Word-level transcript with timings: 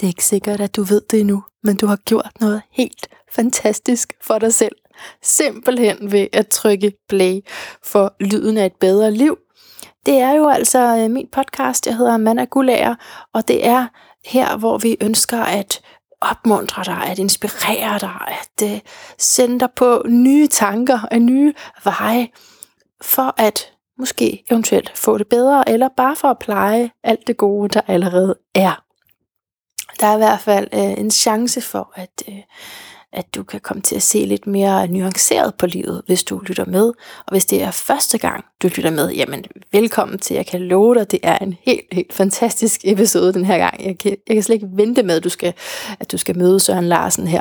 Det 0.00 0.06
er 0.06 0.08
ikke 0.08 0.24
sikkert, 0.24 0.60
at 0.60 0.76
du 0.76 0.82
ved 0.82 1.00
det 1.10 1.20
endnu, 1.20 1.44
men 1.62 1.76
du 1.76 1.86
har 1.86 1.96
gjort 1.96 2.30
noget 2.40 2.62
helt 2.70 3.08
fantastisk 3.32 4.12
for 4.22 4.38
dig 4.38 4.54
selv. 4.54 4.76
Simpelthen 5.22 6.12
ved 6.12 6.26
at 6.32 6.48
trykke 6.48 6.92
play 7.08 7.40
for 7.84 8.14
lyden 8.20 8.58
af 8.58 8.66
et 8.66 8.76
bedre 8.80 9.10
liv. 9.10 9.38
Det 10.06 10.18
er 10.18 10.32
jo 10.32 10.48
altså 10.48 10.96
øh, 10.98 11.10
min 11.10 11.28
podcast, 11.32 11.86
jeg 11.86 11.96
hedder 11.96 12.16
Manna 12.16 12.44
Gulager, 12.44 12.94
og 13.34 13.48
det 13.48 13.66
er 13.66 13.86
her, 14.24 14.56
hvor 14.56 14.78
vi 14.78 14.96
ønsker 15.00 15.42
at 15.42 15.80
opmuntre 16.20 16.84
dig, 16.84 17.02
at 17.06 17.18
inspirere 17.18 17.98
dig, 17.98 18.20
at 18.28 18.70
uh, 18.70 18.78
sende 19.18 19.60
dig 19.60 19.68
på 19.76 20.02
nye 20.08 20.46
tanker 20.46 20.98
og 21.10 21.18
nye 21.18 21.54
veje, 21.84 22.28
for 23.02 23.34
at 23.36 23.72
måske 23.98 24.44
eventuelt 24.50 24.98
få 24.98 25.18
det 25.18 25.26
bedre, 25.28 25.68
eller 25.68 25.88
bare 25.96 26.16
for 26.16 26.28
at 26.28 26.38
pleje 26.38 26.90
alt 27.04 27.26
det 27.26 27.36
gode, 27.36 27.68
der 27.68 27.80
allerede 27.86 28.38
er. 28.54 28.87
Der 30.00 30.06
er 30.06 30.14
i 30.14 30.18
hvert 30.18 30.40
fald 30.40 30.68
øh, 30.72 30.80
en 30.80 31.10
chance 31.10 31.60
for, 31.60 31.92
at, 31.94 32.22
øh, 32.28 32.34
at 33.12 33.34
du 33.34 33.42
kan 33.42 33.60
komme 33.60 33.82
til 33.82 33.96
at 33.96 34.02
se 34.02 34.18
lidt 34.18 34.46
mere 34.46 34.88
nuanceret 34.88 35.54
på 35.54 35.66
livet, 35.66 36.02
hvis 36.06 36.24
du 36.24 36.38
lytter 36.38 36.64
med. 36.64 36.84
Og 37.26 37.30
hvis 37.30 37.46
det 37.46 37.62
er 37.62 37.70
første 37.70 38.18
gang, 38.18 38.44
du 38.62 38.68
lytter 38.68 38.90
med, 38.90 39.10
jamen 39.10 39.44
velkommen 39.72 40.18
til. 40.18 40.34
Jeg 40.34 40.46
kan 40.46 40.60
love 40.60 40.94
dig, 40.94 41.10
det 41.10 41.20
er 41.22 41.38
en 41.38 41.54
helt, 41.62 41.86
helt 41.92 42.12
fantastisk 42.12 42.80
episode 42.84 43.32
den 43.32 43.44
her 43.44 43.58
gang. 43.58 43.84
Jeg 43.84 43.98
kan, 43.98 44.16
jeg 44.26 44.36
kan 44.36 44.42
slet 44.42 44.54
ikke 44.54 44.68
vente 44.72 45.02
med, 45.02 45.16
at 45.16 45.24
du 45.24 45.28
skal, 45.28 45.54
at 46.00 46.12
du 46.12 46.18
skal 46.18 46.38
møde 46.38 46.60
Søren 46.60 46.88
Larsen 46.88 47.28
her. 47.28 47.40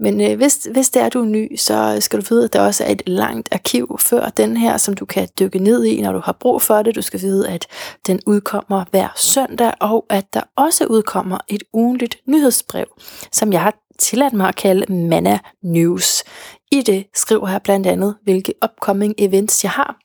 Men 0.00 0.20
øh, 0.20 0.36
hvis, 0.36 0.68
hvis 0.72 0.90
det 0.90 1.02
er, 1.02 1.08
du 1.08 1.20
er 1.20 1.26
ny, 1.26 1.56
så 1.56 1.96
skal 2.00 2.20
du 2.20 2.24
vide, 2.28 2.44
at 2.44 2.52
der 2.52 2.60
også 2.60 2.84
er 2.84 2.92
et 2.92 3.02
langt 3.06 3.48
arkiv 3.52 3.96
før 3.98 4.28
den 4.28 4.56
her, 4.56 4.76
som 4.76 4.94
du 4.94 5.04
kan 5.04 5.28
dykke 5.40 5.58
ned 5.58 5.84
i, 5.84 6.00
når 6.00 6.12
du 6.12 6.20
har 6.24 6.32
brug 6.32 6.62
for 6.62 6.82
det. 6.82 6.94
Du 6.94 7.02
skal 7.02 7.20
vide, 7.20 7.48
at 7.48 7.66
den 8.06 8.20
udkommer 8.26 8.84
hver 8.90 9.08
søndag, 9.16 9.72
og 9.80 10.06
at 10.10 10.34
der 10.34 10.42
også 10.56 10.84
udkommer 10.84 11.38
et 11.48 11.62
ugenligt 11.72 12.16
nyhedsbrev, 12.26 12.86
som 13.32 13.52
jeg 13.52 13.62
har 13.62 13.74
tilladt 13.98 14.32
mig 14.32 14.48
at 14.48 14.56
kalde 14.56 14.92
Manna 14.92 15.38
News. 15.62 16.24
I 16.72 16.82
det 16.82 17.06
skriver 17.14 17.48
jeg 17.48 17.62
blandt 17.62 17.86
andet, 17.86 18.16
hvilke 18.24 18.54
upcoming 18.64 19.14
events 19.18 19.64
jeg 19.64 19.70
har. 19.70 19.96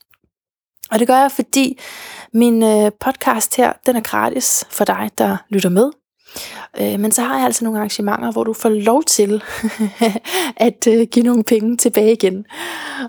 Og 0.92 1.00
det 1.00 1.08
gør 1.08 1.18
jeg, 1.18 1.32
fordi 1.32 1.80
min 2.34 2.64
øh, 2.64 2.92
podcast 3.00 3.56
her, 3.56 3.74
den 3.86 3.96
er 3.96 4.02
gratis 4.02 4.66
for 4.70 4.86
dig, 4.86 5.12
der 5.18 5.38
lytter 5.50 5.70
med. 5.70 5.92
Øh, 6.80 7.00
men 7.00 7.12
så 7.12 7.22
har 7.22 7.36
jeg 7.36 7.46
altså 7.46 7.64
nogle 7.64 7.80
arrangementer, 7.80 8.32
hvor 8.32 8.44
du 8.44 8.54
får 8.54 8.70
lov 8.70 9.04
til 9.04 9.44
at 10.68 10.88
øh, 10.88 11.08
give 11.12 11.26
nogle 11.26 11.44
penge 11.44 11.78
tilbage 11.78 12.12
igen. 12.12 12.46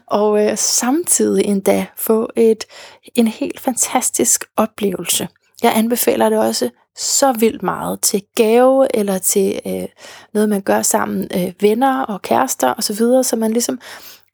Og 0.07 0.45
øh, 0.45 0.59
samtidig 0.59 1.45
endda 1.45 1.87
få 1.97 2.31
et, 2.37 2.65
en 3.15 3.27
helt 3.27 3.61
fantastisk 3.61 4.45
oplevelse. 4.57 5.29
Jeg 5.63 5.73
anbefaler 5.77 6.29
det 6.29 6.39
også 6.39 6.71
så 6.97 7.33
vildt 7.33 7.63
meget 7.63 8.01
til 8.01 8.23
gave 8.37 8.97
eller 8.97 9.19
til 9.19 9.61
øh, 9.67 9.89
noget, 10.35 10.49
man 10.49 10.61
gør 10.61 10.83
sammen, 10.83 11.29
øh, 11.35 11.53
venner 11.61 12.03
og 12.03 12.23
kærester 12.23 12.75
osv., 12.79 12.97
så, 12.97 13.23
så 13.23 13.37
man 13.37 13.53
ligesom 13.53 13.81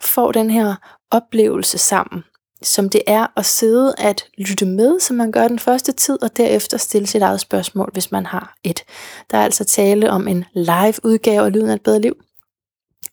får 0.01 0.33
den 0.33 0.51
her 0.51 0.75
oplevelse 1.11 1.79
sammen, 1.79 2.25
som 2.63 2.89
det 2.89 3.03
er 3.07 3.27
at 3.37 3.47
sidde 3.47 3.95
at 3.99 4.25
lytte 4.39 4.67
med, 4.67 5.01
som 5.01 5.17
man 5.17 5.33
gør 5.33 5.49
den 5.49 5.59
første 5.59 5.93
tid, 5.93 6.23
og 6.23 6.37
derefter 6.37 6.77
stille 6.79 7.07
sit 7.07 7.23
eget 7.23 7.41
spørgsmål, 7.41 7.91
hvis 7.93 8.13
man 8.13 8.27
har 8.27 8.55
et. 8.65 8.85
Der 9.31 9.39
er 9.39 9.45
altså 9.45 9.65
tale 9.65 10.11
om 10.11 10.29
en 10.29 10.45
live 10.55 10.95
udgave 11.05 11.45
af 11.45 11.53
Lyden 11.53 11.71
af 11.71 11.75
et 11.75 11.83
bedre 11.83 12.01
liv, 12.01 12.15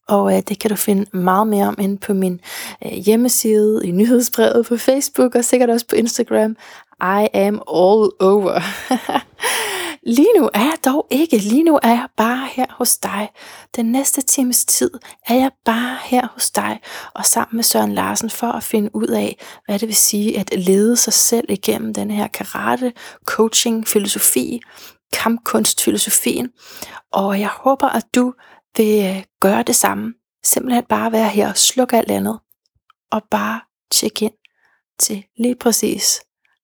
og 0.09 0.35
øh, 0.35 0.43
det 0.47 0.59
kan 0.59 0.69
du 0.69 0.75
finde 0.75 1.17
meget 1.17 1.47
mere 1.47 1.67
om 1.67 1.75
inde 1.79 1.97
på 1.97 2.13
min 2.13 2.41
øh, 2.85 2.91
hjemmeside, 2.91 3.81
i 3.83 3.91
nyhedsbrevet 3.91 4.65
på 4.65 4.77
Facebook 4.77 5.35
og 5.35 5.45
sikkert 5.45 5.69
også 5.69 5.85
på 5.87 5.95
Instagram. 5.95 6.55
I 7.01 7.27
am 7.33 7.61
all 7.67 8.09
over. 8.19 8.59
Lige 10.03 10.39
nu 10.39 10.49
er 10.53 10.59
jeg 10.59 10.77
dog 10.85 11.07
ikke. 11.11 11.37
Lige 11.37 11.63
nu 11.63 11.79
er 11.83 11.89
jeg 11.89 12.07
bare 12.17 12.47
her 12.51 12.65
hos 12.69 12.97
dig. 12.97 13.29
Den 13.75 13.91
næste 13.91 14.21
times 14.21 14.65
tid 14.65 14.91
er 15.27 15.35
jeg 15.35 15.51
bare 15.65 15.97
her 16.03 16.27
hos 16.33 16.51
dig 16.51 16.79
og 17.13 17.25
sammen 17.25 17.55
med 17.55 17.63
Søren 17.63 17.93
Larsen 17.93 18.29
for 18.29 18.47
at 18.47 18.63
finde 18.63 18.95
ud 18.95 19.07
af, 19.07 19.39
hvad 19.65 19.79
det 19.79 19.87
vil 19.87 19.95
sige 19.95 20.39
at 20.39 20.53
lede 20.57 20.97
sig 20.97 21.13
selv 21.13 21.45
igennem 21.49 21.93
den 21.93 22.11
her 22.11 22.27
karate, 22.27 22.93
coaching, 23.25 23.87
filosofi, 23.87 24.59
kampkunstfilosofien. 25.13 26.49
Og 27.11 27.39
jeg 27.39 27.49
håber, 27.49 27.89
at 27.89 28.05
du 28.15 28.33
vil 28.77 29.15
øh, 29.15 29.23
gøre 29.41 29.63
det 29.63 29.75
samme. 29.75 30.13
Simpelthen 30.43 30.83
bare 30.89 31.11
være 31.11 31.29
her 31.29 31.49
og 31.49 31.57
slukke 31.57 31.97
alt 31.97 32.11
andet. 32.11 32.39
Og 33.11 33.21
bare 33.31 33.61
tjekke 33.91 34.25
ind 34.25 34.33
til 34.99 35.25
lige 35.37 35.55
præcis 35.55 36.21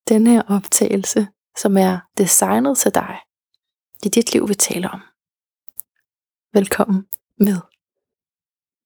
den 0.08 0.28
her 0.28 0.42
optagelse, 0.50 1.28
som 1.58 1.78
er 1.78 2.00
designet 2.18 2.78
til 2.78 2.96
dig. 2.96 3.25
Det 4.04 4.06
er 4.06 4.10
dit 4.10 4.34
liv, 4.34 4.50
vi 4.50 4.56
taler 4.56 4.90
om. 4.90 5.02
Velkommen 6.54 7.06
med. 7.40 7.58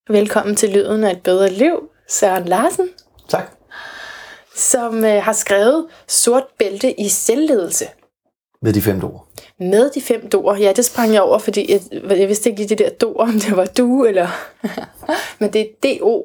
Velkommen 0.09 0.55
til 0.55 0.69
Lyden 0.69 1.03
af 1.03 1.11
et 1.11 1.23
bedre 1.23 1.49
liv, 1.49 1.89
Søren 2.07 2.45
Larsen. 2.45 2.89
Tak. 3.27 3.51
Som 4.55 5.05
øh, 5.05 5.23
har 5.23 5.33
skrevet 5.33 5.87
Sort 6.07 6.43
bælte 6.59 6.99
i 6.99 7.07
selvledelse. 7.09 7.85
Med 8.61 8.73
de 8.73 8.81
fem 8.81 9.03
ord. 9.03 9.27
Med 9.59 9.89
de 9.89 10.01
fem 10.01 10.29
doer. 10.29 10.55
Ja, 10.55 10.73
det 10.75 10.85
sprang 10.85 11.13
jeg 11.13 11.21
over, 11.21 11.39
fordi 11.39 11.71
jeg, 11.71 11.81
jeg 12.09 12.27
vidste 12.27 12.49
ikke 12.49 12.61
lige 12.61 12.69
det 12.69 12.77
der 12.77 12.89
doer, 12.89 13.23
om 13.23 13.39
det 13.39 13.57
var 13.57 13.65
du 13.65 14.05
eller... 14.05 14.27
Men 15.39 15.53
det 15.53 15.61
er 15.61 15.65
D-O. 15.83 16.23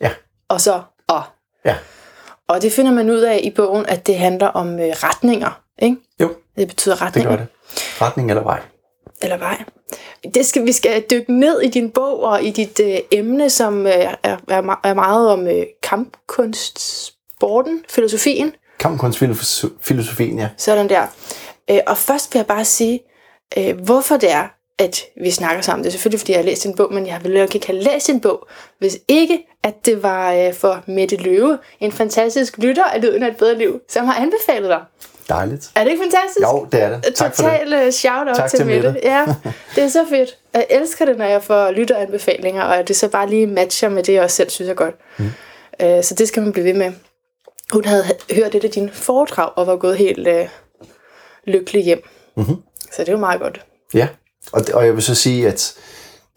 Ja. 0.00 0.10
Og 0.48 0.60
så 0.60 0.82
O. 1.08 1.20
Ja. 1.64 1.76
Og 2.48 2.62
det 2.62 2.72
finder 2.72 2.92
man 2.92 3.10
ud 3.10 3.20
af 3.20 3.40
i 3.42 3.50
bogen, 3.50 3.86
at 3.86 4.06
det 4.06 4.18
handler 4.18 4.46
om 4.46 4.78
øh, 4.78 4.88
retninger. 4.88 5.62
Ikke? 5.78 5.96
Jo. 6.20 6.36
Det 6.56 6.68
betyder 6.68 7.02
retninger. 7.02 7.30
Det 7.30 7.38
gør 7.38 7.44
det. 7.44 7.54
Retning 7.76 8.30
eller 8.30 8.42
vej. 8.42 8.60
Eller 9.22 9.36
vej. 9.36 9.64
Det 10.34 10.46
skal, 10.46 10.66
vi 10.66 10.72
skal 10.72 11.04
dykke 11.10 11.38
ned 11.38 11.60
i 11.60 11.68
din 11.68 11.90
bog 11.90 12.22
og 12.22 12.42
i 12.42 12.50
dit 12.50 12.80
øh, 12.80 12.98
emne, 13.10 13.50
som 13.50 13.86
øh, 13.86 13.92
er, 13.92 14.36
er, 14.48 14.80
er 14.84 14.94
meget 14.94 15.30
om 15.30 15.46
øh, 15.46 15.62
kampkunst, 15.82 16.80
sporten, 16.80 17.84
filosofien. 17.88 18.52
Kampkunstfilosofien, 18.78 20.38
ja. 20.38 20.48
Sådan 20.56 20.88
der. 20.88 21.06
Øh, 21.70 21.78
og 21.86 21.96
først 21.96 22.34
vil 22.34 22.38
jeg 22.38 22.46
bare 22.46 22.64
sige, 22.64 23.00
øh, 23.58 23.80
hvorfor 23.80 24.16
det 24.16 24.30
er, 24.30 24.48
at 24.78 25.04
vi 25.22 25.30
snakker 25.30 25.62
sammen. 25.62 25.84
Det 25.84 25.88
er 25.88 25.92
selvfølgelig, 25.92 26.20
fordi 26.20 26.32
jeg 26.32 26.38
har 26.38 26.44
læst 26.44 26.66
en 26.66 26.76
bog, 26.76 26.92
men 26.92 27.06
jeg 27.06 27.20
ville 27.22 27.40
nok 27.40 27.54
ikke 27.54 27.66
have 27.66 27.82
læst 27.82 28.08
en 28.08 28.20
bog, 28.20 28.48
hvis 28.78 28.98
ikke, 29.08 29.46
at 29.62 29.86
det 29.86 30.02
var 30.02 30.32
øh, 30.32 30.54
for 30.54 30.82
Mette 30.86 31.16
Løve, 31.16 31.58
en 31.80 31.92
fantastisk 31.92 32.58
lytter 32.58 32.84
af 32.84 33.02
Lyden 33.02 33.22
af 33.22 33.28
et 33.28 33.36
bedre 33.36 33.58
liv, 33.58 33.80
som 33.88 34.06
har 34.06 34.14
anbefalet 34.14 34.70
dig. 34.70 34.80
Dejligt. 35.30 35.70
Er 35.74 35.84
det 35.84 35.90
ikke 35.90 36.02
fantastisk? 36.02 36.42
Jo, 36.42 36.66
det 36.72 36.82
er 36.82 37.00
det. 37.00 37.14
Tak 37.14 37.34
Total 37.34 37.68
for 37.68 37.76
det. 37.76 37.94
shout-out 37.94 38.36
tak 38.36 38.50
til, 38.50 38.58
til 38.58 38.66
Mette. 38.66 38.92
Mette. 38.92 39.08
Ja, 39.08 39.26
det 39.74 39.84
er 39.84 39.88
så 39.88 40.06
fedt. 40.08 40.38
Jeg 40.54 40.66
elsker 40.70 41.04
det, 41.04 41.18
når 41.18 41.24
jeg 41.24 41.42
får 41.42 41.70
lytteranbefalinger, 41.70 42.62
og 42.62 42.88
det 42.88 42.96
så 42.96 43.08
bare 43.08 43.30
lige 43.30 43.46
matcher 43.46 43.88
med 43.88 44.02
det, 44.02 44.12
jeg 44.12 44.22
også 44.22 44.36
selv 44.36 44.50
synes 44.50 44.68
er 44.70 44.74
godt. 44.74 44.94
Mm. 45.18 45.24
Uh, 45.84 46.02
så 46.02 46.14
det 46.18 46.28
skal 46.28 46.42
man 46.42 46.52
blive 46.52 46.64
ved 46.64 46.74
med. 46.74 46.92
Hun 47.72 47.84
havde 47.84 48.04
hørt 48.30 48.52
det 48.52 48.64
af 48.64 48.70
din 48.70 48.90
foredrag, 48.92 49.50
og 49.56 49.66
var 49.66 49.76
gået 49.76 49.96
helt 49.96 50.28
uh, 50.28 50.48
lykkelig 51.46 51.84
hjem. 51.84 52.02
Mm-hmm. 52.36 52.56
Så 52.92 53.02
det 53.02 53.08
er 53.08 53.12
jo 53.12 53.18
meget 53.18 53.40
godt. 53.40 53.64
Ja, 53.94 54.08
og, 54.52 54.62
og 54.74 54.86
jeg 54.86 54.94
vil 54.94 55.02
så 55.02 55.14
sige, 55.14 55.48
at 55.48 55.74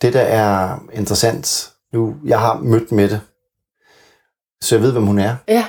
det, 0.02 0.14
der 0.14 0.22
er 0.22 0.78
interessant, 0.94 1.70
nu, 1.94 2.16
jeg 2.26 2.40
har 2.40 2.60
mødt 2.60 2.92
Mette, 2.92 3.22
så 4.62 4.76
jeg 4.76 4.82
ved, 4.82 4.92
hvem 4.92 5.06
hun 5.06 5.20
er. 5.20 5.36
Ja. 5.48 5.66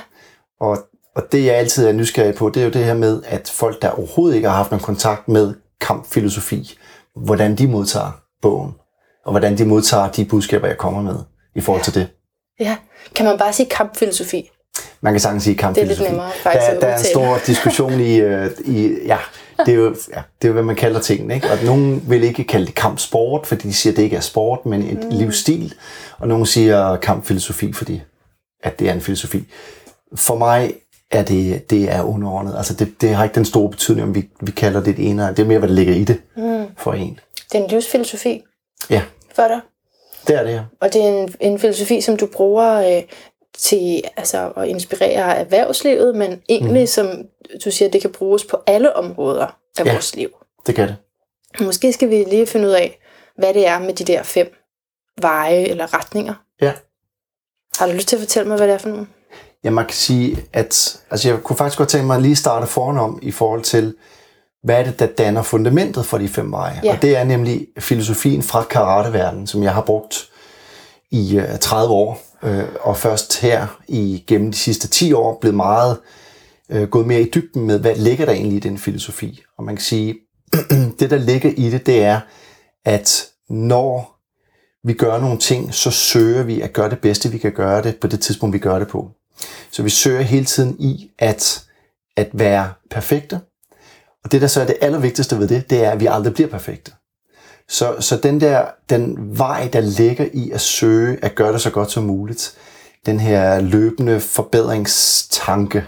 Og, 0.59 0.77
og 1.15 1.23
det, 1.31 1.45
jeg 1.45 1.55
altid 1.55 1.87
er 1.87 1.91
nysgerrig 1.91 2.35
på, 2.35 2.49
det 2.49 2.61
er 2.61 2.65
jo 2.65 2.71
det 2.71 2.85
her 2.85 2.93
med, 2.93 3.21
at 3.25 3.51
folk, 3.55 3.81
der 3.81 3.89
overhovedet 3.89 4.35
ikke 4.35 4.49
har 4.49 4.55
haft 4.55 4.71
nogen 4.71 4.83
kontakt 4.83 5.27
med 5.27 5.53
kampfilosofi, 5.81 6.77
hvordan 7.15 7.55
de 7.55 7.67
modtager 7.67 8.21
bogen, 8.41 8.71
og 9.25 9.31
hvordan 9.31 9.57
de 9.57 9.65
modtager 9.65 10.11
de 10.11 10.25
budskaber, 10.25 10.67
jeg 10.67 10.77
kommer 10.77 11.01
med 11.01 11.15
i 11.55 11.61
forhold 11.61 11.83
til 11.83 11.93
det. 11.93 12.07
Ja, 12.59 12.77
kan 13.15 13.25
man 13.25 13.37
bare 13.37 13.53
sige 13.53 13.69
kampfilosofi? 13.69 14.49
Man 15.01 15.13
kan 15.13 15.19
sagtens 15.19 15.43
sige 15.43 15.55
kampfilosofi. 15.55 16.03
Det 16.03 16.07
er 16.07 16.11
lidt 16.11 16.11
nemmere 16.11 16.31
faktisk 16.43 16.71
der, 16.71 16.79
der 16.79 16.87
er 16.87 16.97
en 16.97 17.03
stor 17.03 17.39
diskussion 17.47 17.93
i, 17.93 18.21
uh, 18.21 18.45
i 18.65 18.97
ja, 19.05 19.17
det 19.65 19.69
er, 19.69 19.75
jo, 19.75 19.95
ja, 20.15 20.21
det 20.41 20.43
er 20.43 20.47
jo, 20.47 20.53
hvad 20.53 20.63
man 20.63 20.75
kalder 20.75 20.99
tingene. 20.99 21.35
Ikke? 21.35 21.51
Og 21.51 21.57
nogen 21.65 22.03
vil 22.09 22.23
ikke 22.23 22.43
kalde 22.43 22.65
det 22.65 22.75
kampsport, 22.75 23.47
fordi 23.47 23.67
de 23.67 23.73
siger, 23.73 23.93
at 23.93 23.97
det 23.97 24.03
ikke 24.03 24.15
er 24.15 24.21
sport, 24.21 24.65
men 24.65 24.81
en 24.81 24.95
mm. 24.95 25.09
livsstil. 25.09 25.73
Og 26.17 26.27
nogen 26.27 26.45
siger 26.45 26.97
kampfilosofi, 26.97 27.73
fordi 27.73 28.01
at 28.63 28.79
det 28.79 28.89
er 28.89 28.93
en 28.93 29.01
filosofi. 29.01 29.43
For 30.15 30.37
mig 30.37 30.73
er 31.11 31.23
det, 31.23 31.69
det 31.69 31.91
er 31.91 32.03
underordnet. 32.03 32.57
Altså 32.57 32.73
det, 32.73 33.01
det 33.01 33.09
har 33.15 33.23
ikke 33.23 33.35
den 33.35 33.45
store 33.45 33.69
betydning, 33.69 34.07
om 34.07 34.15
vi, 34.15 34.29
vi 34.41 34.51
kalder 34.51 34.83
det 34.83 34.97
det 34.97 35.09
ene. 35.09 35.27
Det 35.29 35.39
er 35.39 35.45
mere, 35.45 35.59
hvad 35.59 35.69
der 35.69 35.75
ligger 35.75 35.93
i 35.93 36.03
det 36.03 36.21
mm. 36.37 36.65
for 36.77 36.93
en. 36.93 37.19
Det 37.51 37.59
er 37.59 37.63
en 37.63 37.69
livsfilosofi 37.69 38.43
ja. 38.89 39.01
for 39.35 39.47
dig. 39.47 39.59
Det 40.27 40.35
er 40.35 40.43
det, 40.43 40.51
ja. 40.51 40.63
Og 40.81 40.93
det 40.93 41.03
er 41.03 41.07
en, 41.07 41.35
en 41.39 41.59
filosofi, 41.59 42.01
som 42.01 42.17
du 42.17 42.25
bruger 42.25 42.97
øh, 42.97 43.03
til 43.57 44.03
altså, 44.17 44.51
at 44.57 44.67
inspirere 44.67 45.35
erhvervslivet, 45.35 46.15
men 46.15 46.41
egentlig, 46.49 46.81
mm. 46.81 46.87
som 46.87 47.07
du 47.65 47.71
siger, 47.71 47.89
det 47.89 48.01
kan 48.01 48.11
bruges 48.11 48.45
på 48.45 48.63
alle 48.67 48.95
områder 48.95 49.57
af 49.79 49.85
ja, 49.85 49.91
vores 49.91 50.15
liv. 50.15 50.29
det 50.67 50.75
kan 50.75 50.87
det. 50.87 50.95
Måske 51.61 51.93
skal 51.93 52.09
vi 52.09 52.23
lige 52.23 52.47
finde 52.47 52.67
ud 52.67 52.73
af, 52.73 52.99
hvad 53.37 53.53
det 53.53 53.67
er 53.67 53.79
med 53.79 53.93
de 53.93 54.03
der 54.03 54.23
fem 54.23 54.55
veje 55.21 55.63
eller 55.63 55.93
retninger. 55.93 56.33
Ja. 56.61 56.73
Har 57.77 57.87
du 57.87 57.93
lyst 57.93 58.07
til 58.07 58.15
at 58.15 58.19
fortælle 58.19 58.47
mig, 58.47 58.57
hvad 58.57 58.67
det 58.67 58.73
er 58.73 58.77
for 58.77 58.89
nogle? 58.89 59.07
Ja, 59.65 59.69
man 59.69 59.85
kan 59.85 59.93
sige, 59.93 60.37
at 60.53 60.97
altså 61.11 61.29
jeg 61.29 61.43
kunne 61.43 61.57
faktisk 61.57 61.77
godt 61.77 61.89
tænke 61.89 62.07
mig 62.07 62.15
at 62.15 62.21
lige 62.21 62.35
starte 62.35 62.67
foran 62.67 62.97
om 62.97 63.19
i 63.21 63.31
forhold 63.31 63.61
til, 63.61 63.93
hvad 64.63 64.79
er 64.79 64.83
det, 64.83 64.99
der 64.99 65.05
danner 65.05 65.41
fundamentet 65.41 66.05
for 66.05 66.17
de 66.17 66.27
fem 66.27 66.51
veje? 66.51 66.81
Ja. 66.83 66.93
Og 66.93 67.01
det 67.01 67.17
er 67.17 67.23
nemlig 67.23 67.67
filosofien 67.79 68.43
fra 68.43 68.63
karateverdenen, 68.63 69.47
som 69.47 69.63
jeg 69.63 69.73
har 69.73 69.81
brugt 69.81 70.29
i 71.11 71.37
øh, 71.37 71.59
30 71.59 71.93
år, 71.93 72.21
øh, 72.43 72.63
og 72.81 72.97
først 72.97 73.41
her 73.41 73.79
i 73.87 74.23
gennem 74.27 74.51
de 74.51 74.57
sidste 74.57 74.87
10 74.87 75.13
år 75.13 75.37
blevet 75.41 75.55
meget 75.55 75.97
øh, 76.69 76.87
gået 76.87 77.07
mere 77.07 77.21
i 77.21 77.31
dybden 77.35 77.65
med, 77.65 77.79
hvad 77.79 77.95
ligger 77.95 78.25
der 78.25 78.33
egentlig 78.33 78.57
i 78.57 78.69
den 78.69 78.77
filosofi. 78.77 79.41
Og 79.57 79.63
man 79.63 79.75
kan 79.75 79.83
sige, 79.83 80.15
det 80.99 81.09
der 81.09 81.17
ligger 81.17 81.51
i 81.57 81.69
det, 81.69 81.85
det 81.85 82.03
er, 82.03 82.19
at 82.85 83.25
når 83.49 84.19
vi 84.83 84.93
gør 84.93 85.19
nogle 85.19 85.37
ting, 85.37 85.73
så 85.73 85.91
søger 85.91 86.43
vi 86.43 86.61
at 86.61 86.73
gøre 86.73 86.89
det 86.89 86.99
bedste, 86.99 87.31
vi 87.31 87.37
kan 87.37 87.51
gøre 87.51 87.83
det 87.83 87.95
på 88.01 88.07
det 88.07 88.19
tidspunkt, 88.19 88.53
vi 88.53 88.59
gør 88.59 88.79
det 88.79 88.87
på. 88.87 89.11
Så 89.71 89.83
vi 89.83 89.89
søger 89.89 90.21
hele 90.21 90.45
tiden 90.45 90.75
i 90.79 91.11
at, 91.19 91.63
at 92.17 92.29
være 92.33 92.73
perfekte. 92.91 93.39
Og 94.23 94.31
det, 94.31 94.41
der 94.41 94.47
så 94.47 94.61
er 94.61 94.65
det 94.65 94.77
allervigtigste 94.81 95.39
ved 95.39 95.47
det, 95.47 95.69
det 95.69 95.85
er, 95.85 95.91
at 95.91 95.99
vi 95.99 96.05
aldrig 96.05 96.33
bliver 96.33 96.49
perfekte. 96.49 96.91
Så, 97.67 97.95
så 97.99 98.17
den 98.17 98.41
der 98.41 98.65
den 98.89 99.37
vej, 99.37 99.69
der 99.73 99.81
ligger 99.81 100.27
i 100.33 100.51
at 100.51 100.61
søge 100.61 101.17
at 101.25 101.35
gøre 101.35 101.53
det 101.53 101.61
så 101.61 101.69
godt 101.69 101.91
som 101.91 102.03
muligt, 102.03 102.57
den 103.05 103.19
her 103.19 103.59
løbende 103.61 104.19
forbedringstanke, 104.19 105.85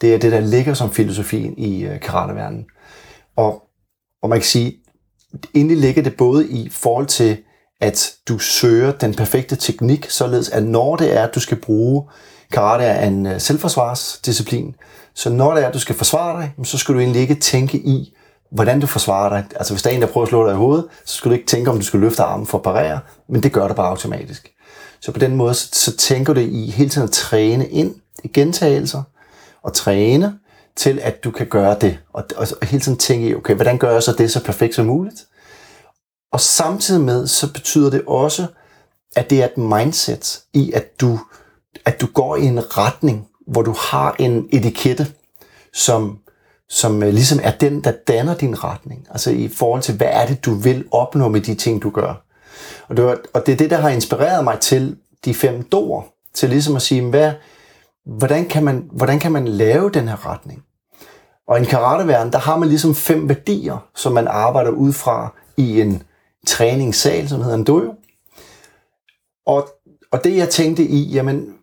det 0.00 0.14
er 0.14 0.18
det, 0.18 0.32
der 0.32 0.40
ligger 0.40 0.74
som 0.74 0.92
filosofien 0.92 1.58
i 1.58 1.82
øh, 1.84 2.00
karateverdenen. 2.00 2.66
Og, 3.36 3.62
og 4.22 4.28
man 4.28 4.38
kan 4.38 4.46
sige, 4.46 4.76
endelig 5.54 5.78
ligger 5.78 6.02
det 6.02 6.16
både 6.16 6.48
i 6.48 6.68
forhold 6.68 7.06
til, 7.06 7.38
at 7.80 8.12
du 8.28 8.38
søger 8.38 8.92
den 8.92 9.14
perfekte 9.14 9.56
teknik, 9.56 10.10
således 10.10 10.48
at 10.48 10.62
når 10.62 10.96
det 10.96 11.16
er, 11.16 11.24
at 11.24 11.34
du 11.34 11.40
skal 11.40 11.56
bruge 11.56 12.04
karate 12.50 12.84
er 12.84 13.06
en 13.06 13.26
øh, 13.26 13.40
selvforsvarsdisciplin, 13.40 14.74
så 15.14 15.30
når 15.30 15.54
det 15.54 15.62
er, 15.62 15.68
at 15.68 15.74
du 15.74 15.78
skal 15.78 15.94
forsvare 15.94 16.40
dig, 16.40 16.66
så 16.66 16.78
skal 16.78 16.94
du 16.94 17.00
egentlig 17.00 17.22
ikke 17.22 17.34
tænke 17.34 17.78
i, 17.78 18.16
hvordan 18.50 18.80
du 18.80 18.86
forsvarer 18.86 19.28
dig. 19.28 19.44
Altså 19.56 19.74
hvis 19.74 19.82
der 19.82 19.90
er 19.90 19.94
en, 19.94 20.00
der 20.00 20.08
prøver 20.08 20.24
at 20.24 20.28
slå 20.28 20.46
dig 20.46 20.52
i 20.52 20.56
hovedet, 20.56 20.86
så 21.04 21.16
skal 21.16 21.30
du 21.30 21.34
ikke 21.34 21.46
tænke, 21.46 21.70
om 21.70 21.76
du 21.76 21.84
skal 21.84 22.00
løfte 22.00 22.22
armen 22.22 22.46
for 22.46 22.58
at 22.58 22.64
parere, 22.64 23.00
men 23.28 23.42
det 23.42 23.52
gør 23.52 23.68
du 23.68 23.74
bare 23.74 23.88
automatisk. 23.88 24.52
Så 25.00 25.12
på 25.12 25.18
den 25.18 25.36
måde, 25.36 25.54
så, 25.54 25.68
så 25.72 25.96
tænker 25.96 26.32
du 26.32 26.40
i 26.40 26.70
hele 26.70 26.90
tiden 26.90 27.08
at 27.08 27.12
træne 27.12 27.68
ind 27.68 27.94
i 28.24 28.28
gentagelser, 28.28 29.02
og 29.62 29.72
træne 29.72 30.38
til, 30.76 30.98
at 31.02 31.24
du 31.24 31.30
kan 31.30 31.46
gøre 31.46 31.76
det. 31.80 31.98
Og, 32.12 32.24
og, 32.36 32.46
og 32.60 32.66
hele 32.66 32.82
tiden 32.82 32.98
tænke 32.98 33.28
i, 33.28 33.34
okay, 33.34 33.54
hvordan 33.54 33.78
gør 33.78 33.90
jeg 33.90 34.02
så 34.02 34.12
det 34.12 34.32
så 34.32 34.44
perfekt 34.44 34.74
som 34.74 34.86
muligt? 34.86 35.26
Og 36.32 36.40
samtidig 36.40 37.00
med, 37.00 37.26
så 37.26 37.52
betyder 37.52 37.90
det 37.90 38.02
også, 38.06 38.46
at 39.16 39.30
det 39.30 39.40
er 39.42 39.44
et 39.44 39.58
mindset 39.58 40.40
i, 40.52 40.72
at 40.72 41.00
du, 41.00 41.18
at 41.84 42.00
du 42.00 42.06
går 42.06 42.36
i 42.36 42.44
en 42.44 42.78
retning, 42.78 43.28
hvor 43.46 43.62
du 43.62 43.74
har 43.78 44.16
en 44.18 44.48
etikette, 44.52 45.06
som, 45.72 46.18
som 46.68 47.02
øh, 47.02 47.08
ligesom 47.08 47.40
er 47.42 47.50
den, 47.50 47.84
der 47.84 47.92
danner 48.08 48.34
din 48.34 48.64
retning. 48.64 49.06
Altså 49.10 49.30
i 49.30 49.48
forhold 49.48 49.82
til, 49.82 49.96
hvad 49.96 50.08
er 50.10 50.26
det, 50.26 50.44
du 50.44 50.54
vil 50.54 50.84
opnå 50.90 51.28
med 51.28 51.40
de 51.40 51.54
ting, 51.54 51.82
du 51.82 51.90
gør. 51.90 52.22
Og 52.88 52.96
det, 52.96 53.04
var, 53.04 53.18
og 53.34 53.46
det 53.46 53.52
er 53.52 53.56
det, 53.56 53.70
der 53.70 53.76
har 53.76 53.88
inspireret 53.88 54.44
mig 54.44 54.60
til 54.60 54.96
de 55.24 55.34
fem 55.34 55.62
dår, 55.62 56.14
til 56.34 56.48
ligesom 56.48 56.76
at 56.76 56.82
sige, 56.82 57.02
hvad, 57.02 57.32
hvordan, 58.04 58.48
kan 58.48 58.64
man, 58.64 58.88
hvordan 58.92 59.18
kan 59.18 59.32
man 59.32 59.48
lave 59.48 59.90
den 59.90 60.08
her 60.08 60.26
retning? 60.32 60.62
Og 61.48 61.58
i 61.58 61.60
en 61.60 61.66
karateverden, 61.66 62.32
der 62.32 62.38
har 62.38 62.56
man 62.56 62.68
ligesom 62.68 62.94
fem 62.94 63.28
værdier, 63.28 63.88
som 63.94 64.12
man 64.12 64.28
arbejder 64.28 64.70
ud 64.70 64.92
fra 64.92 65.34
i 65.56 65.80
en 65.80 66.02
træningssal, 66.46 67.28
som 67.28 67.42
hedder 67.42 67.56
en 67.56 67.64
dojo. 67.64 67.94
Og, 69.46 69.68
og 70.10 70.24
det 70.24 70.36
jeg 70.36 70.48
tænkte 70.48 70.82
i, 70.82 71.12
jamen, 71.12 71.54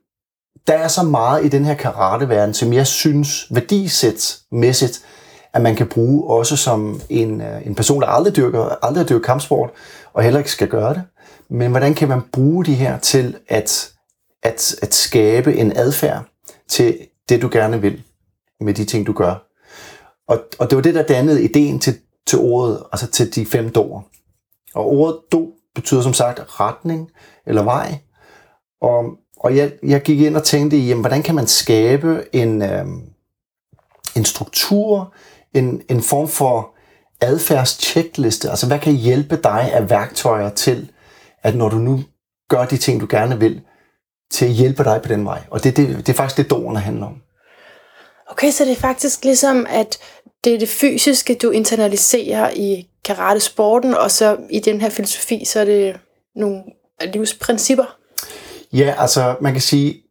der 0.68 0.74
er 0.74 0.88
så 0.88 1.04
meget 1.04 1.46
i 1.46 1.50
den 1.50 1.66
her 1.66 1.75
karateverden, 1.75 2.54
som 2.54 2.74
jeg 2.74 2.88
synes 2.88 3.48
værdisætsmæssigt, 3.52 5.06
at 5.54 5.62
man 5.62 5.75
kan 5.75 5.88
bruge 5.88 6.38
også 6.38 6.58
som 6.58 7.02
en, 7.10 7.42
øh, 7.42 7.68
en 7.68 7.75
person, 7.75 8.02
der 8.02 8.08
aldrig 8.08 8.36
dyrker, 8.36 8.86
aldrig 8.86 9.10
dyrker 9.10 9.25
kampsport, 9.25 9.69
og 10.14 10.24
heller 10.24 10.40
ikke 10.40 10.52
skal 10.52 10.68
gøre 10.68 10.94
det. 10.94 11.04
Men 11.50 11.72
hvordan 11.72 11.94
kan 11.94 12.08
man 12.08 12.22
bruge 12.31 12.66
de 12.66 12.74
her 12.74 13.00
til 13.00 13.38
at, 13.48 13.92
at, 14.44 14.75
at 14.81 14.94
skabe 14.94 15.56
en 15.56 15.78
adfærd 15.78 16.24
til 16.68 16.98
det, 17.30 17.42
du 17.42 17.50
gerne 17.52 17.81
vil 17.81 18.04
med 18.60 18.74
de 18.74 18.86
ting, 18.86 19.08
du 19.08 19.13
gør. 19.13 19.48
Og, 20.28 20.40
og 20.60 20.70
det 20.70 20.75
var 20.75 20.81
det, 20.81 20.96
der 20.96 21.04
dannede 21.04 21.44
ideen 21.44 21.80
til, 21.80 21.98
til 22.28 22.40
ordet, 22.40 22.84
altså 22.92 23.08
til 23.08 23.36
de 23.36 23.46
fem 23.46 23.70
dår. 23.70 24.10
Og 24.75 24.88
ordet 24.88 25.20
do 25.31 25.52
betyder 25.75 26.02
som 26.02 26.13
sagt 26.13 26.60
retning 26.60 27.10
eller 27.46 27.63
vej. 27.63 28.00
Og, 28.81 29.06
og 29.39 29.57
jeg, 29.57 29.72
jeg 29.84 30.01
gik 30.01 30.22
ind 30.22 30.38
og 30.38 30.44
tænkte, 30.44 30.78
jamen, 30.78 31.01
hvordan 31.01 31.24
kan 31.24 31.36
man 31.36 31.48
skabe 31.48 32.25
en, 32.34 32.62
øh, 32.62 32.86
en 34.16 34.25
struktur, 34.25 35.13
en, 35.54 35.81
en 35.89 36.01
form 36.01 36.28
for 36.28 36.69
adfærdstjekliste? 37.22 38.50
Altså, 38.50 38.68
hvad 38.68 38.80
kan 38.80 38.94
hjælpe 38.94 39.38
dig 39.44 39.72
af 39.74 39.89
værktøjer 39.89 40.50
til, 40.50 40.92
at 41.44 41.56
når 41.56 41.69
du 41.69 41.78
nu 41.78 42.04
gør 42.50 42.66
de 42.66 42.78
ting, 42.78 43.01
du 43.01 43.07
gerne 43.10 43.39
vil, 43.39 43.62
til 44.31 44.45
at 44.45 44.51
hjælpe 44.51 44.84
dig 44.84 45.01
på 45.01 45.07
den 45.07 45.25
vej? 45.25 45.42
Og 45.50 45.63
det, 45.63 45.78
det, 45.78 45.88
det 45.98 46.10
er 46.10 46.13
faktisk 46.13 46.38
det, 46.38 46.50
doerne 46.50 46.80
handler 46.80 47.06
om. 47.06 47.22
Okay, 48.30 48.51
så 48.51 48.66
det 48.66 48.72
er 48.72 48.75
faktisk 48.75 49.24
ligesom, 49.24 49.66
at 49.69 49.98
det 50.44 50.54
er 50.56 50.60
det 50.60 50.69
fysiske, 50.69 51.36
du 51.36 51.50
internaliserer 51.50 52.50
i 52.56 52.88
karate-sporten, 53.06 53.94
og 53.94 54.12
så 54.12 54.38
i 54.50 54.60
den 54.60 54.81
her 54.81 54.89
filosofi, 54.89 55.45
så 55.45 55.60
er 55.60 55.66
det 55.66 56.00
nogle 56.36 56.63
livsprincipper. 57.13 57.98
Ja, 58.74 58.94
altså 58.98 59.36
man 59.42 59.52
kan 59.52 59.62
sige, 59.62 60.02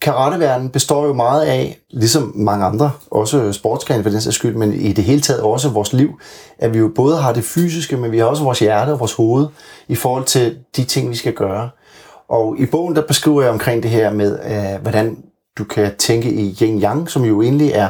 karateverdenen 0.00 0.70
består 0.70 1.06
jo 1.06 1.12
meget 1.12 1.44
af, 1.44 1.78
ligesom 1.90 2.32
mange 2.34 2.64
andre, 2.64 2.90
også 3.10 3.52
sportsgrene 3.52 4.02
for 4.02 4.10
den 4.10 4.20
sags 4.20 4.36
skyld, 4.36 4.56
men 4.56 4.72
i 4.72 4.92
det 4.92 5.04
hele 5.04 5.20
taget 5.20 5.42
også 5.42 5.68
vores 5.68 5.92
liv, 5.92 6.20
at 6.58 6.74
vi 6.74 6.78
jo 6.78 6.92
både 6.94 7.16
har 7.16 7.32
det 7.32 7.44
fysiske, 7.44 7.96
men 7.96 8.12
vi 8.12 8.18
har 8.18 8.24
også 8.24 8.42
vores 8.42 8.58
hjerte 8.58 8.90
og 8.90 9.00
vores 9.00 9.12
hoved 9.12 9.46
i 9.88 9.94
forhold 9.94 10.24
til 10.24 10.58
de 10.76 10.84
ting, 10.84 11.10
vi 11.10 11.16
skal 11.16 11.32
gøre. 11.32 11.70
Og 12.28 12.56
i 12.58 12.66
bogen, 12.66 12.96
der 12.96 13.02
beskriver 13.02 13.42
jeg 13.42 13.50
omkring 13.50 13.82
det 13.82 13.90
her 13.90 14.12
med, 14.12 14.38
øh, 14.44 14.82
hvordan 14.82 15.16
du 15.58 15.64
kan 15.64 15.96
tænke 15.98 16.32
i 16.32 16.56
yin-yang, 16.62 17.08
som 17.08 17.24
jo 17.24 17.42
egentlig 17.42 17.70
er 17.70 17.88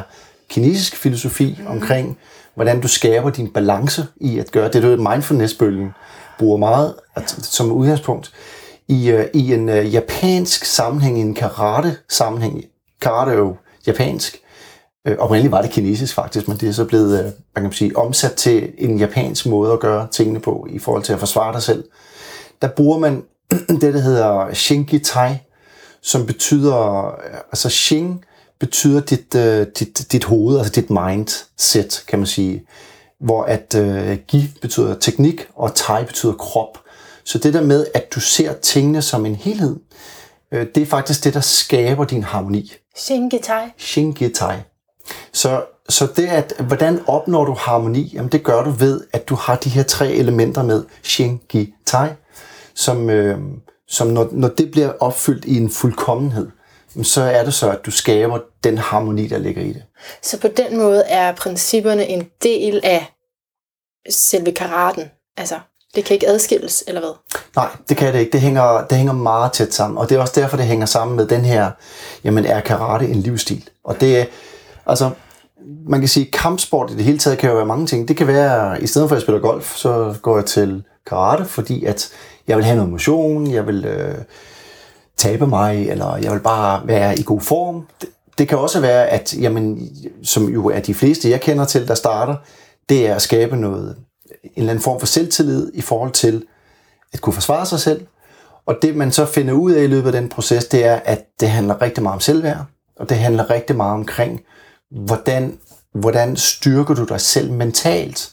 kinesisk 0.49 0.95
filosofi 0.95 1.57
mm. 1.59 1.67
omkring, 1.67 2.17
hvordan 2.55 2.81
du 2.81 2.87
skaber 2.87 3.29
din 3.29 3.47
balance 3.47 4.05
i 4.21 4.39
at 4.39 4.51
gøre 4.51 4.69
det. 4.71 4.85
Er 4.85 4.97
mindfulness-bølgen 4.97 5.93
bruger 6.39 6.57
meget 6.57 6.93
at, 7.15 7.29
som 7.29 7.71
udgangspunkt. 7.71 8.31
I, 8.89 9.13
uh, 9.13 9.25
i 9.33 9.53
en 9.53 9.69
uh, 9.69 9.93
japansk 9.93 10.65
sammenhæng, 10.65 11.17
i 11.17 11.21
en 11.21 11.33
karate-sammenhæng, 11.33 12.65
karate 13.01 13.31
er 13.31 13.37
jo 13.37 13.55
japansk, 13.87 14.41
uh, 15.09 15.15
oprindeligt 15.17 15.51
var 15.51 15.61
det 15.61 15.71
kinesisk 15.71 16.15
faktisk, 16.15 16.47
men 16.47 16.57
det 16.57 16.69
er 16.69 16.73
så 16.73 16.85
blevet 16.85 17.25
uh, 17.25 17.31
man 17.55 17.63
kan 17.63 17.71
sige, 17.71 17.97
omsat 17.97 18.33
til 18.33 18.71
en 18.77 18.97
japansk 18.97 19.45
måde 19.45 19.73
at 19.73 19.79
gøre 19.79 20.07
tingene 20.11 20.39
på, 20.39 20.67
i 20.69 20.79
forhold 20.79 21.03
til 21.03 21.13
at 21.13 21.19
forsvare 21.19 21.53
dig 21.53 21.63
selv. 21.63 21.83
Der 22.61 22.67
bruger 22.67 22.99
man 22.99 23.23
det, 23.81 23.93
der 23.93 23.99
hedder 23.99 24.53
Shinki 24.53 24.99
Tai, 24.99 25.35
som 26.01 26.25
betyder, 26.25 27.11
altså 27.51 27.69
Shin 27.69 28.23
betyder 28.59 29.01
dit, 29.01 29.35
uh, 29.35 29.67
dit, 29.79 30.11
dit 30.11 30.23
hoved, 30.23 30.57
altså 30.57 30.73
dit 30.73 30.89
mindset, 30.89 32.03
kan 32.07 32.19
man 32.19 32.25
sige. 32.25 32.63
Hvor 33.19 33.43
at 33.43 33.75
uh, 33.77 34.17
Gi 34.27 34.49
betyder 34.61 34.95
teknik, 34.95 35.47
og 35.55 35.75
Tai 35.75 36.05
betyder 36.05 36.33
krop. 36.33 36.77
Så 37.29 37.37
det 37.37 37.53
der 37.53 37.61
med, 37.61 37.85
at 37.93 38.13
du 38.13 38.19
ser 38.19 38.53
tingene 38.53 39.01
som 39.01 39.25
en 39.25 39.35
helhed, 39.35 39.75
uh, 40.51 40.59
det 40.75 40.77
er 40.77 40.85
faktisk 40.85 41.23
det, 41.23 41.33
der 41.33 41.39
skaber 41.39 42.05
din 42.05 42.23
harmoni. 42.23 42.73
Shingetai. 42.95 43.65
Shingetai. 43.77 44.55
Så, 45.33 45.65
så 45.89 46.07
det 46.15 46.27
at, 46.27 46.53
hvordan 46.59 46.99
opnår 47.07 47.45
du 47.45 47.53
harmoni? 47.53 48.11
Jamen 48.13 48.31
det 48.31 48.43
gør 48.43 48.63
du 48.63 48.69
ved, 48.69 49.01
at 49.13 49.29
du 49.29 49.35
har 49.35 49.55
de 49.55 49.69
her 49.69 49.83
tre 49.83 50.11
elementer 50.11 50.63
med 50.63 50.85
Shingetai, 51.03 52.09
som, 52.73 53.09
øh, 53.09 53.39
som 53.87 54.07
når, 54.07 54.29
når 54.31 54.47
det 54.47 54.71
bliver 54.71 54.93
opfyldt 54.99 55.45
i 55.45 55.57
en 55.57 55.69
fuldkommenhed, 55.69 56.49
så 57.03 57.21
er 57.21 57.43
det 57.43 57.53
så, 57.53 57.71
at 57.71 57.85
du 57.85 57.91
skaber 57.91 58.39
den 58.63 58.77
harmoni, 58.77 59.27
der 59.27 59.37
ligger 59.37 59.61
i 59.61 59.73
det. 59.73 59.83
Så 60.21 60.39
på 60.39 60.47
den 60.47 60.77
måde 60.77 61.03
er 61.03 61.35
principperne 61.35 62.07
en 62.07 62.29
del 62.43 62.81
af 62.83 63.13
selve 64.09 64.51
karaten. 64.51 65.03
Altså, 65.37 65.59
det 65.95 66.05
kan 66.05 66.13
ikke 66.13 66.27
adskilles, 66.27 66.83
eller 66.87 67.01
hvad? 67.01 67.41
Nej, 67.55 67.67
det 67.89 67.97
kan 67.97 68.13
det 68.13 68.19
ikke. 68.19 68.31
Det 68.31 68.41
hænger, 68.41 68.85
det 68.89 68.97
hænger 68.97 69.13
meget 69.13 69.51
tæt 69.51 69.73
sammen. 69.73 69.97
Og 69.97 70.09
det 70.09 70.15
er 70.15 70.21
også 70.21 70.41
derfor, 70.41 70.57
det 70.57 70.65
hænger 70.65 70.85
sammen 70.85 71.17
med 71.17 71.27
den 71.27 71.45
her, 71.45 71.71
jamen 72.23 72.45
er 72.45 72.59
karate 72.59 73.07
en 73.07 73.21
livsstil? 73.21 73.69
Og 73.83 74.01
det 74.01 74.19
er, 74.19 74.25
altså, 74.85 75.09
man 75.87 75.99
kan 75.99 76.09
sige, 76.09 76.31
kampsport 76.31 76.91
i 76.91 76.95
det 76.95 77.03
hele 77.03 77.17
taget 77.17 77.37
kan 77.37 77.49
jo 77.49 77.55
være 77.55 77.65
mange 77.65 77.87
ting. 77.87 78.07
Det 78.07 78.17
kan 78.17 78.27
være, 78.27 78.81
i 78.83 78.87
stedet 78.87 79.09
for 79.09 79.15
at 79.15 79.17
jeg 79.17 79.21
spiller 79.21 79.41
golf, 79.41 79.75
så 79.75 80.15
går 80.21 80.37
jeg 80.37 80.45
til 80.45 80.83
karate, 81.07 81.45
fordi 81.45 81.85
at 81.85 82.09
jeg 82.47 82.57
vil 82.57 82.65
have 82.65 82.75
noget 82.75 82.91
motion, 82.91 83.51
jeg 83.51 83.67
vil 83.67 83.85
øh, 83.85 84.15
tabe 85.17 85.47
mig, 85.47 85.89
eller 85.89 86.17
jeg 86.17 86.31
vil 86.31 86.39
bare 86.39 86.81
være 86.85 87.19
i 87.19 87.23
god 87.23 87.41
form. 87.41 87.87
Det, 88.01 88.09
det 88.37 88.47
kan 88.47 88.57
også 88.57 88.79
være, 88.79 89.07
at, 89.07 89.33
jamen, 89.41 89.89
som 90.23 90.49
jo 90.49 90.67
er 90.67 90.79
de 90.79 90.93
fleste, 90.93 91.29
jeg 91.29 91.41
kender 91.41 91.65
til, 91.65 91.87
der 91.87 91.95
starter, 91.95 92.35
det 92.89 93.07
er 93.07 93.15
at 93.15 93.21
skabe 93.21 93.55
noget, 93.55 93.95
en 94.43 94.51
eller 94.55 94.69
anden 94.69 94.83
form 94.83 94.99
for 94.99 95.07
selvtillid 95.07 95.71
i 95.73 95.81
forhold 95.81 96.11
til 96.11 96.45
at 97.13 97.21
kunne 97.21 97.33
forsvare 97.33 97.65
sig 97.65 97.79
selv. 97.79 98.05
Og 98.65 98.75
det, 98.81 98.95
man 98.95 99.11
så 99.11 99.25
finder 99.25 99.53
ud 99.53 99.71
af 99.71 99.83
i 99.83 99.87
løbet 99.87 100.05
af 100.15 100.21
den 100.21 100.29
proces, 100.29 100.65
det 100.65 100.85
er, 100.85 100.95
at 100.95 101.25
det 101.39 101.49
handler 101.49 101.81
rigtig 101.81 102.03
meget 102.03 102.13
om 102.15 102.19
selvværd, 102.19 102.65
og 102.95 103.09
det 103.09 103.17
handler 103.17 103.49
rigtig 103.49 103.75
meget 103.75 103.93
omkring, 103.93 104.41
hvordan 104.91 105.59
hvordan 105.93 106.35
styrker 106.35 106.93
du 106.93 107.03
dig 107.03 107.21
selv 107.21 107.51
mentalt 107.51 108.31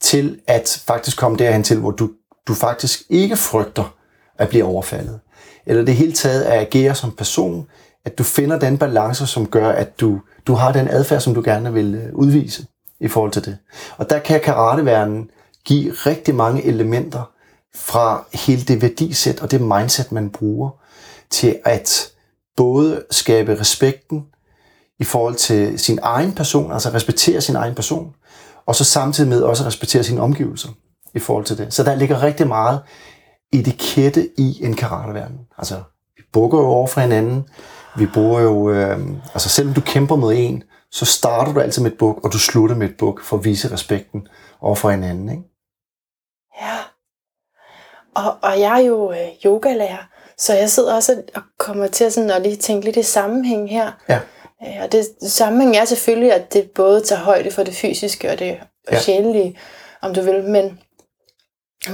til 0.00 0.40
at 0.46 0.82
faktisk 0.86 1.18
komme 1.18 1.38
derhen 1.38 1.62
til, 1.62 1.78
hvor 1.78 1.90
du, 1.90 2.10
du 2.48 2.54
faktisk 2.54 3.02
ikke 3.08 3.36
frygter 3.36 3.94
at 4.38 4.48
blive 4.48 4.64
overfaldet. 4.64 5.20
Eller 5.66 5.84
det 5.84 5.94
hele 5.94 6.12
taget 6.12 6.42
at 6.42 6.60
agere 6.60 6.94
som 6.94 7.12
person, 7.12 7.66
at 8.04 8.18
du 8.18 8.22
finder 8.22 8.58
den 8.58 8.78
balance, 8.78 9.26
som 9.26 9.46
gør, 9.46 9.68
at 9.68 10.00
du, 10.00 10.20
du 10.46 10.54
har 10.54 10.72
den 10.72 10.88
adfærd, 10.88 11.20
som 11.20 11.34
du 11.34 11.42
gerne 11.44 11.72
vil 11.72 11.94
øh, 11.94 12.14
udvise 12.14 12.66
i 13.00 13.08
forhold 13.08 13.32
til 13.32 13.44
det. 13.44 13.58
Og 13.96 14.10
der 14.10 14.18
kan 14.18 14.40
karateverdenen 14.40 15.30
give 15.68 15.92
rigtig 15.92 16.34
mange 16.34 16.64
elementer 16.64 17.30
fra 17.74 18.24
hele 18.32 18.62
det 18.62 18.82
værdisæt 18.82 19.40
og 19.40 19.50
det 19.50 19.60
mindset, 19.60 20.12
man 20.12 20.30
bruger, 20.30 20.70
til 21.30 21.58
at 21.64 22.12
både 22.56 23.04
skabe 23.10 23.60
respekten 23.60 24.24
i 25.00 25.04
forhold 25.04 25.34
til 25.34 25.78
sin 25.78 25.98
egen 26.02 26.32
person, 26.32 26.72
altså 26.72 26.90
respektere 26.90 27.40
sin 27.40 27.56
egen 27.56 27.74
person, 27.74 28.14
og 28.66 28.74
så 28.74 28.84
samtidig 28.84 29.30
med 29.30 29.42
også 29.42 29.64
respektere 29.64 30.04
sine 30.04 30.20
omgivelser 30.20 30.68
i 31.14 31.18
forhold 31.18 31.44
til 31.44 31.58
det. 31.58 31.74
Så 31.74 31.82
der 31.82 31.94
ligger 31.94 32.22
rigtig 32.22 32.48
meget 32.48 32.80
etikette 33.52 34.28
i 34.38 34.64
en 34.64 34.74
karateverden. 34.74 35.38
Altså, 35.58 35.74
vi 36.16 36.22
bukker 36.32 36.58
jo 36.58 36.66
over 36.66 36.86
for 36.86 37.00
hinanden, 37.00 37.44
vi 37.96 38.06
bruger 38.06 38.40
jo, 38.40 38.70
øh, 38.70 38.98
altså 39.34 39.48
selvom 39.48 39.74
du 39.74 39.80
kæmper 39.80 40.16
med 40.16 40.30
en, 40.36 40.62
så 40.90 41.04
starter 41.04 41.52
du 41.52 41.60
altid 41.60 41.82
med 41.82 41.92
et 41.92 41.98
buk, 41.98 42.20
og 42.24 42.32
du 42.32 42.38
slutter 42.38 42.76
med 42.76 42.88
et 42.88 42.96
buk 42.98 43.24
for 43.24 43.36
at 43.36 43.44
vise 43.44 43.72
respekten 43.72 44.26
over 44.60 44.74
for 44.74 44.90
hinanden. 44.90 45.28
Ikke? 45.28 45.42
Ja. 46.60 46.76
Og, 48.14 48.36
og 48.42 48.60
jeg 48.60 48.80
er 48.80 48.86
jo 48.86 49.12
øh, 49.12 49.28
yogalærer, 49.44 50.08
så 50.38 50.54
jeg 50.54 50.70
sidder 50.70 50.94
også 50.94 51.22
og 51.34 51.42
kommer 51.58 51.86
til 51.86 52.12
sådan 52.12 52.30
at 52.30 52.42
lige 52.42 52.56
tænke 52.56 52.84
lidt 52.84 52.96
i 52.96 53.02
sammenhæng 53.02 53.70
her. 53.70 53.92
Ja. 54.08 54.20
Øh, 54.66 54.82
og 54.82 54.92
det 54.92 55.08
sammenhæng 55.22 55.76
er 55.76 55.84
selvfølgelig, 55.84 56.32
at 56.32 56.52
det 56.52 56.70
både 56.70 57.00
tager 57.00 57.22
højde 57.22 57.50
for 57.50 57.62
det 57.62 57.74
fysiske 57.74 58.30
og 58.30 58.38
det 58.38 58.60
ja. 58.92 59.00
sjælelige, 59.00 59.58
om 60.02 60.14
du 60.14 60.20
vil, 60.20 60.44
men 60.44 60.78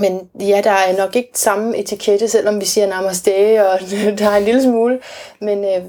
men 0.00 0.30
ja, 0.40 0.60
der 0.64 0.70
er 0.70 0.96
nok 0.96 1.16
ikke 1.16 1.30
samme 1.34 1.76
etikette, 1.76 2.28
selvom 2.28 2.60
vi 2.60 2.64
siger 2.64 2.86
namaste, 2.86 3.68
og 3.68 3.80
der 4.18 4.30
er 4.30 4.36
en 4.36 4.44
lille 4.44 4.62
smule, 4.62 5.00
men 5.40 5.64
øh, 5.64 5.84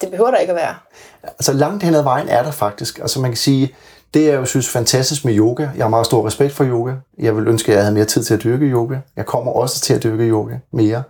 det 0.00 0.10
behøver 0.10 0.30
der 0.30 0.38
ikke 0.38 0.50
at 0.50 0.56
være. 0.56 0.74
Altså 1.22 1.52
langt 1.52 1.82
hen 1.82 1.94
ad 1.94 2.02
vejen 2.02 2.28
er 2.28 2.42
der 2.42 2.50
faktisk. 2.50 2.98
Altså 2.98 3.20
man 3.20 3.30
kan 3.30 3.36
sige, 3.36 3.74
det 4.14 4.30
er 4.30 4.34
jo 4.34 4.44
synes 4.44 4.68
fantastisk 4.68 5.24
med 5.24 5.36
yoga. 5.36 5.62
Jeg 5.76 5.84
har 5.84 5.88
meget 5.88 6.06
stor 6.06 6.26
respekt 6.26 6.52
for 6.52 6.64
yoga. 6.64 6.94
Jeg 7.18 7.36
vil 7.36 7.48
ønske, 7.48 7.72
at 7.72 7.76
jeg 7.76 7.84
havde 7.84 7.94
mere 7.94 8.04
tid 8.04 8.24
til 8.24 8.34
at 8.34 8.42
dyrke 8.42 8.64
yoga. 8.64 8.98
Jeg 9.16 9.26
kommer 9.26 9.52
også 9.52 9.80
til 9.80 9.94
at 9.94 10.02
dyrke 10.02 10.22
yoga 10.22 10.54
mere. 10.72 11.02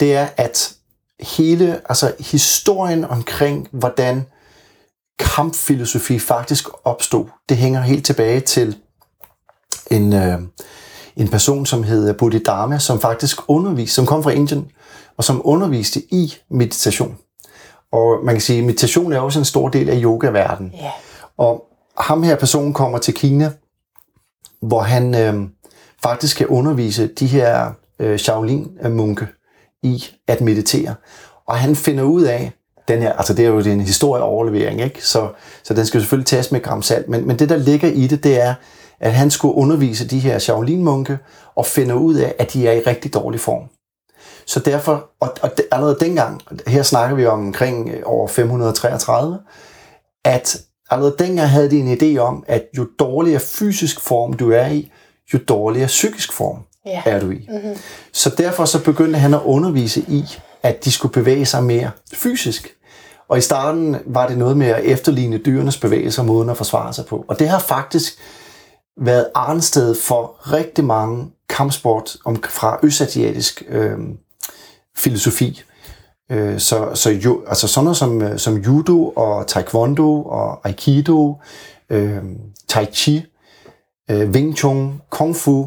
Det 0.00 0.16
er, 0.16 0.28
at 0.36 0.74
hele 1.20 1.80
altså 1.88 2.12
historien 2.18 3.04
omkring, 3.04 3.68
hvordan 3.72 4.26
kampfilosofi 5.18 6.18
faktisk 6.18 6.68
opstod, 6.84 7.24
det 7.48 7.56
hænger 7.56 7.80
helt 7.80 8.06
tilbage 8.06 8.40
til 8.40 8.76
en, 9.90 10.12
øh, 10.12 10.38
en 11.16 11.28
person, 11.28 11.66
som 11.66 11.82
hedder 11.82 12.12
Bodhidharma, 12.12 12.78
som 12.78 13.00
faktisk 13.00 13.38
underviste, 13.48 13.94
som 13.94 14.06
kom 14.06 14.22
fra 14.22 14.30
Indien, 14.30 14.70
og 15.16 15.24
som 15.24 15.40
underviste 15.44 16.00
i 16.10 16.34
meditation. 16.50 17.18
Og 17.92 18.18
man 18.24 18.34
kan 18.34 18.42
sige, 18.42 18.58
at 18.58 18.64
meditation 18.64 19.12
er 19.12 19.20
også 19.20 19.38
en 19.38 19.44
stor 19.44 19.68
del 19.68 19.88
af 19.88 20.00
yoga-verdenen. 20.02 20.72
Yeah. 20.74 20.92
Og 21.36 21.69
ham 21.98 22.22
her 22.22 22.36
personen 22.36 22.72
kommer 22.72 22.98
til 22.98 23.14
Kina, 23.14 23.52
hvor 24.62 24.80
han 24.80 25.14
øh, 25.14 25.48
faktisk 26.02 26.36
kan 26.36 26.46
undervise 26.46 27.06
de 27.06 27.26
her 27.26 27.72
øh, 27.98 28.18
Shaolin-munke 28.18 29.26
i 29.82 30.04
at 30.26 30.40
meditere. 30.40 30.94
Og 31.46 31.56
han 31.56 31.76
finder 31.76 32.04
ud 32.04 32.22
af, 32.22 32.52
den 32.88 33.02
her, 33.02 33.12
altså 33.12 33.34
det 33.34 33.44
er 33.44 33.48
jo 33.48 33.58
en 33.58 33.80
historieoverlevering, 33.80 34.80
ikke? 34.80 35.06
Så, 35.06 35.28
så 35.62 35.74
den 35.74 35.86
skal 35.86 36.00
selvfølgelig 36.00 36.26
tages 36.26 36.52
med 36.52 36.62
gram 36.62 36.82
salt, 36.82 37.08
men, 37.08 37.26
men 37.26 37.38
det 37.38 37.48
der 37.48 37.56
ligger 37.56 37.88
i 37.88 38.06
det, 38.06 38.24
det 38.24 38.40
er, 38.40 38.54
at 39.00 39.12
han 39.12 39.30
skulle 39.30 39.54
undervise 39.54 40.08
de 40.08 40.18
her 40.18 40.38
Shaolin-munke 40.38 41.18
og 41.54 41.66
finde 41.66 41.96
ud 41.96 42.14
af, 42.14 42.34
at 42.38 42.52
de 42.52 42.68
er 42.68 42.72
i 42.72 42.80
rigtig 42.80 43.14
dårlig 43.14 43.40
form. 43.40 43.62
Så 44.46 44.60
derfor, 44.60 45.10
og, 45.20 45.34
og 45.42 45.50
allerede 45.72 45.96
dengang, 46.00 46.40
her 46.66 46.82
snakker 46.82 47.16
vi 47.16 47.26
om 47.26 47.46
omkring 47.46 47.88
øh, 47.88 48.02
over 48.04 48.28
533, 48.28 49.38
at 50.24 50.60
allerede 50.90 51.16
dengang 51.18 51.48
havde 51.48 51.70
de 51.70 51.78
en 51.78 51.98
idé 51.98 52.18
om, 52.18 52.44
at 52.46 52.64
jo 52.78 52.86
dårligere 52.98 53.40
fysisk 53.40 54.00
form 54.00 54.32
du 54.32 54.50
er 54.52 54.66
i, 54.66 54.92
jo 55.34 55.38
dårligere 55.48 55.86
psykisk 55.86 56.32
form 56.32 56.58
Ja. 56.86 57.02
er 57.06 57.20
du 57.20 57.30
i. 57.30 57.46
Mm-hmm. 57.48 57.76
Så 58.12 58.30
derfor 58.38 58.64
så 58.64 58.84
begyndte 58.84 59.18
han 59.18 59.34
at 59.34 59.40
undervise 59.44 60.00
i, 60.08 60.24
at 60.62 60.84
de 60.84 60.92
skulle 60.92 61.12
bevæge 61.12 61.46
sig 61.46 61.64
mere 61.64 61.90
fysisk. 62.14 62.68
Og 63.28 63.38
i 63.38 63.40
starten 63.40 63.96
var 64.06 64.28
det 64.28 64.38
noget 64.38 64.56
med 64.56 64.66
at 64.66 64.84
efterligne 64.84 65.38
dyrenes 65.38 65.76
bevægelser, 65.76 66.22
måden 66.22 66.48
at 66.50 66.56
forsvare 66.56 66.92
sig 66.92 67.06
på. 67.06 67.24
Og 67.28 67.38
det 67.38 67.48
har 67.48 67.58
faktisk 67.58 68.18
været 69.00 69.26
arnsted 69.34 69.94
for 69.94 70.52
rigtig 70.52 70.84
mange 70.84 71.30
kampsport 71.48 72.16
om, 72.24 72.42
fra 72.42 72.78
østasiatisk 72.82 73.62
øh, 73.68 73.98
filosofi. 74.96 75.62
Øh, 76.30 76.58
så, 76.60 76.94
så 76.94 77.10
jo, 77.10 77.42
altså 77.48 77.68
sådan 77.68 77.84
noget 77.84 77.96
som, 77.96 78.22
øh, 78.22 78.38
som 78.38 78.56
judo 78.56 79.08
og 79.16 79.46
taekwondo 79.46 80.22
og 80.22 80.60
aikido, 80.66 81.34
øh, 81.90 82.18
tai 82.68 82.86
chi, 82.92 83.24
øh, 84.10 84.30
wing 84.30 84.56
chun, 84.56 85.02
kung 85.10 85.36
fu 85.36 85.66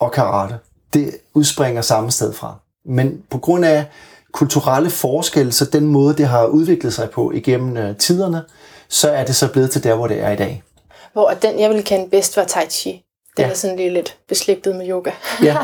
og 0.00 0.12
karate, 0.12 0.58
det 0.94 1.16
udspringer 1.34 1.82
samme 1.82 2.10
sted 2.10 2.32
fra. 2.32 2.54
Men 2.84 3.22
på 3.30 3.38
grund 3.38 3.64
af 3.64 3.84
kulturelle 4.32 4.90
forskelle, 4.90 5.52
så 5.52 5.64
den 5.64 5.86
måde, 5.86 6.16
det 6.16 6.26
har 6.26 6.44
udviklet 6.46 6.94
sig 6.94 7.10
på 7.10 7.30
igennem 7.32 7.76
øh, 7.76 7.96
tiderne, 7.96 8.42
så 8.88 9.10
er 9.10 9.24
det 9.24 9.36
så 9.36 9.52
blevet 9.52 9.70
til 9.70 9.84
der, 9.84 9.94
hvor 9.94 10.06
det 10.06 10.20
er 10.22 10.30
i 10.30 10.36
dag. 10.36 10.62
Hvor 11.12 11.30
den, 11.42 11.60
jeg 11.60 11.68
ville 11.70 11.82
kende 11.82 12.10
bedst, 12.10 12.36
var 12.36 12.44
Tai 12.44 12.66
Chi. 12.70 13.04
Den 13.36 13.44
Ja. 13.44 13.50
er 13.50 13.54
sådan 13.54 13.76
lige 13.76 13.90
lidt 13.90 14.16
beslægtet 14.28 14.76
med 14.76 14.88
yoga. 14.88 15.10
Ja, 15.42 15.56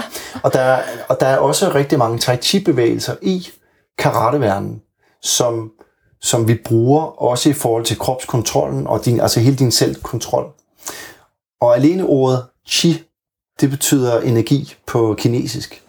og 0.42 0.52
der, 0.52 0.60
er- 0.60 0.82
og 1.08 1.20
der 1.20 1.26
er 1.26 1.36
også 1.36 1.74
rigtig 1.74 1.98
mange 1.98 2.18
tai 2.18 2.36
chi 2.36 2.64
bevægelser 2.64 3.14
i 3.22 3.48
karateverdenen, 3.98 4.82
som, 5.22 5.70
som 6.20 6.48
vi 6.48 6.54
bruger 6.64 7.22
også 7.22 7.50
i 7.50 7.52
forhold 7.52 7.84
til 7.84 7.98
kropskontrollen 7.98 8.86
og 8.86 9.04
din, 9.04 9.20
altså 9.20 9.40
hele 9.40 9.56
din 9.56 9.70
selvkontrol. 9.70 10.52
Og 11.60 11.76
alene 11.76 12.04
ordet 12.04 12.44
chi, 12.68 13.02
det 13.60 13.70
betyder 13.70 14.20
energi 14.20 14.74
på 14.86 15.14
kinesisk. 15.18 15.82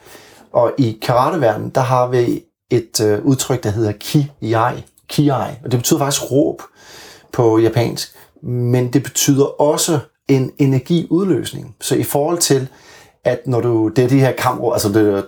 Og 0.51 0.73
i 0.77 0.99
karateverdenen, 1.01 1.69
der 1.69 1.81
har 1.81 2.07
vi 2.07 2.43
et 2.71 3.01
øh, 3.01 3.25
udtryk, 3.25 3.63
der 3.63 3.69
hedder 3.69 3.91
ki-yai, 3.91 4.81
ki-yai, 5.13 5.63
og 5.63 5.71
det 5.71 5.79
betyder 5.79 5.99
faktisk 5.99 6.31
råb 6.31 6.61
på 7.33 7.59
japansk, 7.59 8.15
men 8.41 8.93
det 8.93 9.03
betyder 9.03 9.61
også 9.61 9.99
en 10.27 10.51
energiudløsning. 10.57 11.75
Så 11.81 11.95
i 11.95 12.03
forhold 12.03 12.37
til, 12.37 12.67
at 13.23 13.47
når 13.47 13.61
du, 13.61 13.87
det 13.87 14.03
er 14.03 14.07
de 14.07 14.19
her 14.19 14.31
kampråb, 14.31 14.73
altså 14.73 14.89
det, 14.89 15.25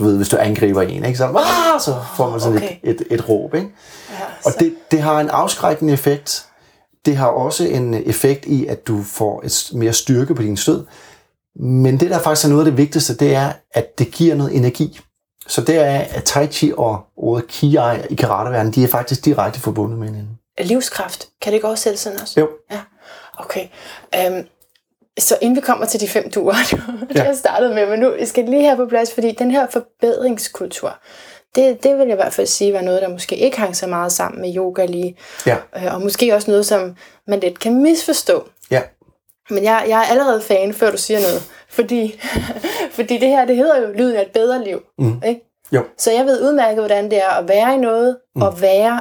du 0.00 0.04
ved, 0.04 0.16
hvis 0.16 0.28
du 0.28 0.36
angriber 0.40 0.82
en, 0.82 1.04
ikke, 1.04 1.18
så, 1.18 1.26
"Wah!" 1.30 1.80
så 1.80 1.96
får 2.16 2.30
man 2.30 2.40
sådan 2.40 2.56
Okay. 2.56 2.76
et, 2.82 3.00
et, 3.00 3.06
et 3.10 3.28
råb. 3.28 3.54
Ikke? 3.54 3.66
Ja, 4.10 4.14
Og 4.44 4.52
så- 4.52 4.56
det, 4.60 4.74
det 4.90 5.00
har 5.02 5.20
en 5.20 5.28
afskrækkende 5.30 5.92
effekt. 5.92 6.46
Det 7.04 7.16
har 7.16 7.26
også 7.26 7.64
en 7.64 7.94
effekt 7.94 8.46
i, 8.46 8.66
at 8.66 8.86
du 8.86 9.02
får 9.02 9.42
et 9.44 9.70
mere 9.74 9.92
styrke 9.92 10.34
på 10.34 10.42
din 10.42 10.56
stød. 10.56 10.86
Men 11.60 12.00
det, 12.00 12.10
der 12.10 12.18
faktisk 12.18 12.44
er 12.46 12.48
noget 12.50 12.64
af 12.66 12.70
det 12.70 12.76
vigtigste, 12.78 13.14
det 13.16 13.34
er, 13.34 13.52
at 13.74 13.98
det 13.98 14.10
giver 14.10 14.34
noget 14.34 14.56
energi. 14.56 15.00
Så 15.48 15.60
det 15.60 15.76
er, 15.76 15.98
at 16.10 16.24
Tai 16.24 16.46
Chi 16.46 16.72
og 16.76 17.00
ordet 17.16 17.46
Kiai 17.48 17.98
i 18.10 18.14
karateverdenen, 18.14 18.74
de 18.74 18.84
er 18.84 18.88
faktisk 18.88 19.24
direkte 19.24 19.60
forbundet 19.60 19.98
med 19.98 20.08
hinanden. 20.08 20.38
Livskraft. 20.60 21.28
Kan 21.42 21.52
det 21.52 21.54
ikke 21.56 21.68
også 21.68 21.82
sælge 21.82 21.96
sådan 21.96 22.20
også? 22.20 22.40
Jo. 22.40 22.48
Ja, 22.70 22.80
okay. 23.38 23.66
Um, 24.30 24.44
så 25.18 25.36
inden 25.40 25.56
vi 25.56 25.60
kommer 25.60 25.86
til 25.86 26.00
de 26.00 26.08
fem 26.08 26.30
duer, 26.30 26.54
det 27.08 27.16
Ja. 27.16 27.24
jeg 27.24 27.36
startede 27.36 27.74
med, 27.74 27.86
men 27.86 28.00
nu 28.00 28.12
skal 28.24 28.42
jeg 28.42 28.50
lige 28.50 28.64
have 28.64 28.76
på 28.76 28.86
plads, 28.86 29.14
fordi 29.14 29.30
den 29.32 29.50
her 29.50 29.66
forbedringskultur, 29.70 30.98
det, 31.54 31.82
det 31.82 31.98
vil 31.98 32.06
jeg 32.06 32.12
i 32.12 32.14
hvert 32.22 32.32
fald 32.32 32.46
sige 32.46 32.72
var 32.72 32.80
noget, 32.80 33.02
der 33.02 33.08
måske 33.08 33.36
ikke 33.36 33.58
hang 33.58 33.76
så 33.76 33.86
meget 33.86 34.12
sammen 34.12 34.40
med 34.40 34.56
yoga 34.56 34.84
lige, 34.84 35.16
Ja, 35.46 35.56
øh, 35.76 35.94
og 35.94 36.00
måske 36.02 36.34
også 36.34 36.50
noget, 36.50 36.66
som 36.66 36.96
man 37.26 37.40
lidt 37.40 37.58
kan 37.60 37.82
misforstå. 37.82 38.48
ja, 38.70 38.82
Men 39.50 39.64
jeg, 39.64 39.84
jeg 39.88 39.98
er 40.00 40.06
allerede 40.10 40.40
fan, 40.42 40.74
før 40.74 40.90
du 40.90 40.96
siger 40.96 41.20
noget, 41.20 41.42
fordi, 41.68 42.20
fordi 42.96 43.18
det 43.18 43.28
her, 43.28 43.44
det 43.44 43.56
hedder 43.56 43.80
jo 43.80 43.92
lyden 43.92 44.16
af 44.16 44.22
et 44.22 44.30
bedre 44.32 44.64
liv. 44.64 44.80
Mm. 44.98 45.22
Ikke? 45.26 45.40
jo, 45.72 45.84
Så 45.98 46.12
jeg 46.12 46.24
ved 46.26 46.42
udmærket, 46.48 46.78
hvordan 46.78 47.10
det 47.10 47.18
er 47.18 47.28
at 47.30 47.48
være 47.48 47.74
i 47.74 47.78
noget, 47.78 48.16
mm. 48.36 48.42
og 48.42 48.60
være 48.60 49.00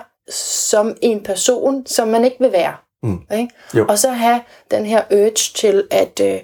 som 0.63 0.97
en 1.01 1.23
person, 1.23 1.85
som 1.85 2.07
man 2.07 2.25
ikke 2.25 2.37
vil 2.39 2.51
være. 2.51 2.73
Mm. 3.03 3.21
Ikke? 3.33 3.49
Jo. 3.73 3.85
Og 3.89 3.99
så 3.99 4.09
have 4.11 4.41
den 4.71 4.85
her 4.85 5.03
urge 5.11 5.31
til 5.55 5.87
at 5.91 6.21
øh, 6.23 6.39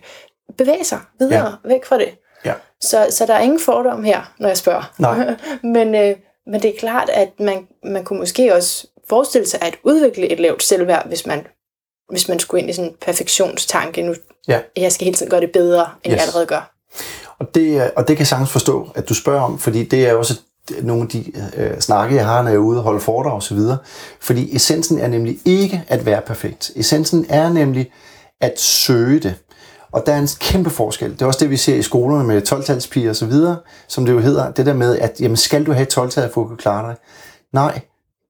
bevæge 0.57 0.83
sig 0.83 0.99
videre 1.19 1.57
ja. 1.63 1.69
væk 1.69 1.85
fra 1.85 1.97
det. 1.97 2.09
ja, 2.45 2.53
Så, 2.81 3.07
så 3.09 3.25
der 3.25 3.33
er 3.33 3.39
ingen 3.39 3.59
fordom 3.59 4.03
her, 4.03 4.33
når 4.39 4.47
jeg 4.47 4.57
spørger. 4.57 4.93
Nej. 4.99 5.35
men, 5.75 5.95
øh, 5.95 6.15
men 6.47 6.61
det 6.61 6.75
er 6.75 6.79
klart, 6.79 7.09
at 7.09 7.39
man, 7.39 7.67
man 7.83 8.03
kunne 8.03 8.19
måske 8.19 8.55
også 8.55 8.87
forestille 9.09 9.47
sig 9.47 9.61
at 9.61 9.77
udvikle 9.83 10.27
et 10.27 10.39
lavt 10.39 10.63
selvværd, 10.63 11.07
hvis 11.07 11.25
man, 11.25 11.47
hvis 12.09 12.27
man 12.27 12.39
skulle 12.39 12.61
ind 12.61 12.69
i 12.69 12.73
sådan 12.73 12.91
en 12.91 12.97
perfektionstanke. 13.01 14.01
Nu, 14.01 14.15
ja. 14.47 14.59
jeg 14.77 14.91
skal 14.91 15.05
hele 15.05 15.17
tiden 15.17 15.29
gøre 15.29 15.41
det 15.41 15.51
bedre, 15.51 15.89
end 16.03 16.13
yes. 16.13 16.17
jeg 16.17 16.21
allerede 16.21 16.45
gør. 16.45 16.71
Og 17.39 17.55
det, 17.55 17.91
og 17.95 18.07
det 18.07 18.15
kan 18.15 18.19
jeg 18.19 18.27
sagtens 18.27 18.51
forstå, 18.51 18.89
at 18.95 19.09
du 19.09 19.13
spørger 19.13 19.41
om, 19.41 19.59
fordi 19.59 19.83
det 19.83 20.07
er 20.07 20.13
også 20.13 20.33
nogle 20.81 21.01
af 21.01 21.07
de 21.07 21.31
øh, 21.57 21.79
snakke, 21.79 22.15
jeg 22.15 22.25
har, 22.25 22.41
når 22.41 22.49
jeg 22.49 22.55
er 22.55 22.61
ude 22.61 22.77
og 22.77 22.83
holde 22.83 22.99
foredrag 22.99 23.33
osv. 23.33 23.59
Fordi 24.21 24.55
essensen 24.55 24.99
er 24.99 25.07
nemlig 25.07 25.39
ikke 25.45 25.83
at 25.87 26.05
være 26.05 26.21
perfekt. 26.21 26.71
Essensen 26.75 27.25
er 27.29 27.49
nemlig 27.49 27.91
at 28.41 28.59
søge 28.59 29.19
det. 29.19 29.35
Og 29.91 30.03
der 30.05 30.13
er 30.13 30.17
en 30.17 30.27
kæmpe 30.39 30.69
forskel. 30.69 31.11
Det 31.11 31.21
er 31.21 31.25
også 31.25 31.39
det, 31.39 31.49
vi 31.49 31.57
ser 31.57 31.75
i 31.75 31.81
skolerne 31.81 32.27
med 32.27 32.51
12-talspiger 32.51 33.09
og 33.09 33.15
så 33.15 33.25
videre, 33.25 33.57
som 33.87 34.05
det 34.05 34.13
jo 34.13 34.19
hedder. 34.19 34.51
Det 34.51 34.65
der 34.65 34.73
med, 34.73 34.99
at 34.99 35.21
jamen, 35.21 35.37
skal 35.37 35.65
du 35.65 35.71
have 35.73 35.87
12-tal 35.93 36.29
for 36.33 36.41
at 36.41 36.47
kunne 36.47 36.57
klare 36.57 36.87
dig? 36.87 36.95
Nej, 37.53 37.79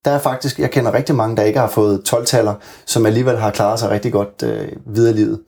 der 0.05 0.11
er 0.11 0.19
faktisk, 0.19 0.59
jeg 0.59 0.71
kender 0.71 0.93
rigtig 0.93 1.15
mange, 1.15 1.37
der 1.37 1.43
ikke 1.43 1.59
har 1.59 1.67
fået 1.67 2.13
12-taller, 2.13 2.53
som 2.85 3.05
alligevel 3.05 3.37
har 3.37 3.51
klaret 3.51 3.79
sig 3.79 3.89
rigtig 3.89 4.11
godt 4.11 4.43
øh, 4.43 4.67
videre 4.85 5.13
i 5.13 5.15
livet. 5.15 5.39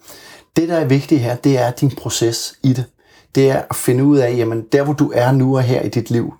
Det, 0.55 0.69
der 0.69 0.75
er 0.75 0.85
vigtigt 0.85 1.21
her, 1.21 1.35
det 1.35 1.59
er 1.59 1.71
din 1.71 1.91
proces 1.91 2.55
i 2.63 2.73
det. 2.73 2.85
Det 3.35 3.49
er 3.49 3.61
at 3.69 3.75
finde 3.75 4.03
ud 4.03 4.17
af, 4.17 4.37
jamen 4.37 4.65
der 4.71 4.83
hvor 4.83 4.93
du 4.93 5.11
er 5.15 5.31
nu 5.31 5.55
og 5.55 5.63
her 5.63 5.81
i 5.81 5.89
dit 5.89 6.09
liv, 6.09 6.33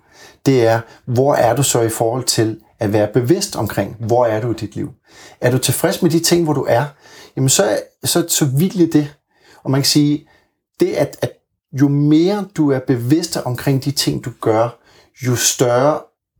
det 0.46 0.66
er, 0.66 0.80
hvor 1.04 1.34
er 1.34 1.56
du 1.56 1.62
så 1.62 1.80
i 1.80 1.88
forhold 1.88 2.24
til 2.24 2.60
at 2.78 2.92
være 2.92 3.08
bevidst 3.14 3.56
omkring, 3.56 3.96
hvor 3.98 4.26
er 4.26 4.40
du 4.40 4.50
i 4.50 4.54
dit 4.54 4.76
liv. 4.76 4.90
Er 5.40 5.50
du 5.50 5.58
tilfreds 5.58 6.02
med 6.02 6.10
de 6.10 6.20
ting, 6.20 6.44
hvor 6.44 6.52
du 6.52 6.66
er, 6.68 6.84
jamen 7.36 7.48
så, 7.48 7.80
så, 8.04 8.24
så 8.28 8.44
vildt 8.44 8.92
det. 8.92 9.14
Og 9.64 9.70
man 9.70 9.80
kan 9.80 9.86
sige, 9.86 10.28
det 10.80 10.92
at, 10.92 11.18
at 11.22 11.32
jo 11.72 11.88
mere 11.88 12.46
du 12.56 12.70
er 12.70 12.78
bevidst 12.78 13.36
omkring 13.36 13.84
de 13.84 13.90
ting, 13.90 14.24
du 14.24 14.30
gør, 14.40 14.78
jo 15.26 15.36
større 15.36 15.98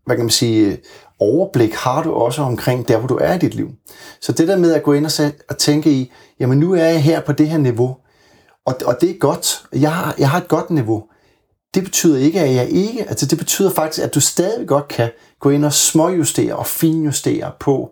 hvad 0.09 0.17
kan 0.17 0.25
man 0.25 0.31
sige, 0.31 0.79
overblik 1.19 1.75
har 1.75 2.03
du 2.03 2.13
også 2.13 2.43
omkring 2.43 2.89
der, 2.89 2.99
hvor 2.99 3.09
du 3.09 3.19
er 3.21 3.35
i 3.35 3.39
dit 3.39 3.55
liv. 3.55 3.71
Så 4.21 4.33
det 4.33 4.49
der 4.49 4.57
med 4.57 4.73
at 4.73 4.83
gå 4.83 4.93
ind 4.93 5.05
og, 5.05 5.11
sæt, 5.11 5.35
og 5.49 5.59
tænke 5.59 5.91
i, 5.91 6.13
jamen 6.41 6.59
nu 6.59 6.75
er 6.75 6.85
jeg 6.85 7.03
her 7.03 7.21
på 7.21 7.33
det 7.33 7.49
her 7.49 7.59
niveau, 7.59 7.97
og, 8.67 8.75
og 8.85 9.01
det 9.01 9.11
er 9.11 9.19
godt. 9.19 9.65
Jeg 9.73 9.93
har, 9.93 10.15
jeg 10.19 10.31
har 10.31 10.41
et 10.41 10.49
godt 10.49 10.71
niveau. 10.71 11.05
Det 11.75 11.85
betyder 11.85 12.19
ikke, 12.19 12.41
at 12.41 12.55
jeg 12.55 12.69
ikke... 12.69 13.05
Altså 13.09 13.27
det 13.27 13.39
betyder 13.39 13.71
faktisk, 13.71 14.05
at 14.05 14.15
du 14.15 14.21
stadig 14.21 14.69
godt 14.69 14.89
kan 14.89 15.11
gå 15.41 15.51
ind 15.51 15.65
og 15.65 15.73
småjustere 15.73 16.57
og 16.57 16.67
finjustere 16.67 17.53
på, 17.61 17.91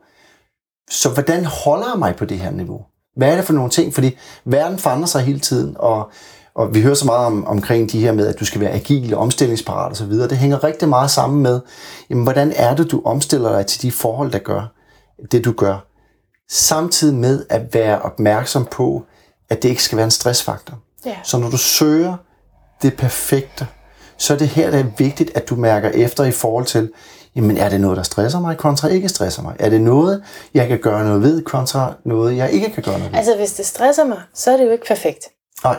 så 0.90 1.08
hvordan 1.08 1.44
holder 1.44 1.86
jeg 1.92 1.98
mig 1.98 2.16
på 2.16 2.24
det 2.24 2.38
her 2.38 2.50
niveau? 2.50 2.80
Hvad 3.16 3.32
er 3.32 3.36
det 3.36 3.44
for 3.44 3.52
nogle 3.52 3.70
ting? 3.70 3.94
Fordi 3.94 4.16
verden 4.44 4.78
forandrer 4.78 5.06
sig 5.06 5.22
hele 5.22 5.40
tiden, 5.40 5.76
og, 5.78 6.10
og 6.54 6.74
vi 6.74 6.82
hører 6.82 6.94
så 6.94 7.06
meget 7.06 7.26
om, 7.26 7.46
omkring 7.46 7.92
de 7.92 8.00
her 8.00 8.12
med, 8.12 8.26
at 8.26 8.40
du 8.40 8.44
skal 8.44 8.60
være 8.60 8.70
agil 8.70 9.14
og 9.14 9.20
omstillingsparat 9.20 9.92
osv. 9.92 10.12
Det 10.12 10.36
hænger 10.36 10.64
rigtig 10.64 10.88
meget 10.88 11.10
sammen 11.10 11.42
med, 11.42 11.60
jamen, 12.10 12.22
hvordan 12.22 12.52
er 12.56 12.76
det, 12.76 12.90
du 12.90 13.02
omstiller 13.04 13.56
dig 13.56 13.66
til 13.66 13.82
de 13.82 13.92
forhold, 13.92 14.32
der 14.32 14.38
gør 14.38 14.72
det, 15.32 15.44
du 15.44 15.52
gør. 15.52 15.86
Samtidig 16.50 17.14
med 17.14 17.44
at 17.48 17.74
være 17.74 18.02
opmærksom 18.02 18.64
på, 18.64 19.04
at 19.48 19.62
det 19.62 19.68
ikke 19.68 19.82
skal 19.82 19.96
være 19.96 20.04
en 20.04 20.10
stressfaktor. 20.10 20.78
Ja. 21.06 21.16
Så 21.24 21.38
når 21.38 21.50
du 21.50 21.56
søger 21.56 22.16
det 22.82 22.96
perfekte, 22.96 23.66
så 24.16 24.34
er 24.34 24.38
det 24.38 24.48
her, 24.48 24.70
det 24.70 24.80
er 24.80 24.84
vigtigt, 24.98 25.36
at 25.36 25.48
du 25.48 25.56
mærker 25.56 25.88
efter 25.88 26.24
i 26.24 26.30
forhold 26.30 26.64
til, 26.64 26.92
jamen 27.36 27.56
er 27.56 27.68
det 27.68 27.80
noget, 27.80 27.96
der 27.96 28.02
stresser 28.02 28.40
mig, 28.40 28.56
kontra 28.56 28.88
ikke 28.88 29.08
stresser 29.08 29.42
mig? 29.42 29.54
Er 29.58 29.70
det 29.70 29.80
noget, 29.80 30.22
jeg 30.54 30.68
kan 30.68 30.78
gøre 30.78 31.04
noget 31.04 31.22
ved, 31.22 31.42
kontra 31.42 31.94
noget, 32.04 32.36
jeg 32.36 32.50
ikke 32.50 32.70
kan 32.70 32.82
gøre 32.82 32.98
noget 32.98 33.12
ved? 33.12 33.18
Altså, 33.18 33.36
hvis 33.36 33.52
det 33.52 33.66
stresser 33.66 34.04
mig, 34.04 34.20
så 34.34 34.50
er 34.50 34.56
det 34.56 34.64
jo 34.64 34.70
ikke 34.70 34.86
perfekt. 34.86 35.24
Nej. 35.64 35.76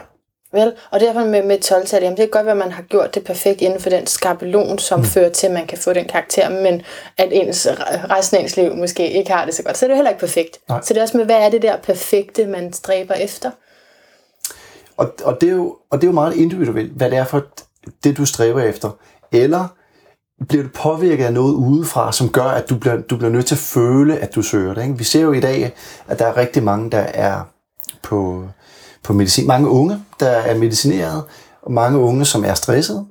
Vel? 0.54 0.74
Og 0.92 1.00
derfor 1.00 1.20
med, 1.20 1.44
med 1.44 1.58
12-tal, 1.66 2.04
jamen 2.04 2.18
det 2.18 2.24
kan 2.24 2.30
godt 2.30 2.46
være, 2.46 2.56
at 2.56 2.58
man 2.58 2.72
har 2.72 2.82
gjort 2.84 3.16
det 3.16 3.24
perfekt 3.24 3.62
inden 3.62 3.80
for 3.80 3.90
den 3.90 4.08
skabelon, 4.08 4.80
som 4.80 5.00
mm. 5.00 5.06
fører 5.06 5.30
til, 5.30 5.48
at 5.48 5.54
man 5.54 5.68
kan 5.68 5.78
få 5.78 5.94
den 5.94 6.06
karakter, 6.06 6.50
men 6.50 6.82
at 7.18 7.30
ens, 7.32 7.68
resten 8.10 8.38
af 8.38 8.42
ens 8.42 8.58
liv 8.58 8.76
måske 8.76 9.12
ikke 9.12 9.32
har 9.32 9.46
det 9.46 9.54
så 9.54 9.64
godt. 9.64 9.78
Så 9.78 9.86
er 9.86 9.88
det 9.88 9.94
jo 9.94 9.96
heller 9.96 10.12
ikke 10.12 10.20
perfekt. 10.20 10.60
Nej. 10.70 10.82
Så 10.82 10.94
det 10.94 10.98
er 10.98 11.04
også 11.04 11.18
med, 11.18 11.26
hvad 11.26 11.36
er 11.36 11.50
det 11.50 11.62
der 11.62 11.78
perfekte, 11.78 12.48
man 12.48 12.74
stræber 12.74 13.14
efter? 13.14 13.52
Og, 14.98 15.14
og, 15.24 15.42
det 15.42 15.50
er 15.50 15.54
jo, 15.54 15.78
og 15.90 16.02
det 16.02 16.08
er 16.08 16.12
jo 16.12 16.14
meget 16.14 16.36
individuelt, 16.36 16.92
hvad 16.92 17.10
det 17.10 17.18
er 17.18 17.26
for 17.26 17.44
det, 18.04 18.18
du 18.18 18.26
stræber 18.26 18.62
efter. 18.62 18.90
Eller 19.32 19.68
bliver 20.50 20.64
du 20.64 20.70
påvirket 20.76 21.26
af 21.26 21.34
noget 21.34 21.54
udefra, 21.54 22.12
som 22.12 22.30
gør, 22.30 22.44
at 22.44 22.70
du 22.70 22.76
bliver, 22.76 23.02
du 23.02 23.18
bliver 23.18 23.32
nødt 23.32 23.46
til 23.46 23.56
at 23.56 23.60
føle, 23.60 24.18
at 24.18 24.36
du 24.36 24.42
søger 24.42 24.74
det. 24.74 24.84
Ikke? 24.84 24.98
Vi 24.98 25.04
ser 25.04 25.22
jo 25.22 25.32
i 25.32 25.40
dag, 25.40 25.74
at 26.08 26.20
der 26.20 26.26
er 26.26 26.38
rigtig 26.38 26.64
mange, 26.64 26.92
der 26.92 27.00
er 27.00 27.42
på, 28.04 28.48
på 29.04 29.14
medicin. 29.14 29.48
Mange 29.48 29.70
unge, 29.70 30.04
der 30.20 30.30
er 30.30 30.58
medicineret, 30.58 31.24
og 31.62 31.72
mange 31.72 32.00
unge, 32.00 32.26
som 32.26 32.46
er 32.46 32.54
stressede, 32.54 33.06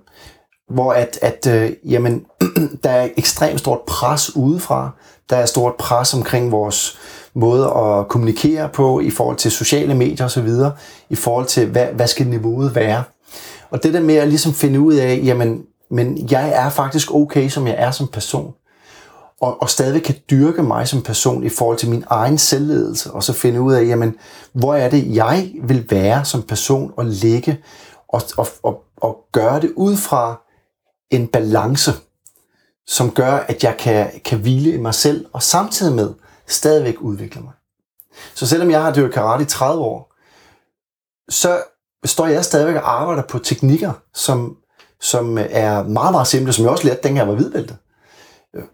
hvor 0.70 0.92
at, 0.92 1.18
at 1.22 1.46
øh, 1.46 1.72
jamen, 1.84 2.24
der 2.84 2.90
er 2.90 3.08
ekstremt 3.16 3.60
stort 3.60 3.80
pres 3.86 4.36
udefra. 4.36 4.90
Der 5.30 5.36
er 5.36 5.46
stort 5.46 5.74
pres 5.74 6.14
omkring 6.14 6.52
vores 6.52 6.98
måde 7.36 7.64
at 7.64 8.08
kommunikere 8.08 8.68
på 8.68 9.00
i 9.00 9.10
forhold 9.10 9.36
til 9.36 9.50
sociale 9.50 9.94
medier 9.94 10.26
osv., 10.26 10.48
i 11.10 11.14
forhold 11.14 11.46
til, 11.46 11.66
hvad, 11.66 11.86
hvad 11.86 12.06
skal 12.06 12.26
niveauet 12.26 12.74
være. 12.74 13.02
Og 13.70 13.82
det 13.82 13.94
der 13.94 14.00
med 14.00 14.14
at 14.14 14.28
ligesom 14.28 14.52
finde 14.52 14.80
ud 14.80 14.94
af, 14.94 15.20
jamen, 15.24 15.62
men 15.90 16.28
jeg 16.30 16.48
er 16.48 16.70
faktisk 16.70 17.14
okay, 17.14 17.48
som 17.48 17.66
jeg 17.66 17.74
er 17.78 17.90
som 17.90 18.08
person. 18.08 18.54
Og, 19.40 19.62
og 19.62 19.70
stadig 19.70 20.02
kan 20.02 20.14
dyrke 20.30 20.62
mig 20.62 20.88
som 20.88 21.02
person 21.02 21.44
i 21.44 21.48
forhold 21.48 21.78
til 21.78 21.90
min 21.90 22.04
egen 22.06 22.38
selvledelse, 22.38 23.10
og 23.10 23.22
så 23.22 23.32
finde 23.32 23.60
ud 23.60 23.72
af, 23.72 23.86
jamen, 23.86 24.14
hvor 24.52 24.74
er 24.74 24.90
det, 24.90 25.14
jeg 25.14 25.50
vil 25.62 25.86
være 25.90 26.24
som 26.24 26.42
person 26.42 26.92
og 26.96 27.04
ligge 27.04 27.58
og, 28.08 28.22
og, 28.36 28.48
og, 28.62 28.82
og 28.96 29.18
gøre 29.32 29.60
det 29.60 29.72
ud 29.76 29.96
fra 29.96 30.40
en 31.10 31.26
balance, 31.26 31.92
som 32.86 33.10
gør, 33.10 33.32
at 33.32 33.64
jeg 33.64 33.76
kan, 33.78 34.06
kan 34.24 34.38
hvile 34.38 34.70
i 34.70 34.76
mig 34.76 34.94
selv, 34.94 35.26
og 35.32 35.42
samtidig 35.42 35.94
med 35.94 36.10
stadigvæk 36.46 37.00
udvikler 37.00 37.42
mig. 37.42 37.52
Så 38.34 38.46
selvom 38.46 38.70
jeg 38.70 38.82
har 38.82 38.94
dyrket 38.94 39.14
karate 39.14 39.42
i 39.42 39.46
30 39.46 39.82
år, 39.82 40.12
så 41.28 41.62
står 42.04 42.26
jeg 42.26 42.44
stadigvæk 42.44 42.76
og 42.76 43.00
arbejder 43.00 43.22
på 43.22 43.38
teknikker, 43.38 43.92
som, 44.14 44.56
som 45.00 45.38
er 45.38 45.82
meget, 45.82 46.12
meget 46.12 46.26
simple, 46.26 46.52
som 46.52 46.64
jeg 46.64 46.72
også 46.72 46.84
lærte, 46.84 47.02
dengang 47.02 47.18
jeg 47.18 47.28
var 47.28 47.34
hvidbælte. 47.34 47.76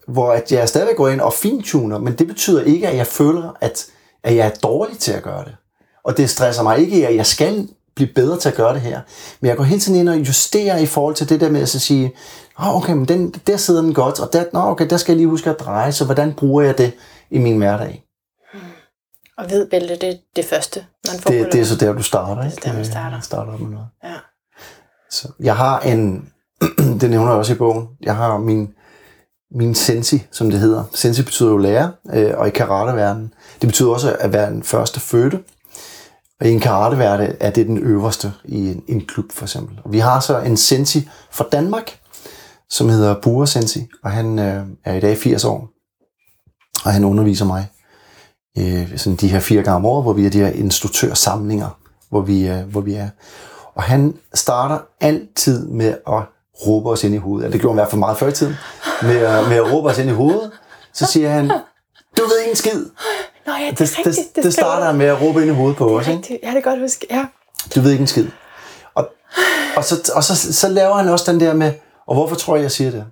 Hvor 0.09 0.33
at 0.33 0.53
jeg 0.53 0.69
stadigvæk 0.69 0.97
går 0.97 1.09
ind 1.09 1.21
og 1.21 1.33
fintuner, 1.33 1.99
men 1.99 2.15
det 2.19 2.27
betyder 2.27 2.63
ikke, 2.63 2.89
at 2.89 2.97
jeg 2.97 3.07
føler, 3.07 3.57
at, 3.61 3.87
at 4.23 4.37
jeg 4.37 4.47
er 4.47 4.55
dårlig 4.63 4.99
til 4.99 5.13
at 5.13 5.23
gøre 5.23 5.45
det. 5.45 5.57
Og 6.05 6.17
det 6.17 6.31
stresser 6.31 6.63
mig 6.63 6.79
ikke, 6.79 7.09
at 7.09 7.17
jeg 7.17 7.27
skal 7.27 7.69
blive 7.95 8.15
bedre 8.15 8.39
til 8.39 8.49
at 8.49 8.55
gøre 8.55 8.75
det 8.75 8.81
her. 8.81 9.01
Men 9.41 9.49
jeg 9.49 9.57
går 9.57 9.65
hele 9.65 9.81
tiden 9.81 10.01
ind 10.01 10.09
og 10.09 10.19
justerer 10.19 10.79
i 10.79 10.87
forhold 10.87 11.15
til 11.15 11.29
det 11.29 11.41
der 11.41 11.51
med 11.51 11.63
at 11.63 11.69
så 11.69 11.79
sige, 11.79 12.13
oh, 12.59 12.77
okay, 12.77 12.93
men 12.93 13.05
den, 13.05 13.35
der 13.47 13.57
sidder 13.57 13.83
den 13.83 13.95
godt, 13.95 14.21
og 14.21 14.33
der, 14.33 14.45
oh, 14.53 14.67
okay, 14.67 14.91
der 14.91 14.97
skal 14.97 15.13
jeg 15.13 15.17
lige 15.17 15.29
huske 15.29 15.51
at 15.51 15.61
dreje, 15.61 15.93
så 15.93 16.05
hvordan 16.05 16.33
bruger 16.33 16.63
jeg 16.63 16.79
det 16.79 16.93
i 17.33 17.39
min 17.39 17.59
hverdag? 17.59 18.05
Og 19.39 19.51
ved 19.51 19.71
bælte, 19.71 19.97
det 19.97 20.09
er 20.09 20.15
det 20.37 20.45
første, 20.45 20.87
man 21.09 21.21
får. 21.21 21.31
Det, 21.31 21.53
det 21.53 21.61
er 21.61 21.65
så 21.65 21.77
der, 21.77 21.93
du 21.93 22.03
starter, 22.03 22.45
ikke? 22.45 22.57
Det 22.57 22.65
er 22.65 22.69
der, 22.69 22.77
man 22.77 22.85
starter. 22.85 23.21
starter 23.21 23.59
med 23.59 23.69
noget. 23.71 23.87
Ja. 24.05 24.15
Så 25.11 25.29
jeg 25.41 25.57
har 25.57 25.81
en, 25.81 26.29
det 27.01 27.11
nævner 27.11 27.29
jeg 27.29 27.39
også 27.39 27.53
i 27.53 27.57
bogen, 27.57 27.89
jeg 28.01 28.17
har 28.17 28.39
min, 28.39 28.69
min 29.51 29.75
sensi, 29.75 30.27
som 30.33 30.51
det 30.51 30.61
hedder. 30.61 30.85
Sensi 30.95 31.23
betyder 31.23 31.51
jo 31.51 31.57
lærer, 31.57 31.91
øh, 32.13 32.33
og 32.37 32.49
i 32.49 32.51
karateverdenen, 32.51 33.35
det 33.61 33.69
betyder 33.69 33.91
også 33.91 34.17
at 34.21 34.33
være 34.33 34.51
den 34.51 34.63
første 34.63 35.01
fødte. 35.01 35.41
Og 36.41 36.49
i 36.49 36.51
en 36.51 36.61
karateverden 36.61 37.37
er 37.41 37.51
det 37.51 37.67
den 37.67 37.79
øverste 37.79 38.33
i 38.45 38.71
en, 38.71 38.83
en 38.89 39.07
klub, 39.07 39.33
for 39.33 39.45
eksempel. 39.45 39.81
Og 39.85 39.93
vi 39.93 39.99
har 39.99 40.21
så 40.21 40.39
en 40.39 40.57
sensi 40.57 41.09
fra 41.31 41.45
Danmark, 41.53 41.99
som 42.71 42.89
hedder 42.89 43.21
Bura 43.21 43.47
Sensi, 43.47 43.87
og 44.05 44.11
han 44.11 44.39
øh, 44.39 44.67
er 44.85 44.95
i 44.95 45.01
dag 45.01 45.19
80 45.19 45.45
år. 45.45 45.72
Og 46.85 46.93
han 46.93 47.05
underviser 47.05 47.45
mig 47.45 47.69
øh, 48.59 48.99
sådan 48.99 49.17
de 49.17 49.29
her 49.29 49.41
fire 49.41 49.63
gange 49.63 49.77
om 49.77 49.85
året, 49.87 50.05
hvor 50.05 50.13
vi 50.13 50.27
er 50.27 50.31
de 50.31 50.39
her 50.39 50.49
instruktørsamlinger, 50.49 51.79
hvor 52.11 52.21
vi, 52.21 52.49
øh, 52.49 52.61
hvor 52.61 52.81
vi 52.81 52.95
er. 52.95 53.09
Og 53.75 53.83
han 53.83 54.15
starter 54.35 54.79
altid 55.01 55.67
med 55.67 55.89
at 55.89 56.23
råbe 56.67 56.91
os 56.91 57.05
ind 57.05 57.15
i 57.15 57.19
hovedet. 57.19 57.47
Ja, 57.47 57.53
det 57.53 57.61
gjorde 57.61 57.73
han 57.75 57.79
i 57.79 57.83
hvert 57.83 57.91
fald 57.91 57.99
meget 57.99 58.19
før 58.19 58.29
i 58.29 58.33
tiden. 58.33 58.55
Med, 59.03 59.17
at, 59.17 59.49
med 59.49 59.57
at 59.57 59.73
råbe 59.73 59.89
os 59.89 59.99
ind 59.99 60.11
i 60.11 60.13
hovedet. 60.13 60.51
Så 60.93 61.07
siger 61.07 61.31
han, 61.31 61.49
du 62.19 62.23
ved 62.23 62.39
ikke 62.41 62.51
en 62.51 62.57
skid. 62.57 62.85
Nå 63.47 63.53
ja, 63.53 63.71
det 63.71 63.79
Det, 63.79 63.99
rigtigt. 63.99 64.17
det, 64.17 64.37
det, 64.37 64.45
det 64.45 64.53
starter 64.53 64.87
han 64.87 64.97
med 64.97 65.07
at 65.07 65.23
råbe 65.23 65.41
ind 65.43 65.51
i 65.51 65.55
hovedet 65.55 65.77
på 65.77 65.99
os. 65.99 66.09
Ikke? 66.09 66.41
Ja, 66.43 66.51
det 66.51 66.57
er 66.57 66.61
godt 66.61 66.81
huske. 66.81 67.07
Ja. 67.11 67.27
Du 67.75 67.81
ved 67.81 67.91
ikke 67.91 68.01
en 68.03 68.07
skid. 68.07 68.27
Og, 68.95 69.09
og, 69.77 69.85
så, 69.85 70.13
og 70.15 70.25
så, 70.25 70.53
så 70.53 70.69
laver 70.69 70.95
han 70.95 71.09
også 71.09 71.33
den 71.33 71.41
der 71.41 71.55
med, 71.55 71.73
og 72.07 72.15
hvorfor 72.15 72.37
tror 72.37 72.57
jeg, 72.57 72.63
jeg 72.63 72.71
siger 72.71 72.91
det? 72.91 73.05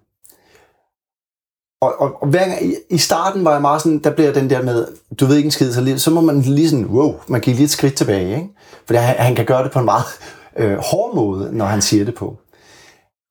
Og, 1.81 2.01
og, 2.01 2.23
og 2.23 2.29
hver 2.29 2.49
gang, 2.49 2.66
i, 2.66 2.75
i 2.90 2.99
starten 2.99 3.45
var 3.45 3.53
jeg 3.53 3.61
meget 3.61 3.83
sådan, 3.83 3.99
der 3.99 4.11
bliver 4.11 4.33
den 4.33 4.51
der 4.51 4.62
med, 4.62 4.87
du 5.21 5.27
ved 5.27 5.37
ikke 5.37 5.47
en 5.47 5.51
skid, 5.51 5.73
så, 5.73 5.81
lige, 5.81 5.99
så 5.99 6.11
må 6.11 6.21
man 6.21 6.40
lige 6.40 6.71
sådan, 6.71 6.87
wow, 6.87 7.14
man 7.29 7.40
kan 7.40 7.53
lige 7.53 7.64
et 7.64 7.71
skridt 7.71 7.95
tilbage, 7.95 8.37
ikke? 8.37 8.49
Fordi 8.87 8.99
han, 8.99 9.16
han 9.19 9.37
kan 9.37 9.47
gøre 9.47 9.64
det 9.64 9.73
på 9.73 9.79
en 9.79 9.85
meget 9.85 10.05
øh, 10.59 10.79
hård 10.79 11.14
måde, 11.14 11.57
når 11.57 11.66
han 11.66 11.83
siger 11.83 12.05
det 12.05 12.14
på. 12.14 12.38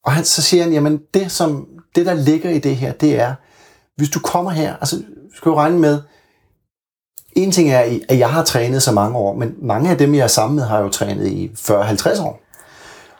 Og 0.05 0.11
han, 0.11 0.25
så 0.25 0.41
siger 0.41 0.63
han, 0.63 0.73
jamen 0.73 1.01
det, 1.13 1.31
som, 1.31 1.67
det 1.95 2.05
der 2.05 2.13
ligger 2.13 2.49
i 2.49 2.59
det 2.59 2.75
her, 2.75 2.91
det 2.91 3.19
er, 3.19 3.33
hvis 3.97 4.09
du 4.09 4.19
kommer 4.19 4.51
her, 4.51 4.75
altså 4.75 5.03
skal 5.35 5.49
jo 5.49 5.55
regne 5.55 5.79
med, 5.79 6.01
en 7.35 7.51
ting 7.51 7.69
er, 7.69 7.99
at 8.09 8.19
jeg 8.19 8.29
har 8.29 8.43
trænet 8.43 8.83
så 8.83 8.91
mange 8.91 9.17
år, 9.17 9.35
men 9.35 9.55
mange 9.61 9.89
af 9.89 9.97
dem, 9.97 10.15
jeg 10.15 10.23
er 10.23 10.27
sammen 10.27 10.55
med, 10.55 10.63
har 10.63 10.79
jo 10.79 10.89
trænet 10.89 11.27
i 11.27 11.51
40-50 11.57 12.23
år. 12.23 12.41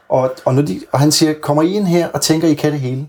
Og, 0.08 0.32
og, 0.44 0.54
når 0.54 0.62
de, 0.62 0.80
og 0.92 1.00
han 1.00 1.12
siger, 1.12 1.34
kommer 1.42 1.62
I 1.62 1.72
ind 1.72 1.86
her 1.86 2.08
og 2.08 2.20
tænker, 2.20 2.48
I 2.48 2.54
kan 2.54 2.72
det 2.72 2.80
hele? 2.80 3.08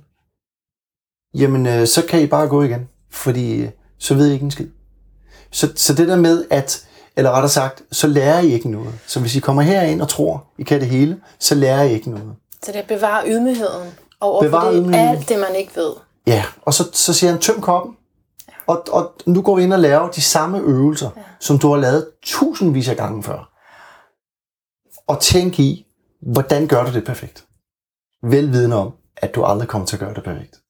Jamen, 1.34 1.65
øh, 1.65 1.88
så 1.88 2.06
kan 2.10 2.22
I 2.22 2.28
bare 2.28 2.48
gå 2.48 2.63
igen, 2.63 2.89
fordi 3.10 3.62
øh, 3.62 3.70
så 3.98 4.13
ved 4.13 4.30
I 4.30 4.34
ikke 4.34 4.46
en 4.46 4.52
skid. 4.52 4.67
Så, 5.52 5.70
så 5.76 5.94
det 5.94 6.08
der 6.08 6.15
med, 6.15 6.46
at, 6.50 6.88
eller 7.15 7.32
rettere 7.32 7.50
sagt, 7.50 7.84
så 7.91 8.08
lærer 8.08 8.39
I 8.39 8.54
ikke 8.54 8.70
noget. 8.70 8.94
Så 9.08 9.20
hvis 9.20 9.36
I 9.36 9.39
kommer 9.39 9.62
herind 9.62 10.02
og 10.02 10.10
tror, 10.10 10.46
I 10.58 10.63
kan 10.63 10.80
det 10.80 10.88
hele, 10.88 11.22
så 11.39 11.56
lærer 11.56 11.84
I 11.84 11.94
ikke 11.94 12.10
noget. 12.10 12.36
Så 12.63 12.72
det 12.72 12.76
er 12.76 12.82
at 12.82 12.88
bevare 12.88 13.28
ydmygheden. 13.28 13.89
Over 14.22 14.41
Bevar 14.41 14.62
for 14.62 14.72
det, 14.72 14.96
alt 14.96 15.30
det, 15.30 15.39
man 15.39 15.56
ikke 15.56 15.76
ved. 15.76 15.94
Ja, 16.28 16.46
og 16.62 16.74
så, 16.74 16.89
så 16.94 17.13
siger 17.13 17.32
han, 17.32 17.41
tøm 17.41 17.62
koppen. 17.62 17.96
Og, 18.67 18.84
og 18.91 19.13
nu 19.26 19.41
går 19.41 19.56
vi 19.56 19.63
ind 19.63 19.74
og 19.74 19.80
laver 19.80 20.10
de 20.10 20.22
samme 20.22 20.60
øvelser, 20.60 21.10
ja. 21.17 21.22
som 21.39 21.60
du 21.60 21.70
har 21.70 21.78
lavet 21.78 22.08
tusindvis 22.24 22.89
af 22.89 22.98
gange 22.98 23.24
før. 23.24 23.52
Og 25.08 25.20
tænk 25.20 25.60
i, 25.60 25.86
hvordan 26.22 26.67
gør 26.67 26.86
du 26.86 26.94
det 26.94 27.06
perfekt? 27.06 27.46
Velvidende 28.24 28.76
om, 28.76 28.94
at 29.17 29.36
du 29.36 29.44
aldrig 29.44 29.67
kommer 29.67 29.86
til 29.86 29.96
at 29.96 30.00
gøre 30.00 30.13
det 30.13 30.24
perfekt. 30.24 30.61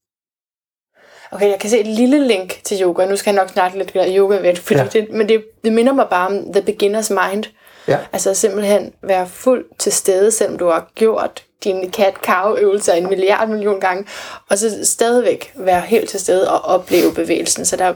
Okay, 1.31 1.49
jeg 1.49 1.59
kan 1.59 1.69
se 1.69 1.79
et 1.79 1.87
lille 1.87 2.27
link 2.27 2.59
til 2.63 2.81
yoga. 2.81 3.05
Nu 3.05 3.15
skal 3.15 3.33
jeg 3.33 3.41
nok 3.43 3.49
snakke 3.49 3.77
lidt 3.77 3.95
om 3.95 4.01
yoga 4.15 4.35
ved, 4.37 4.55
fordi 4.55 4.79
Ja. 4.79 4.87
det, 4.93 5.07
men 5.11 5.29
det, 5.29 5.43
det 5.63 5.73
minder 5.73 5.93
mig 5.93 6.07
bare 6.09 6.27
om 6.27 6.53
the 6.53 6.61
beginner's 6.61 7.13
mind. 7.29 7.43
Ja. 7.87 7.97
Altså 8.13 8.33
simpelthen 8.33 8.93
være 9.03 9.27
fuldt 9.27 9.67
til 9.79 9.91
stede, 9.91 10.31
selvom 10.31 10.57
du 10.57 10.65
har 10.65 10.91
gjort 10.95 11.43
dine 11.63 11.89
cat 11.91 12.13
cow 12.25 12.55
øvelser 12.55 12.93
en 12.93 13.09
milliard 13.09 13.47
million 13.49 13.79
gange, 13.79 14.05
og 14.49 14.57
så 14.57 14.79
stadigvæk 14.83 15.51
være 15.55 15.81
helt 15.81 16.09
til 16.09 16.19
stede 16.19 16.51
og 16.51 16.61
opleve 16.61 17.13
bevægelsen. 17.13 17.65
Så 17.65 17.75
der, 17.75 17.93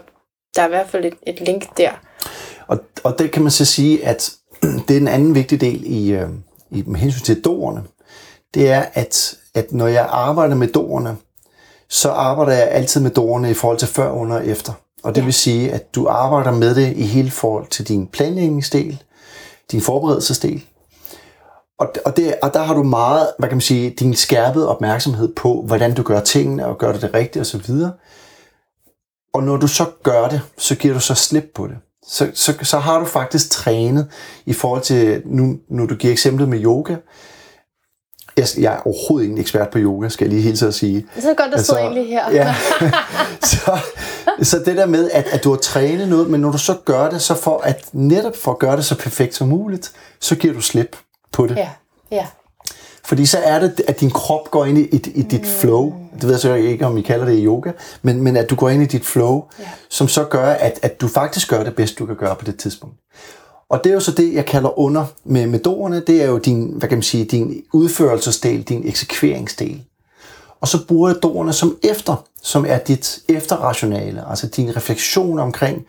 der 0.55 0.61
er 0.61 0.65
i 0.65 0.69
hvert 0.69 0.89
fald 0.89 1.05
et, 1.05 1.13
et 1.27 1.39
link 1.41 1.77
der. 1.77 1.89
Og, 2.67 2.77
og 3.03 3.19
det 3.19 3.31
kan 3.31 3.41
man 3.41 3.51
så 3.51 3.65
sige, 3.65 4.05
at 4.05 4.31
det 4.87 4.91
er 4.97 5.01
en 5.01 5.07
anden 5.07 5.35
vigtig 5.35 5.61
del 5.61 5.81
i, 5.85 6.11
øh, 6.11 6.29
i 6.71 6.83
med 6.87 6.99
hensyn 6.99 7.23
til 7.23 7.41
doerne. 7.43 7.83
Det 8.53 8.71
er, 8.71 8.85
at, 8.93 9.35
at 9.55 9.71
når 9.73 9.87
jeg 9.87 10.07
arbejder 10.09 10.55
med 10.55 10.67
doerne, 10.67 11.17
så 11.89 12.09
arbejder 12.11 12.53
jeg 12.53 12.67
altid 12.67 13.01
med 13.01 13.11
doerne 13.11 13.51
i 13.51 13.53
forhold 13.53 13.77
til 13.77 13.87
før, 13.87 14.11
under 14.11 14.35
og 14.35 14.47
efter. 14.47 14.73
Og 15.03 15.15
det 15.15 15.21
Ja. 15.21 15.25
vil 15.25 15.33
sige, 15.33 15.71
at 15.71 15.95
du 15.95 16.07
arbejder 16.07 16.51
med 16.51 16.75
det 16.75 16.93
i 16.97 17.03
hele 17.03 17.31
forhold 17.31 17.67
til 17.67 17.87
din 17.87 18.07
planlægningsdel, 18.07 19.03
din 19.71 19.81
forberedelsesdel. 19.81 20.63
Og, 21.79 21.93
og, 22.05 22.17
det, 22.17 22.35
og 22.41 22.53
der 22.53 22.63
har 22.63 22.73
du 22.73 22.83
meget, 22.83 23.27
hvad 23.39 23.49
kan 23.49 23.55
man 23.55 23.61
sige, 23.61 23.89
din 23.89 24.15
skærpede 24.15 24.69
opmærksomhed 24.69 25.33
på, 25.35 25.63
hvordan 25.67 25.93
du 25.93 26.03
gør 26.03 26.19
tingene, 26.19 26.65
og 26.65 26.77
gør 26.77 26.91
det 26.91 27.01
det 27.01 27.13
rigtigt 27.13 27.41
osv. 27.41 27.71
Og 29.33 29.43
når 29.43 29.57
du 29.57 29.67
så 29.67 29.85
gør 30.03 30.27
det, 30.27 30.41
så 30.57 30.75
giver 30.75 30.93
du 30.93 30.99
så 30.99 31.13
slip 31.15 31.45
på 31.55 31.67
det. 31.67 31.75
Så, 32.07 32.31
så, 32.33 32.53
så 32.61 32.79
har 32.79 32.99
du 32.99 33.05
faktisk 33.05 33.51
trænet 33.51 34.07
i 34.45 34.53
forhold 34.53 34.81
til, 34.81 35.21
nu, 35.25 35.57
nu 35.69 35.85
du 35.85 35.95
giver 35.95 36.13
eksemplet 36.13 36.49
med 36.49 36.63
yoga. 36.63 36.95
Jeg, 38.37 38.47
jeg 38.57 38.73
er 38.73 38.79
overhovedet 38.87 39.25
ikke 39.25 39.33
en 39.33 39.41
ekspert 39.41 39.69
på 39.69 39.77
yoga, 39.79 40.09
skal 40.09 40.25
jeg 40.25 40.29
lige 40.33 40.41
hele 40.41 40.57
tiden 40.57 40.73
sige. 40.73 41.05
Så 41.19 41.25
er 41.25 41.29
det 41.29 41.37
godt, 41.37 41.51
der 41.51 41.57
altså, 41.57 41.77
egentlig 41.77 42.07
her. 42.07 42.31
Ja. 42.31 42.55
så, 43.51 43.79
så 44.41 44.59
det 44.59 44.77
der 44.77 44.85
med, 44.85 45.11
at, 45.11 45.27
at 45.31 45.43
du 45.43 45.49
har 45.49 45.57
trænet 45.57 46.09
noget, 46.09 46.29
men 46.29 46.41
når 46.41 46.51
du 46.51 46.57
så 46.57 46.75
gør 46.85 47.09
det, 47.09 47.21
så 47.21 47.35
for 47.35 47.61
at 47.63 47.85
netop 47.93 48.35
for 48.35 48.51
at 48.51 48.59
gøre 48.59 48.77
det 48.77 48.85
så 48.85 48.97
perfekt 48.97 49.35
som 49.35 49.47
muligt, 49.47 49.91
så 50.19 50.35
giver 50.35 50.53
du 50.53 50.61
slip 50.61 50.97
på 51.31 51.47
det. 51.47 51.55
ja, 51.55 51.69
ja. 52.11 52.25
Fordi 53.05 53.25
så 53.25 53.37
er 53.37 53.59
det, 53.59 53.81
at 53.87 53.99
din 53.99 54.11
krop 54.11 54.51
går 54.51 54.65
ind 54.65 54.77
i, 54.77 54.81
i, 54.81 55.11
i 55.15 55.21
dit 55.21 55.45
flow. 55.45 55.93
Det 56.13 56.23
ved 56.23 56.31
jeg 56.31 56.39
så 56.39 56.53
ikke, 56.53 56.85
om 56.85 56.97
I 56.97 57.01
kalder 57.01 57.25
det 57.25 57.41
yoga. 57.43 57.71
Men, 58.01 58.21
men 58.21 58.37
at 58.37 58.49
du 58.49 58.55
går 58.55 58.69
ind 58.69 58.83
i 58.83 58.85
dit 58.85 59.05
flow, 59.05 59.43
ja. 59.59 59.65
som 59.89 60.07
så 60.07 60.23
gør, 60.23 60.49
at, 60.49 60.79
at 60.81 61.01
du 61.01 61.07
faktisk 61.07 61.49
gør 61.49 61.63
det 61.63 61.75
bedst, 61.75 61.99
du 61.99 62.05
kan 62.05 62.15
gøre 62.15 62.35
på 62.35 62.45
det 62.45 62.57
tidspunkt. 62.59 62.95
Og 63.69 63.83
det 63.83 63.89
er 63.89 63.93
jo 63.93 63.99
så 63.99 64.11
det, 64.11 64.33
jeg 64.33 64.45
kalder 64.45 64.79
under 64.79 65.05
med 65.23 65.47
metoderne. 65.47 66.03
Det 66.07 66.21
er 66.21 66.25
jo 66.25 66.37
din, 66.37 66.73
hvad 66.77 66.89
kan 66.89 66.97
man 66.97 67.03
sige, 67.03 67.25
din 67.25 67.63
udførelsesdel, 67.73 68.63
din 68.63 68.87
eksekveringsdel. 68.87 69.83
Og 70.61 70.67
så 70.67 70.87
bruger 70.87 71.09
jeg 71.09 71.23
doerne 71.23 71.53
som 71.53 71.77
efter, 71.83 72.25
som 72.41 72.65
er 72.67 72.77
dit 72.77 73.19
efterrationale, 73.29 74.29
altså 74.29 74.47
din 74.47 74.75
refleksion 74.75 75.39
omkring, 75.39 75.85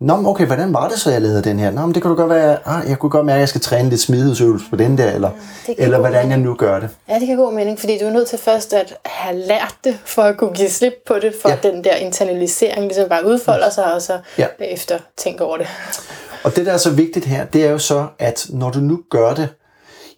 Nå, 0.00 0.26
okay, 0.26 0.46
hvordan 0.46 0.72
var 0.74 0.88
det 0.88 0.98
så, 0.98 1.10
jeg 1.10 1.22
lavede 1.22 1.42
den 1.42 1.58
her? 1.58 1.70
Nå, 1.70 1.86
men 1.86 1.94
det 1.94 2.02
kunne 2.02 2.16
godt 2.16 2.30
være, 2.30 2.68
ah, 2.68 2.88
jeg 2.88 2.98
kunne 2.98 3.10
godt 3.10 3.26
mærke, 3.26 3.34
at 3.36 3.40
jeg 3.40 3.48
skal 3.48 3.60
træne 3.60 3.88
lidt 3.90 4.00
smidighedsøvelse 4.00 4.66
på 4.70 4.76
den 4.76 4.98
der, 4.98 5.10
eller, 5.12 5.30
kan 5.66 5.74
eller 5.78 5.98
hvordan 5.98 6.30
jeg 6.30 6.38
nu 6.38 6.54
gør 6.54 6.80
det. 6.80 6.88
Ja, 7.08 7.18
det 7.18 7.26
kan 7.26 7.36
god 7.36 7.52
mening, 7.52 7.78
fordi 7.80 7.98
du 7.98 8.04
er 8.04 8.10
nødt 8.12 8.28
til 8.28 8.38
først 8.38 8.72
at 8.72 8.96
have 9.06 9.38
lært 9.38 9.74
det, 9.84 9.98
for 10.04 10.22
at 10.22 10.36
kunne 10.36 10.52
give 10.54 10.70
slip 10.70 10.92
på 11.06 11.14
det, 11.22 11.34
for 11.42 11.48
Ja. 11.48 11.56
den 11.62 11.84
der 11.84 11.94
internalisering 11.94 12.82
ligesom 12.82 13.08
bare 13.08 13.26
udfolder 13.26 13.70
sig, 13.70 13.94
og 13.94 14.02
så 14.02 14.18
Ja. 14.38 14.46
bagefter 14.58 14.98
tænke 15.16 15.44
over 15.44 15.56
det. 15.56 15.66
Og 16.44 16.56
det, 16.56 16.66
der 16.66 16.72
er 16.72 16.76
så 16.76 16.90
vigtigt 16.90 17.24
her, 17.24 17.44
det 17.44 17.64
er 17.66 17.70
jo 17.70 17.78
så, 17.78 18.06
at 18.18 18.46
når 18.50 18.70
du 18.70 18.78
nu 18.78 19.00
gør 19.10 19.34
det, 19.34 19.48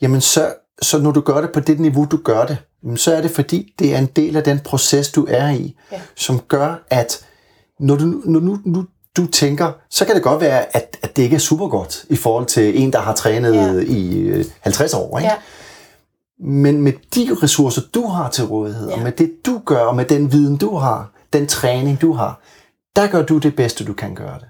jamen 0.02 0.20
så, 0.20 0.52
så 0.82 0.98
når 0.98 1.10
du 1.10 1.20
gør 1.20 1.40
det 1.40 1.50
på 1.54 1.60
det 1.60 1.80
niveau, 1.80 2.04
du 2.10 2.16
gør 2.24 2.44
det, 2.46 2.56
så 2.96 3.14
er 3.14 3.20
det 3.20 3.30
fordi, 3.30 3.74
det 3.78 3.94
er 3.94 3.98
en 3.98 4.06
del 4.16 4.36
af 4.36 4.44
den 4.44 4.58
proces, 4.58 5.12
du 5.12 5.26
er 5.30 5.50
i, 5.50 5.76
Ja. 5.92 6.00
som 6.16 6.40
gør, 6.48 6.84
at 6.90 7.24
når 7.78 7.94
du, 7.96 8.04
når 8.24 8.40
nu, 8.40 8.58
nu 8.64 8.84
du 9.16 9.26
tænker, 9.26 9.72
så 9.90 10.04
kan 10.04 10.14
det 10.14 10.22
godt 10.22 10.40
være, 10.40 10.76
at, 10.76 10.96
at 11.02 11.16
det 11.16 11.22
ikke 11.22 11.36
er 11.36 11.40
super 11.40 11.68
godt 11.68 12.04
i 12.10 12.16
forhold 12.16 12.46
til 12.46 12.82
en, 12.82 12.92
der 12.92 12.98
har 12.98 13.14
trænet 13.14 13.54
Ja. 13.54 13.72
i 13.86 14.18
øh, 14.18 14.44
50 14.60 14.94
år. 14.94 15.18
Ikke? 15.18 15.30
Ja. 15.30 15.36
Men 16.44 16.82
med 16.82 16.92
de 17.14 17.36
ressourcer, 17.42 17.82
du 17.94 18.06
har 18.06 18.30
til 18.30 18.44
rådighed, 18.44 18.88
ja. 18.88 18.94
og 18.94 19.00
med 19.02 19.12
det, 19.12 19.32
du 19.46 19.60
gør, 19.66 19.80
og 19.84 19.96
med 19.96 20.04
den 20.04 20.32
viden, 20.32 20.56
du 20.56 20.76
har, 20.76 21.12
den 21.32 21.46
træning, 21.46 22.00
du 22.00 22.12
har, 22.12 22.40
der 22.96 23.06
gør 23.06 23.22
du 23.22 23.38
det 23.38 23.56
bedste, 23.56 23.84
du 23.84 23.92
kan 23.92 24.14
gøre 24.14 24.38
det. 24.38 24.48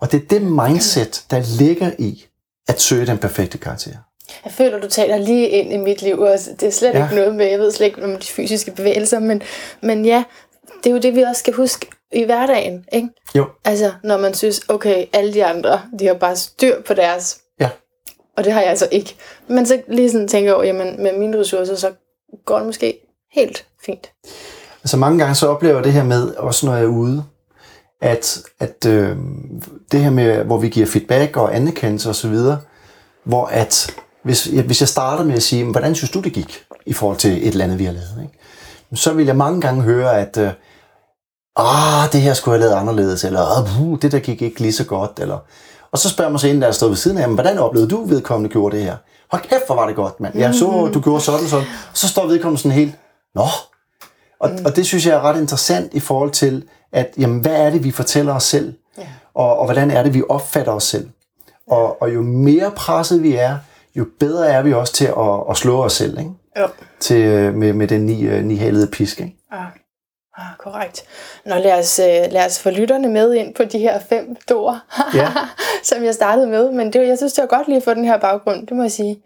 Og 0.00 0.12
det 0.12 0.22
er 0.22 0.26
det 0.28 0.42
mindset, 0.42 1.24
der 1.30 1.58
ligger 1.58 1.90
i 1.98 2.24
at 2.68 2.80
søge 2.80 3.06
den 3.06 3.18
perfekte 3.18 3.58
karakter. 3.58 3.92
Jeg 4.44 4.52
føler, 4.52 4.80
du 4.80 4.88
taler 4.88 5.16
lige 5.16 5.48
ind 5.48 5.72
i 5.72 5.76
mit 5.76 6.02
liv, 6.02 6.18
og 6.18 6.38
det 6.60 6.62
er 6.62 6.70
slet 6.70 6.94
ja. 6.94 7.04
ikke 7.04 7.14
noget 7.14 7.34
med, 7.34 7.46
jeg 7.46 7.58
ved 7.58 7.72
slet 7.72 7.86
ikke 7.86 8.04
om 8.04 8.10
de 8.18 8.26
fysiske 8.26 8.70
bevægelser, 8.70 9.18
men, 9.18 9.42
men 9.82 10.04
ja, 10.04 10.24
det 10.84 10.90
er 10.90 10.94
jo 10.94 11.00
det, 11.00 11.14
vi 11.14 11.22
også 11.22 11.40
skal 11.40 11.54
huske 11.54 11.86
i 12.12 12.24
hverdagen, 12.24 12.84
ikke? 12.92 13.08
Jo, 13.34 13.46
Altså, 13.64 13.92
når 14.04 14.18
man 14.18 14.34
synes, 14.34 14.60
okay, 14.68 15.06
alle 15.12 15.34
de 15.34 15.44
andre, 15.44 15.80
de 15.98 16.06
har 16.06 16.14
bare 16.14 16.36
styr 16.36 16.82
på 16.82 16.94
deres, 16.94 17.38
ja. 17.60 17.68
og 18.36 18.44
det 18.44 18.52
har 18.52 18.60
jeg 18.60 18.70
altså 18.70 18.88
ikke. 18.90 19.16
Men 19.48 19.66
så 19.66 19.82
lige 19.88 20.10
sådan 20.10 20.28
tænker 20.28 20.48
jeg 20.48 20.54
over, 20.54 20.64
jamen 20.64 21.02
med 21.02 21.18
mine 21.18 21.38
ressourcer, 21.40 21.74
så 21.76 21.92
går 22.44 22.56
det 22.56 22.66
måske 22.66 22.98
helt 23.32 23.66
fint. 23.86 24.12
Altså 24.82 24.96
mange 24.96 25.18
gange 25.18 25.34
så 25.34 25.46
oplever 25.48 25.74
jeg 25.74 25.84
det 25.84 25.92
her 25.92 26.04
med, 26.04 26.34
også 26.34 26.66
når 26.66 26.74
jeg 26.74 26.82
er 26.84 26.88
ude, 26.88 27.24
at, 28.00 28.42
at 28.60 28.86
øh, 28.86 29.16
det 29.92 30.00
her 30.00 30.10
med, 30.10 30.44
hvor 30.44 30.58
vi 30.58 30.68
giver 30.68 30.86
feedback 30.86 31.36
og 31.36 31.56
anerkendelse 31.56 32.08
osv., 32.10 32.34
hvor 33.24 33.46
at, 33.46 33.94
hvis, 34.24 34.48
ja, 34.52 34.62
hvis 34.62 34.80
jeg 34.80 34.88
starter 34.88 35.24
med 35.24 35.34
at 35.34 35.42
sige, 35.42 35.64
"Men 35.64 35.72
hvordan 35.72 35.94
synes 35.94 36.10
du 36.10 36.20
det 36.20 36.32
gik 36.32 36.64
i 36.86 36.92
forhold 36.92 37.16
til 37.18 37.32
et 37.32 37.48
eller 37.48 37.64
andet, 37.64 37.78
vi 37.78 37.84
har 37.84 37.92
lavet, 37.92 38.18
ikke? 38.22 38.38
så 38.94 39.12
vil 39.12 39.26
jeg 39.26 39.36
mange 39.36 39.60
gange 39.60 39.82
høre, 39.82 40.18
at 40.20 40.36
øh, 40.36 40.50
ah, 41.60 42.12
det 42.12 42.20
her 42.20 42.34
skulle 42.34 42.52
jeg 42.54 42.62
have 42.62 42.70
lavet 42.70 42.80
anderledes, 42.80 43.24
eller 43.24 43.40
ah, 43.40 44.02
det 44.02 44.12
der 44.12 44.18
gik 44.18 44.42
ikke 44.42 44.60
lige 44.60 44.72
så 44.72 44.84
godt, 44.84 45.18
eller 45.18 45.38
og 45.92 45.98
så 45.98 46.08
spørger 46.08 46.30
man 46.30 46.38
så 46.38 46.46
en, 46.46 46.62
der 46.62 46.68
er 46.68 46.72
stået 46.72 46.90
ved 46.90 46.96
siden 46.96 47.18
af, 47.18 47.28
"Men 47.28 47.34
hvordan 47.34 47.58
oplevede 47.58 47.90
du 47.90 48.04
vedkommende 48.04 48.52
gjorde 48.52 48.76
det 48.76 48.84
her? 48.84 48.96
Hold 49.30 49.42
kæft, 49.42 49.66
hvor 49.66 49.74
var 49.74 49.86
det 49.86 49.96
godt, 49.96 50.20
mand. 50.20 50.38
Jeg 50.38 50.54
så, 50.54 50.90
du 50.94 51.00
gjorde 51.00 51.20
sådan 51.20 51.40
og 51.40 51.46
sådan. 51.46 51.66
Og 51.90 51.96
så 51.96 52.08
står 52.08 52.26
vedkommende 52.26 52.62
sådan 52.62 52.76
helt, 52.76 52.94
nå, 53.34 53.42
og, 54.40 54.50
mm. 54.50 54.64
og 54.64 54.76
det 54.76 54.86
synes 54.86 55.06
jeg 55.06 55.14
er 55.14 55.20
ret 55.20 55.40
interessant 55.40 55.94
i 55.94 56.00
forhold 56.00 56.30
til, 56.30 56.64
at 56.92 57.14
jamen, 57.18 57.40
hvad 57.40 57.52
er 57.52 57.70
det, 57.70 57.84
vi 57.84 57.90
fortæller 57.90 58.34
os 58.34 58.44
selv? 58.44 58.74
Ja. 58.98 59.06
Og, 59.34 59.58
og 59.58 59.64
hvordan 59.64 59.90
er 59.90 60.02
det, 60.02 60.14
vi 60.14 60.22
opfatter 60.28 60.72
os 60.72 60.84
selv? 60.84 61.08
Og, 61.70 62.02
og 62.02 62.14
jo 62.14 62.22
mere 62.22 62.70
presset 62.70 63.22
vi 63.22 63.34
er, 63.34 63.58
jo 63.96 64.06
bedre 64.20 64.48
er 64.48 64.62
vi 64.62 64.72
også 64.72 64.92
til 64.92 65.04
at, 65.04 65.40
at 65.50 65.56
slå 65.56 65.84
os 65.84 65.92
selv, 65.92 66.18
ikke? 66.18 66.30
Jo. 66.58 66.66
Til, 67.00 67.16
øh, 67.16 67.54
med, 67.54 67.72
med 67.72 67.88
den 67.88 68.00
ni, 68.00 68.22
øh, 68.22 68.44
nihalede 68.44 68.86
pisk. 68.86 69.20
Ikke? 69.20 69.36
Ah, 69.52 69.66
ah, 70.40 70.56
korrekt. 70.58 71.04
Nå, 71.46 71.54
lad 71.54 71.78
os, 71.78 71.98
øh, 71.98 72.32
lad 72.32 72.46
os 72.46 72.58
få 72.58 72.70
lytterne 72.70 73.08
med 73.08 73.34
ind 73.34 73.54
på 73.54 73.64
de 73.64 73.78
her 73.78 74.00
fem 74.08 74.36
doer, 74.48 74.78
Ja. 75.14 75.28
som 75.82 76.04
jeg 76.04 76.14
startede 76.14 76.46
med. 76.46 76.70
Men 76.72 76.92
det, 76.92 77.08
jeg 77.08 77.18
synes, 77.18 77.32
det 77.32 77.42
var 77.42 77.56
godt 77.56 77.68
lige 77.68 77.76
at 77.76 77.82
få 77.82 77.94
den 77.94 78.04
her 78.04 78.18
baggrund, 78.18 78.66
det 78.66 78.76
må 78.76 78.82
jeg 78.82 78.92
sige. 78.92 79.22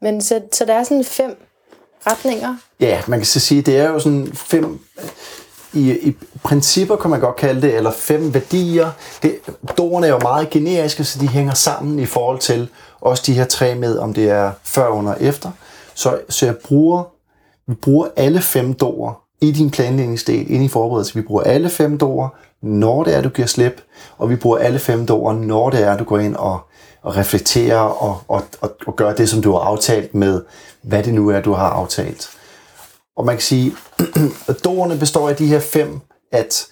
Men 0.00 0.20
så, 0.20 0.40
så 0.52 0.64
der 0.64 0.74
er 0.74 0.84
sådan 0.84 1.04
fem 1.04 1.46
retninger. 2.06 2.56
Ja, 2.80 3.02
man 3.06 3.18
kan 3.18 3.26
så 3.26 3.40
sige, 3.40 3.62
det 3.62 3.78
er 3.78 3.88
jo 3.88 3.98
sådan 3.98 4.28
fem, 4.34 4.80
i, 5.72 6.08
i 6.08 6.16
principper 6.44 6.96
kan 6.96 7.10
man 7.10 7.20
godt 7.20 7.36
kalde 7.36 7.62
det, 7.62 7.74
eller 7.76 7.90
fem 7.90 8.34
værdier. 8.34 8.90
Det, 9.22 9.38
doerne 9.78 10.06
er 10.06 10.10
jo 10.10 10.18
meget 10.18 10.50
generiske, 10.50 11.04
så 11.04 11.18
de 11.18 11.28
hænger 11.28 11.54
sammen 11.54 11.98
i 11.98 12.06
forhold 12.06 12.38
til 12.38 12.68
også 13.00 13.22
de 13.26 13.32
her 13.34 13.44
tre 13.44 13.74
med, 13.74 13.98
om 13.98 14.14
det 14.14 14.30
er 14.30 14.52
før, 14.64 14.88
under 14.88 15.12
og 15.14 15.22
efter. 15.22 15.50
Så, 15.94 16.18
så 16.28 16.46
jeg 16.46 16.56
bruger, 16.56 17.02
vi 17.66 17.74
bruger 17.74 18.08
alle 18.16 18.40
fem 18.40 18.74
doer 18.74 19.22
i 19.40 19.50
din 19.50 19.70
planlægningsdel, 19.70 20.50
ind 20.50 20.64
i 20.64 20.68
forberedelse. 20.68 21.14
Vi 21.14 21.20
bruger 21.22 21.42
alle 21.42 21.70
fem 21.70 21.98
doer, 21.98 22.28
når 22.62 23.04
det 23.04 23.16
er, 23.16 23.22
du 23.22 23.28
giver 23.28 23.48
slip, 23.48 23.82
og 24.18 24.30
vi 24.30 24.36
bruger 24.36 24.58
alle 24.58 24.78
fem 24.78 25.06
doer, 25.06 25.32
når 25.32 25.70
det 25.70 25.82
er, 25.82 25.96
du 25.96 26.04
går 26.04 26.18
ind 26.18 26.36
og, 26.36 26.60
og 27.02 27.16
reflekterer 27.16 27.78
og, 27.78 28.22
og, 28.28 28.42
og, 28.60 28.76
og 28.86 28.96
gør 28.96 29.14
det, 29.14 29.28
som 29.28 29.42
du 29.42 29.52
har 29.52 29.58
aftalt 29.58 30.14
med, 30.14 30.42
hvad 30.82 31.02
det 31.02 31.14
nu 31.14 31.28
er, 31.28 31.40
du 31.40 31.52
har 31.52 31.68
aftalt. 31.68 32.30
Og 33.16 33.26
man 33.26 33.34
kan 33.34 33.42
sige, 33.42 33.72
at 34.48 34.56
doerne 34.64 34.98
består 34.98 35.28
af 35.28 35.36
de 35.36 35.46
her 35.46 35.60
fem, 35.60 36.00
at 36.32 36.66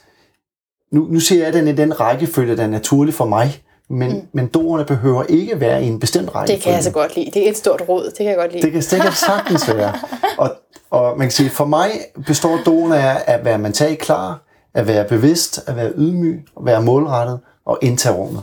nu, 0.92 1.06
nu 1.10 1.20
ser 1.20 1.44
jeg 1.44 1.52
den 1.52 1.68
i 1.68 1.72
den 1.72 2.00
rækkefølge, 2.00 2.56
der 2.56 2.62
er 2.62 2.68
naturlig 2.68 3.14
for 3.14 3.24
mig, 3.24 3.62
men, 3.90 4.12
mm. 4.12 4.22
men 4.32 4.46
doerne 4.46 4.84
behøver 4.84 5.24
ikke 5.28 5.60
være 5.60 5.84
i 5.84 5.86
en 5.86 6.00
bestemt 6.00 6.34
rækkefølge. 6.34 6.56
Det 6.56 6.64
kan 6.64 6.72
jeg 6.72 6.84
så 6.84 6.90
godt 6.90 7.16
lide. 7.16 7.30
Det 7.34 7.46
er 7.46 7.50
et 7.50 7.56
stort 7.56 7.82
råd, 7.88 8.04
det 8.04 8.16
kan 8.16 8.26
jeg 8.26 8.36
godt 8.36 8.52
lide. 8.52 8.62
Det 8.62 8.72
kan, 8.72 8.82
det 8.82 9.02
kan 9.02 9.12
sagtens 9.12 9.68
være. 9.68 9.94
Og, 10.38 10.50
og 10.90 11.18
man 11.18 11.26
kan 11.26 11.30
sige, 11.30 11.50
for 11.50 11.64
mig 11.64 11.90
består 12.26 12.58
doerne 12.66 12.96
af 12.98 13.22
at 13.26 13.44
være 13.44 13.58
mentalt 13.58 13.98
klar, 13.98 14.38
at 14.74 14.86
være 14.86 15.04
bevidst, 15.04 15.60
at 15.66 15.76
være 15.76 15.92
ydmyg, 15.96 16.44
at 16.58 16.64
være 16.66 16.82
målrettet 16.82 17.40
og 17.66 17.78
indtage 17.82 18.14
rummet. 18.14 18.42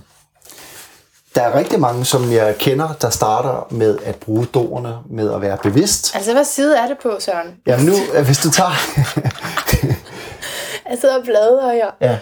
der 1.36 1.42
er 1.42 1.56
rigtig 1.58 1.80
mange, 1.80 2.06
som 2.06 2.32
jeg 2.32 2.56
kender, 2.58 2.94
der 3.02 3.10
starter 3.10 3.68
med 3.72 3.98
at 4.06 4.16
bruge 4.16 4.46
doerne 4.46 4.98
med 5.10 5.34
at 5.34 5.42
være 5.42 5.58
bevidst. 5.64 6.16
Altså, 6.16 6.34
hvad 6.34 6.44
side 6.46 6.78
er 6.78 6.88
det 6.88 6.98
på, 7.04 7.18
Søren? 7.20 7.48
Jamen 7.68 7.86
nu, 7.86 7.94
øh, 8.14 8.26
hvis 8.26 8.38
du 8.38 8.52
tager... 8.52 8.72
Jeg 10.90 10.98
sidder 11.02 11.18
og 11.18 11.24
bladrer 11.24 11.74
her. 11.74 11.92
ja, 12.02 12.18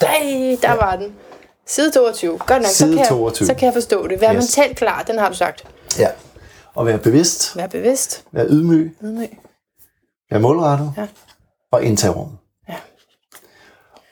Ej, 0.00 0.56
der 0.62 0.76
var 0.76 0.96
den. 0.96 1.12
Side 1.66 1.90
22. 1.90 2.38
Godt 2.38 2.48
nok, 2.62 2.64
Side 2.66 2.92
så, 2.92 2.96
kan 2.98 3.06
22. 3.08 3.46
Jeg, 3.46 3.54
så 3.54 3.58
kan 3.58 3.66
jeg 3.66 3.72
forstå 3.74 4.06
det. 4.08 4.20
Vær 4.20 4.28
Yes. 4.34 4.34
mentalt 4.56 4.76
klar, 4.76 5.02
den 5.02 5.18
har 5.18 5.28
du 5.28 5.34
sagt. 5.34 5.64
ja. 5.98 6.08
Og 6.74 6.86
være 6.86 6.98
bevidst, 6.98 7.56
Vær 7.56 7.66
bevidst. 7.66 8.22
være 8.32 8.46
ydmyg, 8.48 8.96
Ydmyg. 9.02 9.38
Være 10.32 10.40
målrettet 10.42 10.92
Ja. 10.96 11.06
og 11.70 11.84
indtage. 11.84 12.28
Ja. 12.68 12.74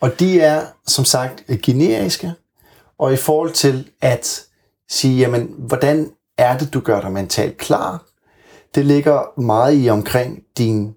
Og 0.00 0.20
de 0.20 0.40
er, 0.40 0.66
som 0.86 1.04
sagt, 1.04 1.42
generiske, 1.62 2.32
og 2.98 3.12
i 3.12 3.16
forhold 3.16 3.52
til 3.52 3.90
at 4.00 4.42
sige, 4.88 5.18
jamen, 5.18 5.54
hvordan 5.58 6.10
er 6.38 6.58
det, 6.58 6.72
du 6.74 6.80
gør 6.80 7.00
dig 7.00 7.12
mentalt 7.12 7.58
klar? 7.58 8.04
Det 8.74 8.86
ligger 8.86 9.40
meget 9.40 9.84
i 9.84 9.88
omkring 9.90 10.42
din, 10.58 10.94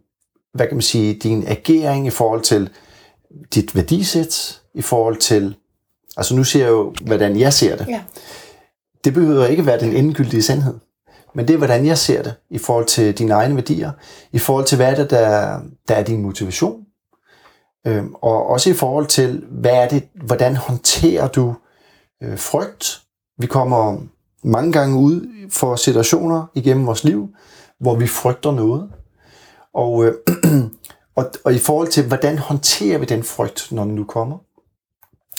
hvad 0.53 0.67
kan 0.67 0.75
man 0.75 0.81
sige, 0.81 1.13
din 1.13 1.47
agering 1.47 2.07
i 2.07 2.09
forhold 2.09 2.41
til 2.41 2.69
dit 3.55 3.75
værdisæt, 3.75 4.61
i 4.73 4.81
forhold 4.81 5.17
til, 5.17 5.55
altså 6.17 6.35
nu 6.35 6.43
siger 6.43 6.65
jeg 6.65 6.71
jo, 6.71 6.93
hvordan 7.05 7.39
jeg 7.39 7.53
ser 7.53 7.75
det. 7.75 7.87
Ja. 7.87 8.01
Det 9.03 9.13
behøver 9.13 9.45
ikke 9.45 9.65
være 9.65 9.79
den 9.79 9.93
endegyldige 9.95 10.43
sandhed. 10.43 10.73
Men 11.33 11.47
det 11.47 11.53
er, 11.53 11.57
hvordan 11.57 11.85
jeg 11.85 11.97
ser 11.97 12.23
det 12.23 12.35
i 12.49 12.57
forhold 12.57 12.85
til 12.85 13.17
dine 13.17 13.33
egne 13.33 13.55
værdier, 13.55 13.91
i 14.31 14.39
forhold 14.39 14.65
til, 14.65 14.75
hvad 14.75 14.91
er 14.91 14.95
det, 14.95 15.09
der, 15.09 15.59
der 15.87 15.95
er 15.95 16.03
din 16.03 16.21
motivation, 16.21 16.85
øhm, 17.87 18.13
og 18.13 18.47
også 18.47 18.69
i 18.69 18.73
forhold 18.73 19.05
til, 19.05 19.45
hvad 19.49 19.71
er 19.71 19.87
det, 19.87 20.03
hvordan 20.13 20.55
håndterer 20.55 21.27
du 21.27 21.55
øh, 22.23 22.37
frygt. 22.37 23.01
Vi 23.37 23.47
kommer 23.47 23.97
mange 24.43 24.71
gange 24.71 24.97
ud 24.97 25.27
for 25.51 25.75
situationer 25.75 26.45
igennem 26.55 26.85
vores 26.85 27.03
liv, 27.03 27.29
hvor 27.79 27.95
vi 27.95 28.07
frygter 28.07 28.51
noget. 28.51 28.89
Og, 29.73 30.05
øh, 30.05 30.13
og, 31.17 31.31
og 31.45 31.53
i 31.53 31.59
forhold 31.59 31.87
til, 31.87 32.07
hvordan 32.07 32.37
håndterer 32.37 32.97
vi 32.97 33.05
den 33.05 33.23
frygt, 33.23 33.71
når 33.71 33.83
den 33.83 33.95
nu 33.95 34.03
kommer? 34.03 34.37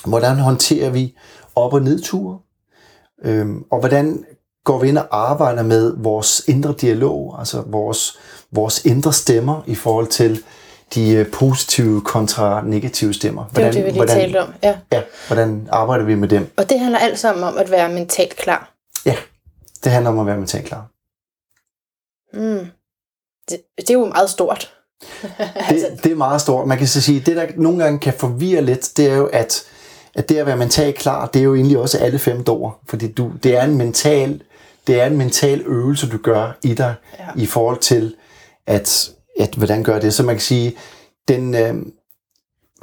Hvordan 0.09 0.37
håndterer 0.39 0.91
vi 0.91 1.17
op- 1.55 1.73
og 1.73 1.83
nedture? 1.83 2.39
Øhm, 3.25 3.65
og 3.71 3.81
hvordan 3.81 4.25
går 4.65 4.79
vi 4.79 4.89
ind 4.89 4.99
og 4.99 5.07
arbejder 5.31 5.63
med 5.63 5.95
vores 5.97 6.45
indre 6.49 6.75
dialog, 6.81 7.37
altså 7.39 7.63
vores, 7.67 8.19
vores 8.51 8.85
indre 8.85 9.13
stemmer 9.13 9.63
i 9.67 9.75
forhold 9.75 10.07
til 10.07 10.45
de 10.95 11.11
øh, 11.11 11.31
positive 11.31 12.01
kontra 12.01 12.63
negative 12.65 13.15
stemmer. 13.15 13.45
Det 13.55 13.65
var 13.65 13.71
det, 13.71 13.85
vi 13.85 13.89
lige 13.89 13.97
hvordan, 13.97 14.17
talte 14.17 14.43
om. 14.43 14.49
Ja. 14.63 14.79
Ja, 14.93 15.03
hvordan 15.27 15.69
arbejder 15.73 16.05
vi 16.05 16.15
med 16.15 16.29
dem? 16.29 16.53
Og 16.57 16.71
det 16.71 16.81
handler 16.81 16.99
alt 16.99 17.19
sammen 17.19 17.45
om 17.45 17.57
at 17.57 17.71
være 17.71 17.89
mentalt 17.89 18.37
klar. 18.37 18.75
Ja, 19.07 19.17
det 19.85 19.93
handler 19.93 20.11
om 20.11 20.19
at 20.19 20.27
være 20.27 20.37
mentalt 20.37 20.67
klar. 20.67 20.87
Mm. 22.33 22.67
Det, 23.51 23.61
det 23.77 23.91
er 23.91 23.95
jo 23.95 24.05
meget 24.05 24.31
stort. 24.31 24.75
altså, 25.39 25.87
Det, 25.91 26.05
det 26.05 26.13
er 26.13 26.17
meget 26.17 26.41
stort. 26.41 26.67
Man 26.67 26.79
kan 26.79 26.87
så 26.87 27.01
sige, 27.01 27.21
det 27.21 27.37
der 27.37 27.47
nogle 27.57 27.85
gange 27.85 27.99
kan 27.99 28.13
forvirre 28.13 28.63
lidt, 28.63 28.93
det 28.97 29.11
er 29.11 29.17
jo, 29.17 29.27
at, 29.27 29.63
at 30.15 30.29
det 30.29 30.37
at 30.37 30.47
være 30.47 30.57
mentalt 30.57 30.97
klar, 30.97 31.27
det 31.27 31.41
er 31.41 31.45
jo 31.45 31.55
egentlig 31.55 31.79
også 31.79 31.99
alle 31.99 32.19
fem 32.19 32.45
dår. 32.45 32.81
Fordi 32.89 33.13
du, 33.13 33.33
det 33.43 33.57
er 33.57 33.65
en 33.65 33.77
mental, 33.77 34.43
det 34.87 35.01
er 35.01 35.07
en 35.07 35.17
mental 35.17 35.61
øvelse, 35.61 36.09
du 36.11 36.19
gør 36.19 36.53
i 36.63 36.75
dig, 36.75 36.95
Ja. 37.19 37.25
i 37.37 37.47
forhold 37.47 37.79
til, 37.79 38.15
at, 38.67 39.11
at 39.41 39.55
hvordan 39.55 39.83
gør 39.83 39.99
det. 39.99 40.15
Så 40.15 40.23
man 40.23 40.35
kan 40.35 40.41
sige, 40.43 40.77
den, 41.29 41.55
øh, 41.55 41.75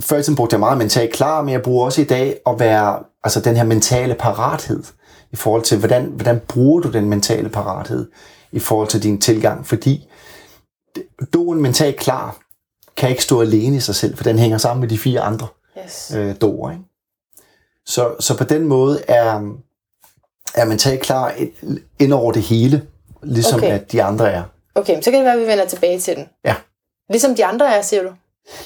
før 0.01 0.17
i 0.17 0.23
tiden 0.23 0.35
brugte 0.35 0.53
jeg 0.53 0.59
meget 0.59 0.77
mentalt 0.77 1.13
klar, 1.13 1.41
men 1.41 1.53
jeg 1.53 1.61
bruger 1.61 1.85
også 1.85 2.01
i 2.01 2.05
dag 2.05 2.39
at 2.47 2.59
være, 2.59 2.99
altså 3.23 3.39
den 3.41 3.55
her 3.55 3.63
mentale 3.63 4.15
parathed, 4.15 4.83
i 5.31 5.35
forhold 5.35 5.61
til, 5.61 5.77
hvordan, 5.77 6.05
hvordan 6.05 6.41
bruger 6.47 6.81
du 6.81 6.91
den 6.91 7.09
mentale 7.09 7.49
parathed 7.49 8.11
i 8.51 8.59
forhold 8.59 8.87
til 8.87 9.03
din 9.03 9.21
tilgang, 9.21 9.65
fordi 9.67 10.07
doen 11.33 11.61
mentalt 11.61 11.99
klar 11.99 12.37
kan 12.97 13.09
ikke 13.09 13.23
stå 13.23 13.41
alene 13.41 13.77
i 13.77 13.79
sig 13.79 13.95
selv, 13.95 14.17
for 14.17 14.23
den 14.23 14.39
hænger 14.39 14.57
sammen 14.57 14.81
med 14.81 14.89
de 14.89 14.97
fire 14.97 15.21
andre 15.21 15.47
yes. 15.85 16.11
øh, 16.15 16.35
doer. 16.41 16.71
Ikke? 16.71 16.83
Så, 17.85 18.15
så 18.19 18.37
på 18.37 18.43
den 18.43 18.65
måde 18.65 19.01
er, 19.07 19.55
er 20.55 20.65
mentalt 20.65 21.01
klar 21.01 21.33
ind- 21.99 22.13
over 22.13 22.31
det 22.31 22.41
hele, 22.41 22.81
ligesom 23.23 23.57
Okay. 23.59 23.71
at 23.71 23.91
de 23.91 24.03
andre 24.03 24.31
er. 24.31 24.43
Okay, 24.75 25.01
så 25.01 25.11
kan 25.11 25.13
det 25.19 25.25
være, 25.25 25.33
at 25.33 25.39
vi 25.39 25.45
vender 25.47 25.65
tilbage 25.65 25.99
til 25.99 26.15
den. 26.15 26.25
Ja. 26.45 26.55
Ligesom 27.09 27.35
de 27.35 27.45
andre 27.45 27.75
er, 27.77 27.81
siger 27.81 28.03
du? 28.03 28.09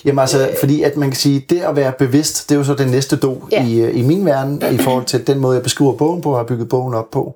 Jamen 0.06 0.20
altså, 0.20 0.50
fordi 0.60 0.84
at 0.84 0.98
man 0.98 1.10
kan 1.10 1.16
sige, 1.18 1.46
det 1.50 1.62
at 1.62 1.76
være 1.76 1.92
bevidst, 1.92 2.50
det 2.50 2.56
er 2.56 2.60
jo 2.60 2.66
så 2.66 2.74
den 2.74 2.88
næste 2.88 3.16
do 3.16 3.36
Ja. 3.52 3.66
i, 3.68 3.80
øh, 3.82 3.98
i 3.98 4.02
min 4.02 4.26
verden, 4.26 4.64
i 4.74 4.78
forhold 4.88 5.06
til 5.06 5.28
den 5.28 5.40
måde, 5.40 5.56
jeg 5.56 5.64
beskriver 5.64 5.94
bogen 5.94 6.22
på, 6.22 6.32
og 6.32 6.38
har 6.38 6.44
bygget 6.44 6.70
bogen 6.70 6.94
op 6.94 7.12
på. 7.12 7.36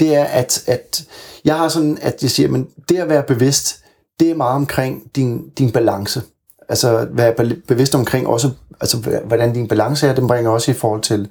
Det 0.00 0.14
er, 0.16 0.24
at, 0.24 0.62
at 0.66 1.02
jeg 1.44 1.54
har 1.56 1.68
sådan, 1.68 1.98
at 2.02 2.22
jeg 2.22 2.30
siger, 2.30 2.48
men 2.48 2.68
det 2.88 2.96
at 2.98 3.08
være 3.08 3.22
bevidst, 3.22 3.84
det 4.20 4.30
er 4.30 4.34
meget 4.34 4.54
omkring 4.54 5.02
din, 5.16 5.48
din 5.58 5.70
balance. 5.72 6.22
Altså 6.68 7.06
være 7.10 7.32
be- 7.32 7.62
bevidst 7.68 7.94
omkring 7.94 8.26
også, 8.26 8.50
altså 8.80 8.96
hvordan 9.24 9.54
din 9.54 9.68
balance 9.68 10.06
er, 10.08 10.14
den 10.14 10.28
bringer 10.28 10.50
også 10.50 10.70
i 10.70 10.74
forhold 10.74 11.00
til 11.02 11.28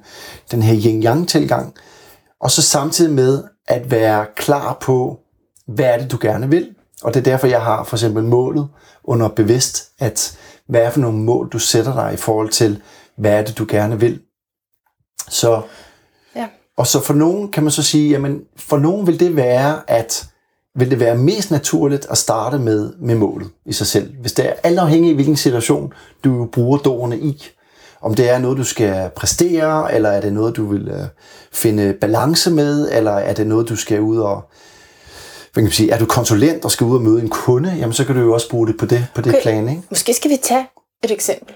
den 0.50 0.62
her 0.62 0.76
yin-yang-tilgang. 0.86 1.74
Og 2.40 2.50
så 2.50 2.62
samtidig 2.62 3.12
med 3.12 3.44
at 3.66 3.90
være 3.90 4.26
klar 4.36 4.78
på, 4.80 5.20
hvad 5.66 5.84
er 5.84 5.98
det, 5.98 6.10
du 6.10 6.18
gerne 6.20 6.50
vil. 6.50 6.74
Og 7.02 7.14
det 7.14 7.20
er 7.20 7.24
derfor, 7.24 7.46
jeg 7.46 7.62
har 7.62 7.84
for 7.84 7.96
eksempel 7.96 8.24
målet 8.24 8.68
under 9.04 9.28
bevidst, 9.28 9.90
at 9.98 10.38
hvad 10.68 10.80
er 10.80 10.90
for 10.90 11.00
nogle 11.00 11.18
mål, 11.18 11.48
du 11.48 11.58
sætter 11.58 11.94
dig 11.94 12.14
i 12.14 12.16
forhold 12.16 12.48
til, 12.48 12.82
hvad 13.16 13.32
er 13.32 13.42
det, 13.44 13.58
du 13.58 13.66
gerne 13.68 14.00
vil. 14.00 14.20
Så, 15.28 15.62
Ja. 16.36 16.48
og 16.76 16.86
så 16.86 17.00
for 17.00 17.14
nogen 17.14 17.52
kan 17.52 17.62
man 17.62 17.72
så 17.72 17.82
sige, 17.82 18.10
jamen 18.10 18.40
for 18.56 18.78
nogen 18.78 19.06
vil 19.06 19.20
det 19.20 19.36
være, 19.36 19.80
at 19.90 20.28
vil 20.74 20.90
det 20.90 21.00
være 21.00 21.18
mest 21.18 21.50
naturligt 21.50 22.06
at 22.10 22.18
starte 22.18 22.58
med, 22.58 22.92
med 22.98 23.14
målet 23.14 23.50
i 23.66 23.72
sig 23.72 23.86
selv. 23.86 24.14
Hvis 24.20 24.32
det 24.32 24.48
er 24.48 24.52
alt 24.62 24.78
afhængig 24.78 25.08
af, 25.08 25.14
hvilken 25.14 25.36
situation 25.36 25.92
du 26.24 26.48
bruger 26.52 26.78
doerne 26.78 27.18
i. 27.18 27.44
Om 28.02 28.14
det 28.14 28.30
er 28.30 28.38
noget, 28.38 28.58
du 28.58 28.64
skal 28.64 29.10
præstere, 29.16 29.94
eller 29.94 30.08
er 30.08 30.20
det 30.20 30.32
noget, 30.32 30.56
du 30.56 30.66
vil 30.66 30.88
øh, 30.88 31.06
finde 31.52 31.92
balance 32.00 32.50
med, 32.50 32.92
eller 32.92 33.12
er 33.12 33.32
det 33.34 33.46
noget, 33.46 33.68
du 33.68 33.76
skal 33.76 34.00
ud 34.00 34.18
og... 34.18 34.42
Hvad 35.52 35.62
kan 35.62 35.64
man 35.64 35.72
sige, 35.72 35.90
er 35.90 35.98
du 35.98 36.06
konsulent 36.06 36.64
og 36.64 36.70
skal 36.70 36.84
ud 36.84 36.96
og 36.96 37.02
møde 37.02 37.22
en 37.22 37.28
kunde, 37.28 37.74
jamen 37.78 37.92
så 37.92 38.04
kan 38.04 38.14
du 38.14 38.20
jo 38.20 38.32
også 38.34 38.50
bruge 38.50 38.66
det 38.66 38.76
på 38.76 38.86
det, 38.86 39.06
på 39.14 39.20
det 39.20 39.32
Okay. 39.32 39.42
plan, 39.42 39.68
ikke? 39.68 39.82
Måske 39.90 40.14
skal 40.14 40.30
vi 40.30 40.36
tage 40.42 40.66
et 41.04 41.10
eksempel. 41.10 41.54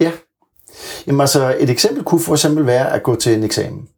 Ja. 0.00 0.10
Jamen 1.06 1.20
altså, 1.20 1.56
et 1.58 1.70
eksempel 1.70 2.04
kunne 2.04 2.20
for 2.20 2.32
eksempel 2.34 2.66
være 2.66 2.92
at 2.92 3.02
gå 3.02 3.14
til 3.16 3.34
en 3.34 3.42
eksamen. 3.44 3.88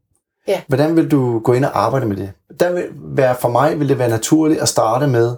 Ja. 0.48 0.60
Hvordan 0.68 0.96
vil 0.96 1.10
du 1.10 1.38
gå 1.38 1.52
ind 1.52 1.64
og 1.64 1.84
arbejde 1.84 2.06
med 2.06 2.16
det? 2.16 2.32
Der 2.60 2.72
vil 2.72 2.84
være, 2.94 3.36
for 3.40 3.48
mig 3.48 3.80
vil 3.80 3.88
det 3.88 3.98
være 3.98 4.08
naturligt 4.08 4.60
at 4.60 4.68
starte 4.68 5.06
med, 5.06 5.36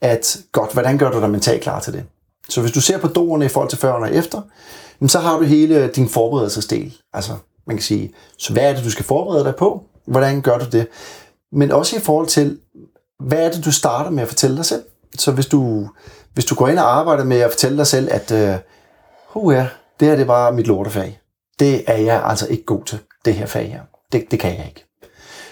at 0.00 0.38
godt, 0.52 0.72
hvordan 0.72 0.98
gør 0.98 1.10
du 1.10 1.20
dig 1.20 1.30
mentalt 1.30 1.62
klar 1.62 1.80
til 1.80 1.92
det? 1.92 2.04
Så 2.48 2.60
hvis 2.60 2.72
du 2.72 2.80
ser 2.80 2.98
på 2.98 3.08
doerne 3.08 3.44
i 3.44 3.48
forhold 3.48 3.70
til 3.70 3.78
før 3.78 3.92
og 3.92 4.14
efter, 4.14 4.42
jamen, 5.00 5.08
så 5.08 5.18
har 5.18 5.38
du 5.38 5.44
hele 5.44 5.88
din 5.88 6.08
forberedelsesdel. 6.08 6.96
Altså, 7.12 7.32
man 7.66 7.76
kan 7.76 7.82
sige, 7.82 8.12
så 8.38 8.52
hvad 8.52 8.62
er 8.62 8.74
det, 8.74 8.84
du 8.84 8.90
skal 8.90 9.04
forberede 9.04 9.44
dig 9.44 9.56
på? 9.56 9.82
Hvordan 10.06 10.42
gør 10.42 10.58
du 10.58 10.64
det? 10.72 10.88
Men 11.52 11.72
også 11.72 11.96
i 11.96 12.00
forhold 12.00 12.26
til, 12.26 12.58
hvad 13.20 13.38
er 13.38 13.52
det, 13.52 13.64
du 13.64 13.72
starter 13.72 14.10
med 14.10 14.22
at 14.22 14.28
fortælle 14.28 14.56
dig 14.56 14.64
selv? 14.64 14.82
Så 15.18 15.32
hvis 15.32 15.46
du, 15.46 15.88
hvis 16.34 16.44
du 16.44 16.54
går 16.54 16.68
ind 16.68 16.78
og 16.78 16.96
arbejder 16.96 17.24
med 17.24 17.40
at 17.40 17.50
fortælle 17.50 17.78
dig 17.78 17.86
selv, 17.86 18.08
at 18.10 18.30
øh, 18.32 18.56
uh, 19.34 19.54
ja, 19.54 19.68
det 20.00 20.08
her 20.08 20.14
det 20.14 20.22
er 20.22 20.26
bare 20.26 20.52
mit 20.52 20.66
lortefag. 20.66 21.20
Det 21.58 21.84
er 21.86 21.96
jeg 21.96 22.22
altså 22.24 22.46
ikke 22.46 22.64
god 22.64 22.84
til, 22.84 22.98
det 23.24 23.34
her 23.34 23.46
fag 23.46 23.72
her. 23.72 23.80
Det, 24.12 24.30
det 24.30 24.40
kan 24.40 24.56
jeg 24.56 24.66
ikke. 24.66 24.84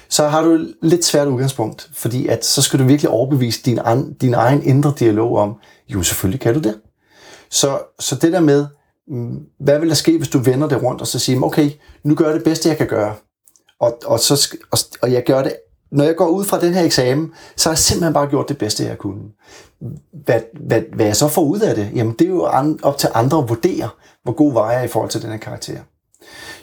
Så 0.08 0.28
har 0.28 0.42
du 0.42 0.66
lidt 0.82 1.04
svært 1.04 1.28
udgangspunkt, 1.28 1.90
fordi 1.94 2.26
at 2.26 2.44
så 2.44 2.62
skal 2.62 2.78
du 2.78 2.84
virkelig 2.84 3.10
overbevise 3.10 3.62
din, 3.62 3.78
an, 3.84 4.14
din 4.14 4.34
egen 4.34 4.62
indre 4.62 4.94
dialog 4.98 5.38
om, 5.38 5.54
jo 5.88 6.02
selvfølgelig 6.02 6.40
kan 6.40 6.54
du 6.54 6.60
det. 6.60 6.80
Så, 7.50 7.78
så 8.00 8.14
det 8.14 8.32
der 8.32 8.40
med, 8.40 8.66
hvad 9.58 9.78
vil 9.78 9.88
der 9.88 9.94
ske, 9.94 10.18
hvis 10.18 10.28
du 10.28 10.38
vender 10.38 10.68
det 10.68 10.82
rundt 10.82 11.00
og 11.00 11.06
så 11.06 11.18
siger, 11.18 11.42
okay, 11.42 11.70
nu 12.02 12.14
gør 12.14 12.24
jeg 12.24 12.34
det 12.34 12.44
bedste, 12.44 12.68
jeg 12.68 12.76
kan 12.76 12.86
gøre. 12.86 13.14
Og, 13.80 13.98
og, 14.04 14.20
så, 14.20 14.56
og, 14.70 14.78
og 15.02 15.12
jeg 15.12 15.24
gør 15.24 15.42
det, 15.42 15.56
når 15.90 16.04
jeg 16.04 16.16
går 16.16 16.28
ud 16.28 16.44
fra 16.44 16.60
den 16.60 16.74
her 16.74 16.82
eksamen, 16.82 17.32
så 17.56 17.68
har 17.68 17.72
jeg 17.72 17.78
simpelthen 17.78 18.14
bare 18.14 18.26
gjort 18.26 18.48
det 18.48 18.58
bedste, 18.58 18.84
jeg 18.84 18.98
kunne. 18.98 19.22
Hvad, 20.24 20.40
hvad, 20.60 20.82
hvad 20.92 21.06
jeg 21.06 21.16
så 21.16 21.28
får 21.28 21.42
ud 21.42 21.60
af 21.60 21.74
det, 21.74 21.90
jamen 21.94 22.14
det 22.18 22.24
er 22.24 22.30
jo 22.30 22.44
an, 22.44 22.78
op 22.82 22.98
til 22.98 23.08
andre 23.14 23.38
at 23.38 23.48
vurdere, 23.48 23.88
hvor 24.22 24.32
god 24.32 24.52
var 24.52 24.72
jeg 24.72 24.84
i 24.84 24.88
forhold 24.88 25.10
til 25.10 25.22
den 25.22 25.30
her 25.30 25.38
karakter. 25.38 25.78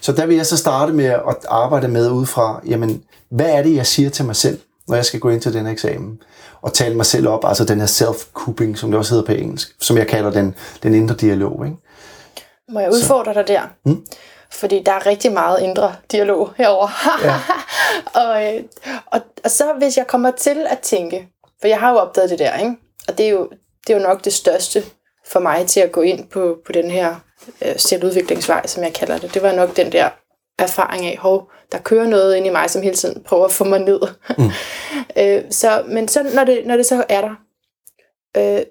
Så 0.02 0.12
der 0.12 0.26
vil 0.26 0.36
jeg 0.36 0.46
så 0.46 0.58
starte 0.58 0.94
med 0.94 1.06
at 1.06 1.36
arbejde 1.50 1.88
med 1.88 2.12
ud 2.12 2.26
fra, 2.26 2.62
jamen, 2.68 3.04
hvad 3.30 3.50
er 3.50 3.64
det, 3.64 3.76
jeg 3.76 3.88
siger 3.88 4.10
til 4.10 4.26
mig 4.26 4.36
selv, 4.36 4.60
når 4.88 4.96
jeg 4.96 5.06
skal 5.06 5.20
gå 5.20 5.30
ind 5.30 5.42
til 5.42 5.54
den 5.54 5.66
her 5.66 5.72
eksamen, 5.72 6.22
og 6.62 6.74
tale 6.74 6.96
mig 6.96 7.06
selv 7.06 7.28
op, 7.28 7.46
altså 7.46 7.66
den 7.66 7.80
her 7.80 7.88
self-cooping, 7.88 8.76
som 8.76 8.92
det 8.92 8.98
også 8.98 9.14
hedder 9.14 9.26
på 9.26 9.32
engelsk, 9.32 9.76
som 9.80 9.98
jeg 9.98 10.08
kalder 10.08 10.32
den, 10.32 10.56
den 10.84 10.94
indre 10.94 11.16
dialog. 11.16 11.66
Ikke? 11.66 11.78
Må 12.72 12.80
jeg 12.80 12.92
udfordre 12.92 13.34
dig 13.34 13.48
der? 13.48 13.62
Mm. 13.86 14.06
Fordi 14.52 14.84
der 14.84 14.92
er 14.92 15.06
rigtig 15.06 15.32
meget 15.32 15.62
indre 15.62 15.96
dialog 16.12 16.54
herover. 16.58 16.90
Ja. 17.24 17.36
og, 18.22 18.56
øh, 18.56 18.64
og, 19.06 19.22
og 19.44 19.52
så 19.52 19.74
hvis 19.78 19.98
jeg 19.98 20.08
kommer 20.08 20.32
til 20.32 20.66
at 20.70 20.80
tænke, 20.80 21.28
for 21.62 21.68
jeg 21.68 21.80
har 21.80 21.92
jo 21.92 21.98
opdaget 21.98 22.30
det 22.30 22.40
der, 22.40 22.58
ikke? 22.58 22.76
og 23.08 23.18
det 23.18 23.26
er, 23.26 23.30
jo, 23.30 23.50
det 23.88 23.94
er 23.94 23.98
jo 23.98 24.04
nok 24.04 24.24
det 24.24 24.34
største 24.34 24.84
for 25.26 25.40
mig 25.40 25.68
til 25.68 25.80
at 25.80 25.92
gå 25.92 26.02
ind 26.02 26.28
på, 26.28 26.58
på 26.66 26.72
den 26.72 26.92
her 26.92 27.16
øh, 27.66 27.74
selvudviklingsvej, 27.78 28.68
som 28.68 28.84
jeg 28.84 28.94
kalder 28.94 29.18
det. 29.18 29.34
Det 29.34 29.42
var 29.42 29.52
nok 29.52 29.76
den 29.76 29.92
der 29.92 30.10
erfaring 30.60 31.06
af, 31.06 31.18
hov, 31.18 31.52
der 31.72 31.78
kører 31.78 32.08
noget 32.08 32.36
ind 32.36 32.46
i 32.46 32.50
mig, 32.50 32.70
som 32.70 32.82
hele 32.82 32.96
tiden 32.96 33.24
prøver 33.24 33.46
at 33.46 33.52
få 33.52 33.64
mig 33.64 33.80
ned. 33.80 34.02
Mm. 34.38 34.50
øh, 35.22 35.44
så, 35.52 35.84
men 35.88 36.08
så, 36.08 36.32
når, 36.36 36.44
det, 36.44 36.66
når 36.66 36.76
det 36.76 36.86
så 36.86 37.04
er 37.10 37.22
der, 37.22 37.36
øh, 38.38 38.66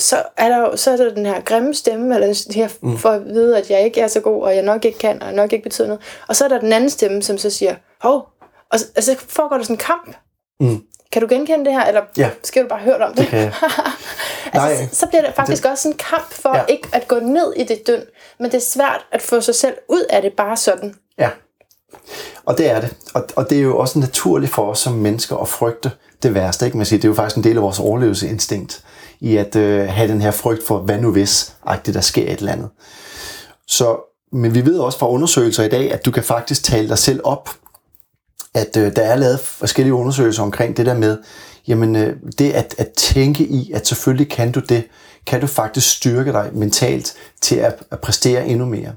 så 0.00 0.22
er 0.36 0.48
der 0.48 0.58
jo 0.58 0.76
så 0.76 0.90
er 0.90 0.96
der 0.96 1.14
den 1.14 1.26
her 1.26 1.40
grimme 1.40 1.74
stemme, 1.74 2.14
eller 2.14 2.26
det 2.26 2.54
her, 2.54 2.68
mm. 2.82 2.98
for 2.98 3.08
at 3.08 3.24
vide, 3.26 3.58
at 3.58 3.70
jeg 3.70 3.84
ikke 3.84 4.00
er 4.00 4.08
så 4.08 4.20
god, 4.20 4.42
og 4.42 4.54
jeg 4.54 4.62
nok 4.62 4.84
ikke 4.84 4.98
kan, 4.98 5.22
og 5.22 5.28
jeg 5.28 5.36
nok 5.36 5.52
ikke 5.52 5.62
betyder 5.62 5.86
noget. 5.86 6.02
Og 6.28 6.36
så 6.36 6.44
er 6.44 6.48
der 6.48 6.60
den 6.60 6.72
anden 6.72 6.90
stemme, 6.90 7.22
som 7.22 7.38
så 7.38 7.50
siger, 7.50 7.74
hov, 8.00 8.28
og 8.70 8.78
så, 8.78 8.86
altså, 8.96 9.16
foregår 9.28 9.56
der 9.56 9.62
sådan 9.62 9.74
en 9.74 9.78
kamp. 9.78 10.16
Mm. 10.60 10.82
Kan 11.12 11.22
du 11.22 11.28
genkende 11.28 11.64
det 11.64 11.72
her, 11.72 11.84
eller 11.84 12.02
ja. 12.16 12.30
skal 12.42 12.62
du 12.62 12.68
bare 12.68 12.78
høre 12.78 12.96
om 12.96 13.14
det? 13.14 13.30
det 13.30 13.36
altså, 13.42 13.54
Nej, 14.54 14.86
så, 14.86 14.96
så 14.96 15.06
bliver 15.06 15.22
det 15.22 15.34
faktisk 15.34 15.62
det, 15.62 15.70
også 15.70 15.88
en 15.88 15.94
kamp 15.94 16.32
for 16.32 16.56
ja. 16.56 16.64
ikke 16.68 16.88
at 16.92 17.08
gå 17.08 17.18
ned 17.20 17.52
i 17.56 17.64
det 17.64 17.86
døn, 17.86 18.02
men 18.38 18.50
det 18.50 18.56
er 18.56 18.60
svært 18.60 19.06
at 19.12 19.22
få 19.22 19.40
sig 19.40 19.54
selv 19.54 19.74
ud 19.88 20.04
af 20.10 20.22
det 20.22 20.32
bare 20.36 20.56
sådan. 20.56 20.94
Ja, 21.18 21.30
og 22.44 22.58
det 22.58 22.70
er 22.70 22.80
det. 22.80 22.94
Og, 23.14 23.24
og 23.36 23.50
det 23.50 23.58
er 23.58 23.62
jo 23.62 23.78
også 23.78 23.98
naturligt 23.98 24.52
for 24.52 24.70
os 24.70 24.78
som 24.78 24.92
mennesker 24.92 25.36
at 25.36 25.48
frygte 25.48 25.90
det 26.22 26.34
værste. 26.34 26.66
Ikke? 26.66 26.76
Man 26.76 26.86
siger, 26.86 26.98
det 26.98 27.04
er 27.04 27.08
jo 27.08 27.14
faktisk 27.14 27.36
en 27.36 27.44
del 27.44 27.56
af 27.56 27.62
vores 27.62 27.78
overlevelsesinstinkt 27.78 28.84
i 29.20 29.36
at 29.36 29.56
øh, 29.56 29.88
have 29.88 30.08
den 30.08 30.20
her 30.20 30.30
frygt 30.30 30.66
for, 30.66 30.78
hvad 30.78 30.98
nu 30.98 31.12
hvis, 31.12 31.52
det 31.86 31.94
der 31.94 32.00
sker 32.00 32.32
et 32.32 32.38
eller 32.38 32.52
andet. 32.52 32.68
Så, 33.66 33.96
men 34.32 34.54
vi 34.54 34.66
ved 34.66 34.78
også 34.78 34.98
fra 34.98 35.10
undersøgelser 35.10 35.64
i 35.64 35.68
dag, 35.68 35.92
at 35.92 36.04
du 36.04 36.10
kan 36.10 36.22
faktisk 36.22 36.64
tale 36.64 36.88
dig 36.88 36.98
selv 36.98 37.20
op. 37.24 37.50
At 38.54 38.76
øh, 38.76 38.96
der 38.96 39.02
er 39.02 39.16
lavet 39.16 39.40
forskellige 39.40 39.94
undersøgelser 39.94 40.42
omkring 40.42 40.76
det 40.76 40.86
der 40.86 40.94
med, 40.94 41.18
jamen 41.68 41.96
øh, 41.96 42.16
det 42.38 42.52
at, 42.52 42.74
at 42.78 42.88
tænke 42.96 43.44
i, 43.44 43.72
at 43.72 43.86
selvfølgelig 43.86 44.30
kan 44.30 44.52
du 44.52 44.60
det, 44.60 44.84
kan 45.26 45.40
du 45.40 45.46
faktisk 45.46 45.96
styrke 45.96 46.32
dig 46.32 46.50
mentalt 46.52 47.14
til 47.40 47.56
at, 47.56 47.82
at 47.90 48.00
præstere 48.00 48.46
endnu 48.46 48.66
mere. 48.66 48.92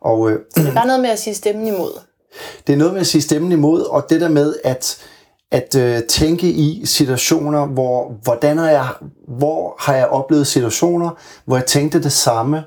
Og, 0.00 0.30
øh, 0.30 0.40
det 0.56 0.68
er 0.68 0.74
bare 0.74 0.86
noget 0.86 1.02
med 1.02 1.10
at 1.10 1.18
sige 1.18 1.34
stemmen 1.34 1.66
imod. 1.66 1.92
Det 2.66 2.72
er 2.72 2.76
noget 2.76 2.92
med 2.92 3.00
at 3.00 3.06
sige 3.06 3.22
stemmen 3.22 3.52
imod, 3.52 3.82
og 3.82 4.06
det 4.10 4.20
der 4.20 4.28
med 4.28 4.54
at 4.64 4.98
at 5.50 5.74
øh, 5.74 6.02
tænke 6.02 6.46
i 6.46 6.86
situationer, 6.86 7.66
hvor, 7.66 8.14
hvordan 8.22 8.58
har 8.58 8.70
jeg, 8.70 8.88
hvor 9.28 9.76
har 9.78 9.94
jeg 9.96 10.06
oplevet 10.06 10.46
situationer, 10.46 11.10
hvor 11.44 11.56
jeg 11.56 11.66
tænkte 11.66 12.02
det 12.02 12.12
samme, 12.12 12.64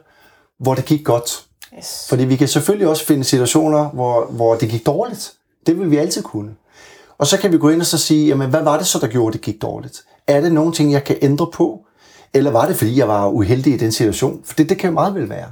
hvor 0.59 0.75
det 0.75 0.85
gik 0.85 1.05
godt. 1.05 1.45
Yes. 1.77 2.05
Fordi 2.09 2.25
vi 2.25 2.35
kan 2.35 2.47
selvfølgelig 2.47 2.87
også 2.87 3.05
finde 3.05 3.23
situationer, 3.23 3.89
hvor, 3.89 4.25
hvor 4.25 4.55
det 4.55 4.69
gik 4.69 4.85
dårligt. 4.85 5.33
Det 5.65 5.79
vil 5.79 5.91
vi 5.91 5.97
altid 5.97 6.23
kunne. 6.23 6.55
Og 7.17 7.27
så 7.27 7.37
kan 7.37 7.51
vi 7.51 7.57
gå 7.57 7.69
ind 7.69 7.81
og 7.81 7.85
så 7.85 7.97
sige, 7.97 8.27
jamen, 8.27 8.49
hvad 8.49 8.63
var 8.63 8.77
det 8.77 8.87
så, 8.87 8.99
der 8.99 9.07
gjorde, 9.07 9.33
det 9.33 9.41
gik 9.41 9.61
dårligt? 9.61 10.03
Er 10.27 10.41
det 10.41 10.51
nogle 10.51 10.73
ting, 10.73 10.91
jeg 10.91 11.03
kan 11.03 11.17
ændre 11.21 11.47
på? 11.53 11.85
Eller 12.33 12.51
var 12.51 12.67
det, 12.67 12.75
fordi 12.75 12.99
jeg 12.99 13.07
var 13.07 13.27
uheldig 13.27 13.73
i 13.73 13.77
den 13.77 13.91
situation? 13.91 14.41
For 14.43 14.55
det, 14.55 14.69
det 14.69 14.77
kan 14.77 14.89
jo 14.89 14.93
meget 14.93 15.15
vel 15.15 15.29
være. 15.29 15.51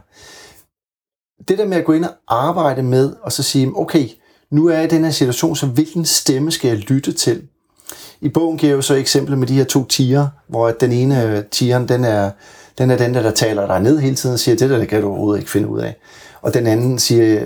Det 1.47 1.57
der 1.57 1.65
med 1.65 1.77
at 1.77 1.85
gå 1.85 1.93
ind 1.93 2.05
og 2.05 2.11
arbejde 2.27 2.83
med, 2.83 3.15
og 3.21 3.31
så 3.31 3.43
sige, 3.43 3.71
okay, 3.75 4.09
nu 4.51 4.67
er 4.67 4.75
jeg 4.75 4.83
i 4.83 4.87
den 4.87 5.03
her 5.03 5.11
situation, 5.11 5.55
så 5.55 5.65
hvilken 5.65 6.05
stemme 6.05 6.51
skal 6.51 6.67
jeg 6.67 6.77
lytte 6.77 7.11
til? 7.11 7.41
I 8.21 8.29
bogen 8.29 8.57
giver 8.57 8.71
jeg 8.71 8.77
jo 8.77 8.81
så 8.81 8.93
eksempel 8.93 9.37
med 9.37 9.47
de 9.47 9.53
her 9.53 9.63
to 9.63 9.85
tiger, 9.85 10.27
hvor 10.47 10.71
den 10.71 10.91
ene 10.91 11.43
tigeren, 11.51 11.87
den 11.87 12.03
er, 12.03 12.31
den 12.77 12.91
er 12.91 12.97
den 12.97 13.13
der, 13.13 13.21
der 13.21 13.31
taler 13.31 13.67
dig 13.67 13.79
ned 13.79 13.99
hele 13.99 14.15
tiden 14.15 14.33
og 14.33 14.39
siger, 14.39 14.55
det 14.55 14.69
der, 14.69 14.77
det 14.77 14.87
kan 14.87 15.01
du 15.01 15.07
overhovedet 15.07 15.39
ikke 15.39 15.51
finde 15.51 15.67
ud 15.67 15.79
af. 15.79 15.95
Og 16.41 16.53
den 16.53 16.67
anden 16.67 16.99
siger, 16.99 17.45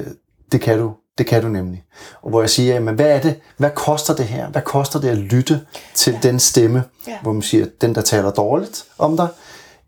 det 0.52 0.62
kan 0.62 0.80
du, 0.80 0.92
det 1.18 1.26
kan 1.26 1.42
du 1.42 1.48
nemlig. 1.48 1.84
Og 2.22 2.30
hvor 2.30 2.42
jeg 2.42 2.50
siger, 2.50 2.74
jamen, 2.74 2.96
hvad 2.96 3.06
er 3.06 3.22
det, 3.22 3.40
hvad 3.58 3.70
koster 3.76 4.16
det 4.16 4.26
her? 4.26 4.50
Hvad 4.50 4.62
koster 4.62 5.00
det 5.00 5.10
at 5.10 5.18
lytte 5.18 5.62
til 5.94 6.14
ja. 6.14 6.30
den 6.30 6.40
stemme, 6.40 6.84
ja. 7.08 7.18
hvor 7.22 7.34
man 7.34 7.42
siger, 7.42 7.66
den 7.82 7.96
der 7.96 8.02
taler 8.02 8.32
dårligt 8.32 8.86
om 8.98 9.18
dig, 9.18 9.28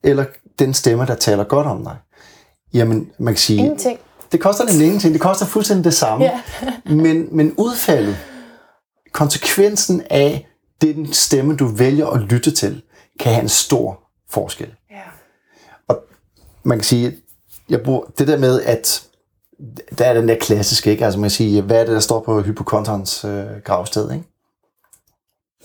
eller 0.03 0.25
den 0.59 0.73
stemme, 0.73 1.05
der 1.05 1.15
taler 1.15 1.43
godt 1.43 1.67
om 1.67 1.83
dig? 1.83 1.95
Jamen, 2.73 3.09
man 3.19 3.33
kan 3.33 3.39
sige... 3.39 3.59
Ingenting. 3.59 3.99
Det 4.35 4.43
koster 4.43 4.65
nemlig 4.65 4.85
ingenting. 4.85 5.13
Det 5.13 5.21
koster 5.21 5.45
fuldstændig 5.45 5.83
det 5.85 5.93
samme. 5.93 6.25
Ja. 6.25 6.41
men, 7.03 7.27
men 7.31 7.53
udfaldet, 7.57 8.17
konsekvensen 9.11 10.01
af 10.09 10.47
den 10.81 11.13
stemme, 11.13 11.55
du 11.55 11.67
vælger 11.67 12.07
at 12.07 12.21
lytte 12.21 12.51
til, 12.51 12.81
kan 13.19 13.33
have 13.33 13.41
en 13.41 13.49
stor 13.49 13.99
forskel. 14.29 14.73
Ja. 14.91 15.01
Og 15.87 16.03
man 16.63 16.77
kan 16.77 16.83
sige, 16.83 17.17
jeg 17.69 17.81
bruger 17.81 18.01
det 18.17 18.27
der 18.27 18.37
med, 18.37 18.61
at 18.61 19.07
der 19.97 20.05
er 20.05 20.13
den 20.13 20.27
der 20.27 20.35
klassiske, 20.41 20.91
ikke? 20.91 21.05
Altså 21.05 21.19
man 21.19 21.23
kan 21.23 21.31
sige, 21.31 21.61
hvad 21.61 21.81
er 21.81 21.85
det, 21.85 21.93
der 21.93 21.99
står 21.99 22.19
på 22.19 22.41
hypokontons 22.41 23.25
øh, 23.25 23.45
gravsted, 23.63 24.11
ikke? 24.11 24.25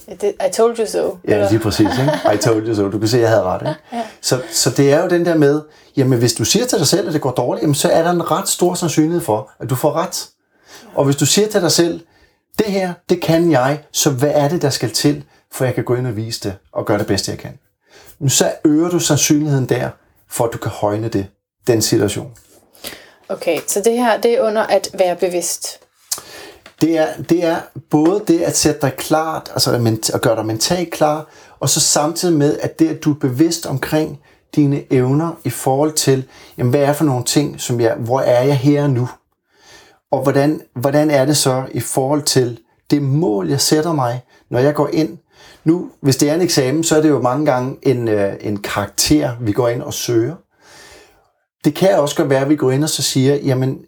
I 0.09 0.51
told 0.53 0.79
you 0.79 0.87
so. 0.87 1.19
Ja, 1.29 1.49
lige 1.51 1.61
præcis. 1.61 1.87
Ikke? 2.01 2.35
I 2.35 2.37
told 2.37 2.69
you 2.69 2.75
so. 2.75 2.91
Du 2.91 2.99
kan 2.99 3.09
se, 3.09 3.17
at 3.17 3.23
jeg 3.23 3.31
havde 3.31 3.43
ret. 3.43 3.63
Ikke? 3.63 3.75
Ja. 3.93 4.03
Så, 4.21 4.43
så 4.53 4.71
det 4.71 4.93
er 4.93 5.03
jo 5.03 5.09
den 5.09 5.25
der 5.25 5.35
med, 5.37 5.63
jamen 5.97 6.19
hvis 6.19 6.35
du 6.35 6.45
siger 6.45 6.67
til 6.67 6.79
dig 6.79 6.87
selv, 6.87 7.09
at 7.09 7.15
det 7.15 7.21
går 7.21 7.31
dårligt, 7.31 7.63
jamen, 7.63 7.75
så 7.75 7.89
er 7.89 8.03
der 8.03 8.11
en 8.11 8.31
ret 8.31 8.49
stor 8.49 8.75
sandsynlighed 8.75 9.21
for, 9.21 9.51
at 9.61 9.71
du 9.71 9.75
får 9.75 9.93
ret. 9.93 10.29
Og 10.95 11.05
hvis 11.05 11.17
du 11.17 11.27
siger 11.27 11.49
til 11.49 11.61
dig 11.61 11.73
selv, 11.73 12.01
det 12.59 12.67
her, 12.67 12.93
det 13.09 13.23
kan 13.23 13.51
jeg, 13.51 13.79
så 13.93 14.11
hvad 14.11 14.31
er 14.35 14.49
det, 14.49 14.63
der 14.63 14.71
skal 14.71 14.91
til, 14.91 15.25
for 15.53 15.65
jeg 15.65 15.75
kan 15.75 15.85
gå 15.85 15.95
ind 15.95 16.07
og 16.07 16.17
vise 16.17 16.41
det, 16.49 16.55
og 16.73 16.87
gøre 16.87 16.99
det 16.99 17.07
bedste, 17.07 17.31
jeg 17.31 17.39
kan. 17.39 17.59
Så 18.29 18.53
øger 18.65 18.89
du 18.89 18.99
sandsynligheden 18.99 19.67
der, 19.67 19.91
for 20.29 20.45
at 20.45 20.53
du 20.53 20.59
kan 20.59 20.71
højne 20.71 21.09
det, 21.09 21.27
den 21.67 21.83
situation. 21.83 22.33
Okay, 23.29 23.61
så 23.67 23.81
det 23.85 23.93
her, 23.93 24.21
det 24.21 24.35
er 24.35 24.43
under 24.43 24.63
at 24.63 24.91
være 24.99 25.17
bevidst. 25.17 25.81
Det 26.81 26.99
er, 26.99 27.07
det 27.29 27.45
er 27.45 27.57
både 27.91 28.23
det 28.29 28.41
at 28.41 28.57
sætte 28.57 28.81
dig 28.81 28.93
klart, 28.99 29.51
altså 29.53 29.99
at 30.15 30.21
gøre 30.21 30.37
dig 30.37 30.47
mentalt 30.47 30.91
klar, 30.91 31.27
og 31.61 31.69
så 31.69 31.81
samtidig 31.81 32.37
med, 32.37 32.59
at 32.59 32.79
det, 32.79 32.89
at 32.89 33.05
du 33.05 33.11
er 33.11 33.19
bevidst 33.19 33.67
omkring 33.67 34.21
dine 34.55 34.93
evner 34.93 35.31
i 35.45 35.51
forhold 35.51 35.93
til, 35.93 36.25
jamen, 36.59 36.71
hvad 36.71 36.81
er 36.81 36.93
for 36.93 37.05
nogle 37.05 37.25
ting, 37.25 37.61
som 37.61 37.81
jeg, 37.81 37.95
hvor 37.95 38.21
er 38.21 38.43
jeg 38.43 38.57
her 38.57 38.87
nu? 38.87 39.09
Og 40.11 40.23
hvordan, 40.23 40.61
hvordan 40.75 41.11
er 41.11 41.25
det 41.25 41.37
så 41.37 41.65
i 41.73 41.81
forhold 41.81 42.23
til 42.23 42.59
det 42.91 43.03
mål, 43.03 43.49
jeg 43.49 43.61
sætter 43.61 43.93
mig, 43.93 44.23
når 44.51 44.59
jeg 44.59 44.75
går 44.75 44.89
ind? 44.93 45.19
Nu, 45.65 45.91
hvis 46.01 46.17
det 46.17 46.31
er 46.31 46.35
en 46.35 46.41
eksamen, 46.41 46.85
så 46.85 46.97
er 46.97 47.03
det 47.03 47.09
jo 47.09 47.23
mange 47.23 47.47
gange 47.47 47.77
en, 47.83 48.09
øh, 48.09 48.33
en 48.41 48.57
karakter, 48.57 49.33
vi 49.41 49.53
går 49.53 49.69
ind 49.69 49.83
og 49.83 49.95
søger. 49.95 50.35
Det 51.65 51.75
kan 51.75 51.99
også 51.99 52.17
godt 52.17 52.31
være, 52.31 52.41
at 52.41 52.49
vi 52.49 52.57
går 52.57 52.71
ind 52.71 52.85
og 52.85 52.91
så 52.91 53.03
siger, 53.03 53.35
jamen, 53.35 53.79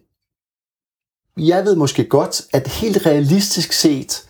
jeg 1.37 1.65
ved 1.65 1.75
måske 1.75 2.03
godt, 2.03 2.41
at 2.53 2.67
helt 2.67 3.05
realistisk 3.05 3.73
set, 3.73 4.23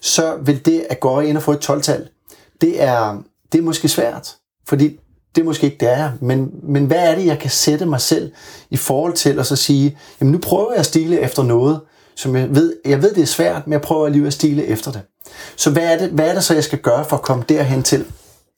så 0.00 0.36
vil 0.42 0.66
det 0.66 0.86
at 0.90 1.00
gå 1.00 1.20
ind 1.20 1.36
og 1.36 1.42
få 1.42 1.52
et 1.52 1.70
12-tal, 1.70 2.08
det 2.60 2.82
er, 2.82 3.22
det 3.52 3.58
er 3.58 3.62
måske 3.62 3.88
svært. 3.88 4.36
Fordi 4.68 4.98
det 5.34 5.40
er 5.40 5.44
måske 5.44 5.64
ikke 5.66 5.78
det 5.80 5.90
er, 5.92 6.12
men, 6.20 6.50
men 6.62 6.86
hvad 6.86 7.10
er 7.10 7.14
det, 7.14 7.26
jeg 7.26 7.38
kan 7.38 7.50
sætte 7.50 7.86
mig 7.86 8.00
selv 8.00 8.32
i 8.70 8.76
forhold 8.76 9.12
til 9.12 9.38
at 9.38 9.46
så 9.46 9.56
sige, 9.56 9.98
jamen 10.20 10.32
nu 10.32 10.38
prøver 10.38 10.70
jeg 10.70 10.80
at 10.80 10.86
stile 10.86 11.20
efter 11.20 11.42
noget, 11.42 11.80
som 12.14 12.36
jeg 12.36 12.54
ved, 12.54 12.76
jeg 12.84 13.02
ved 13.02 13.14
det 13.14 13.22
er 13.22 13.26
svært, 13.26 13.66
men 13.66 13.72
jeg 13.72 13.80
prøver 13.80 14.06
alligevel 14.06 14.26
at 14.26 14.32
stile 14.32 14.66
efter 14.66 14.92
det. 14.92 15.00
Så 15.56 15.70
hvad 15.70 15.92
er 15.92 15.98
det, 15.98 16.10
hvad 16.10 16.28
er 16.28 16.34
det 16.34 16.44
så, 16.44 16.54
jeg 16.54 16.64
skal 16.64 16.78
gøre 16.78 17.04
for 17.04 17.16
at 17.16 17.22
komme 17.22 17.44
derhen 17.48 17.82
til? 17.82 18.04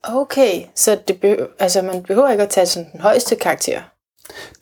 Okay, 0.05 0.63
så 0.75 0.99
det 1.09 1.21
behøver, 1.21 1.47
altså 1.59 1.83
man 1.83 2.03
behøver 2.03 2.31
ikke 2.31 2.43
at 2.43 2.49
tage 2.49 2.67
sådan 2.67 2.89
den 2.93 3.01
højeste 3.01 3.37
karakter? 3.37 3.81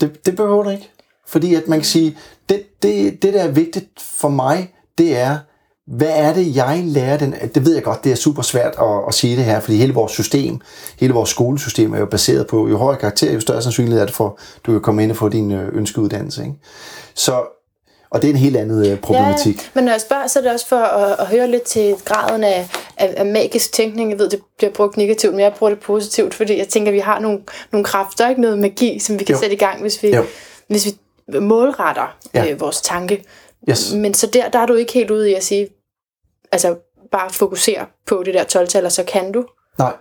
Det, 0.01 0.27
det 0.27 0.37
behøver 0.37 0.63
du 0.63 0.71
ikke. 0.71 0.91
Fordi 1.29 1.55
at 1.55 1.69
man 1.69 1.79
kan 1.79 1.87
sige, 1.87 2.17
det, 2.49 2.63
det, 2.83 3.23
det 3.23 3.35
der 3.35 3.43
er 3.43 3.49
vigtigt 3.49 3.87
for 3.99 4.29
mig, 4.29 4.75
det 4.99 5.17
er, 5.17 5.39
hvad 5.87 6.11
er 6.11 6.35
det, 6.35 6.57
jeg 6.57 6.83
lærer 6.85 7.17
den? 7.17 7.35
Det 7.55 7.65
ved 7.65 7.75
jeg 7.75 7.83
godt, 7.83 8.05
det 8.05 8.13
er 8.13 8.17
super 8.17 8.43
svært 8.43 8.75
at, 8.81 9.09
at 9.09 9.15
sige 9.15 9.37
det 9.37 9.45
her, 9.45 9.61
fordi 9.61 9.77
hele 9.77 9.95
vores 9.95 10.13
system, 10.13 10.61
hele 11.01 11.13
vores 11.13 11.31
skolesystem 11.31 11.95
er 11.95 11.99
jo 11.99 12.07
baseret 12.07 12.47
på, 12.47 12.69
jo 12.69 12.77
højere 12.77 13.01
karakter, 13.01 13.33
jo 13.33 13.41
større 13.41 13.63
sandsynlighed 13.63 14.01
er 14.01 14.07
det 14.07 14.15
for, 14.15 14.39
du 14.67 14.73
kan 14.73 14.81
komme 14.81 15.03
ind 15.03 15.11
og 15.11 15.17
få 15.17 15.29
din 15.29 15.53
øh, 15.53 15.69
ønskeuddannelse. 15.79 16.43
Ikke? 16.43 16.55
Så, 17.15 17.43
og 18.11 18.23
det 18.23 18.29
er 18.29 18.33
en 18.33 18.39
helt 18.39 18.57
anden 18.57 18.87
øh, 18.87 18.99
problematik. 19.01 19.57
Ja, 19.57 19.63
men 19.75 19.85
når 19.85 19.93
jeg 19.93 20.01
spørger, 20.01 20.27
så 20.27 20.39
er 20.39 20.43
det 20.43 20.53
også 20.53 20.67
for 20.67 20.77
at, 20.77 21.17
at 21.19 21.27
høre 21.27 21.51
lidt 21.51 21.63
til 21.63 21.95
graden 22.05 22.45
af, 22.45 22.69
af, 22.97 23.15
af 23.17 23.27
magisk 23.27 23.73
tænkning. 23.73 24.11
Jeg 24.11 24.19
ved, 24.19 24.31
det 24.31 24.41
bliver 24.59 24.73
brugt 24.73 24.97
negativt, 24.97 25.33
men 25.33 25.41
jeg 25.41 25.53
bruger 25.59 25.71
det 25.71 25.81
positivt, 25.81 26.35
fordi 26.35 26.59
jeg 26.59 26.69
tænker, 26.69 26.91
at 26.91 26.95
vi 26.95 27.01
har 27.01 27.19
nogle, 27.19 27.41
nogle 27.73 27.85
kræfter, 27.85 28.29
ikke 28.29 28.41
noget 28.41 28.59
magi, 28.59 28.99
som 28.99 29.19
vi 29.19 29.25
kan 29.25 29.35
jo. 29.35 29.41
sætte 29.41 29.57
i 29.57 29.59
gang, 29.59 29.81
hvis 29.81 30.03
vi, 30.03 30.17
hvis 30.69 30.87
vi 30.87 30.91
målretter 31.41 32.17
ja. 32.35 32.51
øh, 32.51 32.61
vores 32.61 32.81
tanke. 32.81 33.25
Yes. 33.71 33.93
Men 33.93 34.15
så 34.15 34.27
der, 34.27 34.49
der 34.49 34.59
er 34.59 34.67
du 34.67 34.75
ikke 34.75 34.93
helt 34.93 35.11
ude 35.11 35.31
i 35.31 35.35
at 35.35 35.45
sige, 35.45 35.69
altså 36.53 36.77
bare 37.13 37.31
fokusere 37.31 37.87
på 38.07 38.23
det 38.25 38.35
der 38.35 38.45
12 38.45 38.69
og 38.85 38.93
så 38.93 39.05
kan 39.05 39.33
du. 39.33 39.45
Nej. 39.79 39.93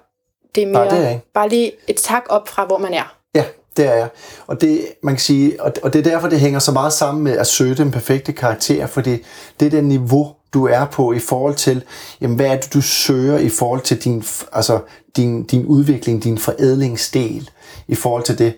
Det 0.56 0.64
er 0.64 0.68
mere 0.68 0.86
Nej, 0.86 0.96
det 0.96 1.06
er 1.06 1.10
ikke. 1.10 1.32
bare 1.34 1.50
lige 1.50 1.72
et 1.88 1.96
tak 1.96 2.24
op 2.30 2.48
fra, 2.48 2.66
hvor 2.66 2.78
man 2.78 2.94
er. 2.94 3.18
Ja, 3.36 3.44
det 3.78 3.86
er 3.86 3.94
jeg. 3.94 4.10
Og 4.48 4.62
det, 4.62 4.88
man 5.04 5.14
kan 5.14 5.20
sige, 5.20 5.64
og 5.64 5.94
det 5.94 6.00
er 6.00 6.04
derfor, 6.04 6.30
det 6.30 6.40
hænger 6.40 6.60
så 6.60 6.72
meget 6.72 6.94
sammen 6.94 7.24
med 7.24 7.38
at 7.38 7.48
søge 7.48 7.76
den 7.76 7.92
perfekte 7.92 8.34
karakter, 8.34 8.88
fordi 8.88 9.24
det 9.60 9.66
er 9.66 9.70
det 9.70 9.84
niveau, 9.84 10.36
du 10.54 10.68
er 10.68 10.86
på 10.86 11.14
i 11.14 11.20
forhold 11.20 11.56
til, 11.56 11.84
jamen, 12.22 12.36
hvad 12.36 12.46
er 12.46 12.56
det, 12.56 12.74
du 12.74 12.82
søger 12.82 13.38
i 13.38 13.50
forhold 13.50 13.82
til 13.82 14.04
din, 14.04 14.24
altså, 14.52 14.80
din, 15.16 15.44
din 15.44 15.66
udvikling, 15.66 16.24
din 16.24 16.38
forædlingsdel, 16.38 17.50
i 17.88 17.96
forhold 17.96 18.24
til 18.24 18.38
det. 18.38 18.54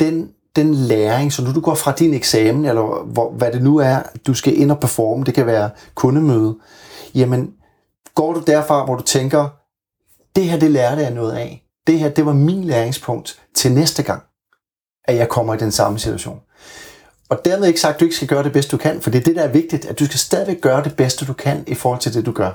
Den 0.00 0.30
den 0.56 0.74
læring, 0.74 1.32
så 1.32 1.44
nu 1.44 1.52
du 1.52 1.60
går 1.60 1.74
fra 1.74 1.92
din 1.92 2.14
eksamen, 2.14 2.64
eller 2.64 3.04
hvor, 3.04 3.30
hvad 3.30 3.52
det 3.52 3.62
nu 3.62 3.76
er, 3.76 4.02
du 4.26 4.34
skal 4.34 4.60
ind 4.60 4.70
og 4.70 4.80
performe, 4.80 5.24
det 5.24 5.34
kan 5.34 5.46
være 5.46 5.70
kundemøde, 5.94 6.58
jamen 7.14 7.54
går 8.14 8.32
du 8.32 8.42
derfra, 8.46 8.84
hvor 8.84 8.94
du 8.94 9.02
tænker, 9.02 9.48
det 10.36 10.44
her, 10.44 10.58
det 10.58 10.70
lærte 10.70 11.02
jeg 11.02 11.10
noget 11.10 11.32
af. 11.32 11.64
Det 11.86 11.98
her, 11.98 12.08
det 12.08 12.26
var 12.26 12.32
min 12.32 12.64
læringspunkt 12.64 13.42
til 13.54 13.72
næste 13.72 14.02
gang, 14.02 14.22
at 15.04 15.16
jeg 15.16 15.28
kommer 15.28 15.54
i 15.54 15.58
den 15.58 15.72
samme 15.72 15.98
situation. 15.98 16.40
Og 17.28 17.44
dermed 17.44 17.68
ikke 17.68 17.80
sagt, 17.80 17.94
at 17.94 18.00
du 18.00 18.04
ikke 18.04 18.16
skal 18.16 18.28
gøre 18.28 18.42
det 18.42 18.52
bedste, 18.52 18.70
du 18.70 18.76
kan, 18.76 19.00
for 19.00 19.10
det 19.10 19.18
er 19.18 19.24
det, 19.24 19.36
der 19.36 19.42
er 19.42 19.52
vigtigt, 19.52 19.84
at 19.84 19.98
du 19.98 20.04
skal 20.04 20.18
stadigvæk 20.18 20.60
gøre 20.60 20.84
det 20.84 20.96
bedste, 20.96 21.26
du 21.26 21.32
kan 21.32 21.64
i 21.66 21.74
forhold 21.74 22.00
til 22.00 22.14
det, 22.14 22.26
du 22.26 22.32
gør. 22.32 22.52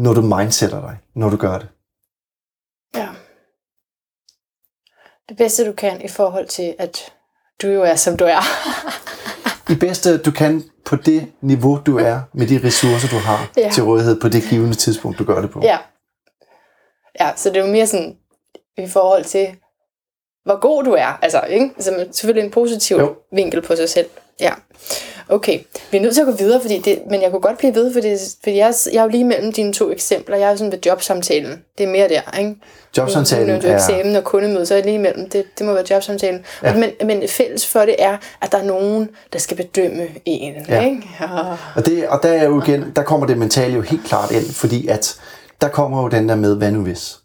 Når 0.00 0.14
du 0.14 0.22
mindsetter 0.22 0.80
dig, 0.80 0.98
når 1.14 1.30
du 1.30 1.36
gør 1.36 1.58
det. 1.58 1.68
Ja. 2.94 3.08
Det 5.30 5.38
bedste, 5.38 5.66
du 5.66 5.72
kan 5.72 6.04
i 6.04 6.08
forhold 6.08 6.46
til, 6.46 6.74
at 6.78 7.12
du 7.62 7.68
jo 7.68 7.82
er, 7.82 7.94
som 7.94 8.16
du 8.16 8.24
er. 8.24 8.40
det 9.68 9.78
bedste, 9.80 10.18
du 10.18 10.30
kan 10.30 10.64
på 10.84 10.96
det 10.96 11.32
niveau, 11.40 11.80
du 11.86 11.98
er, 11.98 12.20
med 12.32 12.46
de 12.46 12.60
ressourcer, 12.64 13.08
du 13.08 13.18
har 13.18 13.50
ja. 13.56 13.70
til 13.72 13.82
rådighed 13.82 14.20
på 14.20 14.28
det 14.28 14.42
givende 14.50 14.74
tidspunkt, 14.74 15.18
du 15.18 15.24
gør 15.24 15.40
det 15.40 15.50
på. 15.50 15.60
Ja. 15.62 15.78
Ja, 17.20 17.30
så 17.36 17.48
det 17.48 17.56
er 17.56 17.66
jo 17.66 17.72
mere 17.72 17.86
sådan 17.86 18.16
i 18.78 18.88
forhold 18.88 19.24
til, 19.24 19.56
hvor 20.44 20.60
god 20.60 20.84
du 20.84 20.92
er. 20.92 21.18
Altså, 21.22 21.40
ikke? 21.40 21.70
Altså, 21.76 22.06
selvfølgelig 22.12 22.44
en 22.44 22.50
positiv 22.50 22.96
jo. 22.96 23.16
vinkel 23.32 23.62
på 23.62 23.76
sig 23.76 23.88
selv. 23.88 24.06
Ja. 24.40 24.52
Okay, 25.30 25.58
vi 25.90 25.98
er 25.98 26.02
nødt 26.02 26.14
til 26.14 26.20
at 26.20 26.26
gå 26.26 26.32
videre, 26.32 26.60
fordi 26.60 26.78
det, 26.78 26.98
men 27.10 27.22
jeg 27.22 27.30
kunne 27.30 27.40
godt 27.40 27.58
blive 27.58 27.74
ved, 27.74 27.92
fordi, 27.92 28.16
fordi 28.42 28.56
jeg, 28.56 28.74
jeg 28.92 28.98
er 28.98 29.02
jo 29.02 29.08
lige 29.08 29.24
mellem 29.24 29.52
dine 29.52 29.72
to 29.72 29.90
eksempler. 29.90 30.36
Jeg 30.36 30.52
er 30.52 30.56
sådan 30.56 30.72
ved 30.72 30.78
jobsamtalen. 30.86 31.62
Det 31.78 31.86
er 31.86 31.90
mere 31.90 32.08
der, 32.08 32.38
ikke? 32.38 32.56
Jobsamtalen 32.98 33.50
er... 33.50 33.68
er... 33.68 33.74
eksamen 33.74 34.16
og 34.16 34.24
kundemøde, 34.24 34.66
så 34.66 34.74
er 34.74 34.78
jeg 34.78 34.84
lige 34.84 34.94
imellem. 34.94 35.30
Det, 35.30 35.44
det 35.58 35.66
må 35.66 35.72
være 35.72 35.84
jobsamtalen. 35.90 36.44
Ja. 36.62 36.74
Men, 36.74 36.90
men 37.04 37.28
fælles 37.28 37.66
for 37.66 37.80
det 37.80 37.96
er, 37.98 38.16
at 38.40 38.52
der 38.52 38.58
er 38.58 38.64
nogen, 38.64 39.08
der 39.32 39.38
skal 39.38 39.56
bedømme 39.56 40.06
en. 40.24 40.54
Ja. 40.68 40.84
Ikke? 40.84 41.02
Ja. 41.20 41.26
Og, 41.76 41.86
det, 41.86 42.08
og 42.08 42.20
der, 42.22 42.28
er 42.28 42.44
jo 42.44 42.62
igen, 42.62 42.92
der 42.96 43.02
kommer 43.02 43.26
det 43.26 43.38
mentale 43.38 43.74
jo 43.74 43.80
helt 43.80 44.04
klart 44.04 44.30
ind, 44.30 44.44
fordi 44.44 44.88
at 44.88 45.16
der 45.60 45.68
kommer 45.68 46.02
jo 46.02 46.08
den 46.08 46.28
der 46.28 46.34
med, 46.34 46.56
hvad 46.56 46.72
nu 46.72 46.82
hvis? 46.82 47.18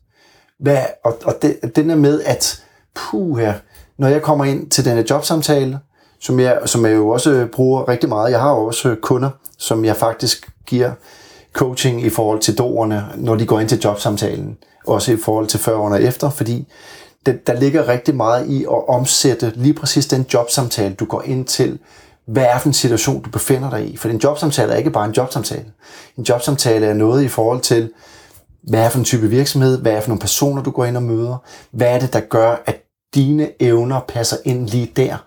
Hvad, 0.59 0.77
og, 1.03 1.17
og 1.25 1.41
det, 1.41 1.75
den 1.75 1.89
der 1.89 1.95
med, 1.95 2.21
at 2.21 2.61
puh 2.95 3.39
her, 3.39 3.53
når 3.97 4.07
jeg 4.07 4.21
kommer 4.21 4.45
ind 4.45 4.69
til 4.69 4.85
denne 4.85 5.05
jobsamtale, 5.09 5.79
som 6.25 6.39
jeg, 6.39 6.59
som 6.65 6.85
jeg 6.85 6.95
jo 6.95 7.09
også 7.09 7.47
bruger 7.51 7.89
rigtig 7.89 8.09
meget. 8.09 8.31
Jeg 8.31 8.41
har 8.41 8.49
jo 8.49 8.65
også 8.65 8.95
kunder, 9.01 9.29
som 9.57 9.85
jeg 9.85 9.95
faktisk 9.95 10.49
giver 10.65 10.91
coaching 11.53 12.01
i 12.01 12.09
forhold 12.09 12.39
til 12.39 12.57
doerne, 12.57 13.05
når 13.15 13.35
de 13.35 13.45
går 13.45 13.59
ind 13.59 13.69
til 13.69 13.79
jobsamtalen. 13.83 14.57
Også 14.87 15.11
i 15.11 15.17
forhold 15.17 15.47
til 15.47 15.59
før 15.59 15.75
og 15.75 16.03
efter, 16.03 16.29
fordi 16.29 16.67
det, 17.25 17.47
der 17.47 17.53
ligger 17.53 17.87
rigtig 17.87 18.15
meget 18.15 18.47
i 18.47 18.63
at 18.63 18.87
omsætte 18.87 19.53
lige 19.55 19.73
præcis 19.73 20.05
den 20.05 20.25
jobsamtale, 20.33 20.93
du 20.93 21.05
går 21.05 21.21
ind 21.25 21.45
til. 21.45 21.79
Hvad 22.27 22.43
er 22.43 22.57
for 22.59 22.69
en 22.69 22.73
situation, 22.73 23.21
du 23.21 23.29
befinder 23.29 23.69
dig 23.69 23.93
i? 23.93 23.97
For 23.97 24.09
en 24.09 24.17
jobsamtale 24.17 24.73
er 24.73 24.77
ikke 24.77 24.91
bare 24.91 25.05
en 25.05 25.13
jobsamtale. 25.13 25.65
En 26.17 26.23
jobsamtale 26.23 26.85
er 26.85 26.93
noget 26.93 27.23
i 27.23 27.27
forhold 27.27 27.61
til, 27.61 27.91
hvad 28.63 28.79
er 28.79 28.89
for 28.89 28.99
en 28.99 29.05
type 29.05 29.27
virksomhed, 29.27 29.81
hvad 29.81 29.91
er 29.91 30.01
for 30.01 30.09
nogle 30.09 30.21
personer, 30.21 30.63
du 30.63 30.71
går 30.71 30.85
ind 30.85 30.97
og 30.97 31.03
møder, 31.03 31.37
hvad 31.71 31.87
er 31.87 31.99
det, 31.99 32.13
der 32.13 32.19
gør, 32.19 32.55
at 32.65 32.81
dine 33.15 33.49
evner 33.59 33.99
passer 34.07 34.37
ind 34.45 34.67
lige 34.67 34.91
der. 34.95 35.17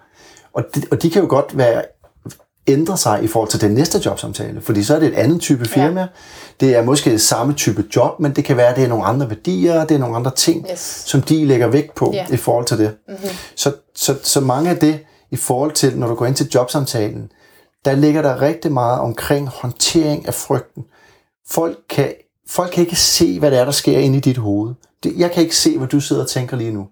Og 0.59 0.65
de, 0.75 0.83
og 0.91 1.03
de 1.03 1.11
kan 1.11 1.23
jo 1.23 1.29
godt 1.29 1.59
være 1.59 1.83
ændre 2.67 2.97
sig 2.97 3.23
i 3.23 3.27
forhold 3.27 3.51
til 3.51 3.61
den 3.61 3.71
næste 3.71 4.03
jobsamtale, 4.07 4.61
fordi 4.61 4.85
så 4.85 4.97
er 4.97 5.01
det 5.01 5.09
et 5.09 5.15
andet 5.15 5.41
type 5.41 5.65
firma. 5.65 6.01
Ja. 6.01 6.07
Det 6.61 6.77
er 6.77 6.83
måske 6.83 7.11
det 7.11 7.21
samme 7.21 7.55
type 7.55 7.85
job, 7.97 8.21
men 8.21 8.37
det 8.37 8.45
kan 8.45 8.57
være, 8.57 8.69
at 8.69 8.77
det 8.77 8.85
er 8.85 8.89
nogle 8.89 9.05
andre 9.05 9.31
værdier, 9.31 9.85
det 9.85 9.95
er 9.95 9.99
nogle 9.99 10.17
andre 10.17 10.31
ting, 10.31 10.67
yes. 10.71 11.03
som 11.07 11.23
de 11.23 11.47
lægger 11.47 11.67
vægt 11.67 11.95
på 11.95 12.13
yeah. 12.15 12.33
i 12.33 12.37
forhold 12.37 12.67
til 12.67 12.79
det. 12.79 12.95
Mm-hmm. 13.09 13.29
Så, 13.57 13.73
så, 13.95 14.15
så 14.23 14.41
mange 14.41 14.71
af 14.71 14.77
det 14.77 15.01
i 15.31 15.37
forhold 15.37 15.73
til, 15.73 15.99
når 15.99 16.07
du 16.07 16.15
går 16.15 16.27
ind 16.27 16.35
til 16.35 16.49
jobsamtalen, 16.55 17.31
der 17.85 17.93
ligger 17.93 18.23
der 18.23 18.43
rigtig 18.43 18.73
meget 18.73 19.01
omkring 19.01 19.49
håndtering 19.49 20.27
af 20.27 20.35
frygten. 20.35 20.85
Folk 21.51 21.79
kan, 21.91 22.13
folk 22.49 22.71
kan 22.71 22.85
ikke 22.85 22.97
se, 22.97 23.39
hvad 23.39 23.51
det 23.51 23.59
er, 23.59 23.65
der 23.65 23.73
sker 23.73 23.99
inde 23.99 24.19
i 24.19 24.21
dit 24.21 24.37
hoved. 24.37 24.75
Jeg 25.17 25.31
kan 25.31 25.43
ikke 25.43 25.57
se, 25.57 25.79
hvad 25.79 25.89
du 25.89 26.01
sidder 26.01 26.23
og 26.23 26.29
tænker 26.29 26.57
lige 26.57 26.73
nu 26.73 26.87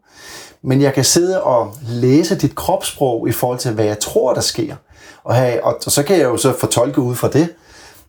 men 0.66 0.82
jeg 0.82 0.94
kan 0.94 1.04
sidde 1.04 1.42
og 1.42 1.74
læse 1.82 2.38
dit 2.38 2.54
kropssprog 2.54 3.28
i 3.28 3.32
forhold 3.32 3.58
til, 3.58 3.72
hvad 3.72 3.84
jeg 3.84 3.98
tror, 3.98 4.34
der 4.34 4.40
sker. 4.40 4.76
Og, 5.24 5.34
have, 5.34 5.64
og, 5.64 5.78
og 5.86 5.92
så 5.92 6.02
kan 6.02 6.16
jeg 6.16 6.24
jo 6.24 6.36
så 6.36 6.52
fortolke 6.58 7.00
ud 7.00 7.14
fra 7.14 7.28
det. 7.28 7.54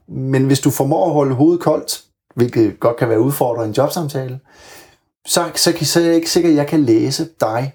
Men 0.07 0.45
hvis 0.45 0.59
du 0.59 0.69
formår 0.69 1.05
at 1.05 1.13
holde 1.13 1.35
hovedet 1.35 1.61
koldt, 1.61 2.03
hvilket 2.35 2.79
godt 2.79 2.97
kan 2.97 3.09
være 3.09 3.19
udfordrende 3.19 3.65
i 3.65 3.69
en 3.69 3.75
jobsamtale, 3.75 4.39
så, 5.27 5.49
så, 5.55 5.73
kan, 5.73 5.85
så 5.85 5.99
er 5.99 6.03
jeg 6.03 6.15
ikke 6.15 6.29
sikker, 6.29 6.49
at 6.49 6.55
jeg 6.55 6.67
kan 6.67 6.83
læse 6.83 7.29
dig. 7.41 7.73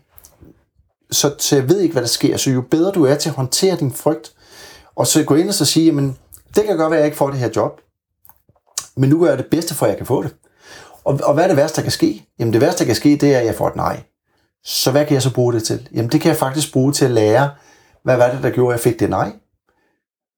Så, 1.10 1.34
så 1.38 1.56
jeg 1.56 1.68
ved 1.68 1.80
ikke, 1.80 1.92
hvad 1.92 2.02
der 2.02 2.08
sker. 2.08 2.36
Så 2.36 2.50
jo 2.50 2.62
bedre 2.70 2.92
du 2.92 3.04
er 3.04 3.14
til 3.14 3.28
at 3.28 3.34
håndtere 3.34 3.76
din 3.76 3.92
frygt, 3.92 4.32
og 4.96 5.06
så 5.06 5.24
gå 5.24 5.34
ind 5.34 5.48
og 5.48 5.54
så 5.54 5.64
sige, 5.64 5.86
jamen, 5.86 6.16
det 6.56 6.64
kan 6.64 6.76
godt 6.76 6.90
være, 6.90 6.98
at 6.98 7.02
jeg 7.02 7.06
ikke 7.06 7.16
får 7.16 7.30
det 7.30 7.38
her 7.38 7.50
job, 7.56 7.80
men 8.96 9.10
nu 9.10 9.20
gør 9.20 9.28
jeg 9.28 9.38
det 9.38 9.46
bedste 9.50 9.74
for, 9.74 9.86
at 9.86 9.90
jeg 9.90 9.96
kan 9.96 10.06
få 10.06 10.22
det. 10.22 10.34
Og, 11.04 11.20
og 11.22 11.34
hvad 11.34 11.44
er 11.44 11.48
det 11.48 11.56
værste, 11.56 11.76
der 11.76 11.82
kan 11.82 11.92
ske? 11.92 12.26
Jamen 12.38 12.52
det 12.52 12.60
værste, 12.60 12.78
der 12.78 12.84
kan 12.84 12.96
ske, 12.96 13.16
det 13.16 13.34
er, 13.34 13.38
at 13.38 13.46
jeg 13.46 13.54
får 13.54 13.68
et 13.68 13.76
nej. 13.76 14.02
Så 14.64 14.90
hvad 14.90 15.06
kan 15.06 15.14
jeg 15.14 15.22
så 15.22 15.34
bruge 15.34 15.52
det 15.52 15.62
til? 15.62 15.88
Jamen 15.94 16.10
det 16.12 16.20
kan 16.20 16.28
jeg 16.28 16.36
faktisk 16.36 16.72
bruge 16.72 16.92
til 16.92 17.04
at 17.04 17.10
lære, 17.10 17.50
hvad 18.04 18.16
var 18.16 18.30
det, 18.30 18.42
der 18.42 18.50
gjorde, 18.50 18.74
at 18.74 18.78
jeg 18.78 18.92
fik 18.92 19.00
det 19.00 19.10
nej? 19.10 19.32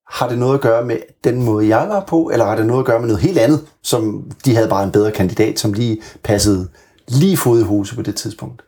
Har 0.08 0.28
det 0.28 0.38
noget 0.38 0.54
at 0.54 0.60
gøre 0.60 0.84
med 0.84 0.96
den 1.24 1.42
måde, 1.42 1.68
jeg 1.68 1.88
var 1.88 2.04
på, 2.04 2.30
eller 2.32 2.44
har 2.44 2.56
det 2.56 2.66
noget 2.66 2.80
at 2.80 2.86
gøre 2.86 3.00
med 3.00 3.08
noget 3.08 3.22
helt 3.22 3.38
andet, 3.38 3.66
som 3.82 4.30
de 4.44 4.54
havde 4.54 4.68
bare 4.68 4.84
en 4.84 4.92
bedre 4.92 5.12
kandidat, 5.12 5.58
som 5.58 5.72
lige 5.72 6.02
passede 6.22 6.68
lige 7.08 7.36
fod 7.36 7.60
i 7.60 7.62
huset 7.62 7.96
på 7.96 8.02
det 8.02 8.16
tidspunkt? 8.16 8.62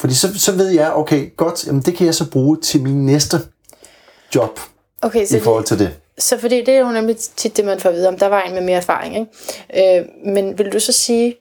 Fordi 0.00 0.14
så, 0.14 0.38
så 0.38 0.52
ved 0.52 0.68
jeg, 0.68 0.92
okay, 0.92 1.36
godt, 1.36 1.66
jamen 1.66 1.82
det 1.82 1.94
kan 1.94 2.06
jeg 2.06 2.14
så 2.14 2.30
bruge 2.30 2.60
til 2.60 2.82
min 2.82 3.06
næste 3.06 3.36
job 4.34 4.60
okay, 5.02 5.26
så 5.26 5.36
i 5.36 5.40
forhold 5.40 5.64
til 5.64 5.78
det. 5.78 5.98
Så 6.18 6.38
fordi 6.38 6.58
det 6.58 6.68
er 6.68 6.78
jo 6.78 6.92
nemlig 6.92 7.16
tit 7.16 7.56
det, 7.56 7.64
man 7.64 7.80
får 7.80 7.88
at 7.88 7.94
vide, 7.94 8.08
om 8.08 8.18
der 8.18 8.26
var 8.26 8.42
en 8.42 8.54
med 8.54 8.62
mere 8.62 8.76
erfaring. 8.76 9.16
Ikke? 9.16 9.98
Øh, 9.98 10.06
men 10.34 10.58
vil 10.58 10.72
du 10.72 10.80
så 10.80 10.92
sige, 10.92 11.36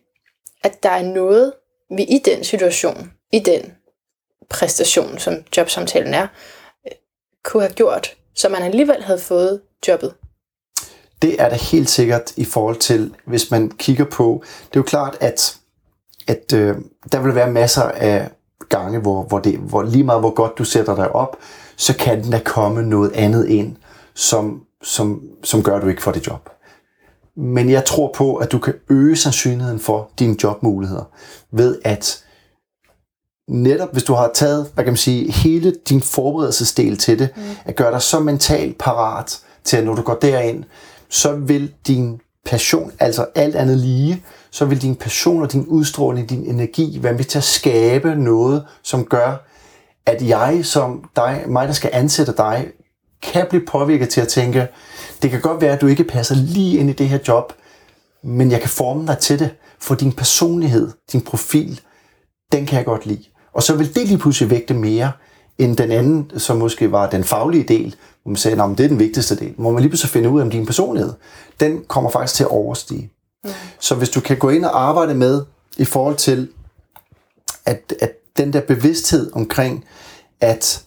at 0.64 0.84
der 0.84 0.90
er 0.90 1.04
noget, 1.04 1.54
vi 1.98 2.04
i 2.04 2.22
den 2.26 2.44
situation 2.44 3.12
i 3.32 3.40
den 3.40 3.62
præstation, 4.50 5.18
som 5.18 5.34
jobsamtalen 5.58 6.14
er, 6.14 6.28
øh, 6.86 6.92
kunne 7.44 7.64
have 7.64 7.74
gjort, 7.74 8.16
så 8.36 8.50
man 8.50 8.64
alligevel 8.64 9.04
havde 9.04 9.20
fået 9.20 9.62
jobbet? 9.88 10.14
Det 11.22 11.42
er 11.42 11.50
da 11.50 11.56
helt 11.56 11.90
sikkert 11.90 12.34
i 12.38 12.46
forhold 12.46 12.76
til, 12.76 13.14
hvis 13.26 13.52
man 13.52 13.72
kigger 13.72 14.06
på, 14.06 14.44
det 14.46 14.76
er 14.76 14.80
jo 14.80 14.84
klart, 14.84 15.18
at, 15.20 15.58
at 16.28 16.54
øh, 16.54 16.76
der 17.12 17.22
vil 17.22 17.36
være 17.36 17.52
masser 17.52 17.84
af 17.84 18.30
gange, 18.70 19.00
hvor, 19.00 19.24
hvor, 19.24 19.40
det, 19.40 19.58
hvor 19.58 19.84
lige 19.84 20.04
meget 20.04 20.22
hvor 20.22 20.34
godt 20.34 20.58
du 20.58 20.64
sætter 20.64 20.96
dig 20.96 21.12
op, 21.12 21.38
så 21.76 21.98
kan 21.98 22.24
den 22.24 22.32
der 22.32 22.40
komme 22.40 22.84
noget 22.84 23.12
andet 23.12 23.48
ind, 23.48 23.76
som, 24.14 24.66
som, 24.84 25.22
som 25.44 25.64
gør, 25.64 25.76
at 25.76 25.82
du 25.82 25.88
ikke 25.88 26.02
får 26.02 26.12
det 26.12 26.28
job. 26.28 26.50
Men 27.36 27.70
jeg 27.70 27.86
tror 27.86 28.12
på, 28.16 28.36
at 28.36 28.52
du 28.52 28.60
kan 28.60 28.74
øge 28.90 29.16
sandsynligheden 29.16 29.80
for 29.80 30.12
dine 30.20 30.36
jobmuligheder 30.44 31.04
ved 31.52 31.80
at 31.84 32.24
netop 33.52 33.92
hvis 33.92 34.04
du 34.04 34.14
har 34.14 34.32
taget, 34.34 34.68
hvad 34.74 34.84
kan 34.84 34.92
man 34.92 34.98
sige, 34.98 35.32
hele 35.32 35.76
din 35.90 36.02
forberedelsesdel 36.02 36.98
til 36.98 37.20
det, 37.20 37.30
mm. 37.36 37.42
at 37.66 37.76
gøre 37.76 37.92
dig 37.92 38.02
så 38.02 38.20
mentalt 38.20 38.78
parat 38.78 39.40
til, 39.64 39.78
at 39.78 39.84
når 39.84 39.96
du 39.96 40.02
går 40.02 40.16
derind, 40.16 40.64
så 41.10 41.36
vil 41.36 41.72
din 41.88 42.20
passion, 42.46 42.92
altså 43.00 43.26
alt 43.36 43.56
andet 43.56 43.78
lige, 43.78 44.24
så 44.52 44.66
vil 44.66 44.82
din 44.82 44.96
passion 44.96 45.42
og 45.42 45.52
din 45.52 45.66
udstråling, 45.66 46.30
din 46.30 46.46
energi 46.46 47.00
være 47.02 47.14
med 47.14 47.24
til 47.24 47.38
at 47.38 47.44
skabe 47.44 48.16
noget, 48.16 48.66
som 48.84 49.06
gør, 49.06 49.48
at 50.06 50.28
jeg 50.28 50.60
som 50.64 51.04
dig, 51.16 51.44
mig 51.48 51.68
der 51.68 51.74
skal 51.74 51.90
ansætte 51.94 52.34
dig, 52.38 52.68
kan 53.22 53.46
blive 53.50 53.66
påvirket 53.68 54.10
til 54.10 54.22
at 54.22 54.28
tænke, 54.28 54.68
det 55.22 55.32
kan 55.32 55.42
godt 55.42 55.62
være, 55.62 55.74
at 55.74 55.82
du 55.82 55.88
ikke 55.88 56.04
passer 56.04 56.36
lige 56.36 56.78
ind 56.78 56.90
i 56.90 56.94
det 56.94 57.10
her 57.10 57.20
job, 57.28 57.54
men 58.24 58.52
jeg 58.52 58.60
kan 58.60 58.70
forme 58.70 59.08
dig 59.08 59.18
til 59.18 59.40
det, 59.40 59.50
for 59.80 59.96
din 59.96 60.12
personlighed, 60.12 60.92
din 61.12 61.22
profil, 61.22 61.82
den 62.52 62.66
kan 62.66 62.78
jeg 62.78 62.86
godt 62.86 63.06
lide. 63.06 63.24
Og 63.54 63.64
så 63.64 63.76
vil 63.76 63.96
det 63.96 64.08
lige 64.08 64.18
pludselig 64.18 64.50
vægte 64.50 64.74
mere 64.74 65.12
end 65.58 65.78
den 65.78 65.92
anden, 65.92 66.32
som 66.38 66.58
måske 66.58 66.92
var 66.92 67.10
den 67.10 67.24
faglige 67.24 67.64
del, 67.64 67.96
hvor 68.24 68.30
man 68.30 68.36
sagde, 68.36 68.64
at 68.64 68.78
det 68.78 68.84
er 68.84 68.88
den 68.88 69.00
vigtigste 69.00 69.36
del. 69.36 69.54
Hvor 69.58 69.72
man 69.72 69.82
lige 69.82 69.90
pludselig 69.90 70.10
finder 70.10 70.30
ud 70.30 70.40
af, 70.40 70.44
om 70.44 70.52
din 70.52 70.66
personlighed, 70.66 71.14
den 71.60 71.84
kommer 71.88 72.10
faktisk 72.10 72.36
til 72.36 72.44
at 72.44 72.50
overstige. 72.50 73.12
Mm. 73.44 73.50
Så 73.80 73.96
hvis 73.96 74.10
du 74.10 74.20
kan 74.22 74.38
gå 74.38 74.50
ind 74.50 74.66
og 74.66 74.82
arbejde 74.82 75.14
med, 75.14 75.44
i 75.78 75.86
forhold 75.86 76.16
til, 76.16 76.50
at, 77.66 77.94
at 78.00 78.12
den 78.38 78.54
der 78.54 78.62
bevidsthed 78.62 79.32
omkring, 79.34 79.86
at, 80.42 80.84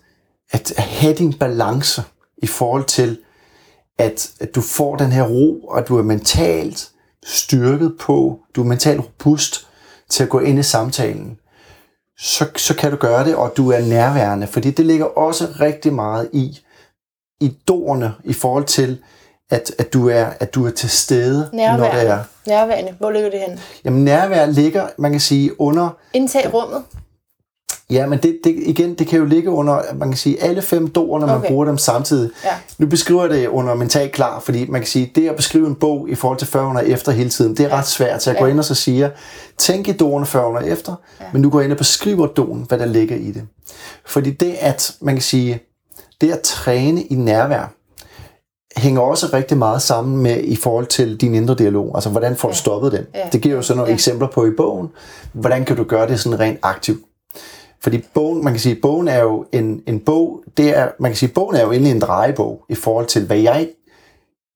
at 0.50 0.72
have 0.78 1.14
din 1.14 1.32
balance 1.32 2.02
i 2.38 2.46
forhold 2.46 2.84
til, 2.84 3.18
at, 3.98 4.32
at 4.40 4.54
du 4.54 4.60
får 4.60 4.96
den 4.96 5.12
her 5.12 5.22
ro, 5.22 5.60
og 5.60 5.88
du 5.88 5.98
er 5.98 6.02
mentalt 6.02 6.90
styrket 7.24 7.96
på, 8.00 8.40
du 8.56 8.62
er 8.62 8.66
mentalt 8.66 9.00
robust 9.00 9.66
til 10.08 10.22
at 10.22 10.28
gå 10.28 10.38
ind 10.38 10.58
i 10.58 10.62
samtalen 10.62 11.38
så, 12.18 12.46
så 12.56 12.76
kan 12.76 12.90
du 12.90 12.96
gøre 12.96 13.24
det, 13.24 13.36
og 13.36 13.52
du 13.56 13.70
er 13.70 13.80
nærværende, 13.80 14.46
fordi 14.46 14.70
det 14.70 14.86
ligger 14.86 15.06
også 15.06 15.48
rigtig 15.60 15.92
meget 15.92 16.30
i, 16.32 16.60
i 17.40 17.56
dorene 17.68 18.14
i 18.24 18.32
forhold 18.32 18.64
til, 18.64 18.98
at, 19.50 19.72
at, 19.78 19.92
du 19.92 20.08
er, 20.08 20.26
at 20.40 20.54
du 20.54 20.66
er 20.66 20.70
til 20.70 20.90
stede, 20.90 21.50
når 21.52 21.76
det 21.76 22.08
er. 22.08 22.24
Nærværende. 22.46 22.94
Hvor 22.98 23.10
ligger 23.10 23.30
det 23.30 23.40
hen? 23.40 23.60
Jamen 23.84 24.04
nærvær 24.04 24.46
ligger, 24.46 24.88
man 24.98 25.10
kan 25.10 25.20
sige, 25.20 25.60
under... 25.60 25.88
Indtag 26.12 26.54
rummet? 26.54 26.82
Ja, 27.91 28.07
men 28.07 28.18
det, 28.18 28.39
det, 28.45 28.55
igen, 28.57 28.95
det 28.95 29.07
kan 29.07 29.18
jo 29.18 29.24
ligge 29.24 29.51
under, 29.51 29.82
man 29.95 30.09
kan 30.09 30.16
sige, 30.16 30.43
alle 30.43 30.62
fem 30.62 30.89
doer, 30.89 31.20
når 31.20 31.26
man 31.26 31.37
okay. 31.37 31.49
bruger 31.49 31.64
dem 31.64 31.78
samtidig. 31.78 32.30
Ja. 32.45 32.51
Nu 32.78 32.87
beskriver 32.87 33.22
jeg 33.22 33.30
det 33.30 33.47
under 33.47 33.74
mental 33.74 34.11
klar, 34.11 34.41
fordi 34.41 34.66
man 34.70 34.80
kan 34.80 34.89
sige, 34.89 35.12
det 35.14 35.28
at 35.28 35.37
beskrive 35.37 35.66
en 35.66 35.74
bog 35.74 36.09
i 36.11 36.14
forhold 36.14 36.39
til 36.39 36.49
40 36.49 36.87
efter 36.87 37.12
hele 37.12 37.30
tiden, 37.30 37.57
det 37.57 37.64
er 37.64 37.68
ja. 37.68 37.78
ret 37.78 37.87
svært. 37.87 38.22
Så 38.22 38.30
jeg 38.30 38.37
ja. 38.37 38.43
går 38.45 38.49
ind 38.51 38.59
og 38.59 38.64
så 38.64 38.74
siger, 38.74 39.11
tænk 39.59 39.89
i 39.89 39.93
doerne 39.93 40.26
40 40.26 40.66
efter, 40.66 40.95
ja. 41.20 41.24
men 41.32 41.43
nu 41.43 41.51
går 41.51 41.61
jeg 41.61 41.64
ind 41.64 41.72
og 41.72 41.78
beskriver 41.78 42.26
doen, 42.26 42.64
hvad 42.68 42.78
der 42.78 42.87
ligger 42.87 43.16
i 43.16 43.32
det. 43.32 43.43
Fordi 44.07 44.30
det 44.30 44.55
at, 44.61 44.95
man 45.01 45.14
kan 45.14 45.22
sige, 45.22 45.62
det 46.20 46.32
at 46.32 46.41
træne 46.41 47.03
i 47.03 47.14
nærvær, 47.14 47.74
hænger 48.76 49.01
også 49.01 49.26
rigtig 49.32 49.57
meget 49.59 49.82
sammen 49.82 50.16
med 50.22 50.41
i 50.45 50.57
forhold 50.57 50.87
til 50.87 51.16
din 51.16 51.35
indre 51.35 51.55
dialog. 51.55 51.91
Altså, 51.95 52.11
hvordan 52.11 52.37
får 52.37 52.49
du 52.49 52.55
stoppet 52.55 52.93
den? 52.93 53.07
Ja. 53.14 53.28
Det 53.32 53.41
giver 53.41 53.55
jo 53.57 53.62
sådan 53.62 53.76
nogle 53.76 53.91
Ja. 53.91 53.95
eksempler 53.95 54.28
på 54.28 54.47
i 54.47 54.51
bogen. 54.57 54.89
Hvordan 55.32 55.64
kan 55.64 55.76
du 55.76 55.85
gøre 55.85 56.09
det 56.09 56.20
sådan 56.20 56.41
rent 56.41 56.59
aktivt? 56.62 57.01
Fordi 57.85 58.05
bogen, 58.14 58.45
man 58.45 58.53
kan 58.53 58.61
sige, 58.61 58.74
bogen 58.74 59.09
er 59.09 59.20
jo 59.20 59.47
en, 59.53 59.82
en 59.87 60.01
bog, 60.01 60.45
det 60.57 60.76
er, 60.78 60.89
man 60.99 61.11
kan 61.11 61.16
sige, 61.16 61.32
bogen 61.32 61.57
er 61.57 61.62
jo 61.62 61.72
egentlig 61.72 61.93
en 61.93 62.01
drejebog 62.01 62.64
i 62.68 62.74
forhold 62.74 63.07
til, 63.07 63.26
hvad 63.26 63.37
jeg 63.37 63.68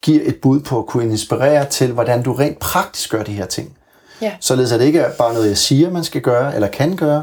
giver 0.02 0.20
et 0.24 0.36
bud 0.42 0.60
på 0.60 0.78
at 0.78 0.86
kunne 0.86 1.04
inspirere 1.04 1.64
til, 1.64 1.92
hvordan 1.92 2.22
du 2.22 2.32
rent 2.32 2.58
praktisk 2.58 3.10
gør 3.10 3.22
de 3.22 3.32
her 3.32 3.46
ting. 3.46 3.76
Ja. 4.22 4.32
Således 4.40 4.72
at 4.72 4.80
det 4.80 4.86
ikke 4.86 5.00
er 5.00 5.12
bare 5.18 5.32
noget, 5.32 5.48
jeg 5.48 5.56
siger, 5.56 5.90
man 5.90 6.04
skal 6.04 6.20
gøre, 6.20 6.54
eller 6.54 6.68
kan 6.68 6.96
gøre, 6.96 7.22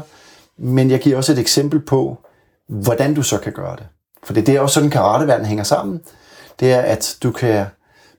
men 0.58 0.90
jeg 0.90 1.00
giver 1.00 1.16
også 1.16 1.32
et 1.32 1.38
eksempel 1.38 1.80
på, 1.80 2.18
hvordan 2.68 3.14
du 3.14 3.22
så 3.22 3.38
kan 3.38 3.52
gøre 3.52 3.76
det. 3.76 3.86
For 4.24 4.32
det 4.32 4.48
er 4.48 4.60
også 4.60 4.74
sådan, 4.74 4.90
karateverden 4.90 5.46
hænger 5.46 5.64
sammen. 5.64 6.00
Det 6.60 6.72
er, 6.72 6.80
at 6.80 7.16
du 7.22 7.30
kan, 7.30 7.66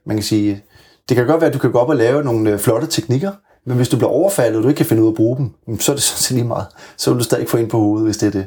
man 0.06 0.16
kan 0.16 0.24
sige, 0.24 0.62
det 1.08 1.16
kan 1.16 1.26
godt 1.26 1.40
være, 1.40 1.48
at 1.48 1.54
du 1.54 1.58
kan 1.58 1.72
gå 1.72 1.78
op 1.78 1.88
og 1.88 1.96
lave 1.96 2.24
nogle 2.24 2.50
øh, 2.50 2.58
flotte 2.58 2.86
teknikker, 2.86 3.32
men 3.68 3.76
hvis 3.76 3.88
du 3.88 3.96
bliver 3.96 4.10
overfaldet, 4.10 4.56
og 4.56 4.62
du 4.62 4.68
ikke 4.68 4.78
kan 4.78 4.86
finde 4.86 5.02
ud 5.02 5.08
af 5.08 5.12
at 5.12 5.16
bruge 5.16 5.36
dem, 5.36 5.50
jamen, 5.66 5.80
så 5.80 5.92
er 5.92 5.96
det 5.96 6.02
sådan 6.02 6.18
set 6.18 6.34
lige 6.34 6.46
meget. 6.46 6.66
Så 6.96 7.10
vil 7.10 7.18
du 7.18 7.24
stadig 7.24 7.48
få 7.48 7.56
ind 7.56 7.70
på 7.70 7.78
hovedet, 7.78 8.06
hvis 8.06 8.16
det 8.16 8.26
er 8.26 8.30
det. 8.30 8.46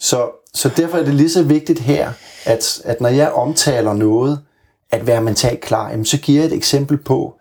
Så, 0.00 0.30
så 0.54 0.70
derfor 0.76 0.98
er 0.98 1.04
det 1.04 1.14
lige 1.14 1.30
så 1.30 1.42
vigtigt 1.42 1.78
her, 1.78 2.12
at, 2.44 2.80
at 2.84 3.00
når 3.00 3.08
jeg 3.08 3.32
omtaler 3.32 3.92
noget, 3.92 4.40
at 4.90 5.06
være 5.06 5.20
mentalt 5.20 5.60
klar, 5.60 5.90
jamen, 5.90 6.04
så 6.04 6.18
giver 6.18 6.40
jeg 6.40 6.46
et 6.46 6.56
eksempel 6.56 6.98
på, 6.98 7.34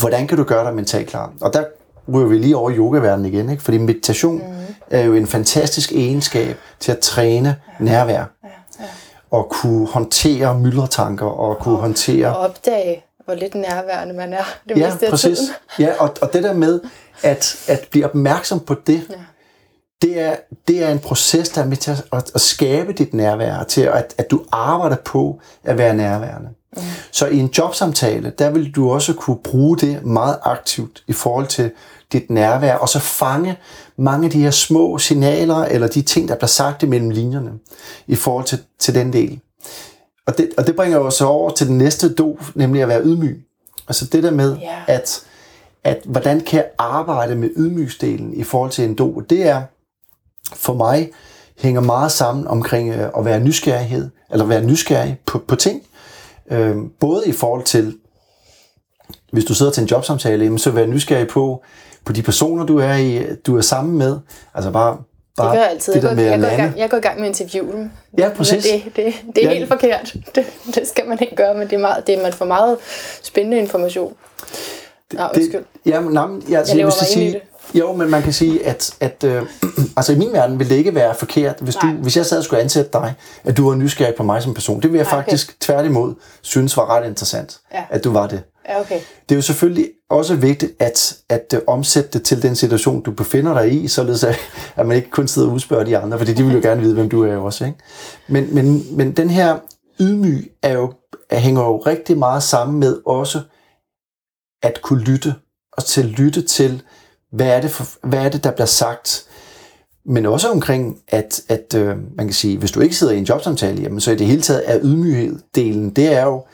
hvordan 0.00 0.26
kan 0.26 0.38
du 0.38 0.44
gøre 0.44 0.64
dig 0.64 0.74
mentalt 0.74 1.08
klar? 1.08 1.32
Og 1.40 1.52
der 1.52 1.64
ryger 2.12 2.28
vi 2.28 2.38
lige 2.38 2.56
over 2.56 2.72
yogaverdenen 2.74 3.32
igen, 3.32 3.50
ikke? 3.50 3.62
fordi 3.62 3.78
meditation 3.78 4.36
mm. 4.36 4.74
er 4.90 5.04
jo 5.04 5.14
en 5.14 5.26
fantastisk 5.26 5.92
egenskab 5.92 6.56
til 6.80 6.92
at 6.92 6.98
træne 6.98 7.56
nærvær. 7.80 8.24
Og 9.30 9.48
kunne 9.50 9.86
håndtere 9.86 10.58
myldretanker, 10.58 11.26
og 11.26 11.58
kunne 11.58 11.76
håndtere 11.76 12.36
Og 12.36 12.36
opdage, 12.36 13.04
hvor 13.24 13.34
lidt 13.34 13.54
nærværende 13.54 14.14
man 14.14 14.32
er 14.32 14.44
det 14.68 14.78
Ja, 14.78 14.86
meste 14.90 15.06
af 15.06 15.10
præcis. 15.10 15.38
tiden. 15.38 15.52
Ja, 15.78 15.92
og, 15.98 16.14
og 16.20 16.32
det 16.32 16.42
der 16.42 16.52
med 16.52 16.80
at, 17.22 17.64
at 17.68 17.88
blive 17.90 18.04
opmærksom 18.04 18.60
på 18.60 18.74
det, 18.86 19.02
Ja. 19.10 19.14
det, 20.02 20.20
er, 20.20 20.36
det 20.68 20.82
er 20.84 20.88
en 20.90 20.98
proces, 20.98 21.48
der 21.48 21.62
er 21.62 21.66
med 21.66 21.76
til 21.76 21.90
at, 21.90 22.04
at, 22.12 22.30
at 22.34 22.40
skabe 22.40 22.92
dit 22.92 23.14
nærvær, 23.14 23.62
til 23.62 23.80
at, 23.80 24.14
at 24.18 24.30
du 24.30 24.44
arbejder 24.52 24.96
på 25.04 25.40
at 25.64 25.78
være 25.78 25.94
nærværende. 25.94 26.48
Mm. 26.76 26.82
Så 27.10 27.26
i 27.26 27.38
en 27.38 27.46
jobsamtale, 27.58 28.32
der 28.38 28.50
vil 28.50 28.70
du 28.74 28.92
også 28.92 29.12
kunne 29.14 29.36
bruge 29.44 29.78
det 29.78 30.04
meget 30.04 30.38
aktivt 30.42 31.02
i 31.06 31.12
forhold 31.12 31.46
til 31.46 31.70
dit 32.12 32.30
nærvær, 32.30 32.74
og 32.74 32.88
så 32.88 32.98
fange 32.98 33.56
mange 33.96 34.24
af 34.24 34.30
de 34.30 34.42
her 34.42 34.50
små 34.50 34.98
signaler, 34.98 35.56
eller 35.56 35.88
de 35.88 36.02
ting, 36.02 36.28
der 36.28 36.34
bliver 36.36 36.48
sagt 36.48 36.82
imellem 36.82 37.10
linjerne, 37.10 37.50
i 38.06 38.14
forhold 38.14 38.44
til, 38.44 38.58
til 38.78 38.94
den 38.94 39.12
del. 39.12 39.40
Og 40.26 40.38
det, 40.38 40.50
og 40.58 40.66
det 40.66 40.76
bringer 40.76 40.98
os 40.98 41.20
over 41.20 41.50
til 41.50 41.66
den 41.66 41.78
næste 41.78 42.14
do, 42.14 42.38
nemlig 42.54 42.82
at 42.82 42.88
være 42.88 43.02
ydmyg. 43.04 43.44
Altså 43.88 44.04
det 44.06 44.22
der 44.22 44.30
med, 44.30 44.56
Ja. 44.56 44.76
at, 44.86 45.22
at 45.84 46.00
hvordan 46.04 46.40
kan 46.40 46.56
jeg 46.56 46.66
arbejde 46.78 47.34
med 47.36 47.50
ydmygsdelen 47.56 48.34
i 48.34 48.42
forhold 48.42 48.70
til 48.70 48.84
en 48.84 48.94
do, 48.94 49.20
det 49.20 49.46
er 49.48 49.62
for 50.54 50.74
mig 50.74 51.10
hænger 51.58 51.80
meget 51.80 52.12
sammen 52.12 52.46
omkring 52.46 52.90
øh, 52.94 53.08
at 53.18 53.24
være 53.24 53.40
nysgerrighed, 53.40 54.10
eller 54.30 54.44
være 54.44 54.62
nysgerrig 54.64 55.18
på, 55.26 55.38
på 55.38 55.56
ting. 55.56 55.82
Øh, 56.50 56.76
både 57.00 57.22
i 57.26 57.32
forhold 57.32 57.64
til, 57.64 57.96
hvis 59.32 59.44
du 59.44 59.54
sidder 59.54 59.72
til 59.72 59.80
en 59.80 59.88
jobsamtale, 59.88 60.58
så 60.58 60.70
være 60.70 60.86
nysgerrig 60.86 61.28
på, 61.28 61.62
på 62.04 62.12
de 62.12 62.22
personer, 62.22 62.64
du 62.66 62.78
er 62.78 62.94
i, 62.94 63.22
du 63.46 63.56
er 63.56 63.60
sammen 63.60 63.98
med. 63.98 64.18
Altså 64.54 64.70
bare, 64.70 64.98
Det 65.36 65.42
bare 65.42 65.54
gør 65.56 65.62
jeg 65.62 65.70
altid. 65.70 65.92
det 65.94 66.02
Jeg 66.02 66.16
går, 66.16 66.22
jeg, 66.22 66.40
går 66.40 66.56
gang, 66.56 66.78
jeg 66.78 66.90
går 66.90 66.96
i 66.96 67.00
gang 67.00 67.20
med 67.20 67.28
at 67.28 67.40
interviewe 67.40 67.72
dem. 67.72 67.90
Ja, 68.18 68.28
Men 68.28 68.36
præcis. 68.36 68.64
det, 68.64 68.82
det, 68.96 69.14
det 69.36 69.44
er 69.44 69.48
Ja. 69.48 69.54
helt 69.54 69.68
forkert. 69.68 70.14
Det, 70.34 70.46
det 70.74 70.88
skal 70.88 71.08
man 71.08 71.18
ikke 71.20 71.36
gøre, 71.36 71.54
men 71.54 71.62
det 71.68 71.72
er, 71.76 71.78
meget, 71.80 72.06
det 72.06 72.14
er, 72.18 72.22
man 72.22 72.32
får 72.32 72.44
meget 72.44 72.76
spændende 73.22 73.58
information. 73.58 74.14
Nå, 75.12 75.22
undskyld. 75.36 75.64
Det, 75.84 75.90
ja, 75.90 76.00
nej, 76.00 76.22
jeg, 76.48 76.58
altså, 76.58 76.72
Jeg 76.74 76.78
jeg, 76.78 76.86
vil 76.86 76.92
sige, 76.92 77.40
jo, 77.74 77.92
men 77.92 78.10
man 78.10 78.22
kan 78.22 78.32
sige, 78.32 78.66
at, 78.66 78.94
at 79.00 79.24
øh, 79.24 79.42
altså 79.96 80.12
i 80.12 80.16
min 80.16 80.32
verden 80.32 80.58
vil 80.58 80.70
det 80.70 80.74
ikke 80.76 80.94
være 80.94 81.14
forkert, 81.14 81.56
hvis, 81.60 81.74
du, 81.74 81.86
Nej. 81.86 81.96
hvis 81.96 82.16
jeg 82.16 82.26
sad 82.26 82.38
og 82.38 82.44
skulle 82.44 82.62
ansætte 82.62 82.90
dig, 82.92 83.14
at 83.44 83.56
du 83.56 83.68
var 83.68 83.74
nysgerrig 83.76 84.14
på 84.14 84.22
mig 84.22 84.42
som 84.42 84.54
person. 84.54 84.82
Det 84.82 84.92
vil 84.92 84.98
jeg 84.98 85.04
Nej, 85.06 85.18
okay. 85.18 85.24
faktisk 85.24 85.60
tværtimod 85.60 86.14
synes 86.42 86.76
var 86.76 86.96
ret 86.96 87.06
interessant, 87.06 87.58
Ja. 87.74 87.84
at 87.90 88.04
du 88.04 88.12
var 88.12 88.26
det. 88.26 88.42
Ja, 88.68 88.80
okay. 88.80 88.98
Det 89.28 89.34
er 89.34 89.36
jo 89.36 89.42
selvfølgelig 89.42 89.88
også 90.14 90.34
vigtigt 90.34 90.72
at, 90.78 91.16
at 91.28 91.54
øh, 91.56 91.60
omsætte 91.66 92.10
det 92.12 92.22
til 92.22 92.42
den 92.42 92.56
situation, 92.56 93.02
du 93.02 93.10
befinder 93.10 93.54
dig 93.54 93.72
i, 93.72 93.88
således 93.88 94.24
at, 94.24 94.36
at 94.76 94.86
man 94.86 94.96
ikke 94.96 95.10
kun 95.10 95.28
sidder 95.28 95.48
og 95.48 95.54
udspørger 95.54 95.84
de 95.84 95.98
andre, 95.98 96.18
fordi 96.18 96.34
de 96.34 96.44
vil 96.44 96.54
jo 96.54 96.60
gerne 96.62 96.80
vide, 96.80 96.94
hvem 96.94 97.08
du 97.08 97.24
er 97.24 97.36
også. 97.36 97.64
Ikke? 97.64 97.78
Men, 98.28 98.54
men, 98.54 98.96
men 98.96 99.12
den 99.12 99.30
her 99.30 99.58
ydmyg 100.00 100.52
er 100.62 100.72
jo, 100.72 100.92
er, 101.30 101.38
hænger 101.38 101.62
jo 101.62 101.78
rigtig 101.78 102.18
meget 102.18 102.42
sammen 102.42 102.80
med 102.80 103.00
også 103.06 103.40
at 104.62 104.82
kunne 104.82 105.04
lytte, 105.04 105.34
og 105.72 105.84
til 105.84 106.00
at 106.00 106.06
lytte 106.06 106.42
til, 106.42 106.82
hvad 107.32 107.46
er 107.46 107.60
det, 107.60 107.70
for, 107.70 108.08
hvad 108.08 108.24
er 108.24 108.28
det 108.28 108.44
der 108.44 108.50
bliver 108.50 108.66
sagt, 108.66 109.24
men 110.06 110.26
også 110.26 110.50
omkring, 110.50 110.98
at, 111.08 111.40
at 111.48 111.74
øh, 111.74 111.96
man 112.16 112.26
kan 112.26 112.34
sige, 112.34 112.58
hvis 112.58 112.72
du 112.72 112.80
ikke 112.80 112.96
sidder 112.96 113.12
i 113.12 113.18
en 113.18 113.24
jobsamtale, 113.24 113.82
jamen, 113.82 114.00
så 114.00 114.10
i 114.10 114.16
det 114.16 114.26
hele 114.26 114.42
taget 114.42 114.62
er 114.66 114.78
ydmyghed-delen, 114.82 115.90
det 115.90 116.12
er 116.12 116.24
jo, 116.24 116.44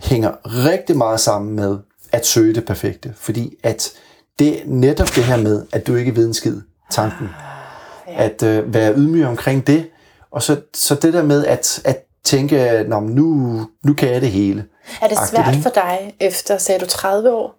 hænger 0.00 0.32
rigtig 0.44 0.96
meget 0.96 1.20
sammen 1.20 1.56
med 1.56 1.78
at 2.12 2.26
søge 2.26 2.54
det 2.54 2.64
perfekte. 2.64 3.14
Fordi 3.16 3.54
at 3.62 3.92
det 4.38 4.62
netop 4.66 5.06
det 5.14 5.24
her 5.24 5.36
med, 5.36 5.66
at 5.72 5.86
du 5.86 5.94
ikke 5.94 6.16
ved 6.16 6.26
en 6.26 6.34
skid, 6.34 6.60
tanken. 6.90 7.28
At 8.06 8.42
øh, 8.42 8.74
være 8.74 8.94
ydmyg 8.94 9.26
omkring 9.26 9.66
det, 9.66 9.90
og 10.30 10.42
så, 10.42 10.60
så 10.74 10.94
det 10.94 11.12
der 11.12 11.22
med 11.22 11.46
at, 11.46 11.80
at 11.84 12.04
tænke, 12.24 12.84
Nå, 12.88 13.00
nu, 13.00 13.60
nu 13.84 13.94
kan 13.94 14.12
jeg 14.12 14.20
det 14.20 14.30
hele. 14.30 14.64
Er 15.02 15.08
det 15.08 15.18
svært 15.28 15.56
for 15.62 15.70
dig, 15.70 16.14
efter, 16.20 16.58
sagde 16.58 16.80
du 16.80 16.86
30 16.86 17.30
år 17.30 17.54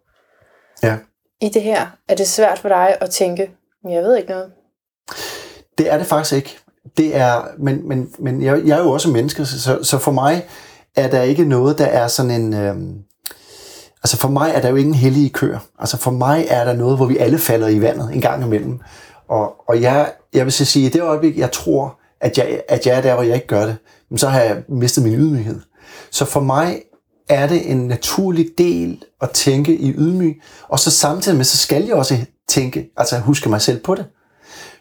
Ja. 0.83 0.97
i 1.41 1.49
det 1.49 1.61
her, 1.61 1.87
er 2.07 2.15
det 2.15 2.27
svært 2.27 2.59
for 2.59 2.69
dig 2.69 2.97
at 3.01 3.09
tænke, 3.09 3.51
jeg 3.89 4.03
ved 4.03 4.17
ikke 4.17 4.29
noget? 4.29 4.51
Det 5.77 5.91
er 5.93 5.97
det 5.97 6.07
faktisk 6.07 6.33
ikke. 6.35 6.57
Det 6.97 7.15
er, 7.15 7.41
men, 7.57 7.87
men, 7.87 8.13
men 8.19 8.41
jeg, 8.41 8.61
jeg 8.65 8.77
er 8.77 8.83
jo 8.83 8.91
også 8.91 9.09
menneske, 9.09 9.45
så, 9.45 9.83
så 9.83 9.97
for 9.97 10.11
mig 10.11 10.45
er 10.95 11.07
der 11.09 11.21
ikke 11.21 11.45
noget, 11.45 11.77
der 11.77 11.85
er 11.85 12.07
sådan 12.07 12.31
en... 12.31 12.53
Øhm, 12.53 12.95
altså 14.03 14.17
for 14.17 14.29
mig 14.29 14.51
er 14.55 14.61
der 14.61 14.69
jo 14.69 14.75
ingen 14.75 14.93
hellige 14.93 15.29
køer. 15.29 15.59
Altså 15.79 15.97
for 15.97 16.11
mig 16.11 16.45
er 16.49 16.65
der 16.65 16.73
noget, 16.73 16.97
hvor 16.97 17.05
vi 17.05 17.17
alle 17.17 17.37
falder 17.37 17.67
i 17.67 17.81
vandet 17.81 18.13
en 18.13 18.21
gang 18.21 18.45
imellem. 18.45 18.79
Og, 19.29 19.69
og 19.69 19.81
jeg, 19.81 20.11
jeg 20.33 20.45
vil 20.45 20.53
så 20.53 20.65
sige, 20.65 20.85
at 20.85 20.95
i 20.95 20.97
det 20.97 21.03
øjeblik, 21.03 21.37
jeg 21.37 21.51
tror, 21.51 21.99
at 22.21 22.37
jeg, 22.37 22.61
at 22.67 22.85
jeg 22.85 22.97
er 22.97 23.01
der, 23.01 23.13
hvor 23.13 23.23
jeg 23.23 23.35
ikke 23.35 23.47
gør 23.47 23.65
det, 23.65 23.77
så 24.15 24.27
har 24.27 24.39
jeg 24.41 24.63
mistet 24.69 25.03
min 25.03 25.13
ydmyghed. 25.13 25.59
Så 26.11 26.25
for 26.25 26.39
mig 26.39 26.81
er 27.29 27.47
det 27.47 27.71
en 27.71 27.87
naturlig 27.87 28.49
del 28.57 29.03
at 29.21 29.29
tænke 29.29 29.75
i 29.75 29.93
ydmyg, 29.97 30.41
og 30.67 30.79
så 30.79 30.91
samtidig 30.91 31.37
med, 31.37 31.45
så 31.45 31.57
skal 31.57 31.85
jeg 31.85 31.95
også 31.95 32.17
tænke, 32.47 32.91
altså 32.97 33.19
huske 33.19 33.49
mig 33.49 33.61
selv 33.61 33.83
på 33.83 33.95
det. 33.95 34.05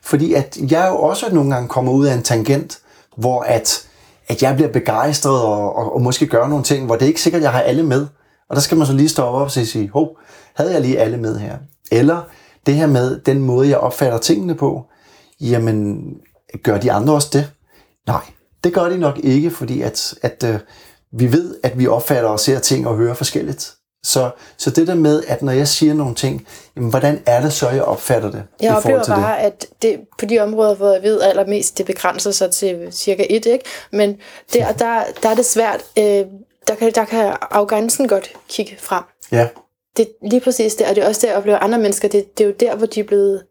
Fordi 0.02 0.34
at 0.34 0.58
jeg 0.70 0.88
jo 0.88 0.98
også 0.98 1.26
nogle 1.32 1.54
gange 1.54 1.68
kommer 1.68 1.92
ud 1.92 2.06
af 2.06 2.14
en 2.14 2.22
tangent, 2.22 2.78
hvor 3.16 3.40
at, 3.40 3.86
at 4.28 4.42
jeg 4.42 4.54
bliver 4.54 4.72
begejstret 4.72 5.42
og, 5.42 5.76
og, 5.76 5.94
og 5.94 6.02
måske 6.02 6.26
gør 6.26 6.48
nogle 6.48 6.64
ting, 6.64 6.86
hvor 6.86 6.94
det 6.94 7.02
er 7.02 7.08
ikke 7.08 7.22
sikkert, 7.22 7.40
at 7.40 7.44
jeg 7.44 7.52
har 7.52 7.60
alle 7.60 7.82
med. 7.82 8.06
Og 8.50 8.56
der 8.56 8.62
skal 8.62 8.78
man 8.78 8.86
så 8.86 8.92
lige 8.92 9.08
stoppe 9.08 9.38
op 9.38 9.44
og 9.44 9.50
sige, 9.50 9.88
hov, 9.88 10.18
havde 10.54 10.72
jeg 10.72 10.80
lige 10.80 10.98
alle 10.98 11.16
med 11.16 11.38
her? 11.38 11.56
Eller 11.92 12.22
det 12.66 12.74
her 12.74 12.86
med 12.86 13.20
den 13.20 13.38
måde, 13.38 13.68
jeg 13.68 13.78
opfatter 13.78 14.18
tingene 14.18 14.54
på, 14.54 14.84
jamen, 15.40 16.04
gør 16.62 16.78
de 16.78 16.92
andre 16.92 17.14
også 17.14 17.28
det? 17.32 17.50
Nej, 18.06 18.22
det 18.64 18.74
gør 18.74 18.88
de 18.88 18.98
nok 18.98 19.18
ikke, 19.22 19.50
fordi 19.50 19.82
at, 19.82 20.14
at 20.22 20.44
øh, 20.44 20.58
vi 21.12 21.32
ved, 21.32 21.54
at 21.62 21.78
vi 21.78 21.86
opfatter 21.86 22.30
og 22.30 22.40
ser 22.40 22.58
ting 22.58 22.86
og 22.86 22.96
hører 22.96 23.14
forskelligt. 23.14 23.74
Så, 24.02 24.30
så 24.56 24.70
det 24.70 24.86
der 24.86 24.94
med, 24.94 25.22
at 25.28 25.42
når 25.42 25.52
jeg 25.52 25.68
siger 25.68 25.94
nogle 25.94 26.14
ting, 26.14 26.46
jamen, 26.76 26.90
hvordan 26.90 27.22
er 27.26 27.40
det 27.40 27.52
så, 27.52 27.70
jeg 27.70 27.82
opfatter 27.82 28.30
det? 28.30 28.42
Jeg 28.60 28.76
oplever 28.76 29.02
til 29.02 29.14
det? 29.14 29.22
bare, 29.22 29.40
at 29.40 29.66
det, 29.82 30.00
på 30.18 30.26
de 30.26 30.38
områder, 30.38 30.74
hvor 30.74 30.92
jeg 30.92 31.02
ved 31.02 31.20
allermest, 31.20 31.78
det 31.78 31.86
begrænser 31.86 32.30
sig 32.30 32.50
til 32.50 32.88
cirka 32.90 33.26
et, 33.30 33.46
ikke? 33.46 33.64
men 33.92 34.16
der, 34.52 34.72
der, 34.82 35.02
der 35.22 35.28
er 35.28 35.34
det 35.34 35.44
svært. 35.44 35.80
Øh, 35.98 36.24
der, 36.68 36.74
kan, 36.74 36.92
der 36.94 37.04
kan 37.04 37.36
afgrænsen 37.50 38.08
godt 38.08 38.32
kigge 38.48 38.76
frem. 38.78 39.04
Ja, 39.32 39.48
Det 39.96 40.08
er 40.08 40.28
lige 40.28 40.40
præcis 40.40 40.74
det, 40.74 40.86
og 40.86 40.94
det 40.96 41.04
er 41.04 41.08
også 41.08 41.20
der, 41.20 41.28
jeg 41.28 41.36
oplever 41.36 41.58
andre 41.58 41.78
mennesker, 41.78 42.08
det, 42.08 42.38
det 42.38 42.44
er 42.44 42.48
jo 42.48 42.54
der, 42.60 42.76
hvor 42.76 42.86
de 42.86 43.00
er 43.00 43.04
blevet, 43.04 43.44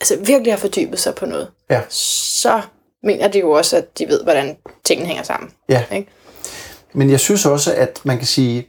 altså 0.00 0.16
virkelig 0.16 0.52
har 0.52 0.58
fordybet 0.58 0.98
sig 0.98 1.14
på 1.14 1.26
noget. 1.26 1.50
ja, 1.70 1.82
Så 1.88 2.60
mener 3.02 3.28
de 3.28 3.38
jo 3.38 3.50
også, 3.50 3.76
at 3.76 3.98
de 3.98 4.08
ved, 4.08 4.22
hvordan 4.22 4.56
tingene 4.84 5.06
hænger 5.06 5.22
sammen. 5.22 5.50
ja. 5.68 5.84
Ikke? 5.92 6.08
Men 6.92 7.10
jeg 7.10 7.20
synes 7.20 7.46
også, 7.46 7.74
at 7.74 8.00
man 8.04 8.18
kan 8.18 8.26
sige, 8.26 8.68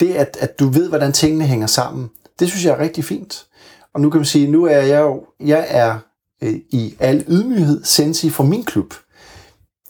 det 0.00 0.14
at, 0.14 0.36
at 0.40 0.58
du 0.58 0.68
ved, 0.68 0.88
hvordan 0.88 1.12
tingene 1.12 1.44
hænger 1.46 1.66
sammen, 1.66 2.10
det 2.38 2.48
synes 2.48 2.64
jeg 2.64 2.72
er 2.74 2.78
rigtig 2.78 3.04
fint. 3.04 3.46
Og 3.94 4.00
nu 4.00 4.10
kan 4.10 4.18
man 4.18 4.24
sige, 4.26 4.50
nu 4.50 4.64
er 4.64 4.78
jeg 4.80 5.00
jo, 5.00 5.24
jeg 5.40 5.66
er 5.68 5.98
øh, 6.42 6.54
i 6.70 6.96
al 7.00 7.24
ydmyghed 7.28 7.84
sensi 7.84 8.30
for 8.30 8.44
min 8.44 8.64
klub. 8.64 8.94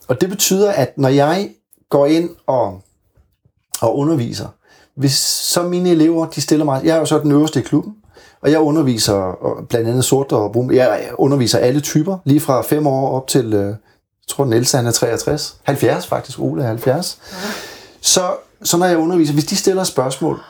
Og 0.08 0.20
det 0.20 0.28
betyder, 0.28 0.72
at 0.72 0.98
når 0.98 1.08
jeg 1.08 1.50
går 1.90 2.06
ind 2.06 2.30
og, 2.46 2.80
og 3.80 3.98
underviser, 3.98 4.46
hvis 4.96 5.12
så 5.12 5.62
mine 5.62 5.90
elever, 5.90 6.26
de 6.26 6.40
stiller 6.40 6.64
mig, 6.64 6.80
jeg 6.84 6.94
er 6.96 6.98
jo 6.98 7.04
så 7.04 7.18
den 7.18 7.32
øverste 7.32 7.60
i 7.60 7.62
klubben, 7.62 7.94
og 8.42 8.50
jeg 8.50 8.60
underviser 8.60 9.14
og 9.14 9.68
blandt 9.68 9.88
andet 9.88 10.04
sort 10.04 10.32
og 10.32 10.52
brun, 10.52 10.74
jeg 10.74 11.10
underviser 11.18 11.58
alle 11.58 11.80
typer, 11.80 12.18
lige 12.24 12.40
fra 12.40 12.62
5 12.62 12.86
år 12.86 13.16
op 13.16 13.26
til 13.26 13.54
øh, 13.54 13.66
Jeg 13.66 13.76
tror, 14.28 14.44
Niels 14.44 14.72
han 14.72 14.86
er 14.86 14.90
63. 14.90 15.56
70 15.62 16.06
faktisk. 16.06 16.38
Ole 16.38 16.62
er 16.62 16.66
70. 16.66 17.18
Ja. 17.32 17.36
Så, 18.00 18.22
så 18.62 18.76
når 18.76 18.86
jeg 18.86 18.98
underviser, 18.98 19.32
hvis 19.34 19.44
de 19.44 19.56
stiller 19.56 19.84
spørgsmål, 19.84 20.40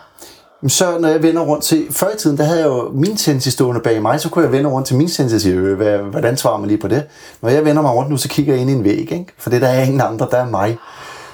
så 0.66 0.98
når 0.98 1.08
jeg 1.08 1.22
vender 1.22 1.42
rundt 1.42 1.64
til, 1.64 1.86
før 1.90 2.10
i 2.10 2.16
tiden, 2.18 2.38
der 2.38 2.44
havde 2.44 2.58
jeg 2.58 2.66
jo 2.66 2.90
min 2.94 3.16
sensei 3.16 3.50
stående 3.50 3.80
bag 3.80 4.02
mig, 4.02 4.20
så 4.20 4.28
kunne 4.28 4.44
jeg 4.44 4.52
vende 4.52 4.70
rundt 4.70 4.86
til 4.86 4.96
min 4.96 5.08
sensei 5.08 5.36
og 5.36 5.40
sige, 5.40 5.54
øh, 5.54 5.76
hvad, 5.76 5.98
hvordan 5.98 6.36
svarer 6.36 6.58
man 6.58 6.68
lige 6.68 6.78
på 6.78 6.88
det? 6.88 7.04
Når 7.42 7.48
jeg 7.48 7.64
vender 7.64 7.82
mig 7.82 7.94
rundt 7.94 8.10
nu, 8.10 8.16
så 8.16 8.28
kigger 8.28 8.52
jeg 8.52 8.60
ind 8.60 8.70
i 8.70 8.72
en 8.72 8.84
væg, 8.84 8.98
ikke? 8.98 9.26
for 9.38 9.50
det 9.50 9.62
der 9.62 9.68
er 9.68 9.82
ingen 9.82 10.00
andre, 10.00 10.28
der 10.30 10.36
er 10.36 10.50
mig. 10.50 10.78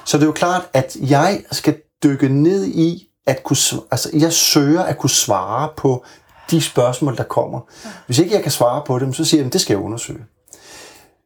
Så 0.05 0.17
det 0.17 0.23
er 0.23 0.27
jo 0.27 0.33
klart, 0.33 0.63
at 0.73 0.97
jeg 1.01 1.41
skal 1.53 1.75
dykke 2.05 2.29
ned 2.29 2.65
i, 2.65 3.09
at 3.27 3.43
kunne, 3.43 3.57
altså 3.91 4.11
jeg 4.13 4.33
søger 4.33 4.83
at 4.83 4.99
kunne 4.99 5.11
svare 5.11 5.69
på 5.77 6.05
de 6.51 6.61
spørgsmål, 6.61 7.17
der 7.17 7.23
kommer. 7.23 7.61
Hvis 8.07 8.19
ikke 8.19 8.35
jeg 8.35 8.43
kan 8.43 8.53
svare 8.53 8.83
på 8.87 8.99
dem, 8.99 9.13
så 9.13 9.25
siger 9.25 9.41
jeg, 9.41 9.47
at 9.47 9.53
det 9.53 9.61
skal 9.61 9.75
jeg 9.75 9.83
undersøge. 9.83 10.25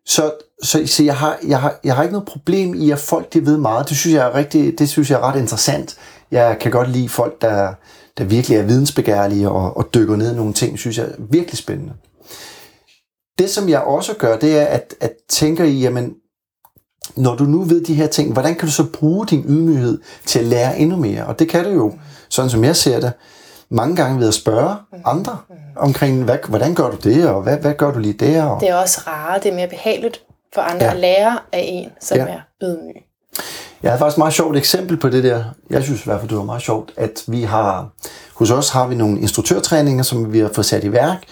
Så, 0.07 0.33
så, 0.63 0.87
så 0.87 1.03
jeg, 1.03 1.17
har, 1.17 1.39
jeg, 1.47 1.61
har, 1.61 1.79
jeg 1.85 1.97
har 1.97 2.03
ikke 2.03 2.13
noget 2.13 2.29
problem 2.29 2.75
i, 2.75 2.91
at 2.91 2.99
folk 2.99 3.33
de 3.33 3.47
ved 3.47 3.57
meget. 3.57 3.89
Det 3.89 3.97
synes 3.97 4.15
jeg 4.15 4.27
er, 4.27 4.35
rigtig, 4.35 4.79
det 4.79 4.89
synes 4.89 5.11
jeg 5.11 5.17
er 5.17 5.23
ret 5.23 5.41
interessant. 5.41 5.97
Jeg 6.31 6.59
kan 6.61 6.73
godt 6.73 6.91
lide 6.91 7.09
folk, 7.09 7.43
der, 7.43 7.75
der 8.19 8.25
virkelig 8.25 8.59
er 8.59 8.63
vidensbegærlige 8.63 9.49
og, 9.49 9.77
og 9.77 9.95
dykker 9.95 10.17
ned 10.17 10.33
i 10.33 10.37
nogle 10.37 10.53
ting, 10.53 10.79
synes 10.79 10.99
jeg 10.99 11.07
er 11.07 11.13
virkelig 11.19 11.59
spændende. 11.59 11.93
Det, 13.39 13.51
som 13.51 13.69
jeg 13.69 13.81
også 13.81 14.15
gør, 14.15 14.37
det 14.37 14.59
er 14.59 14.65
at, 14.65 14.95
at 15.01 15.13
tænke 15.29 15.71
i, 15.71 15.81
jamen, 15.81 16.15
når 17.17 17.35
du 17.35 17.45
nu 17.45 17.63
ved 17.63 17.85
de 17.85 17.95
her 17.95 18.07
ting, 18.07 18.33
hvordan 18.33 18.55
kan 18.55 18.69
du 18.69 18.73
så 18.73 18.85
bruge 18.85 19.27
din 19.27 19.45
ydmyghed 19.49 19.99
til 20.27 20.39
at 20.39 20.45
lære 20.45 20.79
endnu 20.79 20.97
mere? 20.97 21.27
Og 21.27 21.39
det 21.39 21.49
kan 21.49 21.65
du 21.65 21.71
jo, 21.71 21.93
sådan 22.29 22.51
som 22.51 22.65
jeg 22.65 22.77
ser 22.77 23.01
det, 23.01 23.13
mange 23.71 23.97
gange 23.97 24.21
ved 24.21 24.29
at 24.29 24.35
spørge 24.35 24.77
andre 25.05 25.39
omkring, 25.77 26.25
hvad, 26.25 26.39
hvordan 26.49 26.75
gør 26.75 26.91
du 26.91 26.97
det, 26.97 27.29
og 27.29 27.43
hvad, 27.43 27.57
hvad 27.57 27.75
gør 27.75 27.93
du 27.93 27.99
lige 27.99 28.13
der? 28.13 28.45
Og... 28.45 28.61
Det 28.61 28.69
er 28.69 28.75
også 28.75 29.01
rart, 29.07 29.43
det 29.43 29.51
er 29.51 29.55
mere 29.55 29.69
behageligt 29.69 30.23
for 30.55 30.61
andre 30.61 30.85
ja. 30.85 30.91
at 30.91 30.97
lære 30.97 31.39
af 31.53 31.65
en, 31.69 31.91
som 32.01 32.19
ja. 32.19 32.27
er 32.27 32.41
ydmyg. 32.63 33.03
Jeg 33.83 33.91
havde 33.91 33.99
faktisk 33.99 34.17
et 34.17 34.19
meget 34.19 34.35
sjovt 34.35 34.57
eksempel 34.57 34.97
på 34.97 35.09
det 35.09 35.25
der. 35.25 35.45
Jeg 35.71 35.83
synes 35.83 36.01
i 36.01 36.05
hvert 36.05 36.21
fald, 36.21 36.29
det 36.29 36.39
var 36.39 36.45
meget 36.45 36.63
sjovt, 36.63 36.93
at 36.97 37.25
vi 37.27 37.43
har, 37.43 37.89
hos 38.35 38.51
os 38.51 38.71
har 38.71 38.87
vi 38.87 38.95
nogle 38.95 39.21
instruktørtræninger, 39.21 40.03
som 40.03 40.33
vi 40.33 40.39
har 40.39 40.51
fået 40.55 40.67
sat 40.67 40.85
i 40.85 40.93
værk, 40.93 41.25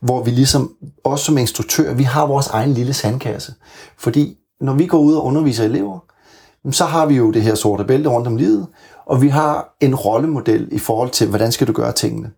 hvor 0.00 0.22
vi 0.22 0.30
ligesom, 0.30 0.72
også 1.04 1.24
som 1.24 1.38
instruktør, 1.38 1.94
vi 1.94 2.02
har 2.02 2.26
vores 2.26 2.46
egen 2.46 2.74
lille 2.74 2.92
sandkasse. 2.92 3.54
Fordi 3.98 4.36
når 4.62 4.74
vi 4.74 4.86
går 4.86 4.98
ud 4.98 5.14
og 5.14 5.24
underviser 5.24 5.64
elever, 5.64 5.98
så 6.70 6.84
har 6.84 7.06
vi 7.06 7.14
jo 7.14 7.30
det 7.30 7.42
her 7.42 7.54
sorte 7.54 7.84
bælte 7.84 8.08
rundt 8.08 8.26
om 8.26 8.36
livet, 8.36 8.66
og 9.06 9.22
vi 9.22 9.28
har 9.28 9.76
en 9.80 9.94
rollemodel 9.94 10.68
i 10.72 10.78
forhold 10.78 11.10
til, 11.10 11.28
hvordan 11.28 11.52
skal 11.52 11.66
du 11.66 11.72
gøre 11.72 11.92
tingene. 11.92 12.30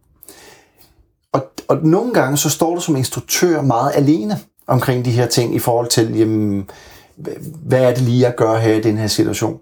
Og, 1.33 1.47
og 1.69 1.77
nogle 1.83 2.13
gange 2.13 2.37
så 2.37 2.51
står 2.51 2.75
du 2.75 2.81
som 2.81 2.97
instruktør 2.97 3.63
meget 3.63 3.93
alene 3.95 4.39
omkring 4.67 5.05
de 5.05 5.11
her 5.11 5.27
ting 5.27 5.55
i 5.55 5.59
forhold 5.59 5.89
til, 5.89 6.17
jamen, 6.17 6.71
hvad 7.67 7.83
er 7.83 7.95
det 7.95 8.03
lige, 8.03 8.21
jeg 8.21 8.35
gør 8.37 8.59
her 8.59 8.75
i 8.75 8.81
den 8.81 8.99
her 8.99 9.07
situation? 9.07 9.59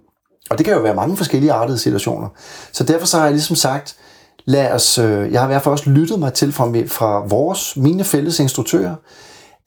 Og 0.51 0.59
det 0.59 0.67
kan 0.67 0.75
jo 0.75 0.81
være 0.81 0.95
mange 0.95 1.17
forskellige 1.17 1.53
artede 1.53 1.79
situationer. 1.79 2.29
Så 2.73 2.85
derfor 2.85 3.07
så 3.07 3.17
har 3.17 3.25
jeg 3.25 3.33
ligesom 3.33 3.57
sagt, 3.57 3.97
lad 4.45 4.73
os, 4.73 4.99
øh, 4.99 5.33
jeg 5.33 5.41
har 5.41 5.49
i 5.49 5.51
hvert 5.53 5.63
fald 5.63 5.73
også 5.73 5.91
lyttet 5.91 6.19
mig 6.19 6.33
til 6.33 6.53
fra, 6.53 6.71
fra 6.87 7.27
vores, 7.27 7.77
mine 7.77 8.05
fælles 8.05 8.41
instruktører, 8.41 8.95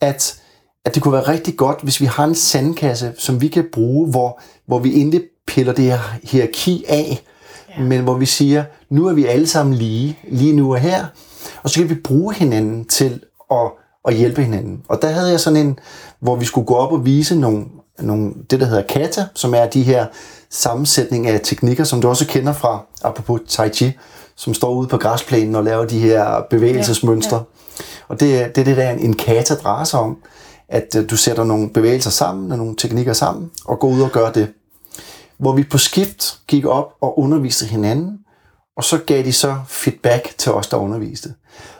at, 0.01 0.41
at 0.85 0.95
det 0.95 1.03
kunne 1.03 1.13
være 1.13 1.27
rigtig 1.27 1.57
godt, 1.57 1.79
hvis 1.83 2.01
vi 2.01 2.05
har 2.05 2.23
en 2.23 2.35
sandkasse, 2.35 3.13
som 3.17 3.41
vi 3.41 3.47
kan 3.47 3.65
bruge, 3.73 4.09
hvor, 4.09 4.41
hvor 4.65 4.79
vi 4.79 4.95
egentlig 4.95 5.21
piller 5.47 5.73
det 5.73 5.85
her 5.85 5.99
hierarki 6.23 6.85
af, 6.87 7.23
ja. 7.77 7.83
men 7.83 8.01
hvor 8.01 8.13
vi 8.13 8.25
siger, 8.25 8.63
nu 8.89 9.07
er 9.07 9.13
vi 9.13 9.25
alle 9.25 9.47
sammen 9.47 9.75
lige, 9.75 10.19
lige 10.27 10.55
nu 10.55 10.73
og 10.73 10.79
her, 10.79 11.05
og 11.63 11.69
så 11.69 11.79
kan 11.79 11.89
vi 11.89 11.95
bruge 11.95 12.33
hinanden 12.33 12.85
til 12.85 13.23
at, 13.51 13.71
at 14.07 14.15
hjælpe 14.15 14.43
hinanden. 14.43 14.81
Og 14.87 15.01
der 15.01 15.07
havde 15.07 15.31
jeg 15.31 15.39
sådan 15.39 15.59
en, 15.59 15.79
hvor 16.19 16.35
vi 16.35 16.45
skulle 16.45 16.67
gå 16.67 16.75
op 16.75 16.91
og 16.91 17.05
vise 17.05 17.39
nogle, 17.39 17.65
nogle 17.99 18.33
det, 18.49 18.59
der 18.59 18.65
hedder 18.65 18.83
kata, 18.89 19.25
som 19.35 19.53
er 19.53 19.65
de 19.65 19.83
her 19.83 20.05
sammensætning 20.49 21.27
af 21.27 21.39
teknikker, 21.43 21.83
som 21.83 22.01
du 22.01 22.07
også 22.07 22.27
kender 22.27 22.53
fra, 22.53 22.85
apropos 23.03 23.41
tai 23.47 23.69
chi, 23.69 23.91
som 24.35 24.53
står 24.53 24.73
ude 24.73 24.87
på 24.87 24.97
græsplænen 24.97 25.55
og 25.55 25.63
laver 25.63 25.85
de 25.85 25.99
her 25.99 26.41
bevægelsesmønstre. 26.49 27.37
Ja, 27.37 27.43
ja. 27.79 27.85
Og 28.07 28.19
det, 28.19 28.55
det 28.55 28.61
er 28.61 28.65
det, 28.65 28.77
der 28.77 28.89
en 28.89 29.15
kata 29.15 29.53
drejer 29.53 29.83
sig 29.83 29.99
om, 29.99 30.17
at 30.69 30.95
øh, 30.97 31.09
du 31.09 31.17
sætter 31.17 31.43
nogle 31.43 31.69
bevægelser 31.69 32.09
sammen, 32.09 32.51
og 32.51 32.57
nogle 32.57 32.75
teknikker 32.75 33.13
sammen, 33.13 33.51
og 33.65 33.79
går 33.79 33.87
ud 33.87 34.01
og 34.01 34.11
gør 34.11 34.31
det. 34.31 34.53
Hvor 35.37 35.53
vi 35.53 35.63
på 35.63 35.77
skift 35.77 36.39
gik 36.47 36.65
op 36.65 36.93
og 37.01 37.19
underviste 37.19 37.65
hinanden, 37.65 38.19
og 38.77 38.83
så 38.83 38.97
gav 38.97 39.23
de 39.23 39.33
så 39.33 39.55
feedback 39.67 40.37
til 40.37 40.51
os, 40.51 40.67
der 40.67 40.77
underviste. 40.77 41.33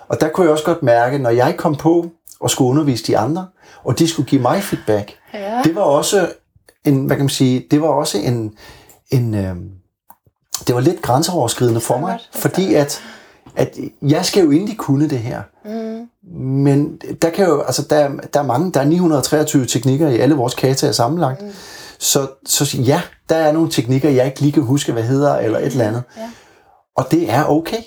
Og 0.08 0.22
der 0.22 0.30
kunne 0.30 0.44
jeg 0.44 0.52
også 0.52 0.66
godt 0.66 0.84
mærke, 0.84 1.18
når 1.18 1.30
jeg 1.30 1.56
kom 1.58 1.76
på 1.76 2.12
og 2.40 2.50
skulle 2.50 2.70
undervise 2.70 3.08
de 3.08 3.18
andre, 3.18 3.48
og 3.84 4.00
de 4.00 4.08
skulle 4.08 4.30
give 4.30 4.42
mig 4.42 4.64
feedback, 4.64 5.14
ja. 5.34 5.62
det 5.64 5.76
var 5.76 5.82
også 5.82 6.32
en, 6.86 7.06
hvad 7.06 7.16
kan 7.16 7.26
man 7.26 7.30
sige, 7.30 7.68
det 7.72 7.82
var 7.82 7.88
også 7.88 8.18
en, 8.18 8.58
en 9.12 9.36
øh, 9.36 9.56
det 10.68 10.76
var 10.76 10.82
lidt 10.82 11.02
grænseoverskridende 11.02 11.82
for 11.82 11.98
mig, 11.98 12.20
fordi 12.36 12.74
at, 12.74 13.02
at 13.56 13.78
jeg 14.02 14.26
skal 14.26 14.44
jo 14.44 14.52
egentlig 14.52 14.78
kunne 14.78 15.10
det 15.10 15.20
her. 15.20 15.42
Mm. 15.66 16.10
Men 16.34 17.02
der 17.22 17.30
kan 17.30 17.46
jo, 17.46 17.62
altså 17.62 17.82
der, 17.90 18.10
der 18.34 18.40
er 18.40 18.44
mange, 18.44 18.72
der 18.72 18.80
er 18.80 18.86
923 18.86 19.66
teknikker 19.66 20.10
i 20.10 20.20
alle 20.20 20.36
vores 20.36 20.54
kataer 20.54 20.92
sammenlagt. 20.92 21.42
Mm. 21.42 21.52
Så, 22.00 22.28
så 22.46 22.78
ja, 22.78 23.02
der 23.30 23.36
er 23.36 23.52
nogle 23.52 23.72
teknikker, 23.72 24.10
jeg 24.10 24.26
ikke 24.26 24.40
lige 24.40 24.52
kan 24.52 24.64
huske, 24.64 24.92
hvad 24.92 25.04
hedder, 25.04 25.36
eller 25.36 25.60
et 25.60 25.66
eller 25.66 25.88
andet. 25.88 26.04
Ja. 26.18 26.30
Og 26.96 27.12
det 27.12 27.30
er 27.30 27.44
okay. 27.44 27.82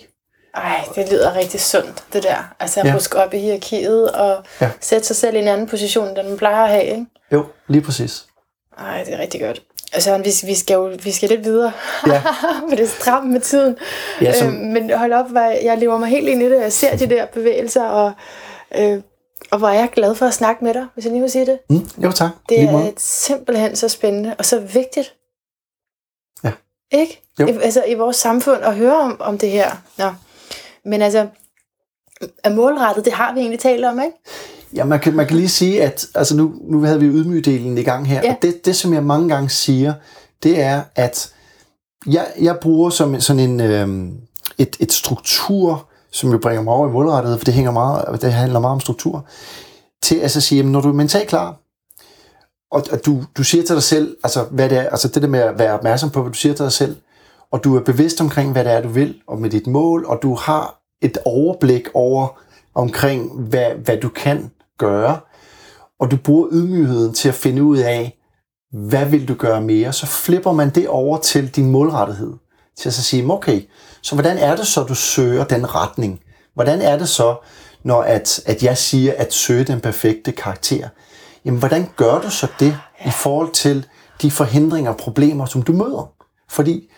Ej, 0.55 0.84
det 0.95 1.11
lyder 1.11 1.34
rigtig 1.34 1.61
sundt, 1.61 2.05
det 2.12 2.22
der. 2.22 2.55
Altså 2.61 2.80
at 2.80 2.86
ja. 2.86 2.93
huske 2.93 3.18
op 3.18 3.34
i 3.34 3.39
hierarkiet 3.39 4.11
og 4.11 4.45
ja. 4.61 4.70
sætte 4.80 5.07
sig 5.07 5.16
selv 5.16 5.36
i 5.36 5.39
en 5.39 5.49
anden 5.49 5.66
position, 5.66 6.18
end 6.18 6.28
man 6.28 6.39
plejer 6.39 6.64
at 6.64 6.70
have, 6.70 6.84
ikke? 6.84 7.07
Jo, 7.32 7.45
lige 7.68 7.82
præcis. 7.82 8.26
Ej, 8.78 9.05
det 9.05 9.14
er 9.14 9.18
rigtig 9.18 9.41
godt. 9.41 9.62
Altså, 9.93 10.18
vi, 10.18 10.47
vi 10.47 10.55
skal 10.55 10.74
jo 10.74 10.97
vi 11.03 11.12
skal 11.12 11.28
lidt 11.28 11.45
videre, 11.45 11.72
ja. 12.07 12.20
for 12.68 12.76
det 12.76 12.80
er 12.80 12.86
stramt 12.86 13.30
med 13.30 13.41
tiden. 13.41 13.76
Ja, 14.20 14.32
som... 14.32 14.49
øh, 14.49 14.61
men 14.61 14.91
hold 14.91 15.12
op, 15.12 15.26
jeg 15.62 15.78
lever 15.78 15.99
mig 15.99 16.09
helt 16.09 16.28
ind 16.28 16.43
i 16.43 16.45
det. 16.45 16.61
Jeg 16.61 16.72
ser 16.72 16.97
de 16.97 17.07
der 17.07 17.26
bevægelser, 17.26 17.84
og, 17.84 18.12
øh, 18.78 19.03
og 19.51 19.59
hvor 19.59 19.68
er 19.68 19.72
jeg 19.72 19.91
glad 19.93 20.14
for 20.14 20.26
at 20.26 20.34
snakke 20.34 20.64
med 20.64 20.74
dig, 20.74 20.86
hvis 20.95 21.05
jeg 21.05 21.12
lige 21.12 21.22
må 21.22 21.28
sige 21.28 21.47
det. 21.47 21.59
Mm, 21.70 21.89
jo, 22.05 22.12
tak. 22.12 22.30
Det 22.49 22.62
er 22.62 22.91
simpelthen 22.97 23.76
så 23.76 23.89
spændende, 23.89 24.34
og 24.39 24.45
så 24.45 24.59
vigtigt. 24.61 25.14
Ja. 26.45 26.53
Ikke? 26.93 27.22
Jo. 27.41 27.47
I, 27.47 27.51
altså, 27.51 27.84
i 27.84 27.95
vores 27.95 28.16
samfund 28.16 28.62
at 28.62 28.76
høre 28.76 28.97
om, 28.97 29.20
om 29.20 29.39
det 29.39 29.51
her. 29.51 29.70
Nå. 29.99 30.12
Men 30.84 31.03
altså, 31.03 31.26
er 32.45 32.51
målrettet, 32.51 33.05
det 33.05 33.12
har 33.12 33.34
vi 33.34 33.41
egentlig 33.41 33.61
talt 33.61 33.84
om, 33.84 34.01
ikke? 34.01 34.16
Ja, 34.75 34.85
man 34.85 35.01
kan, 35.01 35.16
man 35.16 35.27
kan 35.27 35.37
lige 35.37 35.49
sige, 35.49 35.83
at 35.83 36.07
altså 36.14 36.37
nu, 36.37 36.55
nu 36.61 36.83
havde 36.83 37.01
vi 37.01 37.07
ydmygdelen 37.07 37.79
i 37.79 37.83
gang 37.83 38.09
her, 38.09 38.21
ja. 38.25 38.31
og 38.31 38.43
det, 38.43 38.64
det, 38.64 38.77
som 38.77 38.95
jeg 38.95 39.03
mange 39.03 39.29
gange 39.29 39.49
siger, 39.49 39.95
det 40.43 40.61
er, 40.61 40.83
at 40.95 41.33
jeg, 42.07 42.27
jeg 42.41 42.59
bruger 42.62 42.91
som 42.91 43.21
sådan 43.21 43.51
en, 43.51 43.61
øh, 43.61 44.12
et, 44.59 44.77
et 44.81 44.93
struktur, 44.93 45.89
som 46.12 46.31
jo 46.31 46.39
bringer 46.39 46.62
mig 46.62 46.75
over 46.75 46.89
i 46.89 46.93
målrettet, 46.93 47.39
for 47.39 47.45
det, 47.45 47.55
hænger 47.55 47.71
meget, 47.71 48.23
det 48.23 48.33
handler 48.33 48.61
meget 48.61 48.75
om 48.75 48.81
struktur, 48.81 49.27
til 50.03 50.16
at 50.16 50.31
så 50.31 50.41
sige, 50.41 50.59
at 50.59 50.66
når 50.66 50.81
du 50.81 50.89
er 50.89 50.93
mentalt 50.93 51.29
klar, 51.29 51.57
og, 52.71 52.85
og 52.93 53.07
du, 53.07 53.25
du 53.37 53.45
siger 53.45 53.64
til 53.64 53.75
dig 53.75 53.83
selv, 53.83 54.16
altså, 54.25 54.45
hvad 54.51 54.69
det 54.69 54.79
er, 54.79 54.89
altså 54.89 55.09
det 55.09 55.23
der 55.23 55.29
med 55.29 55.41
at 55.41 55.59
være 55.59 55.73
opmærksom 55.73 56.11
på, 56.11 56.23
hvad 56.23 56.33
du 56.33 56.39
siger 56.39 56.55
til 56.55 56.64
dig 56.64 56.73
selv, 56.73 56.97
og 57.51 57.64
du 57.64 57.77
er 57.77 57.81
bevidst 57.81 58.21
omkring, 58.21 58.53
hvad 58.53 58.64
det 58.64 58.73
er, 58.73 58.81
du 58.81 58.89
vil, 58.89 59.14
og 59.27 59.41
med 59.41 59.51
dit 59.51 59.66
mål, 59.66 60.05
og 60.05 60.19
du 60.23 60.35
har 60.35 60.81
et 61.03 61.19
overblik 61.25 61.89
over 61.95 62.41
omkring, 62.75 63.33
hvad, 63.33 63.71
hvad 63.85 63.97
du 63.97 64.09
kan, 64.09 64.51
gøre, 64.79 65.20
og 66.01 66.11
du 66.11 66.16
bruger 66.16 66.49
ydmygheden 66.53 67.14
til 67.14 67.29
at 67.29 67.35
finde 67.35 67.62
ud 67.62 67.79
af, 67.79 68.18
hvad 68.72 69.07
vil 69.07 69.29
du 69.29 69.35
gøre 69.35 69.61
mere, 69.61 69.93
så 69.93 70.07
flipper 70.07 70.53
man 70.53 70.70
det 70.70 70.89
over 70.89 71.18
til 71.18 71.57
din 71.57 71.70
målrettighed. 71.70 72.33
Til 72.76 72.89
at 72.89 72.95
så 72.95 73.03
sige, 73.03 73.33
okay, 73.33 73.62
så 74.03 74.14
hvordan 74.14 74.39
er 74.39 74.57
det 74.57 74.66
så, 74.66 74.83
du 74.83 74.95
søger 74.95 75.45
den 75.45 75.74
retning? 75.74 76.20
Hvordan 76.55 76.83
er 76.83 76.99
det 76.99 77.09
så, 77.09 77.37
når 77.83 78.03
at, 78.03 78.41
at 78.47 78.62
jeg 78.62 78.79
siger 78.79 79.14
at 79.16 79.33
søge 79.33 79.64
den 79.64 79.81
perfekte 79.81 80.33
karakter? 80.33 80.89
Jamen, 81.45 81.59
hvordan 81.59 81.87
gør 81.97 82.20
du 82.20 82.31
så 82.31 82.47
det 82.61 82.76
i 83.07 83.11
forhold 83.11 83.53
til 83.53 83.87
de 84.22 84.31
forhindringer 84.31 84.91
og 84.91 84.97
problemer, 84.97 85.47
som 85.47 85.62
du 85.62 85.72
møder? 85.72 86.12
Fordi 86.51 86.91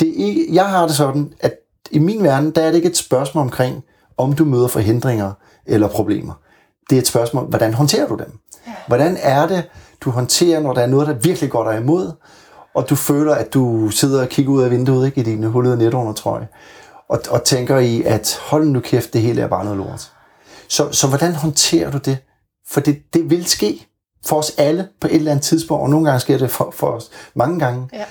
det 0.00 0.08
er 0.08 0.26
ikke, 0.26 0.46
jeg 0.54 0.70
har 0.70 0.86
det 0.86 0.96
sådan, 0.96 1.32
at 1.40 1.54
i 1.90 1.98
min 1.98 2.22
verden, 2.22 2.50
der 2.50 2.62
er 2.62 2.66
det 2.66 2.76
ikke 2.76 2.88
et 2.88 2.96
spørgsmål 2.96 3.42
omkring, 3.42 3.84
om 4.16 4.32
du 4.32 4.44
møder 4.44 4.68
forhindringer 4.68 5.32
eller 5.66 5.88
problemer 5.88 6.43
det 6.90 6.96
er 6.96 7.00
et 7.00 7.06
spørgsmål, 7.06 7.44
hvordan 7.44 7.74
håndterer 7.74 8.08
du 8.08 8.14
dem? 8.14 8.38
Hvordan 8.86 9.18
er 9.20 9.46
det, 9.46 9.64
du 10.00 10.10
håndterer, 10.10 10.60
når 10.60 10.72
der 10.72 10.80
er 10.80 10.86
noget, 10.86 11.08
der 11.08 11.14
virkelig 11.14 11.50
går 11.50 11.70
dig 11.70 11.80
imod, 11.80 12.12
og 12.74 12.90
du 12.90 12.94
føler, 12.94 13.34
at 13.34 13.54
du 13.54 13.90
sidder 13.90 14.22
og 14.22 14.28
kigger 14.28 14.52
ud 14.52 14.62
af 14.62 14.70
vinduet 14.70 15.06
ikke, 15.06 15.20
i 15.20 15.24
din 15.24 15.44
hullede 15.44 15.76
netundertrøje, 15.76 16.48
og, 17.08 17.20
og 17.30 17.44
tænker 17.44 17.78
i, 17.78 18.02
at 18.02 18.40
hold 18.42 18.66
nu 18.66 18.80
kæft, 18.80 19.12
det 19.12 19.20
hele 19.20 19.42
er 19.42 19.48
bare 19.48 19.64
noget 19.64 19.78
lort. 19.78 20.12
Så, 20.68 20.92
så 20.92 21.06
hvordan 21.06 21.34
håndterer 21.34 21.90
du 21.90 21.98
det? 21.98 22.18
For 22.68 22.80
det, 22.80 23.02
det 23.14 23.30
vil 23.30 23.46
ske 23.46 23.86
for 24.26 24.36
os 24.36 24.52
alle 24.58 24.88
på 25.00 25.08
et 25.08 25.14
eller 25.14 25.30
andet 25.30 25.44
tidspunkt, 25.44 25.82
og 25.82 25.90
nogle 25.90 26.06
gange 26.06 26.20
sker 26.20 26.38
det 26.38 26.50
for, 26.50 26.70
for 26.76 26.86
os 26.86 27.10
mange 27.34 27.58
gange. 27.58 27.88
Ja. 27.92 28.04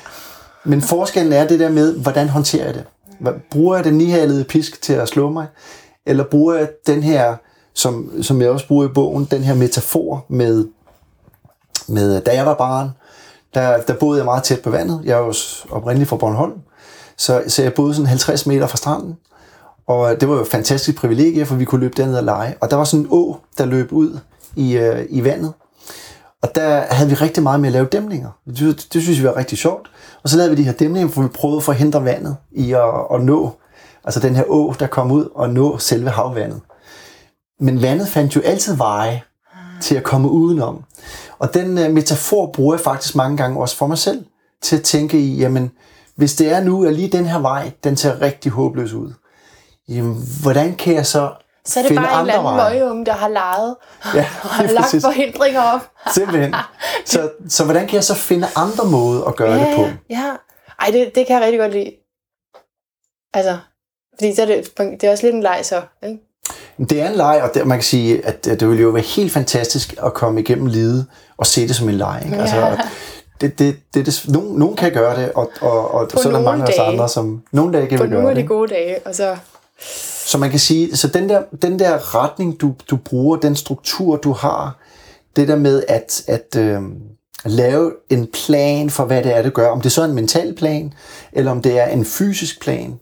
Men 0.63 0.81
forskellen 0.81 1.33
er 1.33 1.47
det 1.47 1.59
der 1.59 1.69
med, 1.69 1.95
hvordan 1.97 2.29
håndterer 2.29 2.65
jeg 2.65 2.73
det? 2.73 2.85
Bruger 3.51 3.75
jeg 3.75 3.83
den 3.83 3.93
nihalede 3.97 4.43
pisk 4.43 4.81
til 4.81 4.93
at 4.93 5.07
slå 5.07 5.29
mig? 5.29 5.47
Eller 6.05 6.23
bruger 6.23 6.55
jeg 6.55 6.69
den 6.87 7.03
her 7.03 7.35
som, 7.73 8.23
som 8.23 8.41
jeg 8.41 8.49
også 8.49 8.67
bruger 8.67 8.85
i 8.85 8.93
bogen, 8.93 9.27
den 9.31 9.43
her 9.43 9.53
metafor 9.55 10.25
med, 10.27 10.67
med, 11.87 12.21
da 12.21 12.35
jeg 12.35 12.45
var 12.45 12.53
barn, 12.53 12.89
der, 13.53 13.81
der 13.81 13.93
boede 13.93 14.17
jeg 14.17 14.25
meget 14.25 14.43
tæt 14.43 14.61
på 14.61 14.69
vandet. 14.69 15.01
Jeg 15.05 15.13
er 15.13 15.25
jo 15.25 15.33
oprindelig 15.71 16.07
fra 16.07 16.15
Bornholm, 16.15 16.59
så, 17.17 17.43
så 17.47 17.63
jeg 17.63 17.73
boede 17.73 17.93
sådan 17.93 18.07
50 18.07 18.45
meter 18.45 18.67
fra 18.67 18.77
stranden. 18.77 19.17
Og 19.87 20.11
øh, 20.11 20.19
det 20.19 20.29
var 20.29 20.35
jo 20.35 20.41
et 20.41 20.47
fantastisk 20.47 20.97
privilegie, 20.97 21.45
for 21.45 21.55
vi 21.55 21.65
kunne 21.65 21.81
løbe 21.81 21.93
derned 21.97 22.17
og 22.17 22.23
lege. 22.23 22.55
Og 22.61 22.69
der 22.69 22.75
var 22.75 22.83
sådan 22.83 23.05
en 23.05 23.11
å, 23.11 23.37
der 23.57 23.65
løb 23.65 23.93
ud 23.93 24.19
i, 24.55 24.77
øh, 24.77 25.05
i 25.09 25.23
vandet. 25.23 25.53
Og 26.41 26.55
der 26.55 26.81
havde 26.89 27.09
vi 27.09 27.15
rigtig 27.15 27.43
meget 27.43 27.59
med 27.59 27.69
at 27.69 27.73
lave 27.73 27.85
dæmninger. 27.85 28.29
Det, 28.47 28.87
det 28.93 29.01
synes 29.01 29.19
vi 29.19 29.23
var 29.23 29.37
rigtig 29.37 29.57
sjovt. 29.57 29.91
Og 30.23 30.29
så 30.29 30.37
lavede 30.37 30.55
vi 30.55 30.61
de 30.61 30.65
her 30.65 30.73
dæmninger, 30.73 31.09
hvor 31.09 31.23
vi 31.23 31.29
prøvede 31.29 31.57
at 31.57 31.63
forhindre 31.63 32.05
vandet 32.05 32.35
i 32.51 32.73
at, 32.73 32.89
at 33.13 33.21
nå, 33.21 33.51
altså 34.03 34.19
den 34.19 34.35
her 34.35 34.43
å, 34.43 34.73
der 34.79 34.87
kom 34.87 35.11
ud 35.11 35.29
og 35.35 35.49
nå 35.49 35.77
selve 35.77 36.09
havvandet. 36.09 36.61
Men 37.63 37.81
vandet 37.81 38.07
fandt 38.07 38.35
jo 38.35 38.41
altid 38.41 38.75
veje 38.75 39.21
til 39.81 39.95
at 39.95 40.03
komme 40.03 40.29
udenom. 40.29 40.83
Og 41.39 41.53
den 41.53 41.77
uh, 41.77 41.91
metafor 41.91 42.51
bruger 42.51 42.75
jeg 42.75 42.81
faktisk 42.81 43.15
mange 43.15 43.37
gange 43.37 43.59
også 43.59 43.75
for 43.75 43.87
mig 43.87 43.97
selv, 43.97 44.25
til 44.61 44.77
at 44.77 44.83
tænke 44.83 45.19
i, 45.19 45.37
jamen, 45.37 45.71
hvis 46.15 46.35
det 46.35 46.51
er 46.51 46.63
nu, 46.63 46.85
at 46.85 46.93
lige 46.93 47.07
den 47.07 47.25
her 47.25 47.39
vej, 47.39 47.71
den 47.83 47.97
ser 47.97 48.21
rigtig 48.21 48.51
håbløs 48.51 48.93
ud, 48.93 49.13
jamen, 49.87 50.17
hvordan 50.41 50.75
kan 50.75 50.95
jeg 50.95 51.05
så 51.05 51.31
Så 51.65 51.79
er 51.79 51.83
det 51.83 51.87
finde 51.87 52.01
bare 52.01 52.21
en 52.21 52.29
eller 52.29 52.39
anden 52.39 52.79
møgeunge, 52.79 53.05
der 53.05 53.13
har 53.13 53.27
leget 53.27 53.75
Ja, 54.15 54.25
og 54.43 54.49
har 54.49 54.63
lagt 54.63 54.83
præcis. 54.83 55.03
forhindringer 55.03 55.61
op. 55.61 55.81
Simpelthen. 56.13 56.55
Så, 57.05 57.31
så 57.47 57.63
hvordan 57.63 57.87
kan 57.87 57.95
jeg 57.95 58.03
så 58.03 58.15
finde 58.15 58.47
andre 58.55 58.85
måder 58.85 59.23
at 59.25 59.35
gøre 59.35 59.53
ja, 59.53 59.67
det 59.67 59.75
på? 59.75 59.81
Ja, 59.81 59.95
ja. 60.09 60.33
Ej, 60.79 60.89
det, 60.91 61.15
det 61.15 61.27
kan 61.27 61.35
jeg 61.35 61.43
rigtig 61.43 61.59
godt 61.59 61.71
lide. 61.71 61.91
Altså, 63.33 63.57
fordi 64.17 64.35
så 64.35 64.41
er 64.41 64.45
det, 64.45 64.77
det 64.77 65.03
er 65.03 65.11
også 65.11 65.23
lidt 65.23 65.35
en 65.35 65.43
leg 65.43 65.59
så, 65.63 65.81
ikke? 66.03 66.32
Det 66.79 67.01
er 67.01 67.09
en 67.09 67.15
leg, 67.15 67.41
og 67.43 67.49
det, 67.53 67.67
man 67.67 67.77
kan 67.77 67.83
sige, 67.83 68.25
at 68.25 68.45
det 68.45 68.67
ville 68.69 68.81
jo 68.81 68.89
være 68.89 69.03
helt 69.03 69.31
fantastisk 69.31 69.95
at 70.05 70.13
komme 70.13 70.39
igennem 70.39 70.65
livet 70.65 71.05
og 71.37 71.45
se 71.47 71.67
det 71.67 71.75
som 71.75 71.89
en 71.89 71.95
leg. 71.95 72.21
Ikke? 72.25 72.37
Altså, 72.37 72.55
Ja. 72.55 72.65
og 72.71 72.77
det, 73.41 73.59
det, 73.59 73.75
det, 73.93 74.05
det, 74.05 74.25
nogen, 74.27 74.55
nogen 74.59 74.75
kan 74.75 74.91
gøre 74.91 75.21
det, 75.21 75.31
og, 75.31 75.51
og, 75.61 75.93
og 75.93 76.07
På 76.09 76.17
så 76.17 76.29
er 76.29 76.33
der 76.33 76.41
mange 76.41 76.63
af 76.63 76.67
os 76.67 76.79
andre, 76.79 77.09
som 77.09 77.41
nogle 77.51 77.73
dage 77.77 77.87
kan 77.87 77.97
På 77.97 78.03
vi 78.03 78.09
gøre 78.09 78.15
nogle 78.17 78.29
af 78.29 78.35
det. 78.35 78.43
de 78.43 78.47
gode 78.47 78.67
dage, 78.73 78.95
og 79.05 79.15
så... 79.15 79.35
Så 80.25 80.37
man 80.37 80.49
kan 80.49 80.59
sige, 80.59 80.97
så 80.97 81.07
den 81.07 81.29
der, 81.29 81.41
den 81.61 81.79
der 81.79 82.15
retning, 82.15 82.61
du, 82.61 82.73
du 82.89 82.95
bruger, 82.97 83.37
den 83.37 83.55
struktur, 83.55 84.15
du 84.17 84.31
har, 84.31 84.77
det 85.35 85.47
der 85.47 85.55
med 85.55 85.83
at, 85.87 86.23
at 86.27 86.55
øh, 86.57 86.79
lave 87.45 87.91
en 88.09 88.27
plan 88.33 88.89
for, 88.89 89.05
hvad 89.05 89.23
det 89.23 89.35
er, 89.37 89.41
du 89.41 89.49
gør, 89.49 89.67
om 89.69 89.81
det 89.81 89.91
så 89.91 90.01
er 90.01 90.05
en 90.05 90.13
mental 90.13 90.55
plan, 90.55 90.93
eller 91.33 91.51
om 91.51 91.61
det 91.61 91.79
er 91.79 91.87
en 91.87 92.05
fysisk 92.05 92.61
plan, 92.61 92.99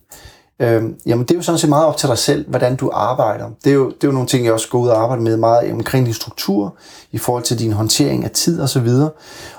øh, 0.61 0.83
jamen 1.05 1.25
det 1.25 1.31
er 1.31 1.35
jo 1.35 1.41
sådan 1.41 1.59
set 1.59 1.69
meget 1.69 1.85
op 1.85 1.97
til 1.97 2.09
dig 2.09 2.17
selv, 2.17 2.49
hvordan 2.49 2.75
du 2.75 2.89
arbejder. 2.93 3.49
Det 3.63 3.69
er 3.69 3.73
jo, 3.73 3.85
det 3.85 4.03
er 4.03 4.07
jo 4.07 4.11
nogle 4.11 4.27
ting, 4.27 4.45
jeg 4.45 4.53
også 4.53 4.69
går 4.69 4.79
ud 4.79 4.87
og 4.87 5.01
arbejder 5.01 5.23
med 5.23 5.37
meget 5.37 5.71
omkring 5.71 6.05
din 6.05 6.13
struktur, 6.13 6.77
i 7.11 7.17
forhold 7.17 7.43
til 7.43 7.59
din 7.59 7.71
håndtering 7.71 8.23
af 8.23 8.31
tid 8.31 8.61
og 8.61 8.69
så 8.69 8.79
videre. 8.79 9.09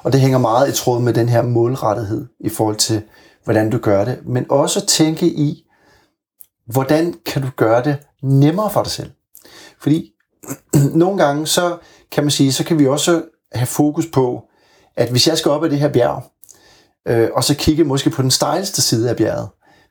Og 0.02 0.12
det 0.12 0.20
hænger 0.20 0.38
meget 0.38 0.68
i 0.68 0.72
tråd 0.72 1.00
med 1.00 1.12
den 1.12 1.28
her 1.28 1.42
målrettighed, 1.42 2.26
i 2.40 2.48
forhold 2.48 2.76
til, 2.76 3.02
hvordan 3.44 3.70
du 3.70 3.78
gør 3.78 4.04
det. 4.04 4.18
Men 4.26 4.46
også 4.48 4.86
tænke 4.86 5.26
i, 5.26 5.68
hvordan 6.66 7.14
kan 7.26 7.42
du 7.42 7.48
gøre 7.56 7.84
det 7.84 7.96
nemmere 8.22 8.70
for 8.70 8.82
dig 8.82 8.92
selv? 8.92 9.10
Fordi 9.80 10.12
nogle 11.02 11.24
gange, 11.24 11.46
så 11.46 11.76
kan 12.12 12.24
man 12.24 12.30
sige, 12.30 12.52
så 12.52 12.64
kan 12.64 12.78
vi 12.78 12.86
også 12.86 13.22
have 13.54 13.66
fokus 13.66 14.06
på, 14.06 14.42
at 14.96 15.10
hvis 15.10 15.28
jeg 15.28 15.38
skal 15.38 15.50
op 15.50 15.64
ad 15.64 15.70
det 15.70 15.78
her 15.78 15.88
bjerg, 15.88 16.22
øh, 17.08 17.28
og 17.34 17.44
så 17.44 17.54
kigge 17.54 17.84
måske 17.84 18.10
på 18.10 18.22
den 18.22 18.30
stejleste 18.30 18.82
side 18.82 19.10
af 19.10 19.16
bjerget, 19.16 19.48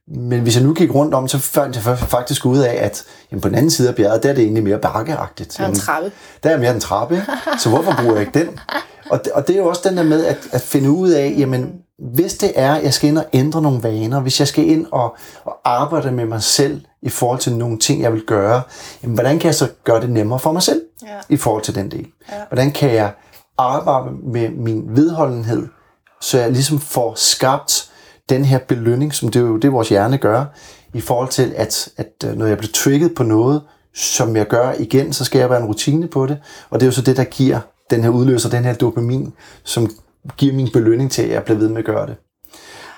men 0.07 0.39
hvis 0.41 0.55
jeg 0.55 0.63
nu 0.63 0.73
kigger 0.73 0.95
rundt 0.95 1.13
om, 1.13 1.27
så 1.27 1.37
fandt 1.39 1.75
jeg 1.75 1.97
faktisk 1.97 2.45
ud 2.45 2.57
af, 2.59 2.73
at 2.85 3.03
jamen, 3.31 3.41
på 3.41 3.47
den 3.47 3.55
anden 3.55 3.71
side 3.71 3.89
af 3.89 3.95
bjerget, 3.95 4.23
der 4.23 4.29
er 4.29 4.33
det 4.33 4.43
egentlig 4.43 4.63
mere 4.63 4.77
bakkeagtigt. 4.79 5.55
Der 5.57 5.63
er 5.63 5.67
en 5.67 5.75
trappe. 5.75 6.11
der 6.43 6.49
er 6.49 6.57
mere 6.57 6.73
en 6.73 6.79
trappe, 6.79 7.25
så 7.59 7.69
hvorfor 7.69 7.93
bruger 8.01 8.13
jeg 8.15 8.21
ikke 8.27 8.39
den? 8.39 8.59
Og 9.09 9.23
det, 9.25 9.31
og 9.33 9.47
det 9.47 9.53
er 9.55 9.57
jo 9.59 9.67
også 9.67 9.81
den 9.89 9.97
der 9.97 10.03
med 10.03 10.25
at, 10.25 10.37
at 10.51 10.61
finde 10.61 10.91
ud 10.91 11.09
af, 11.09 11.35
jamen, 11.37 11.73
hvis 12.13 12.33
det 12.33 12.51
er, 12.55 12.73
at 12.75 12.83
jeg 12.83 12.93
skal 12.93 13.09
ind 13.09 13.17
og 13.17 13.25
ændre 13.33 13.61
nogle 13.61 13.83
vaner, 13.83 14.19
hvis 14.19 14.39
jeg 14.39 14.47
skal 14.47 14.67
ind 14.69 14.85
og, 14.91 15.15
og 15.45 15.59
arbejde 15.65 16.11
med 16.11 16.25
mig 16.25 16.43
selv 16.43 16.81
i 17.01 17.09
forhold 17.09 17.39
til 17.39 17.55
nogle 17.57 17.79
ting, 17.79 18.01
jeg 18.01 18.13
vil 18.13 18.23
gøre, 18.27 18.61
jamen, 19.03 19.13
hvordan 19.15 19.39
kan 19.39 19.47
jeg 19.47 19.55
så 19.55 19.67
gøre 19.83 20.01
det 20.01 20.09
nemmere 20.09 20.39
for 20.39 20.51
mig 20.51 20.61
selv 20.63 20.81
Ja. 21.07 21.07
i 21.29 21.37
forhold 21.37 21.63
til 21.63 21.75
den 21.75 21.91
del? 21.91 22.07
Hvordan 22.49 22.71
kan 22.71 22.93
jeg 22.93 23.11
arbejde 23.57 24.07
med 24.33 24.49
min 24.49 24.83
vedholdenhed, 24.87 25.67
så 26.21 26.39
jeg 26.39 26.51
ligesom 26.51 26.79
får 26.79 27.13
skabt 27.15 27.90
den 28.31 28.45
her 28.45 28.57
belønning, 28.57 29.13
som 29.13 29.29
det 29.29 29.39
er 29.39 29.43
jo 29.43 29.57
det, 29.57 29.71
vores 29.71 29.89
hjerne 29.89 30.17
gør, 30.17 30.45
i 30.93 31.01
forhold 31.01 31.29
til, 31.29 31.53
at, 31.57 31.89
at 31.97 32.11
øh, 32.25 32.37
når 32.37 32.45
jeg 32.45 32.57
bliver 32.57 32.71
trigget 32.73 33.15
på 33.15 33.23
noget, 33.23 33.61
som 33.93 34.35
jeg 34.35 34.47
gør 34.47 34.73
igen, 34.79 35.13
så 35.13 35.25
skal 35.25 35.39
jeg 35.39 35.49
være 35.49 35.59
en 35.59 35.67
rutine 35.67 36.07
på 36.07 36.25
det. 36.25 36.37
Og 36.69 36.79
det 36.79 36.85
er 36.85 36.87
jo 36.87 36.91
så 36.91 37.01
det, 37.01 37.17
der 37.17 37.23
giver 37.23 37.59
den 37.89 38.03
her 38.03 38.09
udløser, 38.09 38.49
den 38.49 38.63
her 38.63 38.73
dopamin, 38.73 39.33
som 39.63 39.89
giver 40.37 40.53
min 40.53 40.69
belønning 40.73 41.11
til, 41.11 41.21
at 41.21 41.29
jeg 41.29 41.43
bliver 41.43 41.57
ved 41.57 41.69
med 41.69 41.77
at 41.77 41.85
gøre 41.85 42.07
det. 42.07 42.15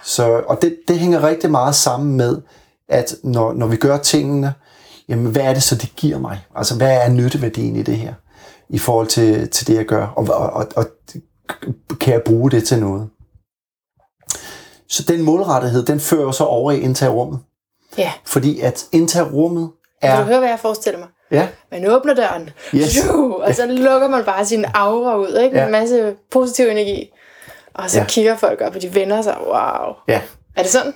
Så, 0.03 0.41
og 0.47 0.61
det, 0.61 0.77
det 0.87 0.99
hænger 0.99 1.23
rigtig 1.23 1.51
meget 1.51 1.75
sammen 1.75 2.17
med, 2.17 2.41
at 2.89 3.15
når, 3.23 3.53
når 3.53 3.67
vi 3.67 3.75
gør 3.75 3.97
tingene, 3.97 4.53
jamen 5.09 5.25
hvad 5.25 5.41
er 5.41 5.53
det 5.53 5.63
så, 5.63 5.75
det 5.75 5.95
giver 5.95 6.17
mig? 6.17 6.45
Altså 6.55 6.75
hvad 6.75 6.97
er 7.01 7.09
nytteværdien 7.09 7.75
i 7.75 7.83
det 7.83 7.97
her? 7.97 8.13
I 8.69 8.77
forhold 8.77 9.07
til, 9.07 9.49
til 9.49 9.67
det, 9.67 9.75
jeg 9.75 9.85
gør? 9.85 10.05
Og, 10.05 10.27
og, 10.27 10.53
og, 10.53 10.67
og 10.75 10.85
kan 11.99 12.13
jeg 12.13 12.21
bruge 12.25 12.51
det 12.51 12.63
til 12.63 12.79
noget? 12.79 13.09
Så 14.93 15.03
den 15.03 15.21
målrettighed, 15.21 15.85
den 15.85 15.99
fører 15.99 16.31
så 16.31 16.43
over 16.43 16.71
i 16.71 16.79
indtagerummet. 16.79 17.39
Ja. 17.97 18.11
Fordi 18.25 18.59
at 18.59 18.85
indtagerummet 18.91 19.69
Kan 20.01 20.15
du 20.15 20.21
er... 20.21 20.25
høre, 20.25 20.39
hvad 20.39 20.49
jeg 20.49 20.59
forestiller 20.59 20.99
mig? 20.99 21.07
Ja, 21.31 21.47
Man 21.71 21.87
åbner 21.87 22.13
døren, 22.13 22.49
Yes. 22.75 22.91
Shoo, 22.95 23.33
og 23.33 23.55
så 23.55 23.65
lukker 23.65 24.07
man 24.07 24.23
bare 24.23 24.45
sin 24.45 24.65
aura 24.73 25.17
ud, 25.17 25.37
ikke? 25.43 25.57
Ja. 25.57 25.65
En 25.65 25.71
masse 25.71 26.15
positiv 26.31 26.65
energi. 26.67 27.09
Og 27.73 27.89
så 27.89 27.99
Ja. 27.99 28.05
kigger 28.05 28.37
folk 28.37 28.61
op, 28.61 28.75
og 28.75 28.81
de 28.81 28.95
vender 28.95 29.21
sig. 29.21 29.37
Wow. 29.47 29.93
ja. 30.07 30.21
Er 30.55 30.61
det 30.61 30.71
sådan? 30.71 30.93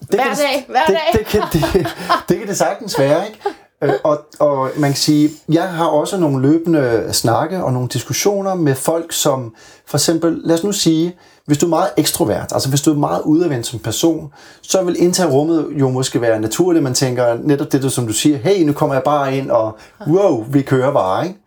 Det 0.00 0.08
Hver 0.08 0.22
kan, 0.24 0.36
dag, 0.36 0.64
hver 0.68 0.84
det, 0.86 0.94
dag. 1.12 1.18
Det 1.20 1.26
kan 1.26 1.42
det, 1.52 1.86
det 2.28 2.38
kan 2.38 2.48
det 2.48 2.56
sagtens 2.58 2.98
være, 2.98 3.26
ikke? 3.26 3.38
Øh, 3.82 3.92
Og, 4.04 4.20
og 4.38 4.70
man 4.76 4.90
kan 4.90 4.96
sige, 4.96 5.30
jeg 5.52 5.68
har 5.68 5.86
også 5.86 6.16
nogle 6.16 6.42
løbende 6.48 7.08
snakke 7.12 7.64
og 7.64 7.72
nogle 7.72 7.88
diskussioner 7.88 8.54
med 8.54 8.74
folk, 8.74 9.12
som 9.12 9.54
for 9.86 9.96
eksempel, 9.98 10.40
lad 10.44 10.54
os 10.56 10.64
nu 10.64 10.72
sige, 10.72 11.16
hvis 11.50 11.58
du 11.58 11.66
er 11.66 11.70
meget 11.70 11.90
ekstrovert, 11.96 12.52
altså 12.52 12.68
hvis 12.68 12.82
du 12.82 12.92
er 12.92 12.96
meget 12.96 13.22
udadvendt 13.22 13.66
som 13.66 13.78
person, 13.78 14.32
så 14.62 14.82
vil 14.82 15.02
indtage 15.02 15.30
rummet 15.30 15.66
jo 15.72 15.88
måske 15.88 16.20
være 16.20 16.40
naturligt. 16.40 16.82
Man 16.82 16.94
tænker 16.94 17.38
netop 17.42 17.72
det, 17.72 17.92
som 17.92 18.06
du 18.06 18.12
siger, 18.12 18.38
hey, 18.38 18.62
nu 18.64 18.72
kommer 18.72 18.94
jeg 18.94 19.02
bare 19.02 19.36
ind, 19.36 19.50
og 19.50 19.78
wow, 20.06 20.44
vi 20.50 20.62
kører 20.62 20.92
bare, 20.92 21.26
ikke? 21.26 21.38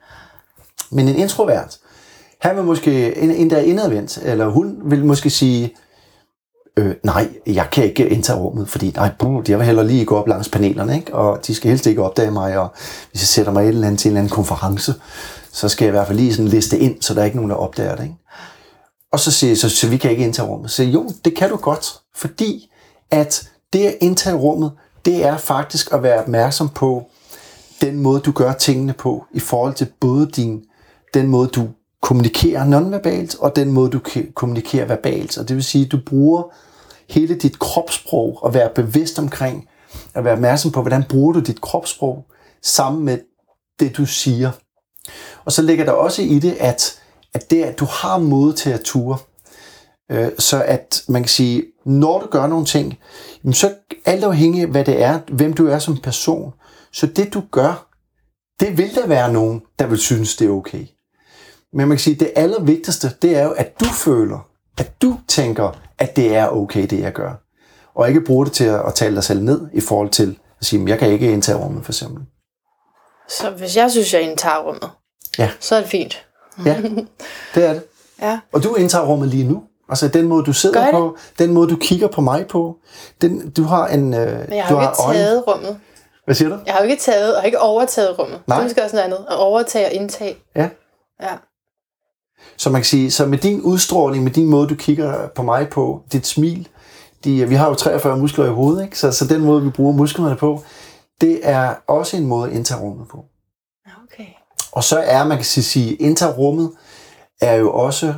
Men 0.92 1.08
en 1.08 1.16
introvert, 1.16 1.78
han 2.42 2.56
vil 2.56 2.64
måske, 2.64 3.18
en, 3.18 3.32
en 3.32 3.50
der 3.50 3.58
er 3.58 3.62
indadvendt, 3.62 4.20
eller 4.24 4.48
hun 4.48 4.78
vil 4.86 5.06
måske 5.06 5.30
sige, 5.30 5.76
øh, 6.78 6.96
nej, 7.04 7.30
jeg 7.48 7.68
kan 7.72 7.84
ikke 7.84 8.10
indtage 8.10 8.40
rummet, 8.40 8.70
fordi 8.70 8.94
nej, 8.96 9.12
buh, 9.20 9.50
jeg 9.50 9.58
vil 9.58 9.66
hellere 9.66 9.88
lige 9.88 10.06
gå 10.06 10.16
op 10.16 10.28
langs 10.28 10.50
panelerne, 10.50 10.96
ikke? 10.96 11.16
og 11.16 11.48
de 11.48 11.56
skal 11.56 11.70
helst 11.70 11.88
ikke 11.88 12.04
opdage 12.04 12.32
mig, 12.32 12.58
og 12.58 12.68
hvis 13.12 13.22
jeg 13.22 13.28
sætter 13.28 13.52
mig 13.52 13.64
et 13.64 13.70
eller 13.70 13.88
andet 13.88 14.00
til 14.00 14.10
en 14.10 14.12
eller 14.12 14.22
anden 14.22 14.36
konference, 14.36 14.94
så 15.52 15.70
skal 15.70 15.86
jeg 15.86 15.92
i 15.92 15.98
hvert 15.98 16.08
fald 16.08 16.18
lige 16.18 16.34
sådan 16.34 16.48
liste 16.48 16.80
ind, 16.80 17.02
så 17.02 17.14
der 17.14 17.22
er 17.22 17.26
ikke 17.26 17.38
nogen, 17.38 17.52
der 17.52 17.58
opdager 17.58 17.96
det. 17.96 18.04
Ikke? 18.04 18.16
Og 19.14 19.20
så 19.20 19.32
siger 19.32 19.52
jeg, 19.52 19.58
så, 19.58 19.70
så 19.70 19.88
vi 19.88 19.98
kan 19.98 20.12
ikke 20.12 20.24
indtage 20.24 20.48
rummet. 20.48 20.72
Så 20.72 20.84
jo, 20.84 21.10
det 21.26 21.36
kan 21.36 21.50
du 21.50 21.56
godt, 21.56 22.00
fordi 22.16 22.72
at 23.12 23.50
det 23.74 23.86
at 23.86 23.96
indtage 24.02 24.36
rummet, 24.36 24.72
det 25.06 25.26
er 25.26 25.38
faktisk 25.38 25.94
at 25.94 26.04
være 26.04 26.22
opmærksom 26.22 26.70
på 26.70 27.04
den 27.82 28.00
måde, 28.00 28.20
du 28.20 28.32
gør 28.32 28.54
tingene 28.54 28.94
på, 28.94 29.26
i 29.32 29.40
forhold 29.40 29.74
til 29.74 29.88
både 30.00 30.32
din, 30.32 30.64
den 31.14 31.28
måde, 31.28 31.48
du 31.48 31.68
kommunikerer 32.02 32.64
nonverbalt, 32.66 33.36
og 33.40 33.56
den 33.56 33.72
måde, 33.72 33.90
du 33.90 34.00
kommunikerer 34.34 34.86
verbalt. 34.86 35.38
Og 35.38 35.48
det 35.48 35.56
vil 35.56 35.64
sige, 35.64 35.86
at 35.86 35.92
du 35.92 36.00
bruger 36.06 36.44
hele 37.10 37.36
dit 37.36 37.60
kropssprog 37.60 38.40
og 38.42 38.54
være 38.54 38.70
bevidst 38.76 39.20
omkring, 39.20 39.70
at 40.14 40.24
være 40.24 40.34
opmærksom 40.34 40.72
på, 40.72 40.82
hvordan 40.82 41.04
bruger 41.10 41.34
du 41.34 41.40
dit 41.40 41.62
kropssprog 41.62 42.26
sammen 42.62 43.06
med 43.06 43.18
det, 43.80 43.98
du 43.98 44.06
siger. 44.06 44.52
Og 45.46 45.52
så 45.52 45.62
ligger 45.62 45.86
der 45.86 45.92
også 45.92 46.22
i 46.22 46.40
det, 46.40 46.58
at, 46.60 47.00
at 47.34 47.52
det, 47.52 47.64
at 47.64 47.80
du 47.80 47.86
har 47.86 48.18
mod 48.18 48.54
til 48.54 48.70
at 48.70 48.82
ture, 48.82 49.18
øh, 50.12 50.32
så 50.40 50.64
at 50.64 51.04
man 51.08 51.22
kan 51.22 51.30
sige, 51.30 51.64
når 51.86 52.20
du 52.20 52.28
gør 52.28 52.48
nogle 52.48 52.66
ting, 52.66 53.00
jamen 53.44 53.54
så 53.54 53.76
alt 54.06 54.24
afhængig 54.24 54.62
af, 54.62 54.68
hvad 54.68 54.86
det 54.86 55.02
er, 55.02 55.20
hvem 55.32 55.54
du 55.54 55.68
er 55.68 55.80
som 55.80 55.98
person, 55.98 56.54
så 56.92 57.08
det 57.08 57.34
du 57.34 57.44
gør, 57.52 57.88
det 58.60 58.78
vil 58.78 58.96
der 58.96 59.08
være 59.08 59.34
nogen, 59.34 59.62
der 59.80 59.88
vil 59.88 59.98
synes, 59.98 60.36
det 60.36 60.48
er 60.48 60.52
okay. 60.52 60.86
Men 61.74 61.88
man 61.88 61.98
kan 61.98 62.00
sige, 62.00 62.16
det 62.16 62.32
allervigtigste, 62.36 63.12
det 63.22 63.36
er 63.38 63.44
jo, 63.44 63.52
at 63.52 63.80
du 63.80 63.86
føler, 63.86 64.48
at 64.78 65.02
du 65.02 65.20
tænker, 65.28 65.80
at 65.98 66.16
det 66.16 66.36
er 66.36 66.48
okay, 66.48 66.86
det 66.88 67.00
jeg 67.00 67.14
gør. 67.14 67.34
Og 67.96 68.08
ikke 68.08 68.22
bruge 68.22 68.46
det 68.46 68.54
til 68.54 68.64
at, 68.64 68.86
at 68.88 68.94
tale 68.94 69.16
dig 69.16 69.24
selv 69.24 69.42
ned 69.44 69.62
i 69.74 69.82
forhold 69.82 70.10
til 70.10 70.40
at 70.60 70.66
sige, 70.66 70.86
jeg 70.88 71.00
kan 71.00 71.12
ikke 71.12 71.32
indtage 71.32 71.58
rummet, 71.58 71.86
for 71.86 71.92
eksempel. 71.92 72.24
Så 73.30 73.50
hvis 73.50 73.76
jeg 73.78 73.92
synes, 73.92 74.14
jeg 74.14 74.22
indtager 74.22 74.60
rummet, 74.60 74.90
Ja. 75.38 75.50
så 75.60 75.76
er 75.76 75.82
det 75.82 75.90
fint. 75.90 76.26
Ja, 76.66 76.82
det 77.56 77.66
er 77.66 77.74
det. 77.74 77.84
Ja. 78.22 78.40
Og 78.54 78.64
du 78.64 78.76
indtager 78.76 79.06
rummet 79.06 79.30
lige 79.30 79.44
nu. 79.44 79.64
Altså 79.90 80.08
den 80.08 80.28
måde, 80.28 80.44
du 80.46 80.54
sidder 80.54 80.92
på, 80.92 81.18
den 81.40 81.54
måde, 81.54 81.70
du 81.70 81.76
kigger 81.76 82.08
på 82.08 82.22
mig 82.22 82.48
på. 82.48 82.78
Den, 83.22 83.50
du 83.50 83.64
har 83.64 83.88
en... 83.88 84.14
Øh, 84.14 84.50
Men 84.50 84.58
jeg 84.58 84.66
du 84.70 84.76
har 84.76 84.82
ikke 84.82 85.04
øjne- 85.04 85.20
taget 85.20 85.44
rummet. 85.48 85.78
Hvad 86.26 86.36
siger 86.36 86.50
du? 86.50 86.58
Jeg 86.66 86.74
har 86.74 86.84
jo 86.84 86.90
ikke 86.90 87.02
taget 87.02 87.38
og 87.38 87.46
ikke 87.46 87.60
overtaget 87.60 88.20
rummet. 88.20 88.40
Nej. 88.48 88.58
Det 88.58 88.62
er 88.64 88.66
måske 88.68 88.84
også 88.84 88.96
noget 88.96 89.06
andet. 89.06 89.26
At 89.30 89.38
overtage 89.38 89.86
og 89.86 89.92
indtage. 89.92 90.36
Ja. 90.56 90.70
Ja. 91.22 91.30
Så 92.58 92.70
man 92.70 92.82
kan 92.82 92.86
sige, 92.86 93.12
så 93.12 93.26
med 93.26 93.38
din 93.38 93.62
udstråling, 93.62 94.24
med 94.24 94.32
din 94.32 94.46
måde, 94.50 94.68
du 94.68 94.76
kigger 94.76 95.28
på 95.36 95.44
mig 95.44 95.70
på, 95.70 96.02
dit 96.12 96.28
smil, 96.28 96.68
de, 97.24 97.46
vi 97.50 97.56
har 97.56 97.68
jo 97.68 97.74
43 97.74 98.18
muskler 98.18 98.46
i 98.46 98.50
hovedet, 98.50 98.84
ikke? 98.84 99.00
Så, 99.00 99.12
så 99.12 99.28
den 99.28 99.42
måde, 99.42 99.64
vi 99.64 99.70
bruger 99.70 99.94
musklerne 99.94 100.36
på, 100.36 100.64
det 101.22 101.40
er 101.44 101.74
også 101.88 102.18
en 102.18 102.26
måde 102.26 102.50
at 102.50 102.56
indtage 102.56 102.82
rummet 102.82 103.08
på. 103.08 103.26
Og 104.74 104.84
så 104.84 105.00
er, 105.00 105.24
man 105.24 105.38
kan 105.38 105.46
sige, 105.46 105.94
interrummet 105.94 106.72
er 107.42 107.56
jo 107.56 107.74
også, 107.74 108.14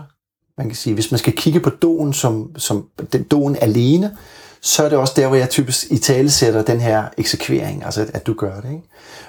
man 0.58 0.68
kan 0.68 0.76
sige, 0.76 0.93
hvis 0.93 1.12
man 1.12 1.18
skal 1.18 1.34
kigge 1.34 1.60
på 1.60 1.70
doen 1.70 2.14
som, 2.14 2.51
som 2.58 2.86
den 3.14 3.24
doen 3.24 3.56
alene, 3.62 4.18
så 4.62 4.86
er 4.86 4.89
det 4.89 4.97
også 4.97 5.14
der, 5.16 5.28
hvor 5.28 5.36
jeg 5.36 5.49
typisk 5.49 5.91
i 5.91 5.97
tale 5.97 6.32
sætter 6.32 6.62
den 6.62 6.82
her 6.82 7.03
eksekvering, 7.18 7.86
altså 7.86 8.01
at, 8.01 8.10
at 8.14 8.28
du 8.28 8.34
gør 8.34 8.60
det. 8.60 8.70
Ikke? 8.70 8.84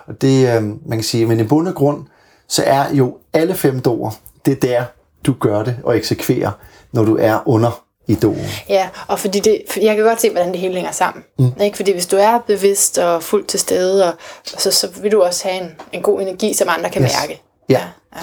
Og 0.07 0.23
det, 0.23 0.57
øh, 0.57 0.63
man 0.63 0.99
kan 0.99 1.03
sige, 1.03 1.27
men 1.27 1.41
i 1.41 1.43
bund 1.43 1.69
og 1.69 1.75
grund, 1.75 2.05
så 2.49 2.63
er 2.67 2.95
jo 2.95 3.19
alle 3.33 3.55
fem 3.55 3.81
doer, 3.81 4.11
det 4.47 4.53
er 4.53 4.61
der, 4.61 4.85
du 5.27 5.33
gør 5.41 5.63
det 5.63 5.77
og 5.85 5.97
eksekverer, 5.97 6.51
når 6.93 7.05
du 7.05 7.17
er 7.17 7.49
under 7.49 7.86
i 8.09 8.15
doen. 8.15 8.39
Ja, 8.69 8.89
og 9.07 9.19
fordi 9.19 9.41
det, 9.41 9.63
for 9.71 9.81
jeg 9.81 9.97
kan 9.97 10.05
godt 10.05 10.21
se, 10.21 10.31
hvordan 10.31 10.53
det 10.53 10.61
hele 10.61 10.75
hænger 10.75 10.93
sammen. 10.93 11.25
Mm. 11.39 11.53
Ikke? 11.63 11.77
Fordi 11.77 11.93
hvis 11.93 12.07
du 12.07 12.17
er 12.17 12.39
bevidst 12.47 12.99
og 12.99 13.23
fuldt 13.23 13.49
til 13.49 13.61
stede, 13.61 14.05
og, 14.13 14.15
så, 14.45 14.71
så 14.71 14.89
vil 15.03 15.13
du 15.13 15.23
også 15.23 15.49
have 15.49 15.63
en, 15.63 15.71
en 15.93 16.03
god 16.03 16.21
energi, 16.21 16.55
som 16.55 16.69
andre 16.71 16.91
kan 16.91 17.03
Yes. 17.03 17.13
mærke. 17.21 17.43
Ja. 17.69 17.81
ja. 18.17 18.21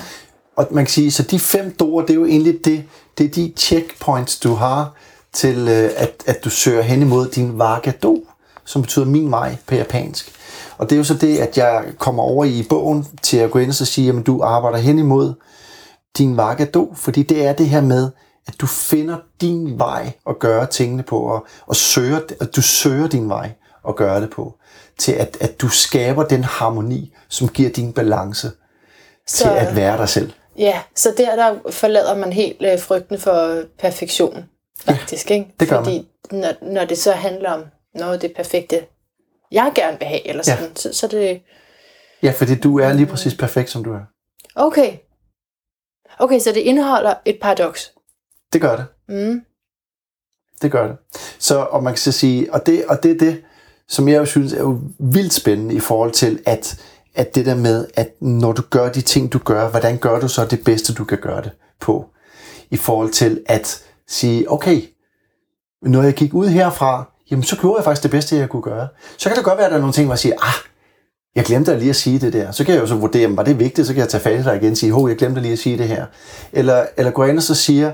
Og 0.56 0.68
man 0.72 0.86
kan 0.86 0.92
sige, 0.92 1.12
så 1.12 1.24
de 1.24 1.40
fem 1.40 1.76
doer, 1.80 2.02
det 2.02 2.10
er 2.10 2.14
jo 2.16 2.26
egentlig 2.26 2.66
det, 2.66 2.84
det 3.18 3.26
er 3.26 3.30
de 3.30 3.54
checkpoints, 3.58 4.40
du 4.40 4.54
har 4.54 4.94
til, 5.34 5.68
øh, 5.68 5.90
at, 5.96 6.24
at 6.26 6.44
du 6.44 6.50
søger 6.50 6.82
hen 6.82 7.02
imod 7.02 7.28
din 7.30 7.60
Varga-do, 7.60 8.24
som 8.66 8.82
betyder 8.82 9.06
min 9.06 9.32
vej 9.32 9.56
på 9.68 9.76
japansk. 9.76 10.32
Og 10.78 10.90
det 10.90 10.96
er 10.96 10.98
jo 10.98 11.04
så 11.04 11.14
det, 11.14 11.38
at 11.38 11.58
jeg 11.58 11.84
kommer 12.00 12.24
over 12.24 12.46
i 12.46 12.66
bogen 12.70 13.08
til 13.22 13.38
at 13.38 13.52
gå 13.52 13.60
ind 13.60 13.70
og 13.70 13.76
så 13.76 13.86
sige, 13.86 14.10
at 14.10 14.26
du 14.26 14.42
arbejder 14.44 14.78
hen 14.78 15.00
imod 15.00 15.34
din 16.18 16.38
Varga-do, 16.38 16.94
fordi 16.96 17.24
det 17.24 17.46
er 17.46 17.54
det 17.54 17.70
her 17.70 17.82
med, 17.82 18.10
at 18.48 18.62
du 18.62 18.68
finder 18.68 19.18
din 19.42 19.80
vej 19.80 20.12
at 20.30 20.40
gøre 20.40 20.66
tingene 20.66 21.04
på, 21.04 21.20
og, 21.20 21.46
og 21.66 21.76
søger, 21.76 22.20
at 22.42 22.56
du 22.56 22.62
søger 22.62 23.08
din 23.08 23.30
vej 23.30 23.52
at 23.88 23.96
gøre 23.96 24.22
det 24.22 24.30
på, 24.30 24.58
til 24.98 25.12
at, 25.12 25.38
at 25.42 25.62
du 25.62 25.70
skaber 25.70 26.24
den 26.24 26.44
harmoni, 26.44 27.14
som 27.30 27.48
giver 27.48 27.70
din 27.70 27.94
balance 27.94 28.52
til 29.28 29.48
at 29.50 29.76
være 29.76 29.98
dig 29.98 30.10
selv. 30.10 30.32
Ja, 30.58 30.82
så 30.96 31.14
der, 31.18 31.36
der 31.36 31.72
forlader 31.72 32.18
man 32.18 32.34
helt 32.34 32.62
øh, 32.62 32.80
frygten 32.80 33.20
for 33.20 33.64
perfektion, 33.80 34.46
faktisk. 34.86 35.32
ikke? 35.32 35.54
det 35.60 35.70
gør 35.70 35.84
Fordi 35.84 36.08
når, 36.32 36.54
når 36.74 36.86
det 36.86 36.98
så 36.98 37.12
handler 37.12 37.52
om 37.52 37.64
noget 37.96 38.14
af 38.14 38.20
det 38.20 38.34
perfekte, 38.36 38.86
jeg 39.52 39.72
gerne 39.76 40.00
vil 40.00 40.08
have, 40.08 40.28
eller 40.28 40.44
Ja. 40.48 40.56
sådan, 40.58 40.76
så, 40.76 40.94
så 40.94 41.06
er 41.06 41.10
det... 41.10 41.42
Ja, 42.24 42.32
fordi 42.32 42.56
du 42.56 42.80
er 42.80 42.94
lige 42.94 43.06
præcis 43.06 43.36
perfekt, 43.36 43.70
som 43.70 43.84
du 43.84 43.94
er. 43.94 44.02
Okay. 44.56 44.98
Okay, 46.20 46.40
så 46.40 46.52
det 46.52 46.60
indeholder 46.60 47.14
et 47.26 47.38
paradoks. 47.42 47.94
Det 48.54 48.62
gør 48.62 48.76
det. 48.76 48.86
Mm. 49.10 49.42
Det 50.62 50.72
gør 50.72 50.88
det. 50.88 50.96
Så, 51.40 51.60
og 51.60 51.84
man 51.84 51.94
kan 51.94 52.00
så 52.00 52.12
sige, 52.12 52.54
og 52.54 52.66
det, 52.66 52.86
og 52.86 53.04
det 53.04 53.12
er 53.12 53.18
det, 53.18 53.42
som 53.88 54.08
jeg 54.08 54.18
jo 54.18 54.26
synes 54.26 54.54
er 54.54 54.60
jo 54.60 54.80
vildt 55.00 55.34
spændende 55.34 55.76
i 55.76 55.80
forhold 55.80 56.12
til, 56.12 56.40
at, 56.46 56.82
at 57.16 57.36
det 57.36 57.46
der 57.46 57.56
med, 57.56 57.88
at 57.94 58.22
når 58.22 58.52
du 58.52 58.62
gør 58.70 58.92
de 58.92 59.02
ting, 59.02 59.34
du 59.34 59.38
gør, 59.38 59.70
hvordan 59.70 59.98
gør 59.98 60.20
du 60.20 60.28
så 60.28 60.46
det 60.46 60.64
bedste, 60.64 60.94
du 60.94 61.04
kan 61.04 61.18
gøre 61.18 61.42
det 61.42 61.52
på? 61.80 62.06
I 62.72 62.78
forhold 62.78 63.10
til 63.10 63.42
at 63.46 63.84
sige, 64.08 64.52
okay, 64.52 64.82
når 65.82 66.04
jeg 66.04 66.14
gik 66.14 66.34
ud 66.34 66.48
herfra, 66.48 67.12
jamen 67.32 67.44
så 67.44 67.58
gjorde 67.58 67.78
jeg 67.78 67.84
faktisk 67.84 68.04
det 68.04 68.12
bedste, 68.12 68.36
jeg 68.36 68.50
kunne 68.50 68.62
gøre. 68.62 68.88
Så 69.18 69.30
kan 69.30 69.36
det 69.36 69.46
godt 69.46 69.58
være, 69.58 69.66
at 69.66 69.72
der 69.72 69.78
er 69.78 69.82
nogle 69.82 69.94
ting, 69.94 70.08
hvor 70.08 70.14
jeg 70.14 70.20
siger, 70.20 70.36
ah, 70.42 70.54
jeg 71.36 71.46
glemte 71.46 71.78
lige 71.78 71.90
at 71.90 71.96
sige 71.96 72.20
det 72.20 72.34
der. 72.34 72.52
Så 72.52 72.64
kan 72.66 72.74
jeg 72.74 72.82
jo 72.82 72.88
så 72.88 72.96
vurdere, 72.96 73.38
var 73.38 73.44
det 73.44 73.60
vigtigt, 73.60 73.88
så 73.88 73.94
kan 73.94 74.00
jeg 74.00 74.10
tage 74.10 74.22
fat 74.22 74.40
i 74.40 74.44
dig 74.44 74.56
igen 74.56 74.72
og 74.72 74.78
sige, 74.78 74.92
hov, 74.92 75.08
jeg 75.10 75.18
glemte 75.18 75.42
lige 75.42 75.54
at 75.54 75.60
sige 75.60 75.78
det 75.78 75.88
her. 75.88 76.06
Eller, 76.52 76.86
eller 76.98 77.12
gå 77.12 77.24
ind 77.24 77.38
og 77.38 77.44
så 77.44 77.56
siger, 77.56 77.92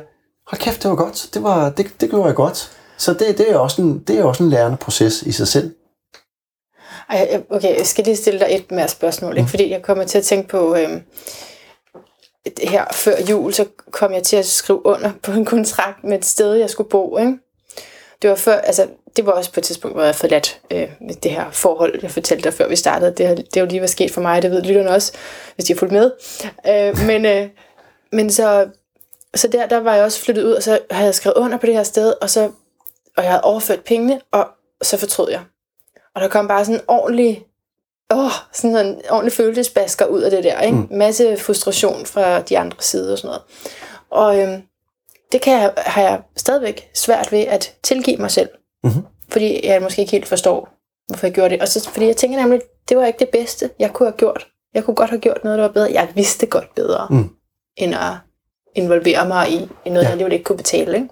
hold 0.49 0.61
kæft, 0.61 0.83
det 0.83 0.89
var 0.89 0.95
godt, 0.95 1.29
det, 1.33 1.43
var, 1.43 1.69
det, 1.69 2.01
det 2.01 2.09
gjorde 2.09 2.27
jeg 2.27 2.35
godt. 2.35 2.71
Så 2.97 3.13
det, 3.13 3.37
det, 3.37 3.51
er 3.51 3.57
også 3.57 3.81
en, 3.81 3.99
det 3.99 4.19
er 4.19 4.23
også 4.23 4.43
en 4.43 4.49
lærende 4.49 4.77
proces 4.77 5.21
i 5.21 5.31
sig 5.31 5.47
selv. 5.47 5.75
Ej, 7.09 7.43
okay, 7.49 7.77
jeg 7.77 7.87
skal 7.87 8.05
lige 8.05 8.15
stille 8.15 8.39
dig 8.39 8.47
et 8.51 8.71
mere 8.71 8.87
spørgsmål, 8.87 9.37
ikke? 9.37 9.49
fordi 9.49 9.71
jeg 9.71 9.81
kommer 9.81 10.03
til 10.03 10.17
at 10.17 10.23
tænke 10.23 10.47
på, 10.47 10.77
det 12.57 12.69
her 12.69 12.85
før 12.91 13.15
jul, 13.29 13.53
så 13.53 13.65
kom 13.91 14.13
jeg 14.13 14.23
til 14.23 14.35
at 14.35 14.45
skrive 14.45 14.85
under 14.85 15.11
på 15.23 15.31
en 15.31 15.45
kontrakt 15.45 16.03
med 16.03 16.17
et 16.17 16.25
sted, 16.25 16.53
jeg 16.53 16.69
skulle 16.69 16.89
bo. 16.89 17.17
Ikke? 17.17 17.37
Det 18.21 18.29
var 18.29 18.35
før, 18.35 18.57
altså, 18.57 18.87
det 19.15 19.25
var 19.25 19.31
også 19.31 19.53
på 19.53 19.59
et 19.59 19.63
tidspunkt, 19.63 19.97
hvor 19.97 20.03
jeg 20.03 20.15
forladt 20.15 20.59
øh, 20.71 20.87
det 21.23 21.31
her 21.31 21.51
forhold, 21.51 21.99
jeg 22.01 22.11
fortalte 22.11 22.43
dig 22.43 22.53
før 22.53 22.67
vi 22.67 22.75
startede. 22.75 23.11
Det, 23.11 23.37
det 23.37 23.57
er 23.57 23.61
jo 23.61 23.67
lige, 23.67 23.79
hvad 23.79 23.87
sket 23.87 24.11
for 24.11 24.21
mig, 24.21 24.41
det 24.41 24.51
ved 24.51 24.61
lytterne 24.61 24.89
også, 24.89 25.13
hvis 25.55 25.65
de 25.65 25.73
har 25.73 25.77
fulgt 25.77 25.93
med. 25.93 26.11
Øh, 26.67 27.05
men, 27.07 27.25
øh, 27.25 27.49
men 28.11 28.29
så, 28.29 28.67
så 29.35 29.47
der, 29.47 29.65
der 29.65 29.77
var 29.77 29.95
jeg 29.95 30.03
også 30.03 30.19
flyttet 30.21 30.43
ud, 30.43 30.51
og 30.51 30.63
så 30.63 30.79
havde 30.91 31.05
jeg 31.05 31.15
skrevet 31.15 31.37
under 31.37 31.57
på 31.57 31.65
det 31.65 31.73
her 31.75 31.83
sted, 31.83 32.13
og, 32.21 32.29
så, 32.29 32.51
og 33.17 33.23
jeg 33.23 33.31
havde 33.31 33.41
overført 33.43 33.83
pengene, 33.83 34.21
og 34.31 34.47
så 34.81 34.97
fortrød 34.97 35.29
jeg. 35.31 35.41
Og 36.15 36.21
der 36.21 36.27
kom 36.27 36.47
bare 36.47 36.65
sådan 36.65 36.79
en 36.79 36.85
ordentlig, 36.87 37.45
åh, 38.13 38.31
sådan 38.53 38.77
en 38.85 39.01
ordentlig 39.09 39.33
følelsesbasker 39.33 40.05
ud 40.05 40.21
af 40.21 40.31
det 40.31 40.43
der, 40.43 40.61
ikke? 40.61 40.77
Mm. 40.77 40.87
Masse 40.91 41.37
frustration 41.37 42.05
fra 42.05 42.41
de 42.41 42.57
andre 42.57 42.77
sider 42.79 43.11
og 43.11 43.17
sådan 43.17 43.27
noget. 43.27 43.41
Og 44.09 44.39
øhm, 44.39 44.61
det 45.31 45.41
kan 45.41 45.53
jeg, 45.61 45.73
har 45.77 46.01
jeg 46.01 46.21
stadigvæk 46.37 46.89
svært 46.95 47.31
ved 47.31 47.39
at 47.39 47.75
tilgive 47.83 48.17
mig 48.17 48.31
selv. 48.31 48.49
Mhm. 48.83 49.05
Fordi 49.29 49.67
jeg 49.67 49.81
måske 49.81 50.01
ikke 50.01 50.11
helt 50.11 50.27
forstår, 50.27 50.69
hvorfor 51.07 51.27
jeg 51.27 51.33
gjorde 51.33 51.49
det. 51.49 51.61
Og 51.61 51.67
så, 51.67 51.89
fordi 51.89 52.05
jeg 52.05 52.17
tænker 52.17 52.39
nemlig, 52.39 52.61
det 52.89 52.97
var 52.97 53.05
ikke 53.05 53.19
det 53.19 53.29
bedste, 53.29 53.69
jeg 53.79 53.93
kunne 53.93 54.09
have 54.09 54.17
gjort. 54.17 54.47
Jeg 54.73 54.83
kunne 54.83 54.95
godt 54.95 55.09
have 55.09 55.19
gjort 55.19 55.43
noget, 55.43 55.57
der 55.59 55.65
var 55.65 55.71
bedre. 55.71 55.89
Jeg 55.93 56.07
vidste 56.15 56.45
godt 56.45 56.75
bedre, 56.75 57.07
Mm. 57.09 57.29
end 57.77 57.95
at 57.95 58.13
involvere 58.75 59.27
mig 59.27 59.51
i, 59.51 59.69
i 59.85 59.89
noget, 59.89 60.03
Ja. 60.03 60.07
jeg 60.07 60.11
alligevel 60.11 60.33
ikke 60.33 60.43
kunne 60.45 60.57
betale. 60.57 60.95
Ikke? 60.97 61.09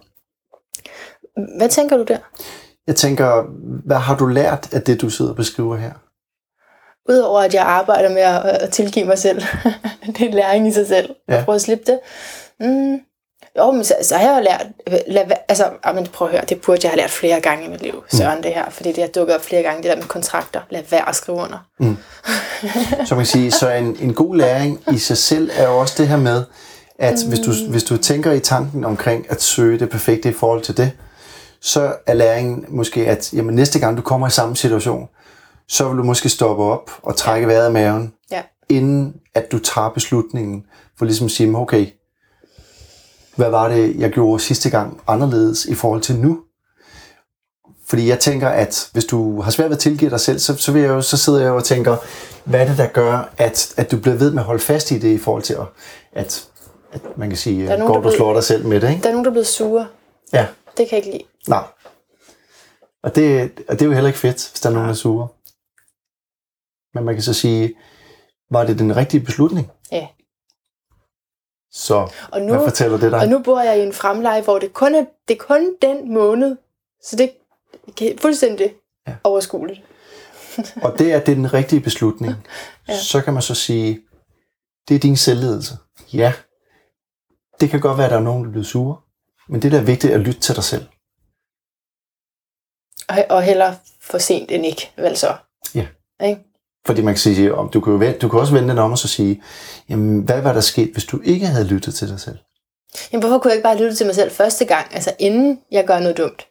Hvad 1.58 1.70
tænker 1.70 1.98
du 1.98 2.04
der? 2.04 2.18
Jeg 2.88 2.96
tænker, 2.96 3.44
hvad 3.86 3.98
har 3.98 4.18
du 4.18 4.26
lært 4.26 4.74
af 4.74 4.82
det, 4.82 5.02
du 5.02 5.10
sidder 5.10 5.32
og 5.32 5.38
beskriver 5.38 5.76
her? 5.78 5.92
Udover 7.10 7.42
at 7.42 7.54
jeg 7.54 7.64
arbejder 7.64 8.10
med 8.10 8.22
at, 8.22 8.42
at 8.46 8.70
tilgive 8.72 9.06
mig 9.06 9.18
selv. 9.20 9.42
det 10.06 10.22
er 10.22 10.26
en 10.28 10.34
læring 10.34 10.68
i 10.68 10.72
sig 10.72 10.88
selv. 10.88 11.16
Ja. 11.30 11.38
At 11.38 11.46
prøve 11.46 11.56
at 11.56 11.62
slippe 11.62 11.84
det. 11.92 12.00
Mm. 12.60 13.00
Jo, 13.58 13.72
men 13.72 13.84
så, 13.84 13.94
så 14.02 14.16
har 14.18 14.28
jeg 14.32 14.38
jo 14.40 14.44
lært... 14.44 14.68
Lad, 15.08 15.32
altså, 15.48 15.70
ah, 15.84 15.96
men 15.96 16.08
prøv 16.08 16.28
at 16.28 16.32
høre, 16.34 16.46
det 16.50 16.62
burde 16.62 16.80
jeg 16.84 16.92
have 16.92 16.98
lært 16.98 17.10
flere 17.10 17.42
gange 17.42 17.66
i 17.66 17.70
mit 17.70 17.82
liv, 17.82 18.04
Søren, 18.10 18.44
det 18.44 18.54
her. 18.54 18.70
Fordi 18.70 18.92
det 18.92 19.04
har 19.04 19.08
dukket 19.08 19.36
op 19.36 19.42
flere 19.42 19.62
gange, 19.64 19.84
det 19.84 19.90
der 19.92 19.96
med 19.96 20.04
kontrakter. 20.04 20.62
Lad 20.70 20.84
være 20.92 21.10
at 21.10 21.16
skrive 21.16 21.38
under. 21.38 21.58
Så 23.08 23.16
man 23.16 23.18
kan 23.18 23.26
sige, 23.26 23.52
så 23.52 23.70
en, 23.72 23.98
en 24.02 24.14
god 24.14 24.36
læring 24.36 24.84
i 24.94 24.98
sig 24.98 25.18
selv 25.18 25.50
er 25.58 25.68
jo 25.68 25.78
også 25.78 25.96
det 25.98 26.08
her 26.08 26.18
med, 26.18 26.44
at 27.00 27.16
hvis, 27.28 27.40
du, 27.40 27.52
hvis 27.70 27.84
du 27.84 27.98
tænker 27.98 28.32
i 28.32 28.40
tanken 28.40 28.86
omkring 28.86 29.26
at 29.32 29.42
søge 29.42 29.80
det 29.80 29.90
perfekte 29.90 30.30
i 30.30 30.34
forhold 30.34 30.62
til 30.62 30.78
det, 30.78 30.92
så 31.62 31.96
er 32.06 32.14
læringen 32.14 32.66
måske, 32.70 33.08
at 33.08 33.34
jamen, 33.34 33.56
næste 33.56 33.80
gang 33.80 33.98
du 33.98 34.02
kommer 34.02 34.28
i 34.28 34.32
samme 34.32 34.56
situation, 34.56 35.08
så 35.68 35.90
vil 35.90 35.98
du 35.98 36.04
måske 36.04 36.30
stoppe 36.30 36.64
op 36.64 36.92
og 37.02 37.16
trække 37.16 37.48
vejret 37.48 37.70
i 37.70 37.74
maven, 37.74 38.14
Ja. 38.32 38.42
inden 38.70 39.14
at 39.36 39.52
du 39.52 39.60
tager 39.60 39.90
beslutningen, 39.90 40.64
for 40.98 41.06
ligesom 41.06 41.26
at 41.26 41.32
sige, 41.32 41.58
okay, 41.58 41.88
hvad 43.36 43.50
var 43.50 43.68
det, 43.70 43.96
jeg 43.98 44.10
gjorde 44.12 44.44
sidste 44.44 44.70
gang 44.70 45.02
anderledes 45.08 45.66
i 45.66 45.74
forhold 45.76 46.02
til 46.02 46.16
nu? 46.16 46.40
Fordi 47.88 48.10
jeg 48.10 48.20
tænker, 48.20 48.50
at 48.50 48.90
hvis 48.94 49.06
du 49.06 49.42
har 49.42 49.52
svært 49.52 49.70
ved 49.70 49.76
at 49.76 49.82
tilgive 49.82 50.12
dig 50.12 50.20
selv, 50.20 50.40
så, 50.40 50.56
så, 50.56 50.72
vil 50.72 50.82
jeg 50.82 50.90
jo, 50.90 51.02
så 51.02 51.18
sidder 51.18 51.40
jeg 51.40 51.48
jo 51.48 51.56
og 51.56 51.64
tænker, 51.64 51.98
hvad 52.44 52.62
er 52.62 52.66
det, 52.66 52.78
der 52.78 52.88
gør, 52.88 53.34
at, 53.38 53.74
at 53.78 53.92
du 53.92 53.98
bliver 53.98 54.16
ved 54.18 54.32
med 54.32 54.40
at 54.40 54.46
holde 54.46 54.60
fast 54.64 54.92
i 54.92 55.00
det 55.00 55.10
i 55.10 55.18
forhold 55.18 55.44
til, 55.44 55.54
at, 55.54 55.66
at, 56.14 56.47
at 56.92 57.18
man 57.18 57.30
kan 57.30 57.38
sige, 57.38 57.68
er 57.70 57.78
nogen, 57.78 57.94
går 57.94 58.02
du 58.02 58.16
slår 58.16 58.34
dig 58.34 58.44
selv 58.44 58.66
med 58.66 58.82
det, 58.82 58.90
ikke? 58.90 59.02
Der 59.02 59.08
er 59.10 59.12
nogen, 59.14 59.26
der 59.26 59.32
er 59.32 59.34
blevet 59.34 59.48
sure. 59.48 59.88
Ja, 60.34 60.48
Det 60.78 60.90
kan 60.90 60.98
jeg 60.98 61.06
ikke 61.06 61.18
lide. 61.18 61.30
nej. 61.48 61.64
Og 63.04 63.16
det, 63.16 63.52
og 63.70 63.74
det 63.74 63.82
er 63.82 63.86
jo 63.86 63.92
heller 63.92 64.08
ikke 64.08 64.20
fedt, 64.20 64.50
hvis 64.52 64.60
der 64.62 64.70
er 64.70 64.74
nogen, 64.74 64.88
der 64.88 64.94
er 64.94 64.98
sure. 64.98 65.28
Men 66.94 67.04
man 67.06 67.16
kan 67.16 67.24
så 67.24 67.34
sige, 67.34 67.74
var 68.52 68.66
det 68.66 68.80
den 68.80 68.96
rigtige 68.96 69.22
beslutning? 69.26 69.72
Ja. 69.92 70.08
Så 71.72 72.10
Og 72.32 72.42
nu, 72.42 72.54
hvad 72.56 72.64
fortæller 72.70 72.98
det 72.98 73.12
dig? 73.12 73.20
og 73.20 73.28
nu 73.28 73.40
bor 73.40 73.60
jeg 73.62 73.80
i 73.80 73.84
en 73.84 73.94
fremleje, 73.94 74.42
hvor 74.42 74.60
det 74.60 74.74
kun 74.74 74.96
er, 74.96 75.06
det 75.28 75.34
er 75.34 75.44
kun 75.44 75.76
den 75.82 76.14
måned. 76.14 76.56
Så 77.04 77.16
det 77.16 77.32
er 78.02 78.18
fuldstændig 78.22 78.74
Ja. 79.08 79.16
overskueligt. 79.24 79.82
Og 80.86 81.00
det 81.00 81.14
er, 81.14 81.20
det 81.20 81.32
er 81.32 81.36
den 81.36 81.54
rigtige 81.54 81.80
beslutning. 81.82 82.34
Ja. 82.88 82.98
Så 83.00 83.22
kan 83.22 83.34
man 83.34 83.42
så 83.42 83.56
sige, 83.56 84.00
det 84.88 84.96
er 84.96 85.00
din 85.00 85.18
selvledelse. 85.18 85.78
Ja, 86.14 86.34
det 87.60 87.70
kan 87.70 87.80
godt 87.80 87.98
være, 87.98 88.06
at 88.06 88.12
der 88.12 88.18
er 88.18 88.24
nogen, 88.24 88.46
der 88.46 88.52
bliver 88.52 88.64
sure. 88.64 88.98
Men 89.50 89.62
det 89.62 89.72
der 89.72 89.80
er 89.80 89.84
vigtigt 89.84 90.14
at 90.14 90.20
lytte 90.20 90.40
til 90.40 90.56
dig 90.56 90.64
selv. 90.64 90.86
Og, 93.10 93.26
og 93.30 93.44
heller 93.44 93.76
for 94.02 94.18
sent 94.18 94.52
end 94.52 94.66
ikke, 94.66 94.92
vel 94.98 95.18
så. 95.18 95.36
Ja. 95.76 95.88
Ikke? 96.24 96.42
Fordi 96.86 97.02
man 97.02 97.14
kan 97.14 97.20
sige, 97.20 97.56
om 97.56 97.70
du 97.70 97.82
kan, 97.82 97.94
jo 97.94 98.14
du 98.22 98.30
kan 98.30 98.40
også 98.40 98.54
vende 98.54 98.70
den 98.70 98.78
om 98.78 98.92
og 98.92 98.98
så 98.98 99.08
sige, 99.08 99.44
jamen, 99.90 100.22
hvad 100.22 100.42
var 100.42 100.54
der 100.54 100.62
sket, 100.62 100.90
hvis 100.94 101.06
du 101.06 101.22
ikke 101.24 101.46
havde 101.46 101.68
lyttet 101.68 101.96
til 101.96 102.10
dig 102.10 102.20
selv? 102.20 102.38
Jamen, 103.12 103.24
hvorfor 103.24 103.40
kunne 103.40 103.50
jeg 103.50 103.56
ikke 103.56 103.64
bare 103.64 103.78
lytte 103.78 103.96
til 103.96 104.06
mig 104.06 104.16
selv 104.16 104.32
første 104.32 104.66
gang, 104.66 104.96
altså 104.96 105.14
inden 105.20 105.60
jeg 105.72 105.86
gør 105.86 106.00
noget 106.00 106.18
dumt? 106.18 106.48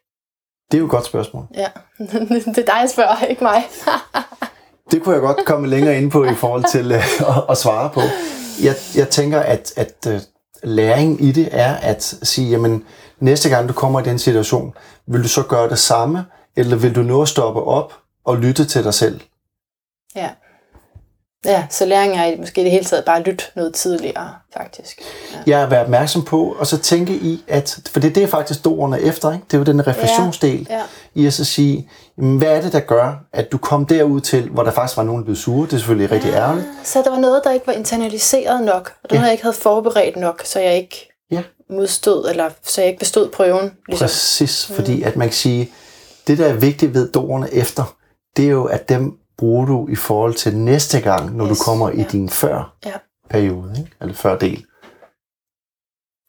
Det 0.70 0.76
er 0.76 0.78
jo 0.78 0.84
et 0.84 0.90
godt 0.90 1.06
spørgsmål. 1.06 1.46
Ja, 1.54 1.68
det 1.98 2.58
er 2.58 2.64
dig, 2.66 2.80
jeg 2.80 2.90
spørger, 2.90 3.24
ikke 3.24 3.44
mig. 3.44 3.64
Det 4.90 5.02
kunne 5.02 5.14
jeg 5.14 5.22
godt 5.22 5.46
komme 5.46 5.68
længere 5.68 5.98
ind 5.98 6.10
på 6.10 6.24
i 6.24 6.34
forhold 6.34 6.64
til 6.72 6.92
øh, 6.92 7.20
at, 7.20 7.44
at 7.50 7.58
svare 7.58 7.90
på. 7.90 8.00
Jeg, 8.62 8.74
jeg 8.96 9.08
tænker, 9.08 9.40
at, 9.40 9.72
at, 9.76 10.06
øh, 10.08 10.20
læring 10.66 11.24
i 11.24 11.32
det 11.32 11.48
er 11.52 11.74
at 11.74 12.02
sige, 12.02 12.50
jamen 12.50 12.84
næste 13.20 13.48
gang 13.48 13.68
du 13.68 13.72
kommer 13.72 14.00
i 14.00 14.04
den 14.04 14.18
situation, 14.18 14.74
vil 15.06 15.22
du 15.22 15.28
så 15.28 15.42
gøre 15.42 15.68
det 15.68 15.78
samme, 15.78 16.24
eller 16.56 16.76
vil 16.76 16.94
du 16.94 17.02
nå 17.02 17.22
at 17.22 17.28
stoppe 17.28 17.62
op 17.62 17.92
og 18.24 18.36
lytte 18.36 18.64
til 18.64 18.84
dig 18.84 18.94
selv? 18.94 19.20
Ja. 20.16 20.30
Ja, 21.46 21.66
så 21.70 21.84
læring 21.86 22.16
er 22.16 22.36
måske 22.38 22.60
i 22.60 22.64
det 22.64 22.70
hele 22.72 22.84
taget 22.84 23.04
bare 23.04 23.16
at 23.18 23.26
lytte 23.26 23.44
noget 23.56 23.74
tidligere, 23.74 24.30
faktisk. 24.56 25.00
Ja. 25.32 25.38
Jeg 25.46 25.62
er 25.62 25.66
være 25.68 25.82
opmærksom 25.82 26.24
på, 26.24 26.56
og 26.58 26.66
så 26.66 26.78
tænke 26.78 27.12
i, 27.12 27.44
at, 27.48 27.78
for 27.90 28.00
det, 28.00 28.14
det 28.14 28.22
er 28.22 28.26
faktisk 28.26 28.64
doerne 28.64 29.00
efter, 29.00 29.32
ikke? 29.32 29.44
det 29.50 29.54
er 29.54 29.58
jo 29.58 29.64
den 29.64 29.86
refleksionsdel, 29.86 30.66
Ja, 30.70 30.74
ja. 30.76 30.82
i 31.14 31.26
at 31.26 31.32
så 31.32 31.44
sige, 31.44 31.90
jamen, 32.18 32.38
hvad 32.38 32.48
er 32.48 32.60
det, 32.60 32.72
der 32.72 32.80
gør, 32.80 33.24
at 33.32 33.52
du 33.52 33.58
kom 33.58 33.86
derud 33.86 34.20
til, 34.20 34.48
hvor 34.48 34.62
der 34.62 34.70
faktisk 34.70 34.96
var 34.96 35.02
nogen, 35.02 35.20
der 35.20 35.24
blev 35.24 35.36
sure, 35.36 35.66
det 35.66 35.72
er 35.72 35.76
selvfølgelig 35.78 36.10
rigtig 36.10 36.32
ærgerligt. 36.32 36.66
Så 36.84 37.02
der 37.02 37.10
var 37.10 37.18
noget, 37.18 37.40
der 37.44 37.50
ikke 37.50 37.66
var 37.66 37.72
internaliseret 37.72 38.64
nok, 38.64 38.92
og 39.02 39.08
noget, 39.10 39.20
Ja. 39.20 39.24
jeg 39.24 39.32
ikke 39.32 39.42
havde 39.44 39.56
forberedt 39.56 40.16
nok, 40.16 40.42
så 40.44 40.60
jeg 40.60 40.74
ikke 40.76 41.12
Ja. 41.30 41.42
modstod, 41.70 42.30
eller 42.30 42.50
så 42.64 42.80
jeg 42.80 42.88
ikke 42.88 42.98
bestod 42.98 43.28
prøven. 43.28 43.72
Ligesom. 43.88 44.04
Præcis, 44.04 44.66
fordi 44.66 45.02
at 45.02 45.16
man 45.16 45.28
kan 45.28 45.34
sige, 45.34 45.70
det 46.26 46.38
der 46.38 46.46
er 46.46 46.52
vigtigt 46.54 46.94
ved 46.94 47.08
doerne 47.12 47.54
efter, 47.54 47.96
det 48.36 48.44
er 48.44 48.48
jo, 48.50 48.64
at 48.64 48.88
dem 48.88 49.12
bruger 49.38 49.66
du 49.66 49.88
i 49.88 49.94
forhold 49.96 50.34
til 50.34 50.56
næste 50.56 51.00
gang, 51.00 51.36
når 51.36 51.48
Yes, 51.50 51.58
du 51.58 51.64
kommer 51.64 51.90
i 51.90 51.96
ja. 51.96 52.04
din 52.12 52.28
før 52.28 52.76
Ja. 52.86 52.92
periode, 53.30 53.74
ikke? 53.78 53.90
eller 54.00 54.14
før 54.14 54.38
del. 54.38 54.64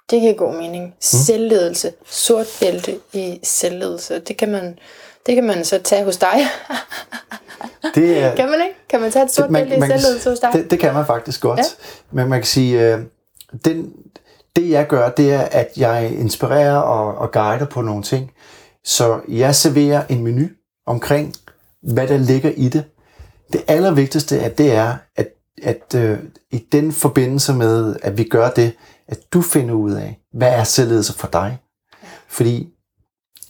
Det 0.09 0.21
giver 0.21 0.33
god 0.33 0.55
mening. 0.55 0.95
Selvledelse. 0.99 1.93
Sort 2.05 2.45
bælte 2.59 2.99
i 3.13 3.39
selvledelse. 3.43 4.19
Det 4.19 4.37
kan 4.37 4.51
man, 4.51 4.79
det 5.25 5.35
kan 5.35 5.43
man 5.43 5.65
så 5.65 5.79
tage 5.83 6.03
hos 6.05 6.17
dig. 6.17 6.39
Det 7.95 8.23
er, 8.23 8.35
kan 8.35 8.49
man 8.49 8.61
ikke? 8.61 8.75
Kan 8.89 9.01
man 9.01 9.11
tage 9.11 9.25
et 9.25 9.31
sort 9.31 9.51
man- 9.51 9.61
bælte 9.61 9.75
i 9.75 9.79
man 9.79 9.89
kan- 9.89 9.99
selvledelse 9.99 10.29
hos 10.29 10.39
dig? 10.39 10.49
Det, 10.53 10.71
det 10.71 10.79
kan 10.79 10.93
man 10.93 11.05
faktisk 11.05 11.41
godt. 11.41 11.59
Ja. 11.59 11.63
Men 12.11 12.29
man 12.29 12.39
kan 12.39 12.45
sige, 12.45 12.93
øh, 12.93 12.99
den, 13.65 13.93
det 14.55 14.69
jeg 14.69 14.87
gør, 14.87 15.09
det 15.09 15.33
er, 15.33 15.39
at 15.41 15.67
jeg 15.77 16.11
inspirerer 16.19 16.77
og, 16.77 17.15
og 17.17 17.31
guider 17.31 17.65
på 17.65 17.81
nogle 17.81 18.03
ting. 18.03 18.31
Så 18.83 19.19
jeg 19.27 19.55
serverer 19.55 20.03
en 20.09 20.23
menu 20.23 20.47
omkring, 20.85 21.33
hvad 21.81 22.07
der 22.07 22.17
ligger 22.17 22.49
i 22.49 22.69
det. 22.69 22.83
Det 23.53 23.63
allervigtigste 23.67 24.37
er, 24.39 24.49
det 24.49 24.71
er, 24.75 24.95
at, 25.15 25.27
at 25.63 25.95
øh, 25.95 26.17
i 26.51 26.57
den 26.71 26.91
forbindelse 26.91 27.53
med, 27.53 27.95
at 28.01 28.17
vi 28.17 28.23
gør 28.23 28.49
det, 28.49 28.71
at 29.07 29.19
du 29.33 29.41
finder 29.41 29.73
ud 29.73 29.91
af, 29.91 30.19
hvad 30.33 30.47
er 30.53 30.63
selvledelse 30.63 31.13
for 31.13 31.27
dig. 31.27 31.57
Fordi 32.27 32.69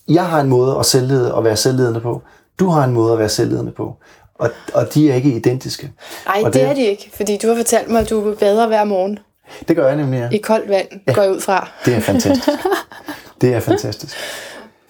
jeg 0.07 0.25
har 0.29 0.41
en 0.41 0.49
måde 0.49 0.77
at 0.79 0.85
selvlede 0.85 1.33
og 1.33 1.43
være 1.43 1.55
selvledende 1.57 2.01
på. 2.01 2.21
Du 2.59 2.69
har 2.69 2.83
en 2.83 2.91
måde 2.93 3.13
at 3.13 3.19
være 3.19 3.29
selvledende 3.29 3.71
på. 3.71 3.95
Og, 4.35 4.49
og 4.73 4.93
de 4.93 5.11
er 5.11 5.15
ikke 5.15 5.31
identiske. 5.35 5.91
Nej, 6.25 6.41
det, 6.45 6.53
det- 6.53 6.61
er 6.63 6.73
de 6.73 6.85
ikke, 6.85 7.11
fordi 7.13 7.37
du 7.37 7.47
har 7.47 7.55
fortalt 7.55 7.89
mig, 7.89 8.01
at 8.01 8.09
du 8.09 8.35
bader 8.39 8.67
hver 8.67 8.83
morgen 8.83 9.19
Det 9.67 9.75
gør 9.75 9.87
jeg 9.87 9.95
nemlig, 9.95 10.17
ja. 10.19 10.29
i 10.35 10.37
koldt 10.37 10.69
vand, 10.69 10.87
ja. 11.07 11.13
går 11.13 11.21
jeg 11.21 11.31
ud 11.31 11.39
fra, 11.41 11.69
Det 11.85 11.95
er 11.95 11.99
fantastisk. 11.99 12.49
Det 13.41 13.53
er 13.53 13.59
fantastisk. 13.59 14.15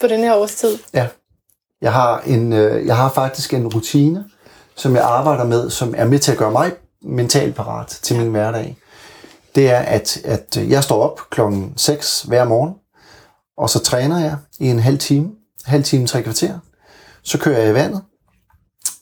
på 0.02 0.08
den 0.08 0.20
her 0.20 0.36
årstid. 0.36 0.78
Ja. 0.94 1.08
Jeg 1.82 1.94
har, 1.94 2.20
en, 2.26 2.54
øh, 2.54 2.86
jeg 2.88 2.98
har 2.98 3.10
faktisk 3.10 3.54
en 3.54 3.68
rutine, 3.68 4.26
som 4.78 4.96
jeg 4.96 5.04
arbejder 5.04 5.44
med, 5.44 5.70
som 5.70 5.94
er 5.98 6.06
med 6.06 6.20
til 6.20 6.32
at 6.32 6.38
gøre 6.38 6.52
mig 6.52 6.72
mentalt 7.02 7.56
parat 7.56 7.88
til 7.88 8.18
min 8.18 8.32
hverdag. 8.32 8.78
Det 9.56 9.70
er, 9.70 9.80
at, 9.80 10.18
at 10.26 10.58
jeg 10.70 10.84
står 10.84 11.04
op 11.04 11.22
klokken 11.30 11.74
6 11.78 12.22
hver 12.22 12.46
morgen, 12.46 12.74
og 13.58 13.70
så 13.70 13.80
træner 13.80 14.20
jeg 14.20 14.38
i 14.60 14.68
en 14.68 14.80
halv 14.80 15.00
time, 15.00 15.32
halv 15.66 15.84
time, 15.84 16.08
tre 16.08 16.24
kvarter. 16.24 16.60
Så 17.24 17.38
kører 17.38 17.60
jeg 17.60 17.70
i 17.70 17.74
vandet, 17.74 18.02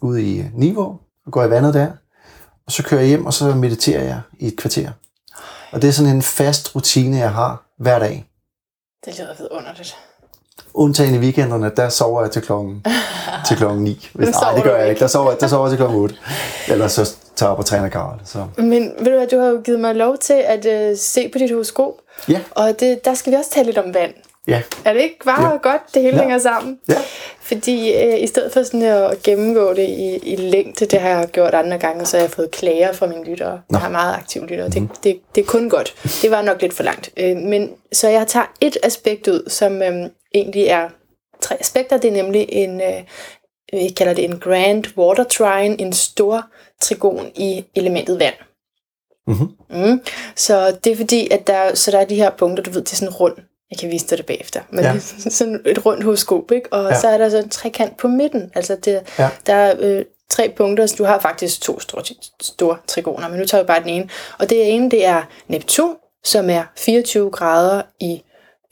ude 0.01 0.23
i 0.23 0.45
Niveau, 0.53 0.99
og 1.25 1.31
går 1.31 1.43
i 1.43 1.49
vandet 1.49 1.73
der. 1.73 1.91
Og 2.65 2.71
så 2.71 2.83
kører 2.83 3.01
jeg 3.01 3.09
hjem, 3.09 3.25
og 3.25 3.33
så 3.33 3.55
mediterer 3.55 4.03
jeg 4.03 4.21
i 4.39 4.47
et 4.47 4.57
kvarter. 4.57 4.91
Og 5.71 5.81
det 5.81 5.87
er 5.87 5.91
sådan 5.91 6.15
en 6.15 6.21
fast 6.21 6.75
rutine, 6.75 7.17
jeg 7.17 7.33
har 7.33 7.65
hver 7.77 7.99
dag. 7.99 8.29
Det 9.05 9.19
lyder 9.19 9.35
vidunderligt. 9.37 9.97
Undtagen 10.73 11.15
i 11.15 11.17
weekenderne, 11.17 11.71
der 11.77 11.89
sover 11.89 12.21
jeg 12.21 12.31
til 12.31 12.41
klokken, 12.41 12.85
til 13.47 13.57
klokken 13.57 13.83
9. 13.83 14.09
Hvis, 14.13 14.29
nej, 14.29 14.53
det 14.55 14.63
gør 14.63 14.77
jeg 14.77 14.89
ikke. 14.89 14.99
Der 14.99 15.07
sover, 15.07 15.35
der 15.35 15.47
sover 15.53 15.65
jeg 15.65 15.69
til 15.71 15.77
klokken 15.77 15.99
8. 15.99 16.15
Ellers 16.69 16.91
så 16.91 17.05
tager 17.35 17.49
jeg 17.49 17.51
op 17.53 17.59
og 17.59 17.65
træner 17.65 17.89
Karl. 17.89 18.19
Så. 18.25 18.45
Men 18.57 18.91
ved 18.99 19.05
du 19.05 19.17
hvad, 19.17 19.27
du 19.27 19.39
har 19.39 19.47
jo 19.47 19.61
givet 19.63 19.79
mig 19.79 19.95
lov 19.95 20.17
til 20.17 20.33
at 20.45 20.65
øh, 20.65 20.97
se 20.97 21.29
på 21.29 21.37
dit 21.37 21.51
horoskop, 21.51 21.93
Ja, 22.29 22.39
og 22.51 22.79
det, 22.79 23.05
der 23.05 23.13
skal 23.13 23.31
vi 23.31 23.37
også 23.37 23.49
tale 23.51 23.65
lidt 23.65 23.77
om 23.77 23.93
vand. 23.93 24.13
ja, 24.47 24.61
Er 24.85 24.93
det 24.93 25.01
ikke 25.01 25.19
bare 25.25 25.51
Ja. 25.51 25.57
godt, 25.57 25.81
det 25.93 26.01
hele 26.01 26.15
Ja. 26.15 26.21
hænger 26.21 26.37
sammen? 26.37 26.79
ja. 26.89 26.95
Fordi 27.41 27.93
øh, 27.93 28.23
i 28.23 28.27
stedet 28.27 28.53
for 28.53 28.63
sådan 28.63 28.81
at 28.81 29.23
gennemgå 29.23 29.73
det 29.73 29.89
i, 29.89 30.15
i 30.23 30.35
længde, 30.35 30.85
det 30.85 30.99
har 30.99 31.09
jeg 31.09 31.27
gjort 31.27 31.53
andre 31.53 31.77
gange, 31.77 32.05
så 32.05 32.17
har 32.17 32.23
jeg 32.23 32.31
fået 32.31 32.51
klager 32.51 32.93
fra 32.93 33.05
mine 33.07 33.23
lyttere. 33.23 33.59
Jeg 33.71 33.79
har 33.79 33.89
meget 33.89 34.15
aktive 34.15 34.45
lyttere. 34.47 34.69
Det, 34.69 34.87
det, 35.03 35.19
det 35.35 35.41
er 35.41 35.45
kun 35.45 35.69
godt. 35.69 35.93
Det 36.21 36.31
var 36.31 36.41
nok 36.41 36.61
lidt 36.61 36.73
for 36.73 36.83
langt. 36.83 37.09
Øh, 37.17 37.37
men 37.37 37.69
Så 37.93 38.09
jeg 38.09 38.27
tager 38.27 38.45
et 38.61 38.77
aspekt 38.83 39.27
ud, 39.27 39.49
som 39.49 39.81
øh, 39.81 40.05
egentlig 40.35 40.67
er 40.67 40.89
tre 41.41 41.57
aspekter. 41.59 41.97
Det 41.97 42.07
er 42.07 42.11
nemlig 42.23 42.45
en, 42.49 42.81
øh, 42.81 43.03
vi 43.73 43.89
kalder 43.89 44.13
det 44.13 44.23
en 44.23 44.39
grand 44.39 44.97
water 44.97 45.23
trine, 45.23 45.81
en 45.81 45.93
stor 45.93 46.45
trigon 46.81 47.31
i 47.35 47.65
elementet 47.75 48.19
vand. 48.19 48.35
Mhm. 49.27 49.49
Mm. 49.69 50.01
Så 50.35 50.77
det 50.83 50.91
er 50.91 50.95
fordi, 50.95 51.27
at 51.31 51.47
der, 51.47 51.75
så 51.75 51.91
der 51.91 51.99
er 51.99 52.05
de 52.05 52.15
her 52.15 52.29
punkter, 52.29 52.63
du 52.63 52.69
ved, 52.71 52.81
det 52.81 52.91
er 52.91 52.95
sådan 52.95 53.13
rund. 53.13 53.35
Jeg 53.71 53.79
kan 53.79 53.91
vise 53.91 54.07
dig 54.07 54.17
det 54.17 54.25
bagefter. 54.25 54.61
Men 54.69 54.83
Ja. 54.83 54.91
ja. 54.93 54.99
sådan 55.29 55.61
et 55.65 55.85
rundt 55.85 56.03
horoskop, 56.03 56.51
ikke? 56.51 56.73
Og 56.73 56.89
Ja. 56.91 56.99
så 56.99 57.07
er 57.07 57.17
der 57.17 57.29
så 57.29 57.37
en 57.37 57.49
trekant 57.49 57.97
på 57.97 58.07
midten. 58.07 58.51
Altså 58.55 58.75
det, 58.75 59.01
Ja. 59.19 59.29
der 59.45 59.53
er 59.53 59.75
øh, 59.79 60.05
tre 60.29 60.53
punkter, 60.57 60.85
så 60.85 60.95
du 60.97 61.03
har 61.03 61.19
faktisk 61.19 61.61
to 61.61 61.79
store, 61.79 62.03
store 62.41 62.77
trigoner, 62.87 63.27
men 63.29 63.39
nu 63.39 63.45
tager 63.45 63.63
vi 63.63 63.67
bare 63.67 63.79
den 63.79 63.89
ene. 63.89 64.09
Og 64.39 64.49
det 64.49 64.73
ene, 64.73 64.91
det 64.91 65.05
er 65.05 65.23
Neptun, 65.47 65.95
som 66.23 66.49
er 66.49 66.63
24 66.77 67.31
grader 67.31 67.81
i 67.99 68.21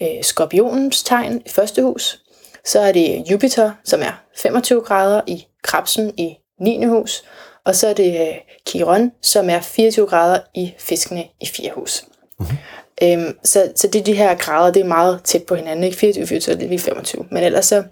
øh, 0.03 0.23
skorpionens 0.23 1.03
tegn 1.03 1.41
i 1.45 1.49
første 1.49 1.83
hus. 1.83 2.19
Så 2.65 2.79
er 2.79 2.91
det 2.91 3.31
Jupiter, 3.31 3.71
som 3.83 4.01
er 4.01 4.23
25 4.37 4.81
grader 4.81 5.21
i 5.27 5.47
krebsen 5.63 6.13
i 6.17 6.37
9. 6.61 6.85
hus. 6.85 7.23
Og 7.65 7.75
så 7.75 7.87
er 7.87 7.93
det 7.93 8.27
øh, 8.27 8.35
Chiron, 8.67 9.11
som 9.21 9.49
er 9.49 9.61
24 9.61 10.07
grader 10.07 10.39
i 10.55 10.73
fiskene 10.79 11.25
i 11.41 11.45
4. 11.45 11.71
hus. 11.75 12.03
Mm-hmm. 12.39 12.57
Øhm, 13.03 13.37
så, 13.43 13.71
så 13.75 13.87
det 13.87 14.05
de 14.05 14.13
her 14.13 14.35
grader, 14.35 14.71
det 14.73 14.79
er 14.81 14.85
meget 14.87 15.21
tæt 15.23 15.43
på 15.43 15.55
hinanden. 15.55 15.83
Ikke 15.83 15.97
24, 15.97 16.27
24, 16.27 16.55
det 16.55 16.63
er 16.63 16.67
lige 16.69 16.79
25. 16.79 17.25
Men 17.31 17.43
ellers 17.43 17.65
så, 17.65 17.83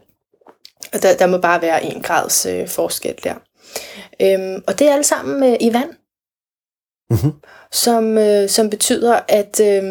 der, 1.02 1.18
der 1.18 1.26
må 1.28 1.38
bare 1.38 1.62
være 1.62 1.84
en 1.84 2.02
grads 2.02 2.46
øh, 2.46 2.68
forskel 2.68 3.16
der. 3.24 3.36
Øhm, 4.22 4.64
og 4.68 4.80
det 4.80 4.88
er 4.88 4.94
alle 4.94 5.04
sammen 5.04 5.44
øh, 5.52 5.58
i 5.60 5.74
vand, 5.74 5.90
Mhm. 7.10 7.32
som, 7.72 8.18
øh, 8.18 8.50
som 8.50 8.70
betyder, 8.70 9.20
at, 9.28 9.60
øh, 9.60 9.84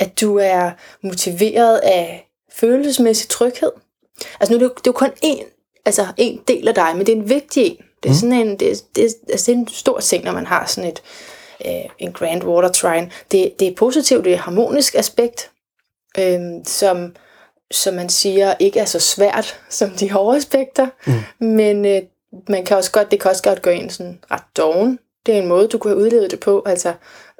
at 0.00 0.20
du 0.20 0.36
er 0.36 0.70
motiveret 1.02 1.78
af 1.78 2.28
følelsesmæssig 2.52 3.28
tryghed. 3.28 3.70
Altså 4.40 4.52
nu 4.52 4.54
er 4.54 4.58
det 4.58 4.64
jo, 4.64 4.68
det 4.68 4.76
er 4.76 4.82
jo 4.86 4.92
kun 4.92 5.10
en, 5.22 5.44
altså 5.84 6.06
en 6.16 6.40
del 6.48 6.68
af 6.68 6.74
dig, 6.74 6.96
men 6.96 7.06
det 7.06 7.12
er 7.12 7.16
en 7.16 7.28
vigtig 7.28 7.66
en. 7.66 7.76
Det 8.02 8.10
er, 8.10 8.14
sådan 8.14 8.32
en, 8.32 8.58
det, 8.58 8.70
er, 8.70 8.76
det, 8.96 9.04
er, 9.04 9.10
altså 9.28 9.50
det 9.50 9.56
er 9.56 9.60
en 9.60 9.68
stor 9.68 10.00
ting, 10.00 10.24
når 10.24 10.32
man 10.32 10.46
har 10.46 10.66
sådan 10.66 10.90
et 10.90 11.02
øh, 11.66 11.90
en 11.98 12.12
grand 12.12 12.44
water 12.44 12.68
trine. 12.68 13.10
Det, 13.32 13.52
det 13.58 13.68
er 13.68 13.74
positivt, 13.74 14.24
det 14.24 14.30
er 14.30 14.34
et 14.34 14.42
harmonisk 14.42 14.94
aspekt, 14.94 15.50
øh, 16.18 16.40
som, 16.64 17.16
som 17.70 17.94
man 17.94 18.08
siger 18.08 18.54
ikke 18.58 18.80
er 18.80 18.84
så 18.84 18.98
svært 19.00 19.60
som 19.70 19.90
de 19.90 20.10
hårde 20.10 20.36
aspekter, 20.36 20.86
mm. 21.06 21.46
men 21.46 21.84
øh, 21.84 22.02
man 22.48 22.64
kan 22.64 22.76
også 22.76 22.92
godt, 22.92 23.10
det 23.10 23.20
kan 23.20 23.30
også 23.30 23.42
godt 23.42 23.62
gøre 23.62 23.74
en 23.74 23.90
sådan 23.90 24.18
ret 24.30 24.42
doven. 24.56 24.98
Det 25.26 25.34
er 25.34 25.42
en 25.42 25.48
måde, 25.48 25.68
du 25.68 25.78
kunne 25.78 25.94
have 25.94 26.04
udlevet 26.04 26.30
det 26.30 26.40
på, 26.40 26.62
altså 26.66 26.92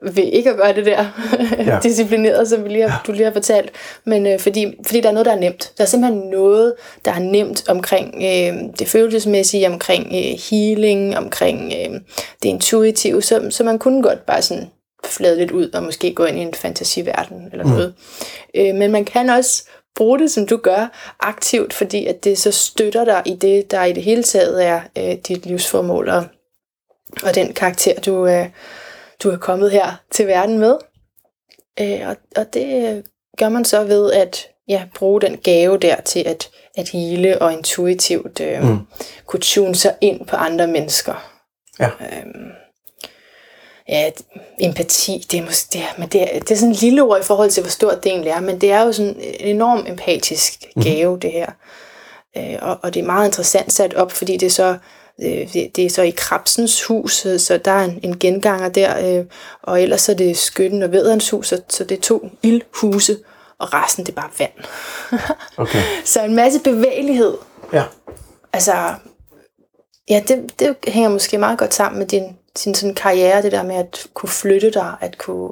ved 0.03 0.25
ikke 0.25 0.51
at 0.51 0.57
gøre 0.57 0.75
det 0.75 0.87
der 0.87 1.05
Ja. 1.59 1.65
ja. 1.65 1.79
disciplineret, 1.83 2.49
som 2.49 2.65
vi 2.65 2.69
lige 2.69 2.89
har, 2.89 3.03
du 3.07 3.13
lige 3.13 3.25
har 3.25 3.33
fortalt, 3.33 3.71
men 4.05 4.27
øh, 4.27 4.39
fordi, 4.39 4.75
fordi 4.87 5.01
der 5.01 5.09
er 5.09 5.13
noget, 5.13 5.27
der 5.27 5.33
er 5.33 5.41
nemt. 5.41 5.73
Der 5.79 5.85
er 5.85 5.89
simpelthen 5.89 6.31
noget, 6.31 6.75
der 7.05 7.13
er 7.13 7.19
nemt 7.19 7.69
omkring 7.69 8.15
øh, 8.15 8.79
det 8.79 8.89
følelsesmæssige, 8.89 9.69
omkring 9.69 10.07
øh, 10.07 10.39
healing, 10.51 11.19
omkring 11.19 11.73
øh, 11.73 12.01
det 12.43 12.49
intuitive, 12.49 13.23
så, 13.23 13.47
så 13.51 13.65
man 13.65 13.79
kunne 13.79 14.03
godt 14.03 14.27
bare 14.27 14.43
sådan 14.43 14.71
flade 15.05 15.37
lidt 15.37 15.51
ud 15.51 15.71
og 15.71 15.83
måske 15.83 16.15
gå 16.15 16.25
ind 16.25 16.39
i 16.39 16.43
en 16.43 16.55
fantasiverden 16.55 17.49
eller 17.53 17.65
noget. 17.67 17.95
Øh, 18.55 18.75
men 18.75 18.93
man 18.93 19.05
kan 19.05 19.31
også 19.31 19.65
bruge 19.97 20.19
det, 20.19 20.31
som 20.31 20.47
du 20.47 20.57
gør, 20.57 21.15
aktivt, 21.21 21.73
fordi 21.73 22.07
at 22.07 22.25
det 22.25 22.39
så 22.39 22.51
støtter 22.51 23.05
dig 23.05 23.23
i 23.27 23.35
det, 23.35 23.71
der 23.71 23.85
i 23.85 23.93
det 23.93 24.03
hele 24.03 24.23
taget 24.23 24.67
er 24.67 24.81
øh, 24.99 25.15
dit 25.29 25.47
livsformål 25.47 26.09
og, 26.09 26.25
og 27.23 27.35
den 27.35 27.53
karakter, 27.53 28.01
du, 28.01 28.27
øh, 28.27 28.47
du 29.23 29.31
er 29.31 29.37
kommet 29.37 29.71
her 29.71 29.93
til 30.11 30.27
verden 30.27 30.59
med. 30.59 30.77
Øh, 31.81 32.09
og, 32.09 32.17
og 32.37 32.55
det 32.55 33.03
gør 33.39 33.49
man 33.49 33.65
så 33.65 33.85
ved 33.85 34.13
at 34.13 34.49
ja, 34.69 34.83
bruge 34.95 35.21
den 35.21 35.37
gave 35.37 35.79
der 35.79 36.01
til 36.01 36.21
at, 36.27 36.51
at 36.77 36.89
hele 36.89 37.43
og 37.43 37.53
intuitivt 37.53 38.41
øh, 38.41 38.63
Mm. 38.65 38.79
kunne 39.27 39.41
tune 39.41 39.75
sig 39.75 39.95
ind 40.01 40.27
på 40.27 40.37
andre 40.37 40.67
mennesker. 40.67 41.31
Ja. 41.81 41.87
Øhm, 41.87 42.51
ja, 43.89 44.11
empati, 44.61 45.27
det 45.31 45.41
er, 45.41 45.45
mås- 45.47 45.69
det, 45.73 45.81
er, 45.81 45.99
men 45.99 46.09
det, 46.09 46.23
er, 46.37 46.41
det 46.41 46.51
er 46.51 46.55
sådan 46.57 46.69
en 46.69 46.75
lille 46.77 47.03
ord 47.03 47.21
i 47.21 47.25
forhold 47.25 47.51
til, 47.51 47.63
hvor 47.63 47.71
stort 47.71 48.05
det 48.05 48.11
egentlig 48.13 48.31
er, 48.31 48.41
men 48.41 48.61
det 48.61 48.73
er 48.73 48.83
jo 48.83 48.93
sådan 48.93 49.17
en 49.17 49.35
enorm 49.41 49.87
empatisk 49.89 50.65
gave, 50.83 51.15
mm. 51.15 51.21
det 51.21 51.33
her. 51.33 51.51
Øh, 52.37 52.59
og, 52.63 52.79
og 52.83 52.95
det 52.95 53.01
er 53.01 53.07
meget 53.07 53.27
interessant 53.27 53.73
sat 53.73 53.95
op, 53.95 54.13
fordi 54.13 54.37
det 54.37 54.53
så 54.53 54.77
Øh, 55.23 55.53
det, 55.53 55.77
det 55.77 55.87
er 55.87 55.91
så 55.91 56.03
i 56.03 56.11
Krabsens 56.11 56.85
hus, 56.85 57.27
øh, 57.27 57.41
så 57.41 57.57
der 57.57 57.71
er 57.71 57.85
en, 57.85 58.01
en 58.03 58.19
genganger 58.19 58.69
der, 58.69 59.19
øh, 59.19 59.25
og 59.63 59.83
ellers 59.83 60.09
er 60.09 60.15
det 60.15 60.37
Skytten 60.37 60.83
og 60.83 60.93
Væderens 60.93 61.31
hus, 61.31 61.49
så, 61.49 61.61
så 61.69 61.85
det 61.85 61.99
er 61.99 62.03
to 62.03 62.31
ildhuse, 62.43 63.19
og 63.59 63.75
resten 63.75 64.07
det 64.07 64.13
er 64.13 64.21
bare 64.21 64.31
vand. 64.39 64.53
Okay. 65.57 65.83
så 66.05 66.25
en 66.25 66.35
masse 66.35 66.61
bevægelighed. 66.61 67.37
Ja. 67.73 67.85
Altså, 68.53 68.95
ja, 70.11 70.23
det, 70.29 70.59
det 70.59 70.77
hænger 70.89 71.11
måske 71.11 71.39
meget 71.39 71.59
godt 71.59 71.75
sammen 71.75 71.99
med 71.99 72.07
din, 72.07 72.37
din 72.65 72.75
sådan 72.75 72.95
karriere, 72.95 73.43
det 73.43 73.53
der 73.53 73.63
med 73.63 73.77
at 73.77 74.07
kunne 74.15 74.31
flytte 74.31 74.71
dig, 74.71 74.95
at 75.01 75.19
kunne 75.19 75.51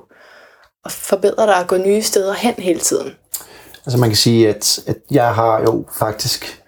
at 0.85 0.93
forbedre 0.93 1.47
dig 1.47 1.57
og 1.57 1.67
gå 1.67 1.77
nye 1.77 2.03
steder 2.03 2.33
hen 2.33 2.55
hele 2.59 2.81
tiden. 2.81 3.17
Altså 3.87 3.99
man 3.99 4.09
kan 4.09 4.17
sige, 4.17 4.49
at, 4.49 4.79
at 4.87 4.97
jeg 5.11 5.35
har 5.35 5.61
jo 5.61 5.85
faktisk, 5.99 6.60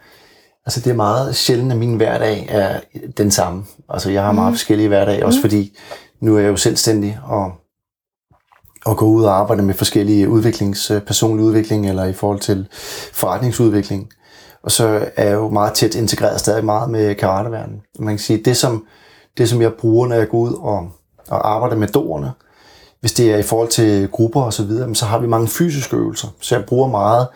altså 0.67 0.81
det 0.81 0.91
er 0.91 0.95
meget 0.95 1.37
sjældent, 1.37 1.73
at 1.73 1.79
min 1.79 1.97
hverdag 1.97 2.47
er 2.51 2.81
den 3.17 3.31
samme. 3.31 3.65
Altså 3.89 4.11
jeg 4.11 4.25
har 4.25 4.33
meget 4.33 4.51
mm. 4.51 4.57
forskellige 4.57 4.89
hverdage, 4.89 5.27
også 5.27 5.39
mm. 5.39 5.43
fordi 5.43 5.77
nu 6.21 6.37
er 6.37 6.41
jeg 6.41 6.49
jo 6.49 6.57
selvstændig 6.57 7.19
og, 7.25 7.53
og 8.85 8.97
går 8.97 9.07
ud 9.07 9.25
og 9.25 9.39
arbejder 9.39 9.63
med 9.63 9.75
forskellige 9.75 10.29
udviklings, 10.29 10.93
personlig 11.07 11.45
udvikling 11.45 11.89
eller 11.89 12.05
i 12.05 12.13
forhold 12.13 12.41
til 12.41 12.69
forretningsudvikling. 13.13 14.09
Og 14.63 14.71
så 14.71 15.09
er 15.17 15.25
jeg 15.25 15.35
jo 15.35 15.49
meget 15.49 15.75
tæt 15.75 15.95
integreret 15.95 16.41
stadig 16.41 16.65
meget 16.65 16.91
med 16.91 17.15
karateverdenen. 17.15 17.81
Man 17.99 18.15
kan 18.15 18.19
sige, 18.19 18.43
det 18.45 18.57
som, 18.57 18.87
det 19.39 19.49
som 19.49 19.63
jeg 19.63 19.73
bruger, 19.73 20.07
når 20.07 20.17
jeg 20.17 20.29
går 20.29 20.39
ud 20.39 20.53
og, 20.53 20.91
og 21.29 21.55
arbejder 21.55 21.77
med 21.77 21.89
doerne, 21.89 22.33
hvis 23.01 23.13
det 23.13 23.33
er 23.33 23.37
i 23.37 23.43
forhold 23.43 23.69
til 23.69 24.09
grupper 24.09 24.43
og 24.43 24.53
så 24.53 24.65
videre, 24.65 24.95
så 24.95 25.05
har 25.05 25.19
vi 25.19 25.27
mange 25.27 25.49
fysiske 25.49 25.97
øvelser. 25.97 26.29
Så 26.41 26.57
jeg 26.57 26.65
bruger 26.65 26.89
meget 26.89 27.27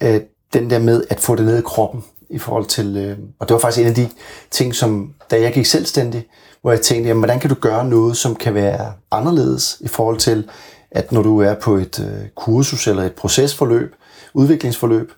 øh, 0.00 0.20
den 0.52 0.70
der 0.70 0.78
med 0.78 1.04
at 1.10 1.20
få 1.20 1.36
det 1.36 1.44
ned 1.44 1.58
i 1.58 1.62
kroppen 1.62 2.04
i 2.30 2.38
forhold 2.38 2.66
til, 2.66 2.96
øh, 2.96 3.18
og 3.38 3.48
det 3.48 3.54
var 3.54 3.60
faktisk 3.60 3.80
en 3.80 3.88
af 3.88 3.94
de 3.94 4.08
ting, 4.50 4.74
som 4.74 5.14
da 5.30 5.40
jeg 5.40 5.52
gik 5.52 5.66
selvstændig, 5.66 6.26
hvor 6.62 6.70
jeg 6.70 6.80
tænkte, 6.80 7.08
jamen, 7.08 7.20
hvordan 7.20 7.40
kan 7.40 7.50
du 7.50 7.56
gøre 7.60 7.84
noget, 7.84 8.16
som 8.16 8.36
kan 8.36 8.54
være 8.54 8.92
anderledes 9.10 9.76
i 9.80 9.88
forhold 9.88 10.18
til, 10.18 10.48
at 10.90 11.12
når 11.12 11.22
du 11.22 11.38
er 11.40 11.54
på 11.54 11.76
et 11.76 12.00
øh, 12.00 12.28
kursus 12.36 12.86
eller 12.86 13.02
et 13.02 13.12
procesforløb, 13.12 13.94
udviklingsforløb, 14.34 15.12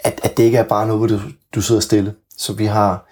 at, 0.00 0.20
at 0.22 0.36
det 0.36 0.42
ikke 0.42 0.58
er 0.58 0.68
bare 0.68 0.86
noget, 0.86 1.10
du, 1.10 1.20
du 1.54 1.60
sidder 1.60 1.80
stille. 1.80 2.14
Så 2.38 2.52
vi 2.52 2.64
har, 2.64 3.06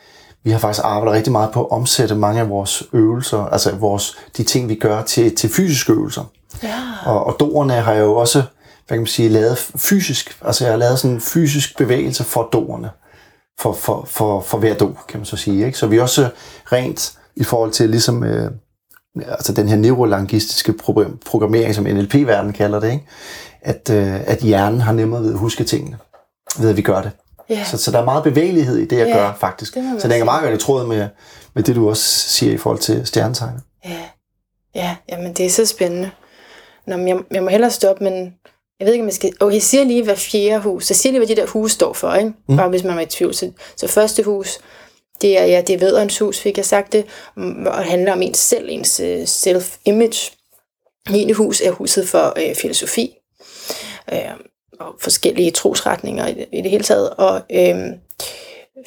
vi 0.45 0.51
har 0.51 0.59
faktisk 0.59 0.85
arbejdet 0.85 1.16
rigtig 1.16 1.33
meget 1.33 1.51
på 1.51 1.64
at 1.64 1.70
omsætte 1.70 2.14
mange 2.14 2.41
af 2.41 2.49
vores 2.49 2.83
øvelser, 2.93 3.39
altså 3.39 3.76
vores, 3.76 4.16
de 4.37 4.43
ting, 4.43 4.68
vi 4.68 4.74
gør 4.74 5.03
til, 5.03 5.37
til 5.37 5.51
fysiske 5.51 5.93
øvelser. 5.93 6.24
Ja. 6.62 6.80
Og, 7.07 7.26
og 7.26 7.37
doerne 7.41 7.72
har 7.72 7.93
jeg 7.93 8.03
jo 8.03 8.14
også, 8.14 8.39
hvad 8.87 8.97
kan 8.97 8.99
man 8.99 9.07
sige, 9.07 9.28
lavet 9.28 9.59
fysisk, 9.59 10.39
altså 10.45 10.64
jeg 10.64 10.72
har 10.72 10.78
lavet 10.78 10.99
sådan 10.99 11.14
en 11.14 11.20
fysisk 11.20 11.78
bevægelse 11.78 12.24
for 12.24 12.49
doerne, 12.53 12.91
for, 13.61 13.72
for, 13.72 14.05
for, 14.05 14.40
for 14.40 14.59
hver 14.59 14.74
do, 14.74 14.94
kan 15.09 15.20
man 15.20 15.24
så 15.26 15.36
sige. 15.36 15.66
Ikke? 15.66 15.78
Så 15.78 15.86
vi 15.86 15.98
også 15.98 16.28
rent 16.72 17.18
i 17.36 17.44
forhold 17.44 17.70
til 17.72 17.90
ligesom, 17.90 18.24
øh, 18.24 18.50
altså 19.28 19.53
den 19.53 19.68
her 19.68 19.76
neurolangistiske 19.76 20.72
programmering, 21.26 21.74
som 21.74 21.84
NLP-verdenen 21.84 22.53
kalder 22.53 22.80
det, 22.80 22.92
ikke? 22.92 23.07
At, 23.62 23.90
øh, 23.90 24.20
at 24.26 24.38
hjernen 24.38 24.80
har 24.80 24.92
nemmere 24.92 25.22
ved 25.22 25.32
at 25.32 25.38
huske 25.38 25.64
tingene, 25.64 25.98
ved 26.59 26.70
at 26.70 26.76
vi 26.76 26.82
gør 26.82 27.03
det. 27.03 27.11
Yeah. 27.50 27.66
Så, 27.66 27.78
så 27.78 27.90
der 27.90 27.98
er 27.98 28.05
meget 28.05 28.24
bevægelighed 28.24 28.76
i 28.76 28.84
det, 28.84 28.98
jeg 28.98 29.07
Ja, 29.07 29.16
gør, 29.16 29.32
faktisk. 29.40 29.74
det 29.74 29.84
Så 29.98 30.09
det 30.09 30.12
hænger 30.12 30.24
meget 30.24 30.42
godt 30.42 30.55
i 30.55 30.64
tråd 30.64 30.86
med, 30.86 31.09
med 31.55 31.62
det, 31.62 31.76
du 31.76 31.88
også 31.88 32.28
siger 32.28 32.53
i 32.53 32.57
forhold 32.57 32.78
til 32.78 33.07
stjernetegnet. 33.07 33.62
Ja, 33.84 34.00
ja 34.74 34.96
jamen 35.09 35.32
det 35.32 35.46
er 35.46 35.50
så 35.50 35.66
spændende. 35.66 36.11
Nå, 36.86 36.96
men 36.96 37.09
jeg, 37.09 37.18
jeg 37.30 37.42
må 37.42 37.48
hellere 37.48 37.70
stoppe, 37.70 38.05
men 38.05 38.34
jeg 38.83 38.87
ved 38.87 38.93
ikke, 38.93 39.03
om 39.03 39.09
jeg 39.09 39.14
skal... 39.14 39.33
Okay, 39.41 39.55
jeg 39.55 39.62
siger 39.62 39.85
lige, 39.85 40.05
hvad 40.05 40.16
fjerde 40.16 40.62
hus... 40.62 40.91
Jeg 40.91 40.97
siger 40.97 41.12
lige, 41.12 41.20
hvad 41.20 41.28
de 41.37 41.39
der 41.41 41.47
hus 41.47 41.72
står 41.72 41.93
for, 41.93 42.14
ikke? 42.14 42.33
Mm. 42.49 42.57
Bare 42.57 42.68
hvis 42.68 42.85
man 42.85 42.97
var 42.97 43.03
i 43.03 43.07
tvivl. 43.07 43.35
Så, 43.35 43.51
så 43.76 43.87
første 43.87 44.22
hus, 44.22 44.59
det 45.20 45.39
er, 45.39 45.45
ja, 45.45 45.62
det 45.66 45.74
er 45.74 45.78
vædderens 45.78 46.18
hus, 46.18 46.41
fik 46.41 46.57
jeg 46.57 46.64
sagt 46.64 46.93
det, 46.93 47.05
og 47.66 47.85
handler 47.85 48.12
om 48.12 48.22
ens 48.22 48.39
selv, 48.39 48.68
ens 48.70 49.01
uh, 49.01 49.22
self-image. 49.22 50.37
9. 51.11 51.33
hus 51.33 51.61
er 51.61 51.70
huset 51.70 52.09
for 52.09 52.33
øh, 52.37 52.55
filosofi, 52.55 53.16
øh, 54.12 54.18
og 54.80 54.95
forskellige 55.01 55.51
trosretninger 55.51 56.26
i 56.26 56.35
det, 56.35 56.47
i 56.53 56.61
det 56.61 56.70
hele 56.70 56.85
taget, 56.85 57.11
og 57.11 57.43
øh, 57.53 57.76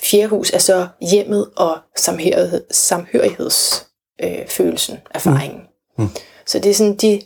fjerde 0.03 0.27
hus 0.27 0.51
er 0.51 0.57
så 0.57 0.87
hjemmet 1.11 1.49
og 1.55 1.77
samhørighed, 1.97 2.63
samhørighedsfølelsen, 2.71 4.95
øh, 4.95 5.01
erfaringen. 5.11 5.61
Mm. 5.97 6.03
Mm. 6.03 6.09
Så 6.45 6.59
det 6.59 6.69
er 6.69 6.73
sådan 6.73 6.95
de, 6.95 7.21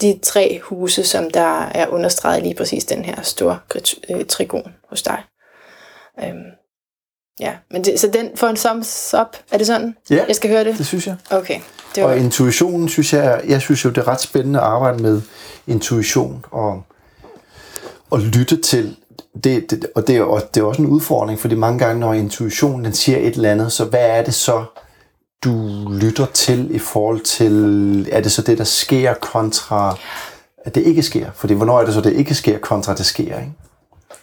de 0.00 0.18
tre 0.22 0.60
huse, 0.62 1.04
som 1.04 1.30
der 1.30 1.64
er 1.74 1.86
understreget 1.88 2.42
lige 2.42 2.54
præcis 2.54 2.84
den 2.84 3.04
her 3.04 3.22
store 3.22 3.58
øh, 4.10 4.24
trigon 4.26 4.74
hos 4.88 5.02
dig. 5.02 5.22
Øhm, 6.22 6.44
ja, 7.40 7.52
men 7.70 7.84
det, 7.84 8.00
så 8.00 8.08
den 8.08 8.30
får 8.36 8.48
en 8.48 8.56
thumbs 8.56 9.14
up, 9.20 9.36
er 9.50 9.58
det 9.58 9.66
sådan? 9.66 9.96
Ja. 10.10 10.24
Jeg 10.28 10.36
skal 10.36 10.50
høre 10.50 10.64
det? 10.64 10.78
Det 10.78 10.86
synes 10.86 11.06
jeg. 11.06 11.16
Okay. 11.30 11.60
Det 11.94 12.02
var, 12.02 12.10
Og 12.10 12.18
intuitionen, 12.18 12.88
synes 12.88 13.12
jeg, 13.12 13.40
jeg 13.48 13.60
synes 13.60 13.84
jo, 13.84 13.90
det 13.90 13.98
er 13.98 14.08
ret 14.08 14.20
spændende 14.20 14.58
at 14.58 14.64
arbejde 14.64 15.02
med 15.02 15.22
intuition 15.66 16.44
og, 16.50 16.82
og 18.10 18.20
lytte 18.20 18.60
til 18.60 18.96
det, 19.44 19.70
det, 19.70 19.86
og 19.94 20.06
det 20.06 20.16
er, 20.16 20.22
og 20.22 20.54
det 20.54 20.60
er 20.60 20.64
også 20.64 20.82
en 20.82 20.88
udfordring, 20.88 21.40
fordi 21.40 21.54
mange 21.54 21.78
gange, 21.78 22.00
når 22.00 22.14
intuitionen 22.14 22.84
den 22.84 22.92
siger 22.92 23.18
et 23.18 23.34
eller 23.34 23.50
andet, 23.50 23.72
så 23.72 23.84
hvad 23.84 24.00
er 24.00 24.22
det 24.24 24.34
så, 24.34 24.64
du 25.44 25.88
lytter 25.92 26.26
til 26.26 26.74
i 26.74 26.78
forhold 26.78 27.20
til, 27.20 28.08
er 28.12 28.20
det 28.20 28.32
så 28.32 28.42
det, 28.42 28.58
der 28.58 28.64
sker 28.64 29.14
kontra, 29.14 29.96
at 30.64 30.74
det 30.74 30.80
ikke 30.82 31.02
sker? 31.02 31.30
Fordi 31.34 31.54
hvornår 31.54 31.80
er 31.80 31.84
det 31.84 31.94
så, 31.94 32.00
det 32.00 32.12
ikke 32.12 32.34
sker 32.34 32.58
kontra, 32.58 32.94
det 32.94 33.06
sker, 33.06 33.22
ikke? 33.38 33.52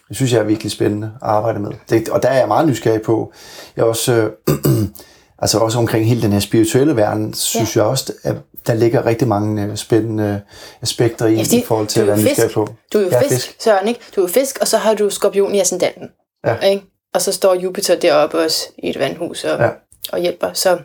Det 0.09 0.15
synes 0.15 0.33
jeg 0.33 0.39
er 0.39 0.43
virkelig 0.43 0.71
spændende 0.71 1.11
at 1.21 1.27
arbejde 1.29 1.59
med. 1.59 1.71
Det, 1.89 2.09
og 2.09 2.23
der 2.23 2.29
er 2.29 2.37
jeg 2.39 2.47
meget 2.47 2.67
nysgerrig 2.67 3.01
på. 3.01 3.31
Jeg 3.75 3.81
er 3.81 3.85
også, 3.85 4.11
øh, 4.13 4.55
altså 5.41 5.57
også 5.59 5.77
omkring 5.79 6.05
hele 6.07 6.21
den 6.21 6.31
her 6.31 6.39
spirituelle 6.39 6.95
verden, 6.95 7.33
synes 7.33 7.75
ja. 7.75 7.81
jeg 7.81 7.89
også, 7.89 8.13
at 8.23 8.35
der 8.67 8.73
ligger 8.73 9.05
rigtig 9.05 9.27
mange 9.27 9.63
øh, 9.63 9.75
spændende 9.77 10.41
aspekter 10.81 11.25
i, 11.25 11.33
Ja, 11.35 11.57
i 11.57 11.63
forhold 11.65 11.87
til 11.87 11.99
at 12.01 12.07
være 12.07 12.17
nysgerrig 12.17 12.51
på. 12.51 12.67
du 12.93 12.97
er 12.97 13.03
jo 13.03 13.09
Jeg 13.09 13.23
fisk, 13.29 13.45
fisk, 13.47 13.61
Søren, 13.63 13.87
ikke? 13.87 13.99
Du 14.15 14.21
er 14.21 14.25
jo 14.25 14.31
fisk, 14.33 14.57
og 14.61 14.67
så 14.67 14.77
har 14.77 14.93
du 14.93 15.09
skorpion 15.09 15.55
i 15.55 15.59
ascendanten. 15.59 16.07
Ja. 16.45 16.55
Ikke? 16.59 16.85
Og 17.13 17.21
så 17.21 17.31
står 17.31 17.53
Jupiter 17.55 17.99
deroppe 17.99 18.37
også 18.39 18.67
i 18.77 18.89
et 18.89 18.99
vandhus 18.99 19.43
og, 19.43 19.57
Ja. 19.59 19.65
ja. 19.65 19.71
og 20.11 20.19
hjælper. 20.19 20.53
Så, 20.53 20.77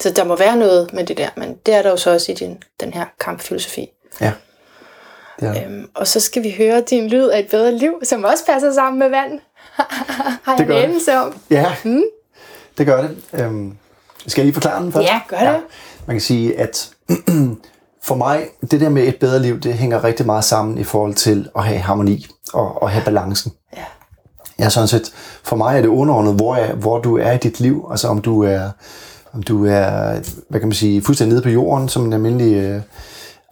så 0.00 0.10
der 0.10 0.24
må 0.24 0.36
være 0.36 0.56
noget 0.56 0.92
med 0.92 1.06
det 1.06 1.18
der, 1.18 1.28
men 1.36 1.56
det 1.66 1.74
er 1.74 1.82
der 1.82 1.90
jo 1.90 1.96
så 1.96 2.10
også 2.10 2.32
i 2.32 2.34
din, 2.34 2.62
den 2.80 2.92
her 2.92 3.04
kampfilosofi. 3.20 3.90
Ja. 4.20 4.32
Det 5.40 5.54
det. 5.54 5.64
Øhm, 5.66 5.88
og 5.94 6.06
så 6.06 6.20
skal 6.20 6.42
vi 6.42 6.54
høre 6.58 6.80
din 6.80 7.08
lyd 7.08 7.28
af 7.28 7.38
et 7.40 7.48
bedre 7.50 7.72
liv, 7.72 7.94
som 8.02 8.24
også 8.24 8.46
passer 8.46 8.72
sammen 8.72 8.98
med 8.98 9.08
vand. 9.08 9.40
har 10.44 10.56
jeg 10.58 10.66
gør 10.66 10.74
en 10.74 10.80
det. 10.80 10.88
anelse 10.88 11.18
om? 11.18 11.34
Ja, 11.50 11.74
det 12.78 12.86
gør 12.86 13.02
det. 13.02 13.16
Øhm, 13.32 13.76
skal 14.26 14.40
jeg 14.40 14.44
lige 14.46 14.54
forklare 14.54 14.82
den 14.82 14.92
først? 14.92 15.08
Ja, 15.08 15.20
gør 15.28 15.52
det. 15.52 15.60
Man 16.06 16.16
kan 16.16 16.20
sige, 16.20 16.58
at 16.58 16.90
for 18.08 18.14
mig, 18.14 18.46
det 18.70 18.80
der 18.80 18.88
med 18.88 19.02
et 19.02 19.16
bedre 19.16 19.42
liv, 19.42 19.60
det 19.60 19.74
hænger 19.74 20.04
rigtig 20.04 20.26
meget 20.26 20.44
sammen 20.44 20.78
i 20.78 20.84
forhold 20.84 21.14
til 21.14 21.48
at 21.56 21.64
have 21.64 21.78
harmoni 21.78 22.26
og, 22.52 22.82
og 22.82 22.90
have 22.90 23.04
balancen. 23.04 23.52
Ja. 23.76 23.84
Ja, 24.58 24.68
sådan 24.68 24.88
set, 24.88 25.12
for 25.42 25.56
mig 25.56 25.76
er 25.76 25.80
det 25.80 25.88
underordnet, 25.88 26.34
hvor, 26.34 26.56
er, 26.56 26.74
hvor 26.74 26.98
du 26.98 27.18
er 27.18 27.32
i 27.32 27.38
dit 27.38 27.60
liv. 27.60 27.88
Altså 27.90 28.08
om 28.08 28.22
du 28.22 28.42
er, 28.44 28.70
om 29.34 29.42
du 29.42 29.66
er, 29.66 30.20
hvad 30.48 30.60
kan 30.60 30.68
man 30.68 30.74
sige, 30.74 31.02
fuldstændig 31.02 31.32
nede 31.32 31.42
på 31.42 31.48
jorden, 31.48 31.88
som 31.88 32.04
en 32.04 32.12
almindelig 32.12 32.54
øh, 32.54 32.82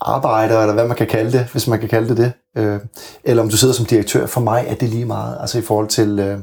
arbejder, 0.00 0.60
eller 0.60 0.74
hvad 0.74 0.86
man 0.86 0.96
kan 0.96 1.06
kalde 1.06 1.32
det, 1.32 1.46
hvis 1.52 1.66
man 1.66 1.80
kan 1.80 1.88
kalde 1.88 2.08
det 2.08 2.16
det. 2.16 2.32
Øh, 2.56 2.80
eller 3.24 3.42
om 3.42 3.48
du 3.48 3.56
sidder 3.56 3.74
som 3.74 3.86
direktør. 3.86 4.26
For 4.26 4.40
mig 4.40 4.64
er 4.68 4.74
det 4.74 4.88
lige 4.88 5.04
meget. 5.04 5.38
Altså 5.40 5.58
i 5.58 5.62
forhold 5.62 5.88
til, 5.88 6.18
øh, 6.18 6.38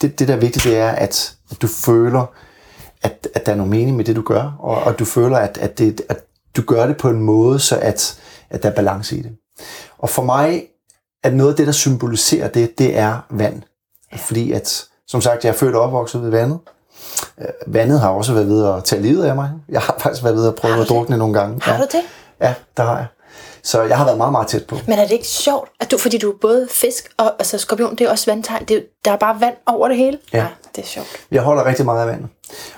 det, 0.00 0.18
det 0.18 0.28
der 0.28 0.34
er 0.34 0.40
vigtigt, 0.40 0.64
det 0.64 0.78
er, 0.78 0.90
at, 0.90 1.36
at 1.50 1.62
du 1.62 1.66
føler, 1.66 2.26
at, 3.02 3.28
at 3.34 3.46
der 3.46 3.52
er 3.52 3.56
noget 3.56 3.70
mening 3.70 3.96
med 3.96 4.04
det, 4.04 4.16
du 4.16 4.22
gør, 4.22 4.56
og, 4.58 4.82
og 4.82 4.98
du 4.98 5.04
føler, 5.04 5.36
at, 5.36 5.58
at, 5.58 5.78
det, 5.78 6.02
at 6.08 6.24
du 6.56 6.62
gør 6.62 6.86
det 6.86 6.96
på 6.96 7.08
en 7.08 7.20
måde, 7.20 7.58
så 7.58 7.78
at, 7.78 8.20
at 8.50 8.62
der 8.62 8.70
er 8.70 8.74
balance 8.74 9.16
i 9.16 9.22
det. 9.22 9.32
Og 9.98 10.10
for 10.10 10.22
mig 10.22 10.62
at 11.24 11.34
noget 11.34 11.50
af 11.50 11.56
det, 11.56 11.66
der 11.66 11.72
symboliserer 11.72 12.48
det, 12.48 12.78
det 12.78 12.98
er 12.98 13.18
vand. 13.30 13.62
Fordi 14.16 14.52
at, 14.52 14.84
som 15.06 15.20
sagt, 15.20 15.44
jeg 15.44 15.50
er 15.50 15.54
født 15.54 15.74
og 15.74 15.82
opvokset 15.82 16.22
ved 16.22 16.30
vandet. 16.30 16.58
Øh, 17.40 17.74
Vandet 17.74 18.00
har 18.00 18.08
også 18.08 18.32
været 18.32 18.48
ved 18.48 18.66
at 18.68 18.84
tage 18.84 19.02
livet 19.02 19.24
af 19.24 19.34
mig. 19.34 19.50
Jeg 19.68 19.80
har 19.80 19.96
faktisk 19.98 20.24
været 20.24 20.36
ved 20.36 20.48
at 20.48 20.54
prøve 20.54 20.74
at 20.74 20.80
det? 20.80 20.88
drukne 20.88 21.16
nogle 21.18 21.34
gange. 21.34 21.58
Har 21.62 21.72
ja. 21.72 21.78
du 21.78 21.86
det? 21.92 22.02
Ja, 22.40 22.54
der 22.76 22.82
har 22.82 22.96
jeg. 22.96 23.06
Så 23.62 23.82
jeg 23.82 23.96
har 23.96 24.04
været 24.04 24.18
meget, 24.18 24.32
meget 24.32 24.48
tæt 24.48 24.66
på. 24.66 24.76
Men 24.86 24.98
er 24.98 25.02
det 25.02 25.10
ikke 25.12 25.26
sjovt, 25.26 25.70
at 25.80 25.90
du, 25.90 25.98
fordi 25.98 26.18
du 26.18 26.32
er 26.32 26.36
både 26.40 26.68
fisk 26.70 27.12
og 27.16 27.34
altså 27.38 27.58
skorpion, 27.58 27.96
det 27.96 28.00
er 28.00 28.10
også 28.10 28.30
vandtegn, 28.30 28.64
det 28.64 28.76
er, 28.76 28.80
der 29.04 29.12
er 29.12 29.16
bare 29.16 29.40
vand 29.40 29.54
over 29.66 29.88
det 29.88 29.96
hele? 29.96 30.18
Ja. 30.32 30.46
det 30.76 30.82
er 30.82 30.86
sjovt. 30.86 31.06
Jeg 31.30 31.42
holder 31.42 31.64
rigtig 31.64 31.84
meget 31.84 32.00
af 32.00 32.06
vandet. 32.06 32.28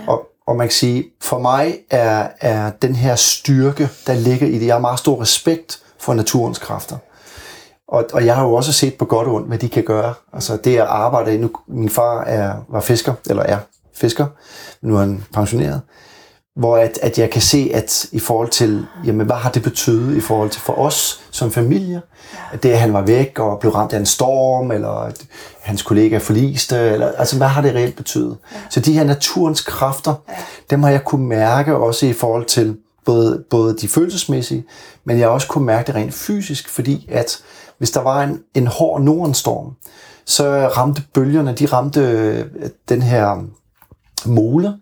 Ja. 0.01 0.13
Og, 0.13 0.27
og 0.47 0.57
man 0.57 0.67
kan 0.67 0.73
sige, 0.73 1.05
for 1.23 1.39
mig 1.39 1.79
er, 1.91 2.29
er 2.41 2.71
den 2.71 2.95
her 2.95 3.17
styrke, 3.17 3.89
der 4.07 4.15
ligger 4.15 4.47
i 4.47 4.59
det, 4.59 4.67
jeg 4.67 4.75
har 4.75 4.81
meget 4.81 4.99
stor 4.99 5.23
respekt 5.23 5.83
for 5.99 6.15
naturens 6.15 6.59
kræfter. 6.59 6.97
Og, 7.89 8.05
og 8.13 8.27
jeg 8.27 8.37
har 8.37 8.45
jo 8.45 8.55
også 8.55 8.73
set 8.73 8.95
på 8.99 9.05
godt 9.05 9.29
og 9.29 9.35
ondt, 9.35 9.49
hvad 9.49 9.59
de 9.59 9.69
kan 9.69 9.85
gøre. 9.85 10.15
Altså 10.33 10.57
det 10.57 10.77
at 10.77 10.87
arbejde, 10.87 11.39
nu, 11.39 11.51
min 11.67 11.91
far 11.91 12.25
er, 12.25 12.55
var 12.69 12.81
fisker, 12.81 13.15
eller 13.31 13.43
er 13.43 13.59
fisker, 13.99 14.27
nu 14.83 14.97
er 14.97 15.01
han 15.01 15.25
pensioneret. 15.35 15.81
hvor 16.57 16.77
at, 16.77 16.99
at 17.03 17.19
jeg 17.19 17.31
kan 17.31 17.43
se, 17.43 17.71
at 17.75 18.07
i 18.13 18.19
forhold 18.19 18.49
til, 18.49 18.87
jamen 19.05 19.27
hvad 19.27 19.37
har 19.37 19.51
det 19.51 19.63
betydet 19.63 20.17
i 20.17 20.21
forhold 20.21 20.51
til 20.51 20.61
for 20.61 20.79
os 20.79 21.21
som 21.31 21.51
familie? 21.51 22.03
At 22.53 22.63
det, 22.63 22.71
at 22.71 22.79
han 22.79 22.93
var 22.93 23.03
væk 23.03 23.39
og 23.39 23.61
blev 23.61 23.73
ramt 23.73 23.93
af 23.93 23.99
en 23.99 24.07
storm, 24.07 24.71
eller 24.71 24.89
at 24.89 25.25
hans 25.61 25.83
kollega 25.83 26.19
forliste, 26.19 26.77
eller, 26.77 27.13
altså 27.13 27.37
hvad 27.37 27.47
har 27.47 27.63
det 27.63 27.75
reelt 27.75 27.97
betydet? 27.97 28.37
Ja. 28.53 28.57
Så 28.71 28.81
de 28.81 28.93
her 28.93 29.05
naturens 29.05 29.61
kræfter, 29.61 30.15
ja. 30.29 30.35
dem 30.71 30.83
har 30.83 30.91
jeg 30.91 31.05
kunne 31.05 31.27
mærke 31.27 31.77
også 31.77 32.07
i 32.07 32.13
forhold 32.13 32.45
til 32.45 32.77
både, 33.05 33.45
både 33.51 33.77
de 33.77 33.89
følelsesmæssige, 33.89 34.65
men 35.05 35.19
jeg 35.19 35.27
har 35.27 35.33
også 35.33 35.49
kunne 35.49 35.67
mærke 35.67 35.87
det 35.87 35.95
rent 35.95 36.15
fysisk, 36.15 36.69
fordi 36.69 37.09
at 37.13 37.39
hvis 37.79 37.91
der 37.91 38.01
var 38.01 38.23
en, 38.23 38.41
en 38.55 38.67
hård 38.67 39.01
nordstorm, 39.01 39.77
så 40.25 40.69
ramte 40.77 41.03
bølgerne, 41.15 41.53
de 41.53 41.67
ramte 41.67 42.01
øh, 42.01 42.45
den 42.89 43.03
her 43.03 43.45
mole, 44.27 44.75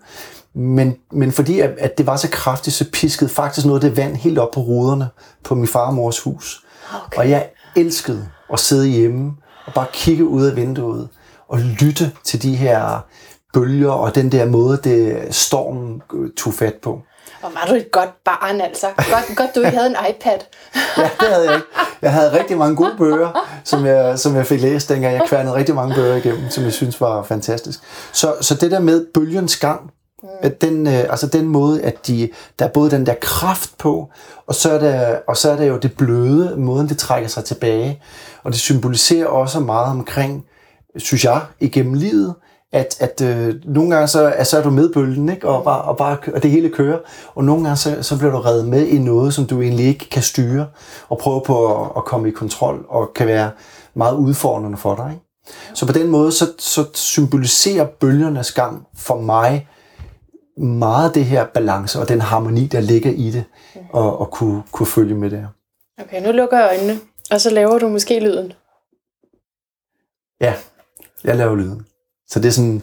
men, 0.55 0.97
men 1.13 1.33
fordi 1.33 1.61
at, 1.61 1.71
at 1.79 1.99
det 1.99 2.07
var 2.07 2.17
så 2.17 2.29
kraftigt, 2.31 2.77
så 2.77 2.91
piskede 2.93 3.31
faktisk 3.31 3.67
noget 3.67 3.85
af 3.85 3.91
det 3.91 3.97
vand 3.97 4.17
helt 4.17 4.39
op 4.39 4.51
på 4.55 4.61
ruderne 4.61 5.09
på 5.45 5.55
min 5.55 5.67
far 5.67 5.87
og 5.87 5.95
mors 5.95 6.21
hus. 6.21 6.65
Okay. 7.07 7.19
Og 7.19 7.31
jeg 7.31 7.49
elskede 7.77 8.29
at 8.53 8.61
sidde 8.61 8.89
hjemme 8.89 9.33
og 9.67 9.75
bare 9.75 9.87
kigge 9.93 10.25
ud 10.25 10.47
af 10.47 10.57
vinduet 10.57 11.09
og 11.49 11.59
lytte 11.59 12.13
til 12.25 12.43
de 12.43 12.57
her 12.57 13.01
bølger 13.53 13.91
og 13.91 14.15
den 14.15 14.33
der 14.33 14.47
måde, 14.47 14.81
det 14.85 15.35
stormen 15.35 16.03
tog 16.37 16.55
fat 16.55 16.75
på. 16.83 17.03
Hvor 17.47 17.61
var 17.61 17.67
du 17.67 17.75
et 17.75 17.91
godt 17.93 18.25
barn, 18.25 18.61
altså. 18.61 18.87
Godt, 18.97 19.37
godt 19.37 19.55
du 19.55 19.61
ikke 19.61 19.77
havde 19.77 19.91
en 19.91 19.97
iPad. 20.11 20.39
ja, 20.99 21.11
det 21.21 21.29
havde 21.29 21.45
jeg 21.45 21.55
ikke. 21.55 21.67
Jeg 22.03 22.13
havde 22.13 22.39
rigtig 22.39 22.59
mange 22.59 22.77
gode 22.77 22.95
bøger, 22.99 23.49
som 23.65 23.87
jeg, 23.87 24.19
som 24.19 24.37
jeg 24.37 24.47
fik 24.47 24.61
læst 24.61 24.89
dengang. 24.89 25.15
Jeg 25.15 25.23
kværnede 25.29 25.55
rigtig 25.55 25.75
mange 25.75 25.95
bøger 25.95 26.17
igennem, 26.17 26.51
som 26.51 26.65
jeg 26.65 26.73
synes 26.73 27.01
var 27.01 27.23
fantastisk. 27.23 27.81
Så, 28.13 28.35
så 28.41 28.55
det 28.55 28.71
der 28.71 28.79
med 28.79 29.07
bølgens 29.15 29.57
gang, 29.57 29.91
Mm. 30.23 30.51
Den, 30.61 30.87
øh, 30.87 30.93
altså 30.93 31.27
den 31.27 31.47
måde, 31.49 31.83
at 31.83 32.07
de, 32.07 32.31
der 32.59 32.65
er 32.65 32.69
både 32.69 32.91
den 32.91 33.07
der 33.07 33.15
kraft 33.21 33.79
på, 33.79 34.11
og 34.47 34.55
så, 34.55 34.71
er 34.73 34.79
der, 34.79 35.19
og 35.29 35.37
så 35.37 35.51
er 35.51 35.57
der 35.57 35.65
jo 35.65 35.77
det 35.77 35.97
bløde, 35.97 36.57
måden 36.57 36.89
det 36.89 36.99
trækker 36.99 37.29
sig 37.29 37.45
tilbage. 37.45 38.03
Og 38.43 38.53
det 38.53 38.61
symboliserer 38.61 39.27
også 39.27 39.61
meget 39.61 39.87
omkring, 39.87 40.45
synes 40.97 41.25
jeg, 41.25 41.41
igennem 41.61 41.95
livet, 41.95 42.35
at, 42.77 42.97
at 43.01 43.21
øh, 43.21 43.55
nogle 43.65 43.95
gange 43.95 44.09
så, 44.09 44.33
at 44.37 44.47
så 44.47 44.59
er 44.59 44.63
du 44.63 44.71
med 44.71 44.93
bølgen, 44.93 45.29
ikke? 45.29 45.49
Og, 45.49 45.65
bare, 45.65 45.83
og, 45.83 45.97
bare, 45.97 46.19
og 46.35 46.43
det 46.43 46.51
hele 46.51 46.71
kører, 46.71 46.99
og 47.35 47.45
nogle 47.45 47.65
gange 47.65 47.77
så, 47.77 48.03
så 48.03 48.19
bliver 48.19 48.31
du 48.31 48.39
reddet 48.39 48.69
med 48.69 48.87
i 48.87 48.99
noget, 48.99 49.35
som 49.35 49.47
du 49.47 49.63
egentlig 49.63 49.87
ikke 49.87 50.11
kan 50.11 50.23
styre, 50.23 50.67
og 51.09 51.19
prøve 51.19 51.43
på 51.47 51.83
at, 51.83 51.91
at 51.97 52.05
komme 52.05 52.29
i 52.29 52.31
kontrol, 52.31 52.87
og 52.89 53.13
kan 53.15 53.27
være 53.27 53.51
meget 53.95 54.17
udfordrende 54.17 54.79
for 54.79 54.95
dig. 54.95 55.11
Ikke? 55.11 55.25
Så 55.75 55.87
på 55.87 55.93
den 55.93 56.09
måde, 56.09 56.33
så, 56.33 56.45
så 56.59 56.85
symboliserer 56.95 57.87
bølgernes 58.01 58.53
gang 58.53 58.87
for 58.97 59.21
mig 59.21 59.69
meget 60.57 61.15
det 61.15 61.25
her 61.25 61.47
balance 61.55 62.01
og 62.01 62.09
den 62.09 62.21
harmoni, 62.21 62.67
der 62.67 62.81
ligger 62.81 63.11
i 63.11 63.31
det, 63.31 63.45
og, 63.93 64.21
og 64.21 64.31
kunne, 64.31 64.63
kunne 64.73 64.87
følge 64.87 65.15
med 65.15 65.31
det 65.31 65.39
her. 65.39 65.49
Okay, 66.03 66.27
nu 66.27 66.33
lukker 66.33 66.59
jeg 66.59 66.69
øjnene, 66.69 67.01
og 67.31 67.41
så 67.41 67.51
laver 67.51 67.79
du 67.79 67.89
måske 67.89 68.21
lyden. 68.21 68.53
Ja, 70.41 70.55
jeg 71.25 71.37
laver 71.37 71.57
lyden. 71.57 71.87
Så 72.29 72.41
det 72.41 72.49
er 72.49 72.53
sådan... 72.53 72.83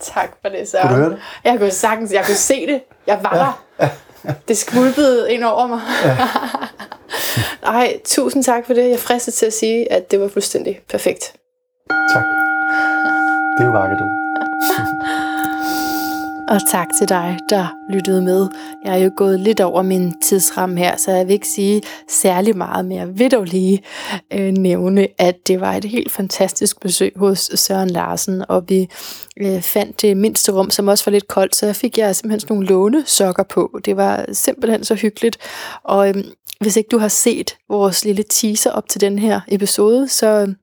Tak 0.00 0.30
for 0.42 0.48
det, 0.48 0.68
så. 0.68 0.78
Kunne 0.82 0.90
du 0.90 0.96
høre 0.96 1.10
det? 1.10 1.20
Jeg 1.44 1.58
kunne 1.58 1.70
sagtens, 1.70 2.12
jeg 2.12 2.24
kunne 2.24 2.34
se 2.34 2.66
det. 2.66 2.82
Jeg 3.06 3.20
var 3.22 3.36
ja. 3.36 3.86
der. 3.86 4.34
Det 4.48 4.58
skvulpede 4.58 5.32
ind 5.32 5.44
over 5.44 5.66
mig. 5.66 5.80
Ja. 6.04 6.18
Ej, 7.62 8.00
tusind 8.04 8.44
tak 8.44 8.66
for 8.66 8.74
det. 8.74 8.82
Jeg 8.82 8.92
er 8.92 8.98
fristet 8.98 9.34
til 9.34 9.46
at 9.46 9.52
sige, 9.52 9.92
at 9.92 10.10
det 10.10 10.20
var 10.20 10.28
fuldstændig 10.28 10.80
perfekt. 10.88 11.32
Tak. 12.12 12.24
Det 13.58 13.66
var 13.66 13.96
du. 13.98 14.04
Og 16.48 16.60
tak 16.70 16.88
til 16.98 17.08
dig, 17.08 17.38
der 17.48 17.66
lyttede 17.90 18.22
med. 18.22 18.48
Jeg 18.84 18.98
er 18.98 19.04
jo 19.04 19.10
gået 19.16 19.40
lidt 19.40 19.60
over 19.60 19.82
min 19.82 20.20
tidsramme 20.20 20.78
her, 20.78 20.96
så 20.96 21.10
jeg 21.10 21.26
vil 21.26 21.32
ikke 21.32 21.48
sige 21.48 21.82
særlig 22.08 22.56
meget, 22.56 22.84
men 22.84 22.98
jeg 22.98 23.18
vil 23.18 23.30
dog 23.30 23.44
lige 23.44 23.82
øh, 24.32 24.52
nævne, 24.52 25.08
at 25.18 25.36
det 25.46 25.60
var 25.60 25.74
et 25.74 25.84
helt 25.84 26.12
fantastisk 26.12 26.80
besøg 26.80 27.12
hos 27.16 27.50
Søren 27.54 27.90
Larsen, 27.90 28.44
og 28.48 28.68
vi 28.68 28.88
øh, 29.36 29.62
fandt 29.62 30.02
det 30.02 30.16
mindste 30.16 30.52
rum, 30.52 30.70
som 30.70 30.88
også 30.88 31.04
var 31.04 31.12
lidt 31.12 31.28
koldt, 31.28 31.56
så 31.56 31.72
fik 31.72 31.98
jeg 31.98 32.16
simpelthen 32.16 32.40
sådan 32.40 32.54
nogle 32.54 32.68
lånesokker 32.68 33.42
på. 33.42 33.80
Det 33.84 33.96
var 33.96 34.24
simpelthen 34.32 34.84
så 34.84 34.94
hyggeligt, 34.94 35.38
og 35.82 36.08
øh, 36.08 36.14
hvis 36.60 36.76
ikke 36.76 36.88
du 36.88 36.98
har 36.98 37.08
set 37.08 37.56
vores 37.68 38.04
lille 38.04 38.22
teaser 38.22 38.70
op 38.70 38.88
til 38.88 39.00
den 39.00 39.18
her 39.18 39.40
episode, 39.48 40.08
så 40.08 40.54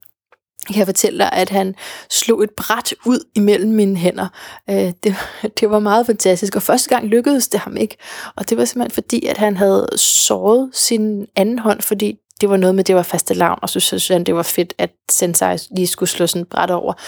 jeg 0.69 0.75
kan 0.75 0.85
fortælle 0.85 1.19
dig, 1.19 1.31
at 1.31 1.49
han 1.49 1.75
slog 2.09 2.43
et 2.43 2.49
bræt 2.49 2.93
ud 3.05 3.19
imellem 3.35 3.71
mine 3.71 3.97
hænder. 3.97 4.27
Øh, 4.69 4.93
det, 5.03 5.15
det 5.59 5.69
var 5.69 5.79
meget 5.79 6.05
fantastisk, 6.05 6.55
og 6.55 6.61
første 6.61 6.89
gang 6.89 7.07
lykkedes 7.07 7.47
det 7.47 7.59
ham 7.59 7.77
ikke. 7.77 7.97
Og 8.35 8.49
det 8.49 8.57
var 8.57 8.65
simpelthen 8.65 8.93
fordi, 8.93 9.25
at 9.25 9.37
han 9.37 9.57
havde 9.57 9.87
såret 9.97 10.69
sin 10.73 11.27
anden 11.35 11.59
hånd, 11.59 11.81
fordi 11.81 12.19
det 12.41 12.49
var 12.49 12.57
noget 12.57 12.75
med, 12.75 12.83
det 12.83 12.95
var 12.95 13.03
faste 13.03 13.33
lavn, 13.33 13.59
og 13.61 13.69
så 13.69 13.79
synes 13.79 14.07
han, 14.07 14.23
det 14.23 14.35
var 14.35 14.43
fedt, 14.43 14.73
at 14.77 14.91
Sensei 15.11 15.57
lige 15.71 15.87
skulle 15.87 16.09
slå 16.09 16.27
sådan 16.27 16.45
bræt 16.45 16.71
over. 16.71 16.93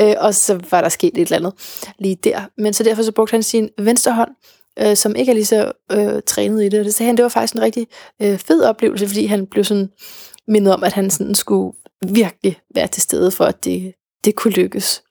Øh, 0.00 0.14
og 0.18 0.34
så 0.34 0.60
var 0.70 0.80
der 0.80 0.88
sket 0.88 1.18
et 1.18 1.20
eller 1.20 1.36
andet 1.36 1.52
lige 1.98 2.14
der. 2.24 2.40
Men 2.58 2.74
så 2.74 2.84
derfor 2.84 3.02
så 3.02 3.12
brugte 3.12 3.30
han 3.30 3.42
sin 3.42 3.68
venstre 3.78 4.12
hånd, 4.12 4.30
øh, 4.80 4.96
som 4.96 5.16
ikke 5.16 5.30
er 5.30 5.34
lige 5.34 5.44
så 5.44 5.72
øh, 5.92 6.22
trænet 6.26 6.64
i 6.64 6.68
det. 6.68 6.78
Og 6.78 6.84
det 6.84 6.94
sagde 6.94 7.06
han, 7.06 7.16
det 7.16 7.22
var 7.22 7.28
faktisk 7.28 7.54
en 7.54 7.62
rigtig 7.62 7.86
øh, 8.22 8.38
fed 8.38 8.62
oplevelse, 8.62 9.06
fordi 9.06 9.26
han 9.26 9.46
blev 9.46 9.64
sådan 9.64 9.88
mindet 10.48 10.74
om, 10.74 10.84
at 10.84 10.92
han 10.92 11.10
sådan 11.10 11.34
skulle 11.34 11.76
virkelig 12.08 12.60
være 12.74 12.86
til 12.86 13.02
stede 13.02 13.30
for, 13.30 13.44
at 13.44 13.64
det, 13.64 13.94
det 14.24 14.34
kunne 14.34 14.54
lykkes. 14.54 15.02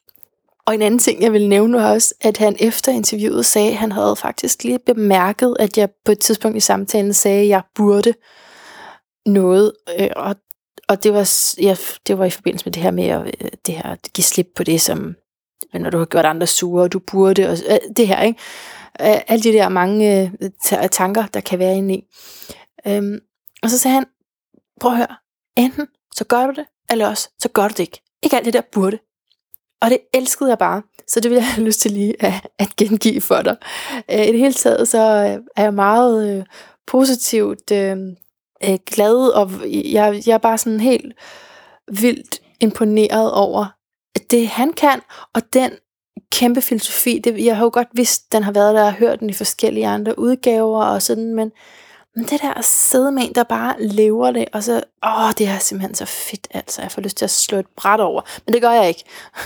Og 0.66 0.74
en 0.74 0.82
anden 0.82 1.00
ting, 1.00 1.22
jeg 1.22 1.34
vil 1.34 1.50
nævne, 1.50 1.78
var 1.78 1.92
også, 1.92 2.14
at 2.22 2.38
han 2.38 2.56
efter 2.60 2.92
interviewet 2.92 3.46
sagde, 3.46 3.70
at 3.70 3.78
han 3.78 3.92
havde 3.92 4.16
faktisk 4.16 4.64
lige 4.64 4.80
bemærket, 4.80 5.56
at 5.60 5.78
jeg 5.78 5.90
på 6.06 6.12
et 6.12 6.20
tidspunkt 6.20 6.58
i 6.58 6.60
samtalen 6.60 7.14
sagde, 7.14 7.42
at 7.42 7.48
jeg 7.48 7.62
burde 7.76 8.14
noget. 9.26 9.72
Øh, 10.00 10.10
og, 10.16 10.36
og 10.88 11.04
det, 11.04 11.14
var, 11.14 11.30
ja, 11.62 11.76
det 12.08 12.18
var 12.18 12.26
i 12.26 12.30
forbindelse 12.30 12.66
med 12.66 12.74
det 12.74 12.84
her 12.84 12.92
med 12.92 13.08
at, 13.08 13.22
øh, 13.42 13.50
det 13.66 13.76
her, 13.76 13.84
at 13.84 14.00
give 14.14 14.24
slip 14.24 14.48
på 14.56 14.64
det, 14.64 14.82
som 14.82 15.16
når 15.74 15.90
du 15.90 15.98
har 15.98 16.06
gjort 16.06 16.26
andre 16.26 16.48
sure, 16.48 16.84
og 16.84 16.94
du 16.94 17.00
burde, 17.00 17.50
og 17.50 17.58
øh, 17.70 17.78
det 17.98 18.08
her, 18.08 18.22
ikke? 18.22 18.40
Alle 19.00 19.44
de 19.44 19.54
der 19.54 19.70
mange 19.70 20.32
øh, 20.42 20.90
tanker, 20.92 21.26
der 21.26 21.40
kan 21.40 21.60
være 21.60 21.76
inde 21.76 21.94
i. 21.94 22.04
Øhm, 22.88 23.20
og 23.64 23.70
så 23.70 23.78
sagde 23.78 23.96
han, 23.96 24.06
prøv 24.80 24.92
at 24.92 24.98
høre, 24.98 25.16
enten 25.56 25.88
så 26.16 26.26
gør 26.26 26.48
du 26.48 26.54
det, 26.54 26.66
eller 26.90 27.08
også, 27.08 27.30
så 27.40 27.50
gør 27.50 27.68
du 27.68 27.72
det 27.72 27.80
ikke. 27.80 28.02
Ikke 28.24 28.36
alt 28.36 28.46
det 28.46 28.54
der 28.54 28.62
burde. 28.72 29.00
Og 29.82 29.90
det 29.90 30.00
elskede 30.14 30.50
jeg 30.50 30.58
bare, 30.58 30.82
så 31.08 31.20
det 31.20 31.32
vil 31.32 31.36
jeg 31.36 31.48
have 31.54 31.66
lyst 31.66 31.80
til 31.80 31.92
lige 31.92 32.24
at, 32.24 32.34
at 32.60 32.76
gengive 32.76 33.22
for 33.22 33.42
dig. 33.42 33.58
Øh, 34.12 34.20
I 34.20 34.32
det 34.32 34.40
hele 34.40 34.54
taget, 34.54 34.88
så 34.88 35.00
øh, 35.00 35.44
er 35.56 35.64
jeg 35.64 35.74
meget 35.74 36.38
øh, 36.38 36.46
positivt 36.88 37.72
øh, 37.72 37.98
øh, 38.64 38.80
glad, 38.86 39.36
og 39.36 39.52
jeg, 39.72 40.22
jeg 40.26 40.34
er 40.34 40.38
bare 40.38 40.58
sådan 40.58 40.80
helt 40.80 41.14
vildt 41.88 42.42
imponeret 42.60 43.32
over 43.32 43.66
det, 44.32 44.48
han 44.48 44.74
kan, 44.74 45.02
og 45.34 45.54
den 45.54 45.72
kæmpe 46.32 46.62
filosofi. 46.62 47.22
Det, 47.24 47.46
jeg 47.46 47.58
har 47.58 47.64
jo 47.64 47.70
godt 47.74 47.88
vidst, 47.94 48.32
den 48.32 48.44
har 48.44 48.52
været 48.52 48.76
der, 48.76 48.84
og 48.84 48.94
hørt 48.94 49.20
den 49.20 49.30
i 49.30 49.34
forskellige 49.34 49.88
andre 49.88 50.20
udgaver 50.20 50.86
og 50.86 51.02
sådan, 51.02 51.36
men 51.36 51.52
men 52.18 52.26
det 52.26 52.42
der 52.42 52.54
at 52.54 52.66
sidde 52.66 53.12
med 53.12 53.24
en, 53.24 53.36
der 53.36 53.44
bare 53.44 53.76
lever 53.80 54.32
det, 54.32 54.46
og 54.54 54.64
så, 54.64 54.84
åh, 55.06 55.32
det 55.38 55.48
er 55.48 55.60
simpelthen 55.60 55.96
så 55.96 56.06
fedt, 56.06 56.48
altså. 56.52 56.82
Jeg 56.82 56.92
får 56.92 57.02
lyst 57.02 57.18
til 57.18 57.26
at 57.26 57.32
slå 57.32 57.58
et 57.58 57.66
bræt 57.76 58.00
over. 58.00 58.22
Men 58.46 58.54
det 58.54 58.62
gør 58.62 58.72
jeg 58.72 58.88
ikke. 58.88 59.04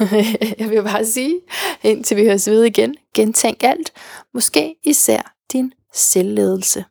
jeg 0.60 0.69
vil 0.69 0.84
bare 0.84 1.06
sige, 1.06 1.39
indtil 1.84 2.18
vi 2.18 2.26
høres 2.26 2.49
ved 2.49 2.64
igen, 2.64 2.95
gentænk 3.14 3.64
alt. 3.64 3.91
Måske 4.34 4.76
især 4.84 5.35
din 5.52 5.73
selvledelse. 5.93 6.85